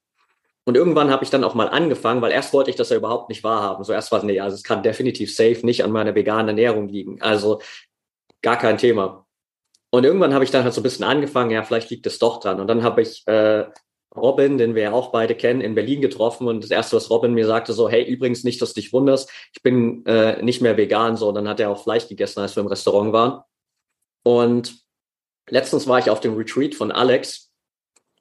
Und 0.65 0.77
irgendwann 0.77 1.11
habe 1.11 1.25
ich 1.25 1.31
dann 1.31 1.45
auch 1.45 1.55
mal 1.55 1.69
angefangen, 1.69 2.23
weil 2.23 2.31
erst 2.31 2.55
wollte 2.55 2.71
ich 2.71 2.77
das 2.77 2.91
ja 2.91 2.97
überhaupt 2.97 3.29
nicht 3.29 3.43
wahrhaben. 3.43 3.83
So 3.85 3.93
erst 3.93 4.13
war 4.13 4.21
es, 4.21 4.25
nee, 4.25 4.39
also 4.39 4.55
es 4.55 4.63
kann 4.63 4.83
definitiv 4.85 5.35
safe 5.35 5.67
nicht 5.67 5.83
an 5.83 5.91
meiner 5.91 6.15
veganen 6.15 6.49
Ernährung 6.49 6.89
liegen. 6.89 7.21
Also 7.21 7.61
gar 8.41 8.57
kein 8.57 8.79
Thema. 8.79 9.27
Und 9.91 10.05
irgendwann 10.05 10.33
habe 10.33 10.45
ich 10.45 10.51
dann 10.53 10.65
halt 10.65 10.73
so 10.73 10.81
ein 10.81 10.85
bisschen 10.85 11.05
angefangen, 11.05 11.51
ja, 11.51 11.65
vielleicht 11.65 11.91
liegt 11.91 12.07
es 12.07 12.19
doch 12.19 12.41
dran. 12.41 12.61
Und 12.61 12.69
dann 12.69 12.85
habe 12.85 13.03
ich 13.03 13.27
äh, 13.27 13.67
Robin, 14.15 14.59
den 14.59 14.75
wir 14.75 14.83
ja 14.83 14.93
auch 14.93 15.11
beide 15.11 15.35
kennen, 15.35 15.61
in 15.61 15.75
Berlin 15.75 16.01
getroffen 16.01 16.47
und 16.47 16.63
das 16.63 16.71
erste, 16.71 16.97
was 16.97 17.11
Robin 17.11 17.33
mir 17.33 17.47
sagte, 17.47 17.73
so, 17.73 17.89
hey, 17.89 18.05
übrigens 18.05 18.45
nicht, 18.45 18.61
dass 18.61 18.75
du 18.75 18.81
dich 18.81 18.93
wunderst, 18.93 19.31
ich 19.55 19.63
bin 19.63 20.05
äh, 20.07 20.43
nicht 20.43 20.61
mehr 20.61 20.77
vegan, 20.77 21.17
so, 21.17 21.29
und 21.29 21.35
dann 21.35 21.49
hat 21.49 21.61
er 21.61 21.71
auch 21.71 21.83
Fleisch 21.83 22.09
gegessen, 22.09 22.41
als 22.41 22.55
wir 22.57 22.61
im 22.63 22.67
Restaurant 22.67 23.13
waren. 23.13 23.43
Und 24.23 24.83
letztens 25.49 25.87
war 25.87 25.99
ich 25.99 26.11
auf 26.11 26.21
dem 26.21 26.35
Retreat 26.35 26.75
von 26.75 26.93
Alex 26.93 27.51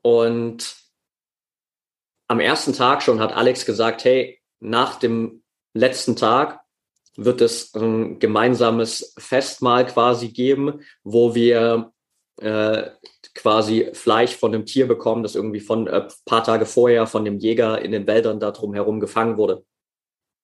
und 0.02 0.76
am 2.28 2.39
ersten 2.39 2.74
Tag 2.74 3.04
schon 3.04 3.20
hat 3.20 3.34
Alex 3.34 3.66
gesagt, 3.66 4.06
hey, 4.06 4.42
nach 4.62 4.98
dem 4.98 5.44
letzten 5.74 6.16
Tag 6.16 6.62
wird 7.18 7.42
es 7.42 7.74
ein 7.76 8.20
gemeinsames 8.20 9.14
Festmahl 9.18 9.86
quasi 9.86 10.30
geben, 10.30 10.82
wo 11.04 11.36
wir 11.36 11.92
äh, 12.39 12.89
quasi 13.34 13.90
Fleisch 13.94 14.36
von 14.36 14.54
einem 14.54 14.66
Tier 14.66 14.88
bekommen, 14.88 15.24
das 15.24 15.36
irgendwie 15.36 15.60
von 15.60 15.88
äh, 15.88 16.08
paar 16.26 16.44
Tage 16.44 16.66
vorher 16.66 17.08
von 17.08 17.26
dem 17.26 17.38
Jäger 17.38 17.82
in 17.82 17.92
den 17.92 18.08
Wäldern 18.08 18.40
da 18.40 18.52
drumherum 18.52 19.00
gefangen 19.00 19.38
wurde. 19.38 19.66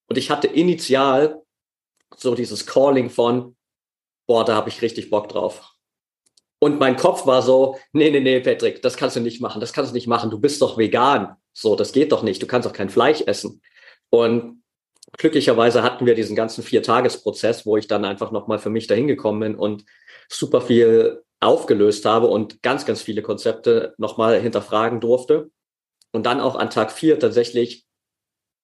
Und 0.10 0.18
ich 0.18 0.30
hatte 0.30 0.48
initial 0.48 1.42
so 2.16 2.36
dieses 2.36 2.66
Calling 2.66 3.10
von, 3.10 3.56
boah, 4.28 4.46
da 4.46 4.56
habe 4.56 4.70
ich 4.70 4.82
richtig 4.82 5.10
Bock 5.10 5.30
drauf. 5.30 5.74
Und 6.60 6.80
mein 6.80 6.96
Kopf 6.96 7.28
war 7.28 7.42
so, 7.42 7.78
nee, 7.92 8.10
nee, 8.10 8.20
nee, 8.20 8.40
Patrick, 8.40 8.82
das 8.82 8.98
kannst 8.98 9.16
du 9.16 9.20
nicht 9.20 9.42
machen, 9.42 9.60
das 9.60 9.74
kannst 9.74 9.92
du 9.92 9.96
nicht 9.96 10.08
machen, 10.08 10.32
du 10.32 10.40
bist 10.40 10.62
doch 10.62 10.78
vegan. 10.78 11.36
So, 11.54 11.76
das 11.76 11.92
geht 11.92 12.12
doch 12.12 12.24
nicht, 12.24 12.42
du 12.42 12.48
kannst 12.48 12.68
doch 12.68 12.74
kein 12.74 12.90
Fleisch 12.90 13.22
essen. 13.22 13.62
Und 14.10 14.64
glücklicherweise 15.18 15.84
hatten 15.84 16.06
wir 16.06 16.16
diesen 16.16 16.36
ganzen 16.36 16.64
Vier-Tages-Prozess, 16.64 17.66
wo 17.66 17.78
ich 17.78 17.88
dann 17.88 18.06
einfach 18.06 18.32
nochmal 18.32 18.60
für 18.60 18.70
mich 18.70 18.88
dahin 18.88 19.08
gekommen 19.08 19.42
bin 19.42 19.56
und 19.56 19.86
super 20.30 20.62
viel 20.62 21.24
aufgelöst 21.40 22.06
habe 22.06 22.28
und 22.28 22.62
ganz, 22.64 22.86
ganz 22.86 23.02
viele 23.02 23.22
Konzepte 23.22 23.94
nochmal 23.98 24.40
hinterfragen 24.40 25.00
durfte. 25.00 25.52
Und 26.12 26.26
dann 26.26 26.40
auch 26.40 26.56
an 26.56 26.70
Tag 26.70 26.92
vier 26.92 27.20
tatsächlich 27.20 27.86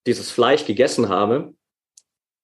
dieses 0.07 0.32
Fleisch 0.32 0.65
gegessen 0.65 1.09
habe. 1.09 1.53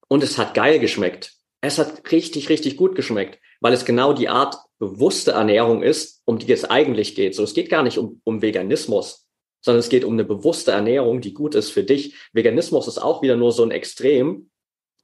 Und 0.08 0.24
es 0.24 0.38
hat 0.38 0.54
geil 0.54 0.80
geschmeckt. 0.80 1.34
Es 1.62 1.78
hat 1.78 2.12
richtig, 2.12 2.50
richtig 2.50 2.78
gut 2.78 2.96
geschmeckt, 2.96 3.40
weil 3.60 3.74
es 3.74 3.86
genau 3.86 4.14
die 4.14 4.30
Art 4.30 4.56
bewusste 4.78 5.32
Ernährung 5.32 5.84
ist, 5.84 6.22
um 6.26 6.40
die 6.40 6.52
es 6.52 6.66
eigentlich 6.66 7.16
geht. 7.16 7.36
So, 7.36 7.44
es 7.44 7.54
geht 7.54 7.70
gar 7.70 7.84
nicht 7.84 7.98
um, 7.98 8.22
um 8.24 8.42
Veganismus, 8.42 9.28
sondern 9.62 9.80
es 9.80 9.90
geht 9.90 10.06
um 10.06 10.14
eine 10.14 10.24
bewusste 10.24 10.72
Ernährung, 10.72 11.20
die 11.22 11.34
gut 11.34 11.56
ist 11.56 11.70
für 11.70 11.84
dich. 11.84 12.16
Veganismus 12.32 12.88
ist 12.88 12.98
auch 12.98 13.22
wieder 13.22 13.36
nur 13.36 13.52
so 13.52 13.64
ein 13.64 13.72
Extrem, 13.72 14.50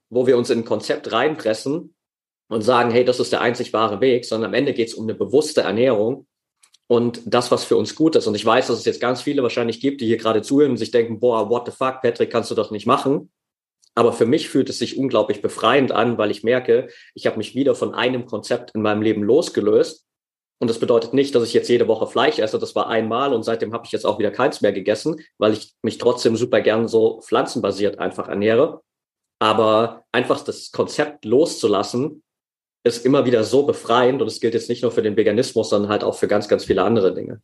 wo 0.08 0.26
wir 0.26 0.38
uns 0.38 0.50
in 0.50 0.60
ein 0.60 0.64
Konzept 0.64 1.12
reinpressen, 1.12 1.95
und 2.48 2.62
sagen, 2.62 2.90
hey, 2.90 3.04
das 3.04 3.20
ist 3.20 3.32
der 3.32 3.40
einzig 3.40 3.72
wahre 3.72 4.00
Weg, 4.00 4.24
sondern 4.24 4.50
am 4.50 4.54
Ende 4.54 4.72
geht 4.72 4.88
es 4.88 4.94
um 4.94 5.04
eine 5.04 5.14
bewusste 5.14 5.62
Ernährung 5.62 6.26
und 6.86 7.22
das, 7.26 7.50
was 7.50 7.64
für 7.64 7.76
uns 7.76 7.94
gut 7.94 8.14
ist. 8.16 8.26
Und 8.26 8.34
ich 8.34 8.44
weiß, 8.44 8.68
dass 8.68 8.78
es 8.78 8.84
jetzt 8.84 9.00
ganz 9.00 9.22
viele 9.22 9.42
wahrscheinlich 9.42 9.80
gibt, 9.80 10.00
die 10.00 10.06
hier 10.06 10.18
gerade 10.18 10.42
zuhören 10.42 10.72
und 10.72 10.76
sich 10.76 10.92
denken, 10.92 11.18
boah, 11.18 11.50
what 11.50 11.66
the 11.66 11.72
fuck, 11.72 12.00
Patrick, 12.02 12.30
kannst 12.30 12.50
du 12.50 12.54
doch 12.54 12.70
nicht 12.70 12.86
machen. 12.86 13.30
Aber 13.94 14.12
für 14.12 14.26
mich 14.26 14.48
fühlt 14.48 14.68
es 14.68 14.78
sich 14.78 14.98
unglaublich 14.98 15.40
befreiend 15.42 15.90
an, 15.90 16.18
weil 16.18 16.30
ich 16.30 16.44
merke, 16.44 16.88
ich 17.14 17.26
habe 17.26 17.38
mich 17.38 17.54
wieder 17.54 17.74
von 17.74 17.94
einem 17.94 18.26
Konzept 18.26 18.72
in 18.74 18.82
meinem 18.82 19.02
Leben 19.02 19.22
losgelöst. 19.22 20.04
Und 20.58 20.68
das 20.68 20.78
bedeutet 20.78 21.12
nicht, 21.12 21.34
dass 21.34 21.44
ich 21.44 21.54
jetzt 21.54 21.68
jede 21.68 21.88
Woche 21.88 22.06
Fleisch 22.06 22.38
esse. 22.38 22.58
Das 22.58 22.74
war 22.74 22.88
einmal 22.88 23.34
und 23.34 23.42
seitdem 23.42 23.72
habe 23.72 23.84
ich 23.86 23.92
jetzt 23.92 24.06
auch 24.06 24.18
wieder 24.18 24.30
keins 24.30 24.60
mehr 24.60 24.72
gegessen, 24.72 25.20
weil 25.38 25.52
ich 25.52 25.74
mich 25.82 25.98
trotzdem 25.98 26.36
super 26.36 26.60
gern 26.60 26.88
so 26.88 27.20
pflanzenbasiert 27.20 27.98
einfach 27.98 28.28
ernähre. 28.28 28.82
Aber 29.38 30.04
einfach 30.12 30.42
das 30.42 30.72
Konzept 30.72 31.24
loszulassen 31.24 32.22
ist 32.86 33.04
immer 33.04 33.24
wieder 33.24 33.44
so 33.44 33.64
befreiend 33.64 34.22
und 34.22 34.28
es 34.28 34.40
gilt 34.40 34.54
jetzt 34.54 34.68
nicht 34.68 34.82
nur 34.82 34.92
für 34.92 35.02
den 35.02 35.16
Veganismus, 35.16 35.70
sondern 35.70 35.90
halt 35.90 36.04
auch 36.04 36.16
für 36.16 36.28
ganz, 36.28 36.48
ganz 36.48 36.64
viele 36.64 36.82
andere 36.82 37.14
Dinge. 37.14 37.42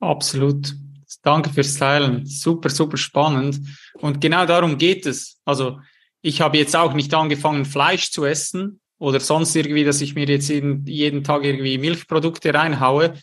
Absolut. 0.00 0.74
Danke 1.22 1.50
fürs 1.50 1.74
Teilen. 1.74 2.26
Super, 2.26 2.68
super 2.68 2.96
spannend. 2.96 3.60
Und 3.94 4.20
genau 4.20 4.46
darum 4.46 4.78
geht 4.78 5.06
es. 5.06 5.40
Also 5.44 5.78
ich 6.22 6.40
habe 6.40 6.58
jetzt 6.58 6.74
auch 6.74 6.94
nicht 6.94 7.12
angefangen, 7.14 7.64
Fleisch 7.64 8.10
zu 8.10 8.24
essen 8.24 8.80
oder 8.98 9.20
sonst 9.20 9.54
irgendwie, 9.54 9.84
dass 9.84 10.00
ich 10.00 10.14
mir 10.14 10.26
jetzt 10.26 10.48
jeden, 10.48 10.86
jeden 10.86 11.24
Tag 11.24 11.44
irgendwie 11.44 11.78
Milchprodukte 11.78 12.52
reinhaue, 12.54 13.14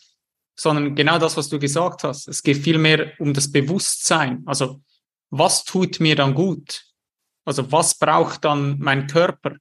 sondern 0.55 0.95
genau 0.95 1.17
das, 1.17 1.37
was 1.37 1.49
du 1.49 1.59
gesagt 1.59 2.03
hast. 2.03 2.27
Es 2.27 2.43
geht 2.43 2.57
vielmehr 2.57 3.13
um 3.19 3.33
das 3.33 3.51
Bewusstsein. 3.51 4.43
Also 4.45 4.81
was 5.29 5.63
tut 5.63 5.99
mir 5.99 6.15
dann 6.15 6.33
gut? 6.33 6.83
Also 7.45 7.71
was 7.71 7.97
braucht 7.97 8.45
dann 8.45 8.77
mein 8.79 9.07
Körper? 9.07 9.55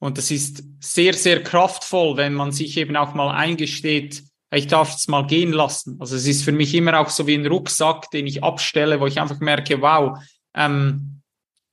Und 0.00 0.18
das 0.18 0.30
ist 0.30 0.64
sehr, 0.80 1.12
sehr 1.14 1.42
kraftvoll, 1.42 2.16
wenn 2.16 2.34
man 2.34 2.52
sich 2.52 2.76
eben 2.78 2.96
auch 2.96 3.14
mal 3.14 3.30
eingesteht, 3.30 4.24
ich 4.52 4.66
darf 4.66 4.96
es 4.96 5.06
mal 5.06 5.26
gehen 5.26 5.52
lassen. 5.52 5.96
Also 6.00 6.16
es 6.16 6.26
ist 6.26 6.42
für 6.42 6.52
mich 6.52 6.74
immer 6.74 6.98
auch 6.98 7.10
so 7.10 7.26
wie 7.26 7.34
ein 7.34 7.46
Rucksack, 7.46 8.10
den 8.10 8.26
ich 8.26 8.42
abstelle, 8.42 8.98
wo 8.98 9.06
ich 9.06 9.20
einfach 9.20 9.38
merke, 9.38 9.80
wow, 9.80 10.18
ähm, 10.54 11.20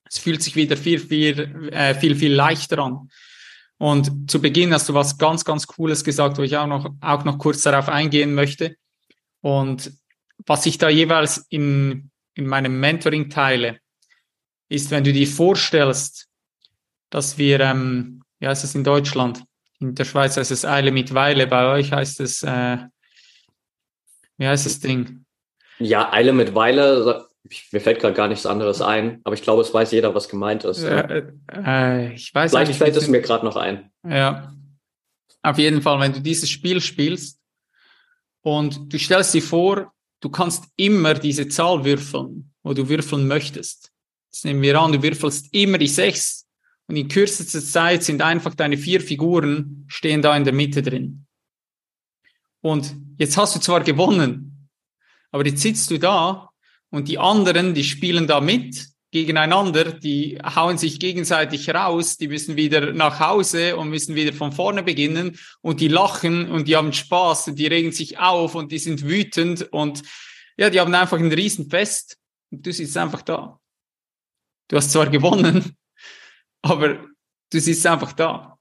es 0.07 0.19
fühlt 0.19 0.43
sich 0.43 0.55
wieder 0.55 0.77
viel, 0.77 0.99
viel, 0.99 1.69
äh, 1.71 1.95
viel, 1.95 2.15
viel 2.15 2.33
leichter 2.33 2.79
an. 2.79 3.09
Und 3.79 4.29
zu 4.29 4.41
Beginn 4.41 4.73
hast 4.73 4.89
du 4.89 4.93
was 4.93 5.17
ganz, 5.17 5.43
ganz 5.45 5.65
Cooles 5.65 6.03
gesagt, 6.03 6.37
wo 6.37 6.43
ich 6.43 6.57
auch 6.57 6.67
noch, 6.67 6.93
auch 7.01 7.23
noch 7.23 7.37
kurz 7.37 7.61
darauf 7.61 7.89
eingehen 7.89 8.33
möchte. 8.33 8.75
Und 9.41 9.91
was 10.45 10.65
ich 10.65 10.77
da 10.77 10.89
jeweils 10.89 11.45
in, 11.49 12.11
in 12.35 12.45
meinem 12.45 12.79
Mentoring 12.79 13.29
teile, 13.29 13.79
ist, 14.69 14.91
wenn 14.91 15.03
du 15.03 15.13
dir 15.13 15.27
vorstellst, 15.27 16.27
dass 17.09 17.37
wir, 17.37 17.59
ähm, 17.59 18.23
wie 18.39 18.47
heißt 18.47 18.63
es 18.63 18.75
in 18.75 18.83
Deutschland? 18.83 19.43
In 19.79 19.95
der 19.95 20.05
Schweiz 20.05 20.37
heißt 20.37 20.51
es 20.51 20.65
Eile 20.65 20.91
mit 20.91 21.13
Weile, 21.13 21.47
bei 21.47 21.71
euch 21.71 21.91
heißt 21.91 22.19
es, 22.19 22.43
äh, 22.43 22.77
wie 24.37 24.47
heißt 24.47 24.65
das 24.65 24.79
Ding? 24.79 25.25
Ja, 25.79 26.11
Eile 26.11 26.33
mit 26.33 26.55
Weile, 26.55 27.27
mir 27.71 27.81
fällt 27.81 27.99
gerade 27.99 28.13
gar 28.13 28.27
nichts 28.27 28.45
anderes 28.45 28.81
ein, 28.81 29.21
aber 29.23 29.35
ich 29.35 29.41
glaube, 29.41 29.61
es 29.61 29.73
weiß 29.73 29.91
jeder, 29.91 30.13
was 30.15 30.29
gemeint 30.29 30.63
ist. 30.63 30.83
Äh, 30.83 31.23
äh, 31.53 32.13
ich 32.13 32.33
weiß 32.33 32.51
Vielleicht 32.51 32.75
fällt 32.75 32.95
es 32.95 33.07
mir 33.07 33.21
gerade 33.21 33.45
noch 33.45 33.55
ein. 33.55 33.91
Ja. 34.07 34.53
Auf 35.43 35.57
jeden 35.57 35.81
Fall, 35.81 35.99
wenn 35.99 36.13
du 36.13 36.19
dieses 36.19 36.49
Spiel 36.49 36.81
spielst 36.81 37.39
und 38.41 38.91
du 38.91 38.97
stellst 38.97 39.33
dir 39.33 39.41
vor, 39.41 39.93
du 40.19 40.29
kannst 40.29 40.65
immer 40.75 41.13
diese 41.13 41.47
Zahl 41.47 41.85
würfeln, 41.85 42.53
wo 42.63 42.73
du 42.73 42.89
würfeln 42.89 43.27
möchtest. 43.27 43.91
Jetzt 44.31 44.45
nehmen 44.45 44.61
wir 44.61 44.79
an, 44.79 44.91
du 44.91 45.01
würfelst 45.01 45.53
immer 45.53 45.77
die 45.77 45.87
sechs 45.87 46.46
und 46.87 46.95
in 46.95 47.07
kürzester 47.07 47.61
Zeit 47.61 48.03
sind 48.03 48.21
einfach 48.21 48.55
deine 48.55 48.77
vier 48.77 49.01
Figuren 49.01 49.85
stehen 49.87 50.21
da 50.21 50.35
in 50.35 50.45
der 50.45 50.53
Mitte 50.53 50.81
drin. 50.81 51.25
Und 52.61 52.95
jetzt 53.17 53.37
hast 53.37 53.55
du 53.55 53.59
zwar 53.59 53.81
gewonnen, 53.81 54.69
aber 55.31 55.45
jetzt 55.45 55.61
sitzt 55.61 55.91
du 55.91 55.99
da 55.99 56.49
und 56.89 57.07
die 57.07 57.19
anderen, 57.19 57.73
die 57.73 57.83
spielen 57.83 58.27
da 58.27 58.39
mit 58.39 58.87
gegeneinander, 59.11 59.93
die 59.93 60.37
hauen 60.43 60.77
sich 60.77 60.99
gegenseitig 60.99 61.69
raus, 61.69 62.17
die 62.17 62.27
müssen 62.27 62.55
wieder 62.55 62.93
nach 62.93 63.19
Hause 63.19 63.77
und 63.77 63.89
müssen 63.89 64.15
wieder 64.15 64.33
von 64.33 64.51
vorne 64.51 64.83
beginnen 64.83 65.37
und 65.61 65.79
die 65.79 65.87
lachen 65.87 66.49
und 66.51 66.67
die 66.67 66.75
haben 66.75 66.93
Spaß 66.93 67.49
und 67.49 67.59
die 67.59 67.67
regen 67.67 67.91
sich 67.91 68.19
auf 68.19 68.55
und 68.55 68.71
die 68.71 68.79
sind 68.79 69.03
wütend 69.03 69.63
und 69.71 70.03
ja, 70.57 70.69
die 70.69 70.79
haben 70.79 70.93
einfach 70.93 71.19
ein 71.19 71.31
Riesenfest 71.31 72.17
und 72.51 72.65
du 72.65 72.73
sitzt 72.73 72.97
einfach 72.97 73.21
da. 73.21 73.59
Du 74.67 74.75
hast 74.75 74.91
zwar 74.91 75.09
gewonnen, 75.09 75.77
aber 76.69 77.05
du 77.51 77.59
sitzt 77.59 77.85
einfach 77.85 78.13
da. 78.13 78.57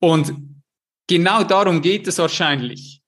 Und 0.00 0.34
genau 1.06 1.44
darum 1.44 1.80
geht 1.82 2.06
es 2.06 2.18
wahrscheinlich. 2.18 3.00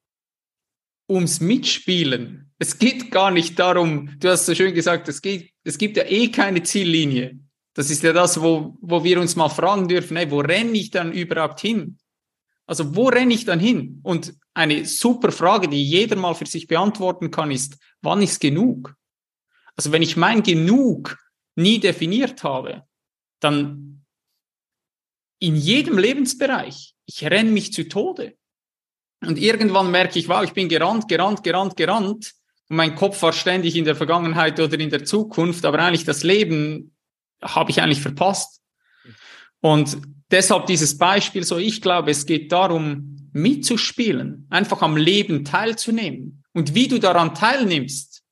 Ums 1.09 1.41
Mitspielen. 1.41 2.53
Es 2.59 2.79
geht 2.79 3.11
gar 3.11 3.31
nicht 3.31 3.59
darum, 3.59 4.19
du 4.19 4.31
hast 4.31 4.47
so 4.47 4.55
schön 4.55 4.75
gesagt, 4.75 5.09
es, 5.09 5.21
geht, 5.21 5.51
es 5.63 5.79
gibt 5.79 5.97
ja 5.97 6.05
eh 6.05 6.31
keine 6.31 6.63
Ziellinie. 6.63 7.39
Das 7.75 7.91
ist 7.91 8.03
ja 8.03 8.15
das, 8.15 8.41
wo, 8.41 8.77
wo 8.81 9.05
wir 9.05 9.21
uns 9.21 9.37
mal 9.37 9.51
fragen 9.51 9.87
dürfen, 9.87 10.17
hey, 10.17 10.31
wo 10.31 10.41
renne 10.41 10.73
ich 10.73 10.91
dann 10.91 11.13
überhaupt 11.13 11.61
hin? 11.61 11.99
Also 12.67 12.97
wo 12.97 13.09
renne 13.09 13.35
ich 13.35 13.45
dann 13.45 13.61
hin? 13.61 14.01
Und 14.03 14.35
eine 14.55 14.87
super 14.87 15.31
Frage, 15.31 15.69
die 15.69 15.85
jeder 15.85 16.17
mal 16.17 16.35
für 16.35 16.47
sich 16.47 16.67
beantworten 16.67 17.31
kann, 17.31 17.51
ist, 17.51 17.77
wann 18.01 18.23
ist 18.23 18.41
genug? 18.41 18.95
Also 19.77 19.93
wenn 19.93 20.03
ich 20.03 20.17
mein 20.17 20.43
Genug 20.43 21.19
nie 21.55 21.79
definiert 21.79 22.43
habe, 22.43 22.85
dann 23.47 24.05
in 25.39 25.57
jedem 25.57 25.99
Lebensbereich, 25.99 26.95
ich 27.07 27.25
renne 27.25 27.51
mich 27.51 27.73
zu 27.73 27.89
Tode. 27.89 28.37
Und 29.25 29.39
irgendwann 29.39 29.91
merke 29.91 30.19
ich, 30.19 30.29
wow, 30.29 30.43
ich 30.43 30.53
bin 30.53 30.69
gerannt, 30.69 31.09
gerannt, 31.09 31.43
gerannt, 31.43 31.77
gerannt. 31.77 32.35
Und 32.69 32.77
mein 32.77 32.95
Kopf 32.95 33.23
war 33.23 33.33
ständig 33.33 33.77
in 33.77 33.85
der 33.85 33.97
Vergangenheit 33.97 34.59
oder 34.59 34.79
in 34.79 34.91
der 34.91 35.05
Zukunft, 35.05 35.65
aber 35.65 35.79
eigentlich 35.79 36.05
das 36.05 36.23
Leben 36.23 36.95
habe 37.41 37.71
ich 37.71 37.81
eigentlich 37.81 38.01
verpasst. 38.01 38.61
Und 39.61 39.99
deshalb 40.31 40.67
dieses 40.67 40.99
Beispiel 40.99 41.45
so, 41.45 41.59
ich 41.59 41.81
glaube, 41.81 42.11
es 42.11 42.27
geht 42.27 42.51
darum, 42.51 43.31
mitzuspielen, 43.33 44.47
einfach 44.51 44.83
am 44.83 44.97
Leben 44.97 45.45
teilzunehmen. 45.45 46.43
Und 46.53 46.75
wie 46.75 46.89
du 46.89 46.99
daran 46.99 47.35
teilnimmst, 47.35 48.23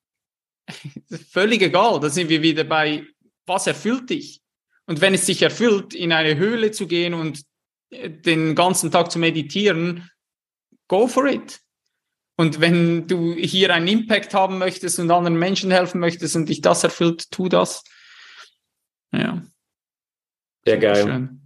völlig 1.31 1.63
egal, 1.63 2.01
da 2.01 2.09
sind 2.09 2.29
wir 2.29 2.43
wieder 2.43 2.65
bei, 2.65 3.07
was 3.47 3.67
erfüllt 3.67 4.11
dich? 4.11 4.44
Und 4.87 5.01
wenn 5.01 5.15
es 5.15 5.27
sich 5.27 5.43
erfüllt, 5.43 5.95
in 5.95 6.13
eine 6.13 6.37
Höhle 6.37 6.71
zu 6.71 6.87
gehen 6.87 7.15
und 7.15 7.43
äh, 7.91 8.11
den 8.11 8.55
ganzen 8.55 8.91
Tag 8.91 9.11
zu 9.11 9.19
meditieren, 9.19 10.11
go 10.89 11.07
for 11.07 11.27
it. 11.27 11.61
Und 12.37 12.61
wenn 12.61 13.07
du 13.07 13.35
hier 13.35 13.73
einen 13.73 13.87
Impact 13.87 14.35
haben 14.35 14.59
möchtest 14.59 14.99
und 14.99 15.11
anderen 15.11 15.39
Menschen 15.39 15.71
helfen 15.71 16.01
möchtest 16.01 16.35
und 16.35 16.49
dich 16.49 16.61
das 16.61 16.83
erfüllt, 16.83 17.31
tu 17.31 17.49
das. 17.49 17.85
Ja. 19.13 19.43
Sehr 20.65 20.79
geil. 20.79 21.05
Schön. 21.05 21.44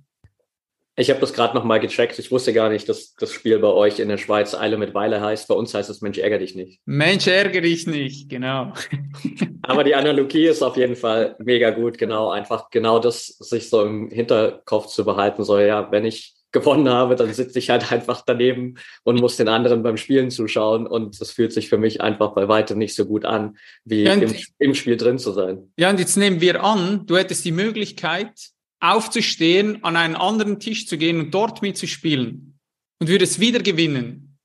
Ich 0.98 1.10
habe 1.10 1.20
das 1.20 1.32
gerade 1.32 1.54
nochmal 1.56 1.78
gecheckt. 1.78 2.18
Ich 2.18 2.32
wusste 2.32 2.52
gar 2.52 2.70
nicht, 2.70 2.88
dass 2.88 3.14
das 3.14 3.32
Spiel 3.32 3.60
bei 3.60 3.68
euch 3.68 4.00
in 4.00 4.08
der 4.08 4.18
Schweiz 4.18 4.52
Eile 4.54 4.76
mit 4.76 4.94
Weile 4.94 5.20
heißt. 5.20 5.46
Bei 5.46 5.54
uns 5.54 5.72
heißt 5.72 5.88
es 5.88 6.00
Mensch, 6.00 6.18
ärgere 6.18 6.40
dich 6.40 6.56
nicht. 6.56 6.80
Mensch, 6.86 7.28
ärgere 7.28 7.62
dich 7.62 7.86
nicht, 7.86 8.28
genau. 8.28 8.72
Aber 9.62 9.84
die 9.84 9.94
Analogie 9.94 10.46
ist 10.46 10.60
auf 10.60 10.76
jeden 10.76 10.96
Fall 10.96 11.36
mega 11.38 11.70
gut. 11.70 11.98
Genau, 11.98 12.30
einfach 12.30 12.70
genau 12.70 12.98
das 12.98 13.28
sich 13.28 13.70
so 13.70 13.84
im 13.84 14.10
Hinterkopf 14.10 14.88
zu 14.88 15.04
behalten. 15.04 15.44
So, 15.44 15.60
ja, 15.60 15.88
wenn 15.92 16.04
ich 16.04 16.34
gewonnen 16.50 16.88
habe, 16.88 17.14
dann 17.14 17.32
sitze 17.32 17.60
ich 17.60 17.70
halt 17.70 17.92
einfach 17.92 18.22
daneben 18.26 18.76
und 19.04 19.20
muss 19.20 19.36
den 19.36 19.48
anderen 19.48 19.84
beim 19.84 19.98
Spielen 19.98 20.32
zuschauen. 20.32 20.86
Und 20.88 21.20
das 21.20 21.30
fühlt 21.30 21.52
sich 21.52 21.68
für 21.68 21.78
mich 21.78 22.00
einfach 22.00 22.32
bei 22.34 22.48
weitem 22.48 22.76
nicht 22.76 22.96
so 22.96 23.06
gut 23.06 23.24
an, 23.24 23.56
wie 23.84 24.04
im, 24.04 24.34
im 24.58 24.74
Spiel 24.74 24.96
drin 24.96 25.18
zu 25.18 25.30
sein. 25.30 25.70
Ja, 25.76 25.90
und 25.90 26.00
jetzt 26.00 26.16
nehmen 26.16 26.40
wir 26.40 26.64
an, 26.64 27.06
du 27.06 27.16
hättest 27.16 27.44
die 27.44 27.52
Möglichkeit, 27.52 28.32
aufzustehen, 28.80 29.82
an 29.84 29.96
einen 29.96 30.16
anderen 30.16 30.60
Tisch 30.60 30.86
zu 30.86 30.98
gehen 30.98 31.20
und 31.20 31.32
dort 31.32 31.62
mitzuspielen 31.62 32.58
und 33.00 33.08
würdest 33.08 33.40
wieder 33.40 33.60
gewinnen, 33.60 34.38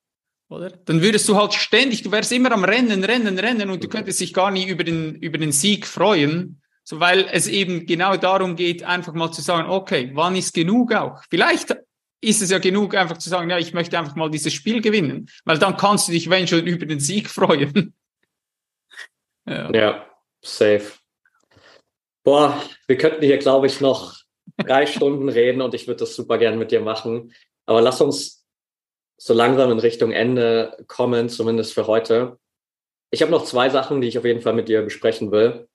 oder? 0.49 0.69
Dann 0.69 1.01
würdest 1.01 1.27
du 1.27 1.35
halt 1.35 1.53
ständig, 1.53 2.03
du 2.03 2.11
wärst 2.11 2.31
immer 2.31 2.51
am 2.51 2.63
Rennen, 2.63 3.03
Rennen, 3.03 3.39
Rennen 3.39 3.69
und 3.69 3.83
du 3.83 3.87
könntest 3.87 4.19
dich 4.19 4.33
gar 4.33 4.51
nie 4.51 4.67
über 4.67 4.83
den, 4.83 5.15
über 5.15 5.37
den 5.37 5.51
Sieg 5.51 5.87
freuen, 5.87 6.61
so 6.83 6.99
weil 6.99 7.27
es 7.31 7.47
eben 7.47 7.85
genau 7.85 8.17
darum 8.17 8.55
geht, 8.55 8.83
einfach 8.83 9.13
mal 9.13 9.31
zu 9.31 9.41
sagen, 9.41 9.69
okay, 9.69 10.11
wann 10.13 10.35
ist 10.35 10.53
genug 10.53 10.93
auch? 10.93 11.21
Vielleicht 11.29 11.75
ist 12.21 12.41
es 12.41 12.51
ja 12.51 12.59
genug, 12.59 12.95
einfach 12.95 13.17
zu 13.17 13.29
sagen, 13.29 13.49
ja, 13.49 13.57
ich 13.57 13.73
möchte 13.73 13.97
einfach 13.97 14.15
mal 14.15 14.29
dieses 14.29 14.53
Spiel 14.53 14.81
gewinnen, 14.81 15.29
weil 15.45 15.59
dann 15.59 15.77
kannst 15.77 16.07
du 16.07 16.11
dich, 16.11 16.29
wenn 16.29 16.47
schon, 16.47 16.65
über 16.65 16.85
den 16.85 16.99
Sieg 16.99 17.29
freuen. 17.29 17.93
ja. 19.45 19.71
ja, 19.73 20.05
safe. 20.41 20.91
Boah, 22.23 22.61
wir 22.87 22.97
könnten 22.97 23.23
hier, 23.23 23.37
glaube 23.37 23.67
ich, 23.67 23.81
noch 23.81 24.22
drei 24.57 24.85
Stunden 24.85 25.29
reden 25.29 25.61
und 25.61 25.73
ich 25.73 25.87
würde 25.87 26.01
das 26.01 26.15
super 26.15 26.37
gern 26.37 26.57
mit 26.57 26.71
dir 26.71 26.81
machen. 26.81 27.33
Aber 27.65 27.81
lass 27.81 28.01
uns 28.01 28.45
so 29.17 29.33
langsam 29.33 29.71
in 29.71 29.79
Richtung 29.79 30.11
Ende 30.11 30.77
kommen, 30.87 31.29
zumindest 31.29 31.73
für 31.73 31.87
heute. 31.87 32.39
Ich 33.11 33.21
habe 33.21 33.31
noch 33.31 33.45
zwei 33.45 33.69
Sachen, 33.69 34.01
die 34.01 34.07
ich 34.07 34.17
auf 34.17 34.25
jeden 34.25 34.41
Fall 34.41 34.53
mit 34.53 34.67
dir 34.67 34.81
besprechen 34.81 35.31
will. 35.31 35.67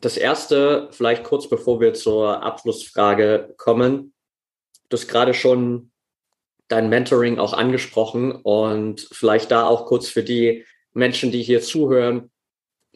Das 0.00 0.16
erste, 0.16 0.88
vielleicht 0.90 1.24
kurz 1.24 1.48
bevor 1.48 1.80
wir 1.80 1.94
zur 1.94 2.42
Abschlussfrage 2.42 3.54
kommen. 3.56 4.14
Du 4.88 4.96
hast 4.96 5.08
gerade 5.08 5.34
schon 5.34 5.92
dein 6.68 6.88
Mentoring 6.88 7.38
auch 7.38 7.52
angesprochen 7.52 8.32
und 8.32 9.06
vielleicht 9.12 9.50
da 9.50 9.66
auch 9.66 9.86
kurz 9.86 10.08
für 10.08 10.22
die 10.22 10.64
Menschen, 10.94 11.30
die 11.30 11.42
hier 11.42 11.60
zuhören, 11.60 12.30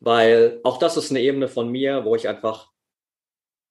weil 0.01 0.61
auch 0.65 0.79
das 0.79 0.97
ist 0.97 1.11
eine 1.11 1.21
Ebene 1.21 1.49
von 1.49 1.71
mir, 1.71 2.05
wo 2.05 2.15
ich 2.15 2.29
einfach 2.29 2.71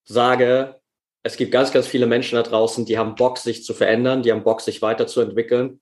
sage, 0.04 0.80
es 1.26 1.38
gibt 1.38 1.52
ganz, 1.52 1.72
ganz 1.72 1.88
viele 1.88 2.06
Menschen 2.06 2.36
da 2.36 2.44
draußen, 2.44 2.86
die 2.86 3.00
haben 3.00 3.16
Bock, 3.16 3.40
sich 3.40 3.64
zu 3.64 3.74
verändern, 3.74 4.22
die 4.22 4.32
haben 4.32 4.44
Bock, 4.44 4.62
sich 4.62 4.84
weiterzuentwickeln. 4.84 5.82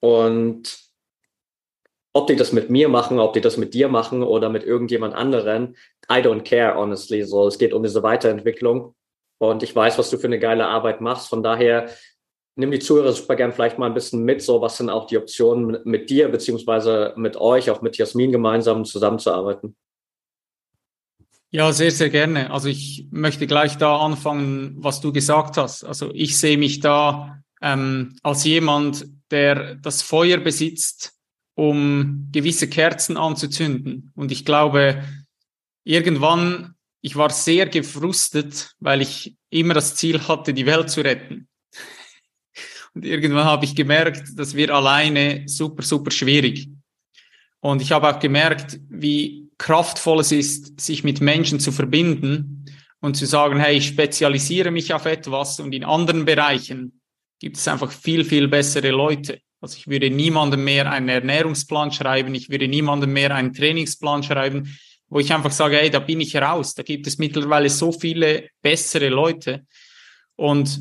Und 0.00 0.78
ob 2.14 2.26
die 2.28 2.36
das 2.36 2.52
mit 2.52 2.70
mir 2.70 2.88
machen, 2.88 3.20
ob 3.20 3.34
die 3.34 3.42
das 3.42 3.58
mit 3.58 3.74
dir 3.74 3.88
machen 3.88 4.22
oder 4.22 4.48
mit 4.48 4.64
irgendjemand 4.64 5.14
anderen, 5.14 5.76
I 6.10 6.22
don't 6.22 6.44
care, 6.44 6.76
honestly. 6.80 7.22
So, 7.24 7.46
es 7.46 7.58
geht 7.58 7.74
um 7.74 7.82
diese 7.82 8.02
Weiterentwicklung. 8.02 8.94
Und 9.36 9.62
ich 9.62 9.76
weiß, 9.76 9.98
was 9.98 10.08
du 10.08 10.16
für 10.16 10.28
eine 10.28 10.38
geile 10.38 10.66
Arbeit 10.66 11.02
machst. 11.02 11.28
Von 11.28 11.42
daher 11.42 11.90
nimm 12.56 12.70
die 12.70 12.78
Zuhörer 12.78 13.12
super 13.12 13.36
gern 13.36 13.52
vielleicht 13.52 13.78
mal 13.78 13.84
ein 13.84 13.94
bisschen 13.94 14.24
mit. 14.24 14.40
So, 14.40 14.62
was 14.62 14.78
sind 14.78 14.88
auch 14.88 15.06
die 15.06 15.18
Optionen 15.18 15.82
mit 15.84 16.08
dir 16.08 16.30
beziehungsweise 16.30 17.12
mit 17.16 17.36
euch, 17.36 17.70
auch 17.70 17.82
mit 17.82 17.98
Jasmin 17.98 18.32
gemeinsam 18.32 18.86
zusammenzuarbeiten? 18.86 19.76
Ja, 21.52 21.72
sehr, 21.72 21.90
sehr 21.90 22.10
gerne. 22.10 22.50
Also 22.52 22.68
ich 22.68 23.08
möchte 23.10 23.48
gleich 23.48 23.76
da 23.76 23.98
anfangen, 23.98 24.76
was 24.76 25.00
du 25.00 25.12
gesagt 25.12 25.56
hast. 25.56 25.82
Also 25.82 26.12
ich 26.14 26.38
sehe 26.38 26.56
mich 26.56 26.78
da 26.78 27.42
ähm, 27.60 28.16
als 28.22 28.44
jemand, 28.44 29.06
der 29.32 29.74
das 29.74 30.00
Feuer 30.00 30.38
besitzt, 30.38 31.12
um 31.54 32.28
gewisse 32.30 32.68
Kerzen 32.68 33.16
anzuzünden. 33.16 34.12
Und 34.14 34.30
ich 34.30 34.44
glaube, 34.44 35.02
irgendwann, 35.82 36.76
ich 37.00 37.16
war 37.16 37.30
sehr 37.30 37.66
gefrustet, 37.66 38.76
weil 38.78 39.02
ich 39.02 39.36
immer 39.50 39.74
das 39.74 39.96
Ziel 39.96 40.28
hatte, 40.28 40.54
die 40.54 40.66
Welt 40.66 40.88
zu 40.88 41.00
retten. 41.00 41.48
Und 42.94 43.04
irgendwann 43.04 43.44
habe 43.44 43.64
ich 43.64 43.74
gemerkt, 43.74 44.38
dass 44.38 44.54
wir 44.54 44.72
alleine 44.72 45.42
super, 45.46 45.82
super 45.82 46.12
schwierig. 46.12 46.68
Und 47.58 47.82
ich 47.82 47.90
habe 47.90 48.08
auch 48.08 48.20
gemerkt, 48.20 48.78
wie 48.88 49.49
kraftvoll 49.60 50.20
es 50.20 50.32
ist, 50.32 50.80
sich 50.80 51.04
mit 51.04 51.20
Menschen 51.20 51.60
zu 51.60 51.70
verbinden 51.70 52.64
und 53.00 53.14
zu 53.14 53.26
sagen, 53.26 53.60
hey, 53.60 53.76
ich 53.76 53.88
spezialisiere 53.88 54.70
mich 54.70 54.94
auf 54.94 55.04
etwas 55.04 55.60
und 55.60 55.74
in 55.74 55.84
anderen 55.84 56.24
Bereichen 56.24 57.02
gibt 57.38 57.58
es 57.58 57.68
einfach 57.68 57.92
viel, 57.92 58.24
viel 58.24 58.48
bessere 58.48 58.90
Leute. 58.90 59.42
Also 59.60 59.76
ich 59.76 59.86
würde 59.86 60.08
niemandem 60.08 60.64
mehr 60.64 60.90
einen 60.90 61.10
Ernährungsplan 61.10 61.92
schreiben, 61.92 62.34
ich 62.34 62.48
würde 62.48 62.68
niemandem 62.68 63.12
mehr 63.12 63.34
einen 63.34 63.52
Trainingsplan 63.52 64.22
schreiben, 64.22 64.74
wo 65.08 65.20
ich 65.20 65.30
einfach 65.30 65.50
sage, 65.50 65.76
hey, 65.76 65.90
da 65.90 65.98
bin 65.98 66.22
ich 66.22 66.34
raus. 66.36 66.74
Da 66.74 66.82
gibt 66.82 67.06
es 67.06 67.18
mittlerweile 67.18 67.68
so 67.68 67.92
viele 67.92 68.48
bessere 68.62 69.10
Leute. 69.10 69.66
Und 70.36 70.80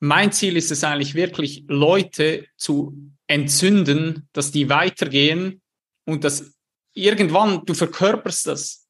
mein 0.00 0.32
Ziel 0.32 0.56
ist 0.56 0.70
es 0.70 0.82
eigentlich 0.82 1.14
wirklich, 1.14 1.64
Leute 1.68 2.46
zu 2.56 3.12
entzünden, 3.26 4.28
dass 4.32 4.50
die 4.50 4.70
weitergehen 4.70 5.60
und 6.06 6.24
dass 6.24 6.55
irgendwann, 6.96 7.64
du 7.64 7.74
verkörperst 7.74 8.46
das. 8.46 8.86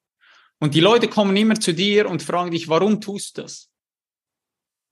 Und 0.59 0.75
die 0.75 0.81
Leute 0.81 1.09
kommen 1.09 1.37
immer 1.37 1.61
zu 1.61 1.75
dir 1.75 2.09
und 2.09 2.23
fragen 2.23 2.51
dich, 2.51 2.69
warum 2.69 3.01
tust 3.01 3.37
du 3.37 3.43
das? 3.43 3.69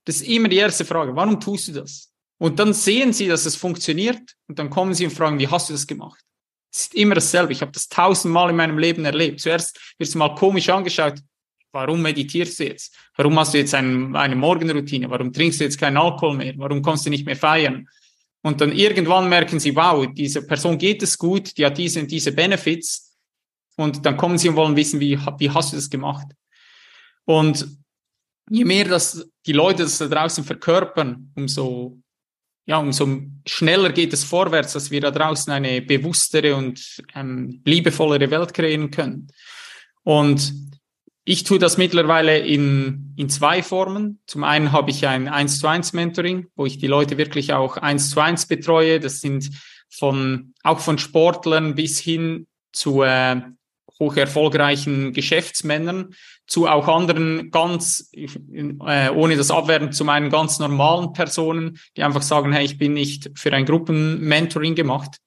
Das 0.05 0.17
ist 0.17 0.27
immer 0.27 0.47
die 0.47 0.57
erste 0.57 0.85
Frage. 0.85 1.15
Warum 1.15 1.39
tust 1.39 1.69
du 1.69 1.71
das? 1.73 2.11
Und 2.37 2.59
dann 2.59 2.73
sehen 2.73 3.13
sie, 3.13 3.27
dass 3.27 3.45
es 3.45 3.55
funktioniert 3.55 4.35
und 4.47 4.59
dann 4.59 4.69
kommen 4.69 4.93
sie 4.93 5.05
und 5.05 5.11
fragen, 5.11 5.39
wie 5.39 5.47
hast 5.47 5.69
du 5.69 5.73
das 5.73 5.87
gemacht? 5.87 6.19
Es 6.71 6.81
ist 6.81 6.95
immer 6.95 7.15
dasselbe. 7.15 7.53
Ich 7.53 7.61
habe 7.61 7.71
das 7.71 7.87
tausendmal 7.87 8.49
in 8.49 8.57
meinem 8.57 8.77
Leben 8.77 9.05
erlebt. 9.05 9.39
Zuerst 9.39 9.79
wirst 9.97 10.13
du 10.13 10.19
mal 10.19 10.35
komisch 10.35 10.69
angeschaut. 10.69 11.19
Warum 11.71 12.01
meditierst 12.01 12.59
du 12.59 12.65
jetzt? 12.65 12.95
Warum 13.15 13.39
hast 13.39 13.53
du 13.53 13.57
jetzt 13.57 13.73
ein, 13.73 14.15
eine 14.15 14.35
Morgenroutine? 14.35 15.09
Warum 15.09 15.31
trinkst 15.31 15.59
du 15.59 15.63
jetzt 15.63 15.79
keinen 15.79 15.97
Alkohol 15.97 16.35
mehr? 16.35 16.53
Warum 16.57 16.81
kommst 16.81 17.05
du 17.05 17.09
nicht 17.09 17.25
mehr 17.25 17.35
feiern? 17.35 17.87
Und 18.43 18.61
dann 18.61 18.71
irgendwann 18.73 19.27
merken 19.27 19.59
sie, 19.59 19.75
wow, 19.75 20.05
diese 20.13 20.45
Person 20.45 20.77
geht 20.77 21.01
es 21.01 21.17
gut, 21.17 21.57
die 21.57 21.65
hat 21.65 21.77
diese 21.77 21.99
und 21.99 22.11
diese 22.11 22.31
Benefits. 22.31 23.04
Und 23.77 24.05
dann 24.05 24.17
kommen 24.17 24.37
sie 24.37 24.49
und 24.49 24.55
wollen 24.55 24.75
wissen, 24.75 24.99
wie, 24.99 25.19
wie 25.37 25.49
hast 25.49 25.73
du 25.73 25.75
das 25.75 25.89
gemacht? 25.89 26.27
Und 27.25 27.67
je 28.49 28.65
mehr 28.65 28.85
das 28.85 29.27
die 29.45 29.53
Leute 29.53 29.83
das 29.83 29.97
da 29.97 30.07
draußen 30.07 30.43
verkörpern, 30.43 31.31
umso, 31.35 31.99
ja, 32.65 32.77
umso 32.77 33.21
schneller 33.45 33.91
geht 33.91 34.13
es 34.13 34.23
vorwärts, 34.23 34.73
dass 34.73 34.91
wir 34.91 35.01
da 35.01 35.11
draußen 35.11 35.51
eine 35.51 35.81
bewusstere 35.81 36.55
und 36.55 37.03
ähm, 37.13 37.61
liebevollere 37.65 38.31
Welt 38.31 38.53
kreieren 38.53 38.91
können. 38.91 39.27
Und 40.03 40.53
ich 41.27 41.43
tue 41.43 41.57
das 41.57 41.77
mittlerweile 41.77 42.37
in, 42.37 43.13
in 43.17 43.29
zwei 43.29 43.63
Formen. 43.63 44.19
Zum 44.27 44.43
einen 44.43 44.71
habe 44.71 44.91
ich 44.91 45.07
ein 45.07 45.27
1 45.27 45.59
zu 45.59 45.67
1 45.67 45.93
Mentoring, 45.93 46.47
wo 46.55 46.67
ich 46.67 46.77
die 46.77 46.87
Leute 46.87 47.17
wirklich 47.17 47.53
auch 47.53 47.77
1 47.77 48.11
zu 48.11 48.19
1 48.19 48.45
betreue. 48.45 48.99
Das 48.99 49.21
sind 49.21 49.49
von, 49.89 50.53
auch 50.61 50.79
von 50.79 50.99
Sportlern 50.99 51.73
bis 51.73 51.99
hin 51.99 52.45
zu 52.71 53.01
äh, 53.01 53.41
hoch 53.99 54.15
erfolgreichen 54.17 55.13
Geschäftsmännern, 55.13 56.13
zu 56.47 56.67
auch 56.67 56.87
anderen 56.87 57.49
ganz, 57.51 58.11
äh, 58.13 59.09
ohne 59.09 59.37
das 59.37 59.51
Abwerten, 59.51 59.91
zu 59.91 60.03
meinen 60.05 60.29
ganz 60.29 60.59
normalen 60.59 61.13
Personen, 61.13 61.79
die 61.95 62.03
einfach 62.03 62.21
sagen, 62.21 62.51
hey, 62.51 62.65
ich 62.65 62.77
bin 62.77 62.93
nicht 62.93 63.31
für 63.35 63.53
ein 63.53 63.65
Gruppenmentoring 63.65 64.75
gemacht. 64.75 65.17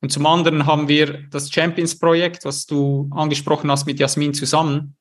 Und 0.00 0.12
zum 0.12 0.26
anderen 0.26 0.66
haben 0.66 0.88
wir 0.88 1.24
das 1.30 1.52
Champions-Projekt, 1.52 2.44
was 2.44 2.66
du 2.66 3.08
angesprochen 3.12 3.70
hast 3.70 3.86
mit 3.86 3.98
Jasmin 3.98 4.34
zusammen. 4.34 4.96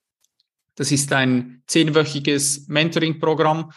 Das 0.76 0.92
ist 0.92 1.12
ein 1.12 1.64
zehnwöchiges 1.68 2.68
Mentoring-Programm, 2.68 3.72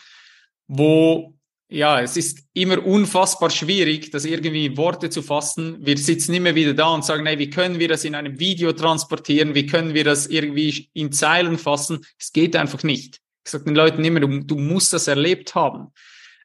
wo 0.67 1.35
ja, 1.71 2.01
es 2.01 2.17
ist 2.17 2.49
immer 2.53 2.85
unfassbar 2.85 3.49
schwierig, 3.49 4.11
das 4.11 4.25
irgendwie 4.25 4.67
in 4.67 4.77
Worte 4.77 5.09
zu 5.09 5.23
fassen. 5.23 5.79
Wir 5.81 5.97
sitzen 5.97 6.35
immer 6.35 6.57
wieder 6.57 6.75
da 6.75 6.89
und 6.89 7.05
sagen, 7.05 7.25
hey, 7.27 7.39
wie 7.39 7.49
können 7.49 7.79
wir 7.79 7.87
das 7.87 8.05
in 8.05 8.17
einem 8.17 8.41
Video 8.41 8.73
transportieren? 8.73 9.55
Wie 9.55 9.67
können 9.67 9.95
wir 9.95 10.03
das 10.03 10.27
irgendwie 10.27 10.91
in 10.95 11.13
Zeilen 11.13 11.59
fassen? 11.59 12.05
Es 12.19 12.33
geht 12.33 12.57
einfach 12.57 12.83
nicht. 12.83 13.21
Ich 13.45 13.53
sage 13.53 13.65
den 13.65 13.77
Leuten 13.77 14.05
immer, 14.05 14.19
du, 14.19 14.41
du 14.41 14.57
musst 14.57 14.93
das 14.93 15.07
erlebt 15.07 15.55
haben. 15.55 15.93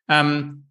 Ähm, 0.07 0.69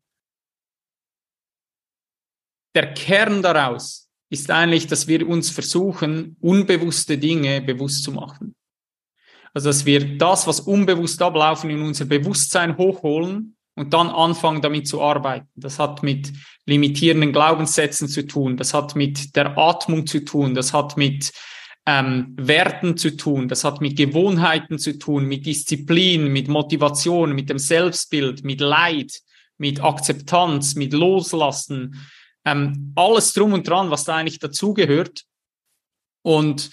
der 2.77 2.95
Kern 2.95 3.43
daraus 3.43 4.09
ist 4.31 4.53
eigentlich, 4.53 4.87
dass 4.87 5.09
wir 5.09 5.29
uns 5.29 5.51
versuchen, 5.51 6.37
unbewusste 6.41 7.19
Dinge 7.19 7.61
bewusst 7.61 8.05
zu 8.05 8.13
machen. 8.13 8.55
Also, 9.53 9.69
dass 9.69 9.85
wir 9.85 10.17
das, 10.17 10.47
was 10.47 10.61
unbewusst 10.61 11.21
ablaufen, 11.23 11.71
in 11.71 11.83
unser 11.83 12.05
Bewusstsein 12.05 12.77
hochholen 12.77 13.54
und 13.75 13.93
dann 13.93 14.09
anfangen, 14.09 14.63
damit 14.63 14.89
zu 14.89 15.03
arbeiten. 15.03 15.49
Das 15.57 15.79
hat 15.79 16.03
mit 16.03 16.33
limitierenden 16.67 17.33
Glaubenssätzen 17.33 18.09
zu 18.09 18.27
tun, 18.27 18.57
das 18.57 18.73
hat 18.73 18.95
mit 18.95 19.37
der 19.37 19.59
Atmung 19.59 20.07
zu 20.07 20.25
tun, 20.25 20.55
das 20.55 20.73
hat 20.73 20.97
mit 20.97 21.33
ähm, 21.87 22.35
Werten 22.39 22.97
zu 22.97 23.17
tun, 23.17 23.49
das 23.49 23.65
hat 23.65 23.81
mit 23.81 23.97
Gewohnheiten 23.97 24.79
zu 24.79 24.99
tun, 24.99 25.27
mit 25.27 25.45
Disziplin, 25.45 26.33
mit 26.33 26.49
Motivation, 26.49 27.33
mit 27.33 27.51
dem 27.51 27.59
Selbstbild, 27.59 28.45
mit 28.45 28.61
Leid, 28.61 29.21
mit 29.59 29.83
Akzeptanz, 29.83 30.75
mit 30.77 30.93
Loslassen, 30.93 32.07
ähm, 32.45 32.93
alles 32.97 33.33
drum 33.33 33.53
und 33.53 33.69
dran, 33.69 33.91
was 33.91 34.05
da 34.05 34.17
eigentlich 34.17 34.39
dazugehört. 34.39 35.25
Und 36.23 36.71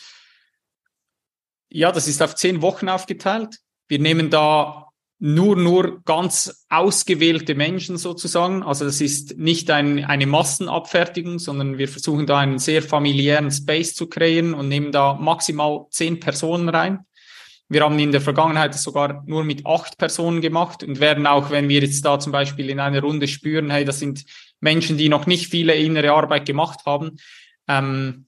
ja, 1.69 1.91
das 1.91 2.07
ist 2.07 2.21
auf 2.21 2.35
zehn 2.35 2.61
Wochen 2.61 2.89
aufgeteilt. 2.89 3.57
Wir 3.87 3.99
nehmen 3.99 4.29
da 4.29 4.90
nur, 5.23 5.55
nur 5.55 6.01
ganz 6.03 6.65
ausgewählte 6.67 7.53
Menschen 7.53 7.97
sozusagen. 7.97 8.63
Also 8.63 8.85
das 8.85 9.01
ist 9.01 9.37
nicht 9.37 9.69
ein, 9.69 10.03
eine 10.03 10.25
Massenabfertigung, 10.25 11.37
sondern 11.37 11.77
wir 11.77 11.87
versuchen 11.87 12.25
da 12.25 12.39
einen 12.39 12.57
sehr 12.57 12.81
familiären 12.81 13.51
Space 13.51 13.93
zu 13.93 14.07
kreieren 14.07 14.55
und 14.55 14.67
nehmen 14.67 14.91
da 14.91 15.13
maximal 15.13 15.85
zehn 15.91 16.19
Personen 16.19 16.69
rein. 16.69 17.05
Wir 17.69 17.83
haben 17.83 17.99
in 17.99 18.11
der 18.11 18.19
Vergangenheit 18.19 18.73
sogar 18.73 19.23
nur 19.27 19.43
mit 19.43 19.63
acht 19.67 19.99
Personen 19.99 20.41
gemacht 20.41 20.83
und 20.83 20.99
werden 20.99 21.27
auch, 21.27 21.51
wenn 21.51 21.69
wir 21.69 21.81
jetzt 21.81 22.03
da 22.03 22.19
zum 22.19 22.31
Beispiel 22.31 22.71
in 22.71 22.79
einer 22.79 23.01
Runde 23.01 23.27
spüren, 23.27 23.69
hey, 23.69 23.85
das 23.85 23.99
sind 23.99 24.25
Menschen, 24.59 24.97
die 24.97 25.07
noch 25.07 25.27
nicht 25.27 25.51
viele 25.51 25.75
innere 25.75 26.13
Arbeit 26.13 26.47
gemacht 26.47 26.79
haben, 26.87 27.17
ähm, 27.67 28.25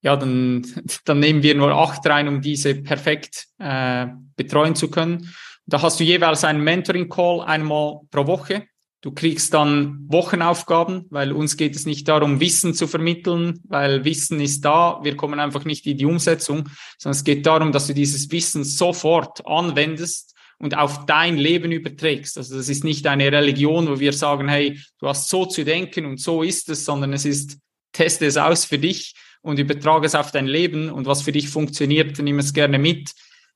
ja, 0.00 0.16
dann, 0.16 0.66
dann 1.04 1.20
nehmen 1.20 1.42
wir 1.42 1.54
nur 1.54 1.72
acht 1.72 2.06
rein, 2.06 2.26
um 2.26 2.40
diese 2.40 2.74
perfekt 2.74 3.48
äh, 3.58 4.06
betreuen 4.34 4.74
zu 4.74 4.90
können. 4.90 5.30
Da 5.66 5.80
hast 5.82 6.00
du 6.00 6.04
jeweils 6.04 6.44
einen 6.44 6.64
Mentoring-Call 6.64 7.42
einmal 7.42 8.00
pro 8.10 8.26
Woche. 8.26 8.66
Du 9.00 9.10
kriegst 9.10 9.52
dann 9.52 10.06
Wochenaufgaben, 10.08 11.06
weil 11.10 11.32
uns 11.32 11.56
geht 11.56 11.74
es 11.74 11.86
nicht 11.86 12.06
darum, 12.06 12.38
Wissen 12.38 12.72
zu 12.72 12.86
vermitteln, 12.86 13.58
weil 13.64 14.04
Wissen 14.04 14.40
ist 14.40 14.64
da. 14.64 15.00
Wir 15.02 15.16
kommen 15.16 15.40
einfach 15.40 15.64
nicht 15.64 15.86
in 15.86 15.98
die 15.98 16.06
Umsetzung, 16.06 16.68
sondern 16.98 17.16
es 17.16 17.24
geht 17.24 17.44
darum, 17.44 17.72
dass 17.72 17.88
du 17.88 17.94
dieses 17.94 18.30
Wissen 18.30 18.62
sofort 18.62 19.44
anwendest 19.44 20.34
und 20.58 20.78
auf 20.78 21.04
dein 21.06 21.36
Leben 21.36 21.72
überträgst. 21.72 22.38
Also 22.38 22.56
das 22.56 22.68
ist 22.68 22.84
nicht 22.84 23.04
eine 23.08 23.32
Religion, 23.32 23.88
wo 23.88 23.98
wir 23.98 24.12
sagen, 24.12 24.48
hey, 24.48 24.78
du 25.00 25.08
hast 25.08 25.28
so 25.28 25.46
zu 25.46 25.64
denken 25.64 26.06
und 26.06 26.20
so 26.20 26.44
ist 26.44 26.68
es, 26.68 26.84
sondern 26.84 27.12
es 27.12 27.24
ist, 27.24 27.58
teste 27.90 28.26
es 28.26 28.36
aus 28.36 28.64
für 28.64 28.78
dich 28.78 29.14
und 29.42 29.58
übertrage 29.58 30.06
es 30.06 30.14
auf 30.14 30.30
dein 30.30 30.46
Leben 30.46 30.88
und 30.88 31.06
was 31.06 31.22
für 31.22 31.32
dich 31.32 31.48
funktioniert, 31.48 32.16
nimm 32.20 32.38
es 32.38 32.52
gerne 32.52 32.78
mit 32.78 33.10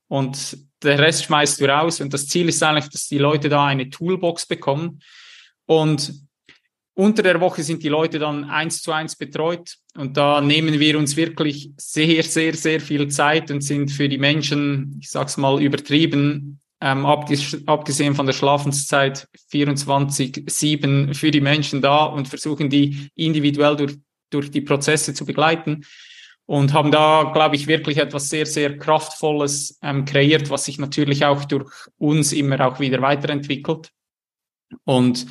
und 0.09 0.57
der 0.83 0.99
Rest 0.99 1.25
schmeißt 1.25 1.59
du 1.59 1.65
raus. 1.65 2.01
Und 2.01 2.13
das 2.13 2.27
Ziel 2.27 2.49
ist 2.49 2.61
eigentlich, 2.63 2.89
dass 2.89 3.07
die 3.07 3.17
Leute 3.17 3.49
da 3.49 3.65
eine 3.65 3.89
Toolbox 3.89 4.45
bekommen. 4.45 4.99
Und 5.65 6.13
unter 6.93 7.21
der 7.21 7.39
Woche 7.39 7.61
sind 7.61 7.83
die 7.83 7.89
Leute 7.89 8.17
dann 8.19 8.45
eins 8.45 8.81
zu 8.81 8.91
eins 8.91 9.15
betreut. 9.15 9.75
Und 9.95 10.17
da 10.17 10.41
nehmen 10.41 10.79
wir 10.79 10.97
uns 10.97 11.15
wirklich 11.15 11.71
sehr, 11.77 12.23
sehr, 12.23 12.53
sehr 12.55 12.81
viel 12.81 13.07
Zeit 13.09 13.51
und 13.51 13.61
sind 13.61 13.91
für 13.91 14.09
die 14.09 14.17
Menschen, 14.17 14.97
ich 14.99 15.09
sag's 15.09 15.37
mal 15.37 15.61
übertrieben, 15.61 16.59
ähm, 16.81 17.05
abgesehen 17.05 18.15
von 18.15 18.25
der 18.25 18.33
Schlafenszeit 18.33 19.27
24-7 19.51 21.13
für 21.13 21.31
die 21.31 21.41
Menschen 21.41 21.81
da 21.81 22.05
und 22.05 22.27
versuchen 22.27 22.69
die 22.69 23.09
individuell 23.15 23.75
durch, 23.75 23.95
durch 24.29 24.51
die 24.51 24.61
Prozesse 24.61 25.13
zu 25.13 25.25
begleiten 25.25 25.83
und 26.47 26.73
haben 26.73 26.91
da, 26.91 27.29
glaube 27.33 27.57
ich, 27.57 27.67
wirklich 27.67 27.97
etwas 27.97 28.29
sehr, 28.29 28.45
sehr 28.45 28.77
Kraftvolles 28.79 29.77
ähm, 29.83 30.05
kreiert, 30.05 30.49
was 30.49 30.65
sich 30.65 30.79
natürlich 30.79 31.25
auch 31.25 31.45
durch 31.45 31.69
uns 31.97 32.31
immer 32.31 32.65
auch 32.65 32.79
wieder 32.79 33.01
weiterentwickelt. 33.01 33.91
Und 34.85 35.27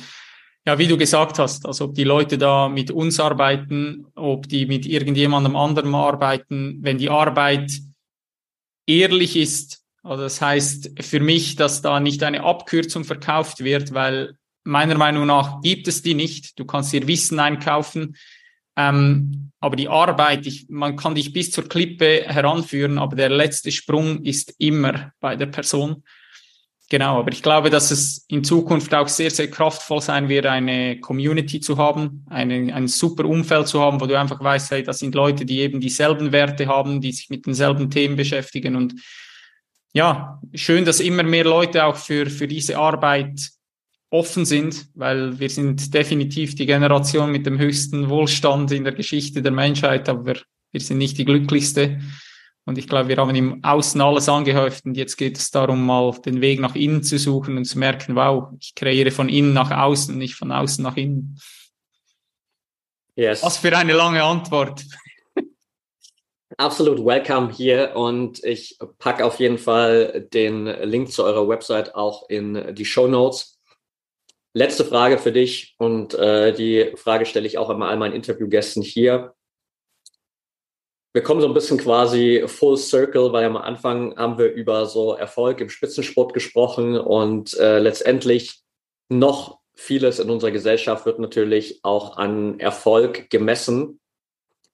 ja, 0.65 0.77
wie 0.77 0.87
du 0.87 0.95
gesagt 0.95 1.39
hast, 1.39 1.65
also 1.65 1.85
ob 1.85 1.95
die 1.95 2.03
Leute 2.03 2.37
da 2.37 2.69
mit 2.69 2.91
uns 2.91 3.19
arbeiten, 3.19 4.05
ob 4.15 4.47
die 4.47 4.67
mit 4.67 4.85
irgendjemandem 4.85 5.55
anderem 5.55 5.95
arbeiten, 5.95 6.77
wenn 6.81 6.99
die 6.99 7.09
Arbeit 7.09 7.71
ehrlich 8.85 9.35
ist, 9.37 9.83
also 10.03 10.23
das 10.23 10.39
heißt 10.39 11.01
für 11.01 11.19
mich, 11.19 11.55
dass 11.55 11.81
da 11.81 11.99
nicht 11.99 12.21
eine 12.21 12.43
Abkürzung 12.43 13.05
verkauft 13.05 13.63
wird, 13.63 13.93
weil 13.93 14.37
meiner 14.63 14.95
Meinung 14.95 15.25
nach 15.25 15.61
gibt 15.61 15.87
es 15.87 16.01
die 16.01 16.13
nicht. 16.13 16.59
Du 16.59 16.65
kannst 16.65 16.93
dir 16.93 17.07
Wissen 17.07 17.39
einkaufen, 17.39 18.15
ähm, 18.77 19.51
aber 19.59 19.75
die 19.75 19.89
Arbeit, 19.89 20.45
ich, 20.45 20.67
man 20.69 20.95
kann 20.95 21.15
dich 21.15 21.33
bis 21.33 21.51
zur 21.51 21.67
Klippe 21.67 22.23
heranführen, 22.25 22.99
aber 22.99 23.15
der 23.15 23.29
letzte 23.29 23.71
Sprung 23.71 24.23
ist 24.23 24.53
immer 24.59 25.11
bei 25.19 25.35
der 25.35 25.47
Person. 25.47 26.03
Genau, 26.89 27.19
aber 27.19 27.33
ich 27.33 27.43
glaube, 27.43 27.69
dass 27.69 27.91
es 27.91 28.25
in 28.29 28.45
Zukunft 28.45 28.93
auch 28.93 29.09
sehr, 29.09 29.29
sehr 29.29 29.49
kraftvoll 29.49 29.99
sein 29.99 30.29
wird, 30.29 30.45
eine 30.45 31.01
Community 31.01 31.59
zu 31.59 31.77
haben, 31.77 32.25
eine, 32.29 32.73
ein 32.73 32.87
super 32.87 33.25
Umfeld 33.25 33.67
zu 33.67 33.81
haben, 33.81 33.99
wo 33.99 34.05
du 34.05 34.17
einfach 34.17 34.41
weißt, 34.41 34.71
hey, 34.71 34.83
das 34.83 34.99
sind 34.99 35.13
Leute, 35.13 35.43
die 35.43 35.59
eben 35.59 35.81
dieselben 35.81 36.31
Werte 36.31 36.67
haben, 36.67 37.01
die 37.01 37.11
sich 37.11 37.29
mit 37.29 37.45
denselben 37.45 37.89
Themen 37.89 38.15
beschäftigen. 38.15 38.77
Und 38.77 38.93
ja, 39.91 40.39
schön, 40.53 40.85
dass 40.85 41.01
immer 41.01 41.23
mehr 41.23 41.43
Leute 41.43 41.83
auch 41.83 41.97
für, 41.97 42.27
für 42.29 42.47
diese 42.47 42.77
Arbeit 42.77 43.49
offen 44.09 44.45
sind, 44.45 44.87
weil 44.95 45.39
wir 45.39 45.49
sind 45.49 45.93
definitiv 45.93 46.55
die 46.55 46.65
Generation 46.65 47.31
mit 47.31 47.45
dem 47.45 47.59
höchsten 47.59 48.09
Wohlstand 48.09 48.71
in 48.71 48.83
der 48.83 48.93
Geschichte 48.93 49.41
der 49.41 49.51
Menschheit, 49.51 50.07
aber 50.07 50.35
wir 50.71 50.81
sind 50.81 50.97
nicht 50.97 51.17
die 51.17 51.25
glücklichste. 51.25 51.99
Und 52.65 52.77
ich 52.77 52.87
glaube, 52.87 53.07
wir 53.07 53.17
haben 53.17 53.33
im 53.33 53.63
Außen 53.63 53.99
alles 54.01 54.27
angehäuft 54.27 54.85
und 54.85 54.97
jetzt 54.97 55.15
geht 55.15 55.37
es 55.37 55.51
darum, 55.51 55.85
mal 55.85 56.11
den 56.25 56.41
Weg 56.41 56.59
nach 56.59 56.75
innen 56.75 57.01
zu 57.01 57.17
suchen 57.17 57.55
und 57.57 57.65
zu 57.65 57.79
merken, 57.79 58.15
wow, 58.15 58.49
ich 58.59 58.75
kreiere 58.75 59.11
von 59.11 59.29
innen 59.29 59.53
nach 59.53 59.71
außen, 59.71 60.17
nicht 60.17 60.35
von 60.35 60.51
außen 60.51 60.83
nach 60.83 60.97
innen. 60.97 61.39
Yes. 63.15 63.41
Was 63.41 63.57
für 63.57 63.75
eine 63.75 63.93
lange 63.93 64.21
Antwort. 64.21 64.83
Absolut 66.57 67.03
welcome 67.05 67.51
hier 67.51 67.95
und 67.95 68.43
ich 68.43 68.77
packe 68.99 69.25
auf 69.25 69.39
jeden 69.39 69.57
Fall 69.57 70.27
den 70.33 70.65
Link 70.65 71.11
zu 71.11 71.23
eurer 71.23 71.47
Website 71.47 71.95
auch 71.95 72.29
in 72.29 72.75
die 72.75 72.85
Show 72.85 73.07
Notes. 73.07 73.56
Letzte 74.57 74.85
Frage 74.85 75.19
für 75.19 75.31
dich 75.31 75.75
und 75.77 76.15
äh, 76.15 76.51
die 76.51 76.91
Frage 76.95 77.27
stelle 77.27 77.45
ich 77.45 77.59
auch 77.59 77.69
immer 77.69 77.89
all 77.89 77.97
meinen 77.97 78.15
Interviewgästen 78.15 78.81
hier. 78.81 79.35
Wir 81.13 81.21
kommen 81.21 81.41
so 81.41 81.47
ein 81.47 81.53
bisschen 81.53 81.77
quasi 81.77 82.43
full 82.47 82.75
circle, 82.75 83.31
weil 83.33 83.45
am 83.45 83.55
Anfang 83.55 84.17
haben 84.17 84.39
wir 84.39 84.51
über 84.51 84.87
so 84.87 85.13
Erfolg 85.13 85.61
im 85.61 85.69
Spitzensport 85.69 86.33
gesprochen 86.33 86.97
und 86.97 87.53
äh, 87.59 87.77
letztendlich 87.77 88.63
noch 89.09 89.59
vieles 89.75 90.17
in 90.17 90.31
unserer 90.31 90.49
Gesellschaft 90.49 91.05
wird 91.05 91.19
natürlich 91.19 91.81
auch 91.83 92.17
an 92.17 92.59
Erfolg 92.59 93.29
gemessen. 93.29 93.99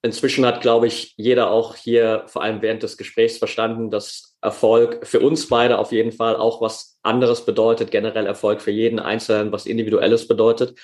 inzwischen 0.02 0.46
hat, 0.46 0.62
glaube 0.62 0.88
ich, 0.88 1.14
jeder 1.18 1.52
auch 1.52 1.76
hier 1.76 2.24
vor 2.28 2.42
allem 2.42 2.62
während 2.62 2.84
des 2.84 2.96
Gesprächs 2.96 3.38
verstanden, 3.38 3.90
dass 3.90 4.33
Erfolg 4.44 5.08
für 5.08 5.20
uns 5.22 5.48
beide 5.48 5.78
auf 5.80 5.92
jeden 5.92 6.12
Fall 6.12 6.36
auch 6.36 6.62
was 6.62 7.00
anderes 7.02 7.46
bedeutet, 7.46 7.92
generell 7.92 8.26
Erfolg 8.26 8.62
für 8.62 8.72
jeden 8.72 9.00
Einzelnen, 9.00 9.52
was 9.52 9.66
Individuelles 9.66 10.28
bedeutet. 10.28 10.78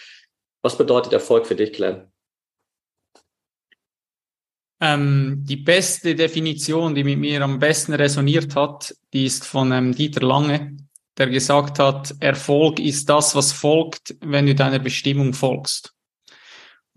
Was 0.61 0.77
bedeutet 0.77 1.13
Erfolg 1.13 1.45
für 1.45 1.55
dich, 1.55 1.73
Glenn? 1.73 2.11
Ähm, 4.81 5.43
die 5.45 5.57
beste 5.57 6.15
Definition, 6.15 6.95
die 6.95 7.03
mit 7.03 7.19
mir 7.19 7.41
am 7.41 7.59
besten 7.59 7.93
resoniert 7.93 8.55
hat, 8.55 8.95
die 9.13 9.25
ist 9.25 9.45
von 9.45 9.71
ähm, 9.73 9.93
Dieter 9.93 10.25
Lange, 10.25 10.77
der 11.17 11.27
gesagt 11.27 11.79
hat, 11.79 12.15
Erfolg 12.21 12.79
ist 12.79 13.09
das, 13.09 13.35
was 13.35 13.51
folgt, 13.51 14.15
wenn 14.21 14.45
du 14.45 14.55
deiner 14.55 14.79
Bestimmung 14.79 15.33
folgst. 15.33 15.93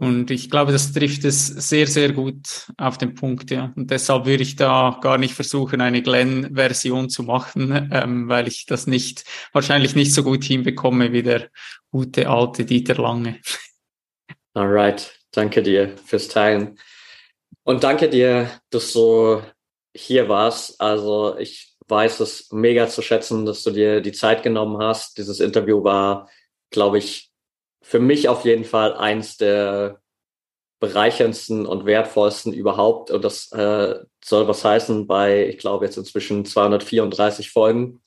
Und 0.02 0.32
ich 0.32 0.50
glaube, 0.50 0.72
das 0.72 0.92
trifft 0.92 1.24
es 1.24 1.46
sehr, 1.46 1.86
sehr 1.86 2.12
gut 2.12 2.66
auf 2.76 2.98
den 2.98 3.14
Punkt, 3.14 3.52
ja. 3.52 3.72
Und 3.76 3.92
deshalb 3.92 4.26
würde 4.26 4.42
ich 4.42 4.56
da 4.56 4.98
gar 5.00 5.16
nicht 5.16 5.32
versuchen, 5.32 5.80
eine 5.80 6.02
Glenn-Version 6.02 7.08
zu 7.08 7.22
machen, 7.22 7.88
ähm, 7.92 8.28
weil 8.28 8.48
ich 8.48 8.66
das 8.66 8.88
nicht, 8.88 9.22
wahrscheinlich 9.52 9.94
nicht 9.94 10.12
so 10.12 10.24
gut 10.24 10.42
hinbekomme 10.42 11.12
wie 11.12 11.22
der 11.22 11.50
gute 11.92 12.28
alte 12.28 12.64
Dieter 12.64 12.96
Lange. 12.96 13.38
Alright, 14.54 15.20
danke 15.30 15.62
dir 15.62 15.96
fürs 16.04 16.26
Teilen. 16.26 16.80
Und 17.62 17.84
danke 17.84 18.08
dir, 18.08 18.50
dass 18.70 18.92
du 18.94 19.40
hier 19.94 20.28
warst. 20.28 20.80
Also 20.80 21.38
ich 21.38 21.76
weiß 21.86 22.18
es 22.18 22.50
mega 22.50 22.88
zu 22.88 23.02
schätzen, 23.02 23.46
dass 23.46 23.62
du 23.62 23.70
dir 23.70 24.00
die 24.00 24.10
Zeit 24.10 24.42
genommen 24.42 24.82
hast. 24.82 25.16
Dieses 25.16 25.38
Interview 25.38 25.84
war, 25.84 26.28
glaube 26.70 26.98
ich, 26.98 27.31
für 27.82 27.98
mich 27.98 28.28
auf 28.28 28.44
jeden 28.44 28.64
Fall 28.64 28.94
eins 28.94 29.36
der 29.36 30.00
bereicherndsten 30.80 31.66
und 31.66 31.86
wertvollsten 31.86 32.52
überhaupt. 32.52 33.10
Und 33.10 33.24
das 33.24 33.52
äh, 33.52 34.00
soll 34.24 34.48
was 34.48 34.64
heißen 34.64 35.06
bei, 35.06 35.46
ich 35.46 35.58
glaube, 35.58 35.84
jetzt 35.84 35.96
inzwischen 35.96 36.44
234 36.44 37.50
Folgen. 37.50 38.00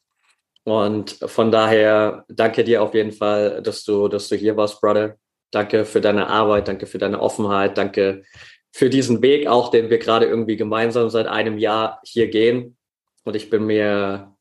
Und 0.64 1.12
von 1.26 1.52
daher 1.52 2.26
danke 2.28 2.64
dir 2.64 2.82
auf 2.82 2.94
jeden 2.94 3.12
Fall, 3.12 3.62
dass 3.62 3.84
du, 3.84 4.08
dass 4.08 4.28
du 4.28 4.36
hier 4.36 4.58
warst, 4.58 4.82
Brother. 4.82 5.16
Danke 5.52 5.86
für 5.86 6.02
deine 6.02 6.28
Arbeit, 6.28 6.68
danke 6.68 6.86
für 6.86 6.98
deine 6.98 7.22
Offenheit, 7.22 7.78
danke 7.78 8.24
für 8.74 8.90
diesen 8.90 9.22
Weg 9.22 9.48
auch, 9.48 9.72
den 9.72 9.90
wir 9.90 10.00
gerade 10.00 10.26
irgendwie 10.26 10.58
gemeinsam 10.58 11.10
seit 11.10 11.28
einem 11.28 11.58
Jahr 11.58 12.02
hier 12.04 12.28
gehen. 12.28 12.76
Und 13.24 13.38
ich 13.38 13.50
bin 13.50 13.66
mir 13.66 14.35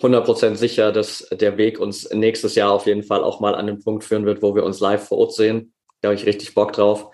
100% 0.00 0.54
sicher, 0.54 0.92
dass 0.92 1.28
der 1.32 1.56
Weg 1.56 1.80
uns 1.80 2.08
nächstes 2.10 2.54
Jahr 2.54 2.72
auf 2.72 2.86
jeden 2.86 3.02
Fall 3.02 3.24
auch 3.24 3.40
mal 3.40 3.54
an 3.54 3.66
den 3.66 3.80
Punkt 3.80 4.04
führen 4.04 4.26
wird, 4.26 4.42
wo 4.42 4.54
wir 4.54 4.64
uns 4.64 4.80
live 4.80 5.06
vor 5.08 5.18
Ort 5.18 5.34
sehen. 5.34 5.72
Da 6.00 6.08
habe 6.08 6.14
ich 6.14 6.26
richtig 6.26 6.54
Bock 6.54 6.72
drauf. 6.72 7.08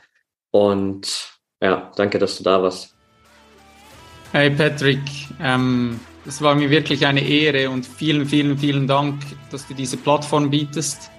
Und 0.51 1.39
ja, 1.63 1.91
danke, 1.97 2.19
dass 2.19 2.37
du 2.37 2.45
da 2.45 2.63
warst. 2.63 2.95
Hey 4.33 4.51
Patrick, 4.51 5.01
ähm, 5.41 5.99
es 6.27 6.43
war 6.43 6.55
mir 6.55 6.69
wirklich 6.69 7.07
eine 7.07 7.27
Ehre 7.27 7.71
und 7.71 7.87
vielen, 7.87 8.27
vielen, 8.27 8.59
vielen 8.59 8.87
Dank, 8.87 9.23
dass 9.51 9.67
du 9.67 9.75
diese 9.75 9.97
Plattform 9.97 10.51
bietest. 10.51 11.11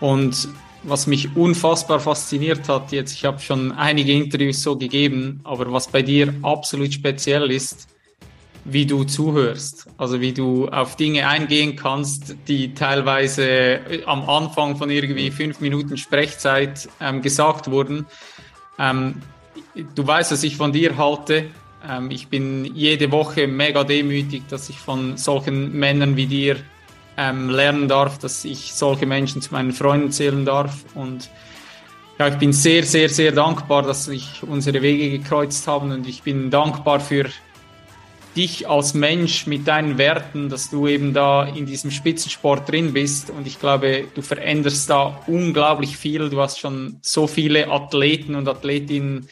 Und 0.00 0.48
was 0.82 1.06
mich 1.06 1.34
unfassbar 1.36 2.00
fasziniert 2.00 2.68
hat 2.68 2.92
jetzt, 2.92 3.14
ich 3.14 3.24
habe 3.24 3.38
schon 3.40 3.72
einige 3.72 4.12
Interviews 4.12 4.62
so 4.62 4.76
gegeben, 4.76 5.40
aber 5.44 5.72
was 5.72 5.88
bei 5.88 6.02
dir 6.02 6.34
absolut 6.42 6.92
speziell 6.92 7.50
ist, 7.50 7.88
wie 8.64 8.86
du 8.86 9.04
zuhörst, 9.04 9.86
also 9.98 10.20
wie 10.20 10.32
du 10.32 10.68
auf 10.68 10.96
Dinge 10.96 11.28
eingehen 11.28 11.76
kannst, 11.76 12.34
die 12.48 12.74
teilweise 12.74 13.80
am 14.06 14.28
Anfang 14.28 14.76
von 14.76 14.90
irgendwie 14.90 15.30
fünf 15.30 15.60
Minuten 15.60 15.96
Sprechzeit 15.96 16.88
ähm, 17.00 17.20
gesagt 17.20 17.70
wurden. 17.70 18.06
Ähm, 18.78 19.20
du 19.94 20.06
weißt, 20.06 20.32
was 20.32 20.42
ich 20.42 20.56
von 20.56 20.72
dir 20.72 20.96
halte. 20.96 21.50
Ähm, 21.86 22.10
ich 22.10 22.28
bin 22.28 22.64
jede 22.74 23.12
Woche 23.12 23.46
mega 23.46 23.84
demütig, 23.84 24.44
dass 24.48 24.70
ich 24.70 24.78
von 24.78 25.18
solchen 25.18 25.78
Männern 25.78 26.16
wie 26.16 26.26
dir 26.26 26.56
ähm, 27.18 27.50
lernen 27.50 27.86
darf, 27.86 28.18
dass 28.18 28.44
ich 28.44 28.72
solche 28.72 29.06
Menschen 29.06 29.42
zu 29.42 29.52
meinen 29.52 29.72
Freunden 29.72 30.10
zählen 30.10 30.44
darf. 30.44 30.84
Und 30.94 31.28
ja, 32.18 32.28
ich 32.28 32.36
bin 32.36 32.52
sehr, 32.52 32.84
sehr, 32.84 33.08
sehr 33.08 33.32
dankbar, 33.32 33.82
dass 33.82 34.06
sich 34.06 34.42
unsere 34.42 34.80
Wege 34.80 35.18
gekreuzt 35.18 35.66
haben 35.66 35.92
und 35.92 36.08
ich 36.08 36.22
bin 36.22 36.50
dankbar 36.50 37.00
für 37.00 37.26
dich 38.36 38.68
als 38.68 38.94
Mensch 38.94 39.46
mit 39.46 39.66
deinen 39.66 39.98
Werten, 39.98 40.48
dass 40.48 40.70
du 40.70 40.86
eben 40.86 41.14
da 41.14 41.44
in 41.44 41.66
diesem 41.66 41.90
Spitzensport 41.90 42.70
drin 42.70 42.92
bist. 42.92 43.30
Und 43.30 43.46
ich 43.46 43.60
glaube, 43.60 44.06
du 44.14 44.22
veränderst 44.22 44.90
da 44.90 45.22
unglaublich 45.26 45.96
viel. 45.96 46.30
Du 46.30 46.40
hast 46.40 46.58
schon 46.58 46.98
so 47.02 47.26
viele 47.26 47.68
Athleten 47.70 48.34
und 48.34 48.48
Athletinnen 48.48 49.28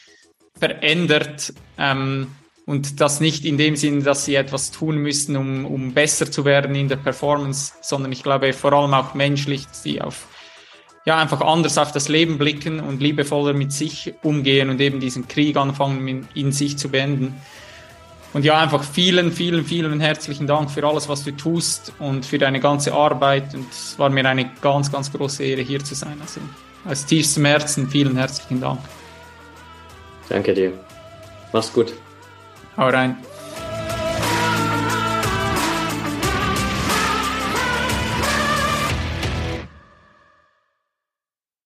verändert. 0.59 1.53
Ähm, 1.79 2.29
und 2.65 3.01
das 3.01 3.20
nicht 3.20 3.45
in 3.45 3.59
dem 3.59 3.74
Sinn, 3.77 4.05
dass 4.05 4.24
sie 4.24 4.37
etwas 4.37 4.70
tun 4.70 4.97
müssen, 4.97 5.37
um, 5.37 5.66
um 5.66 5.93
besser 5.93 6.31
zu 6.31 6.45
werden 6.45 6.74
in 6.74 6.89
der 6.89 6.97
Performance, 6.97 7.73
sondern 7.83 8.12
ich 8.12 8.23
glaube 8.23 8.53
vor 8.53 8.73
allem 8.73 8.95
auch 8.95 9.15
menschlich, 9.15 9.66
dass 9.66 9.83
sie 9.83 10.01
auf, 10.01 10.29
ja, 11.05 11.19
einfach 11.19 11.41
anders 11.41 11.77
auf 11.79 11.91
das 11.91 12.09
Leben 12.09 12.39
blicken 12.39 12.79
und 12.79 13.03
liebevoller 13.03 13.53
mit 13.53 13.73
sich 13.73 14.15
umgehen 14.23 14.70
und 14.70 14.81
eben 14.81 15.01
diesen 15.01 15.27
Krieg 15.27 15.57
anfangen, 15.57 16.07
in, 16.07 16.29
in 16.35 16.53
sich 16.53 16.79
zu 16.79 16.89
beenden. 16.89 17.35
Und 18.33 18.45
ja, 18.45 18.59
einfach 18.59 18.83
vielen, 18.83 19.31
vielen, 19.31 19.65
vielen 19.65 20.01
herzlichen 20.01 20.47
Dank 20.47 20.71
für 20.71 20.87
alles, 20.87 21.09
was 21.09 21.23
du 21.23 21.33
tust 21.33 21.93
und 21.99 22.25
für 22.25 22.39
deine 22.39 22.61
ganze 22.61 22.95
Arbeit. 22.95 23.55
Und 23.55 23.71
es 23.71 23.99
war 23.99 24.09
mir 24.09 24.27
eine 24.27 24.51
ganz, 24.61 24.91
ganz 24.91 25.13
große 25.13 25.45
Ehre, 25.45 25.61
hier 25.61 25.85
zu 25.85 25.95
sein. 25.95 26.17
Also 26.21 26.41
aus 26.85 27.05
tiefstem 27.05 27.45
Herzen 27.45 27.89
vielen 27.89 28.17
herzlichen 28.17 28.61
Dank. 28.61 28.81
Danke 30.29 30.55
dir. 30.55 30.73
Mach's 31.53 31.73
gut. 31.73 31.93
Hau 32.77 32.89
rein. 32.89 33.17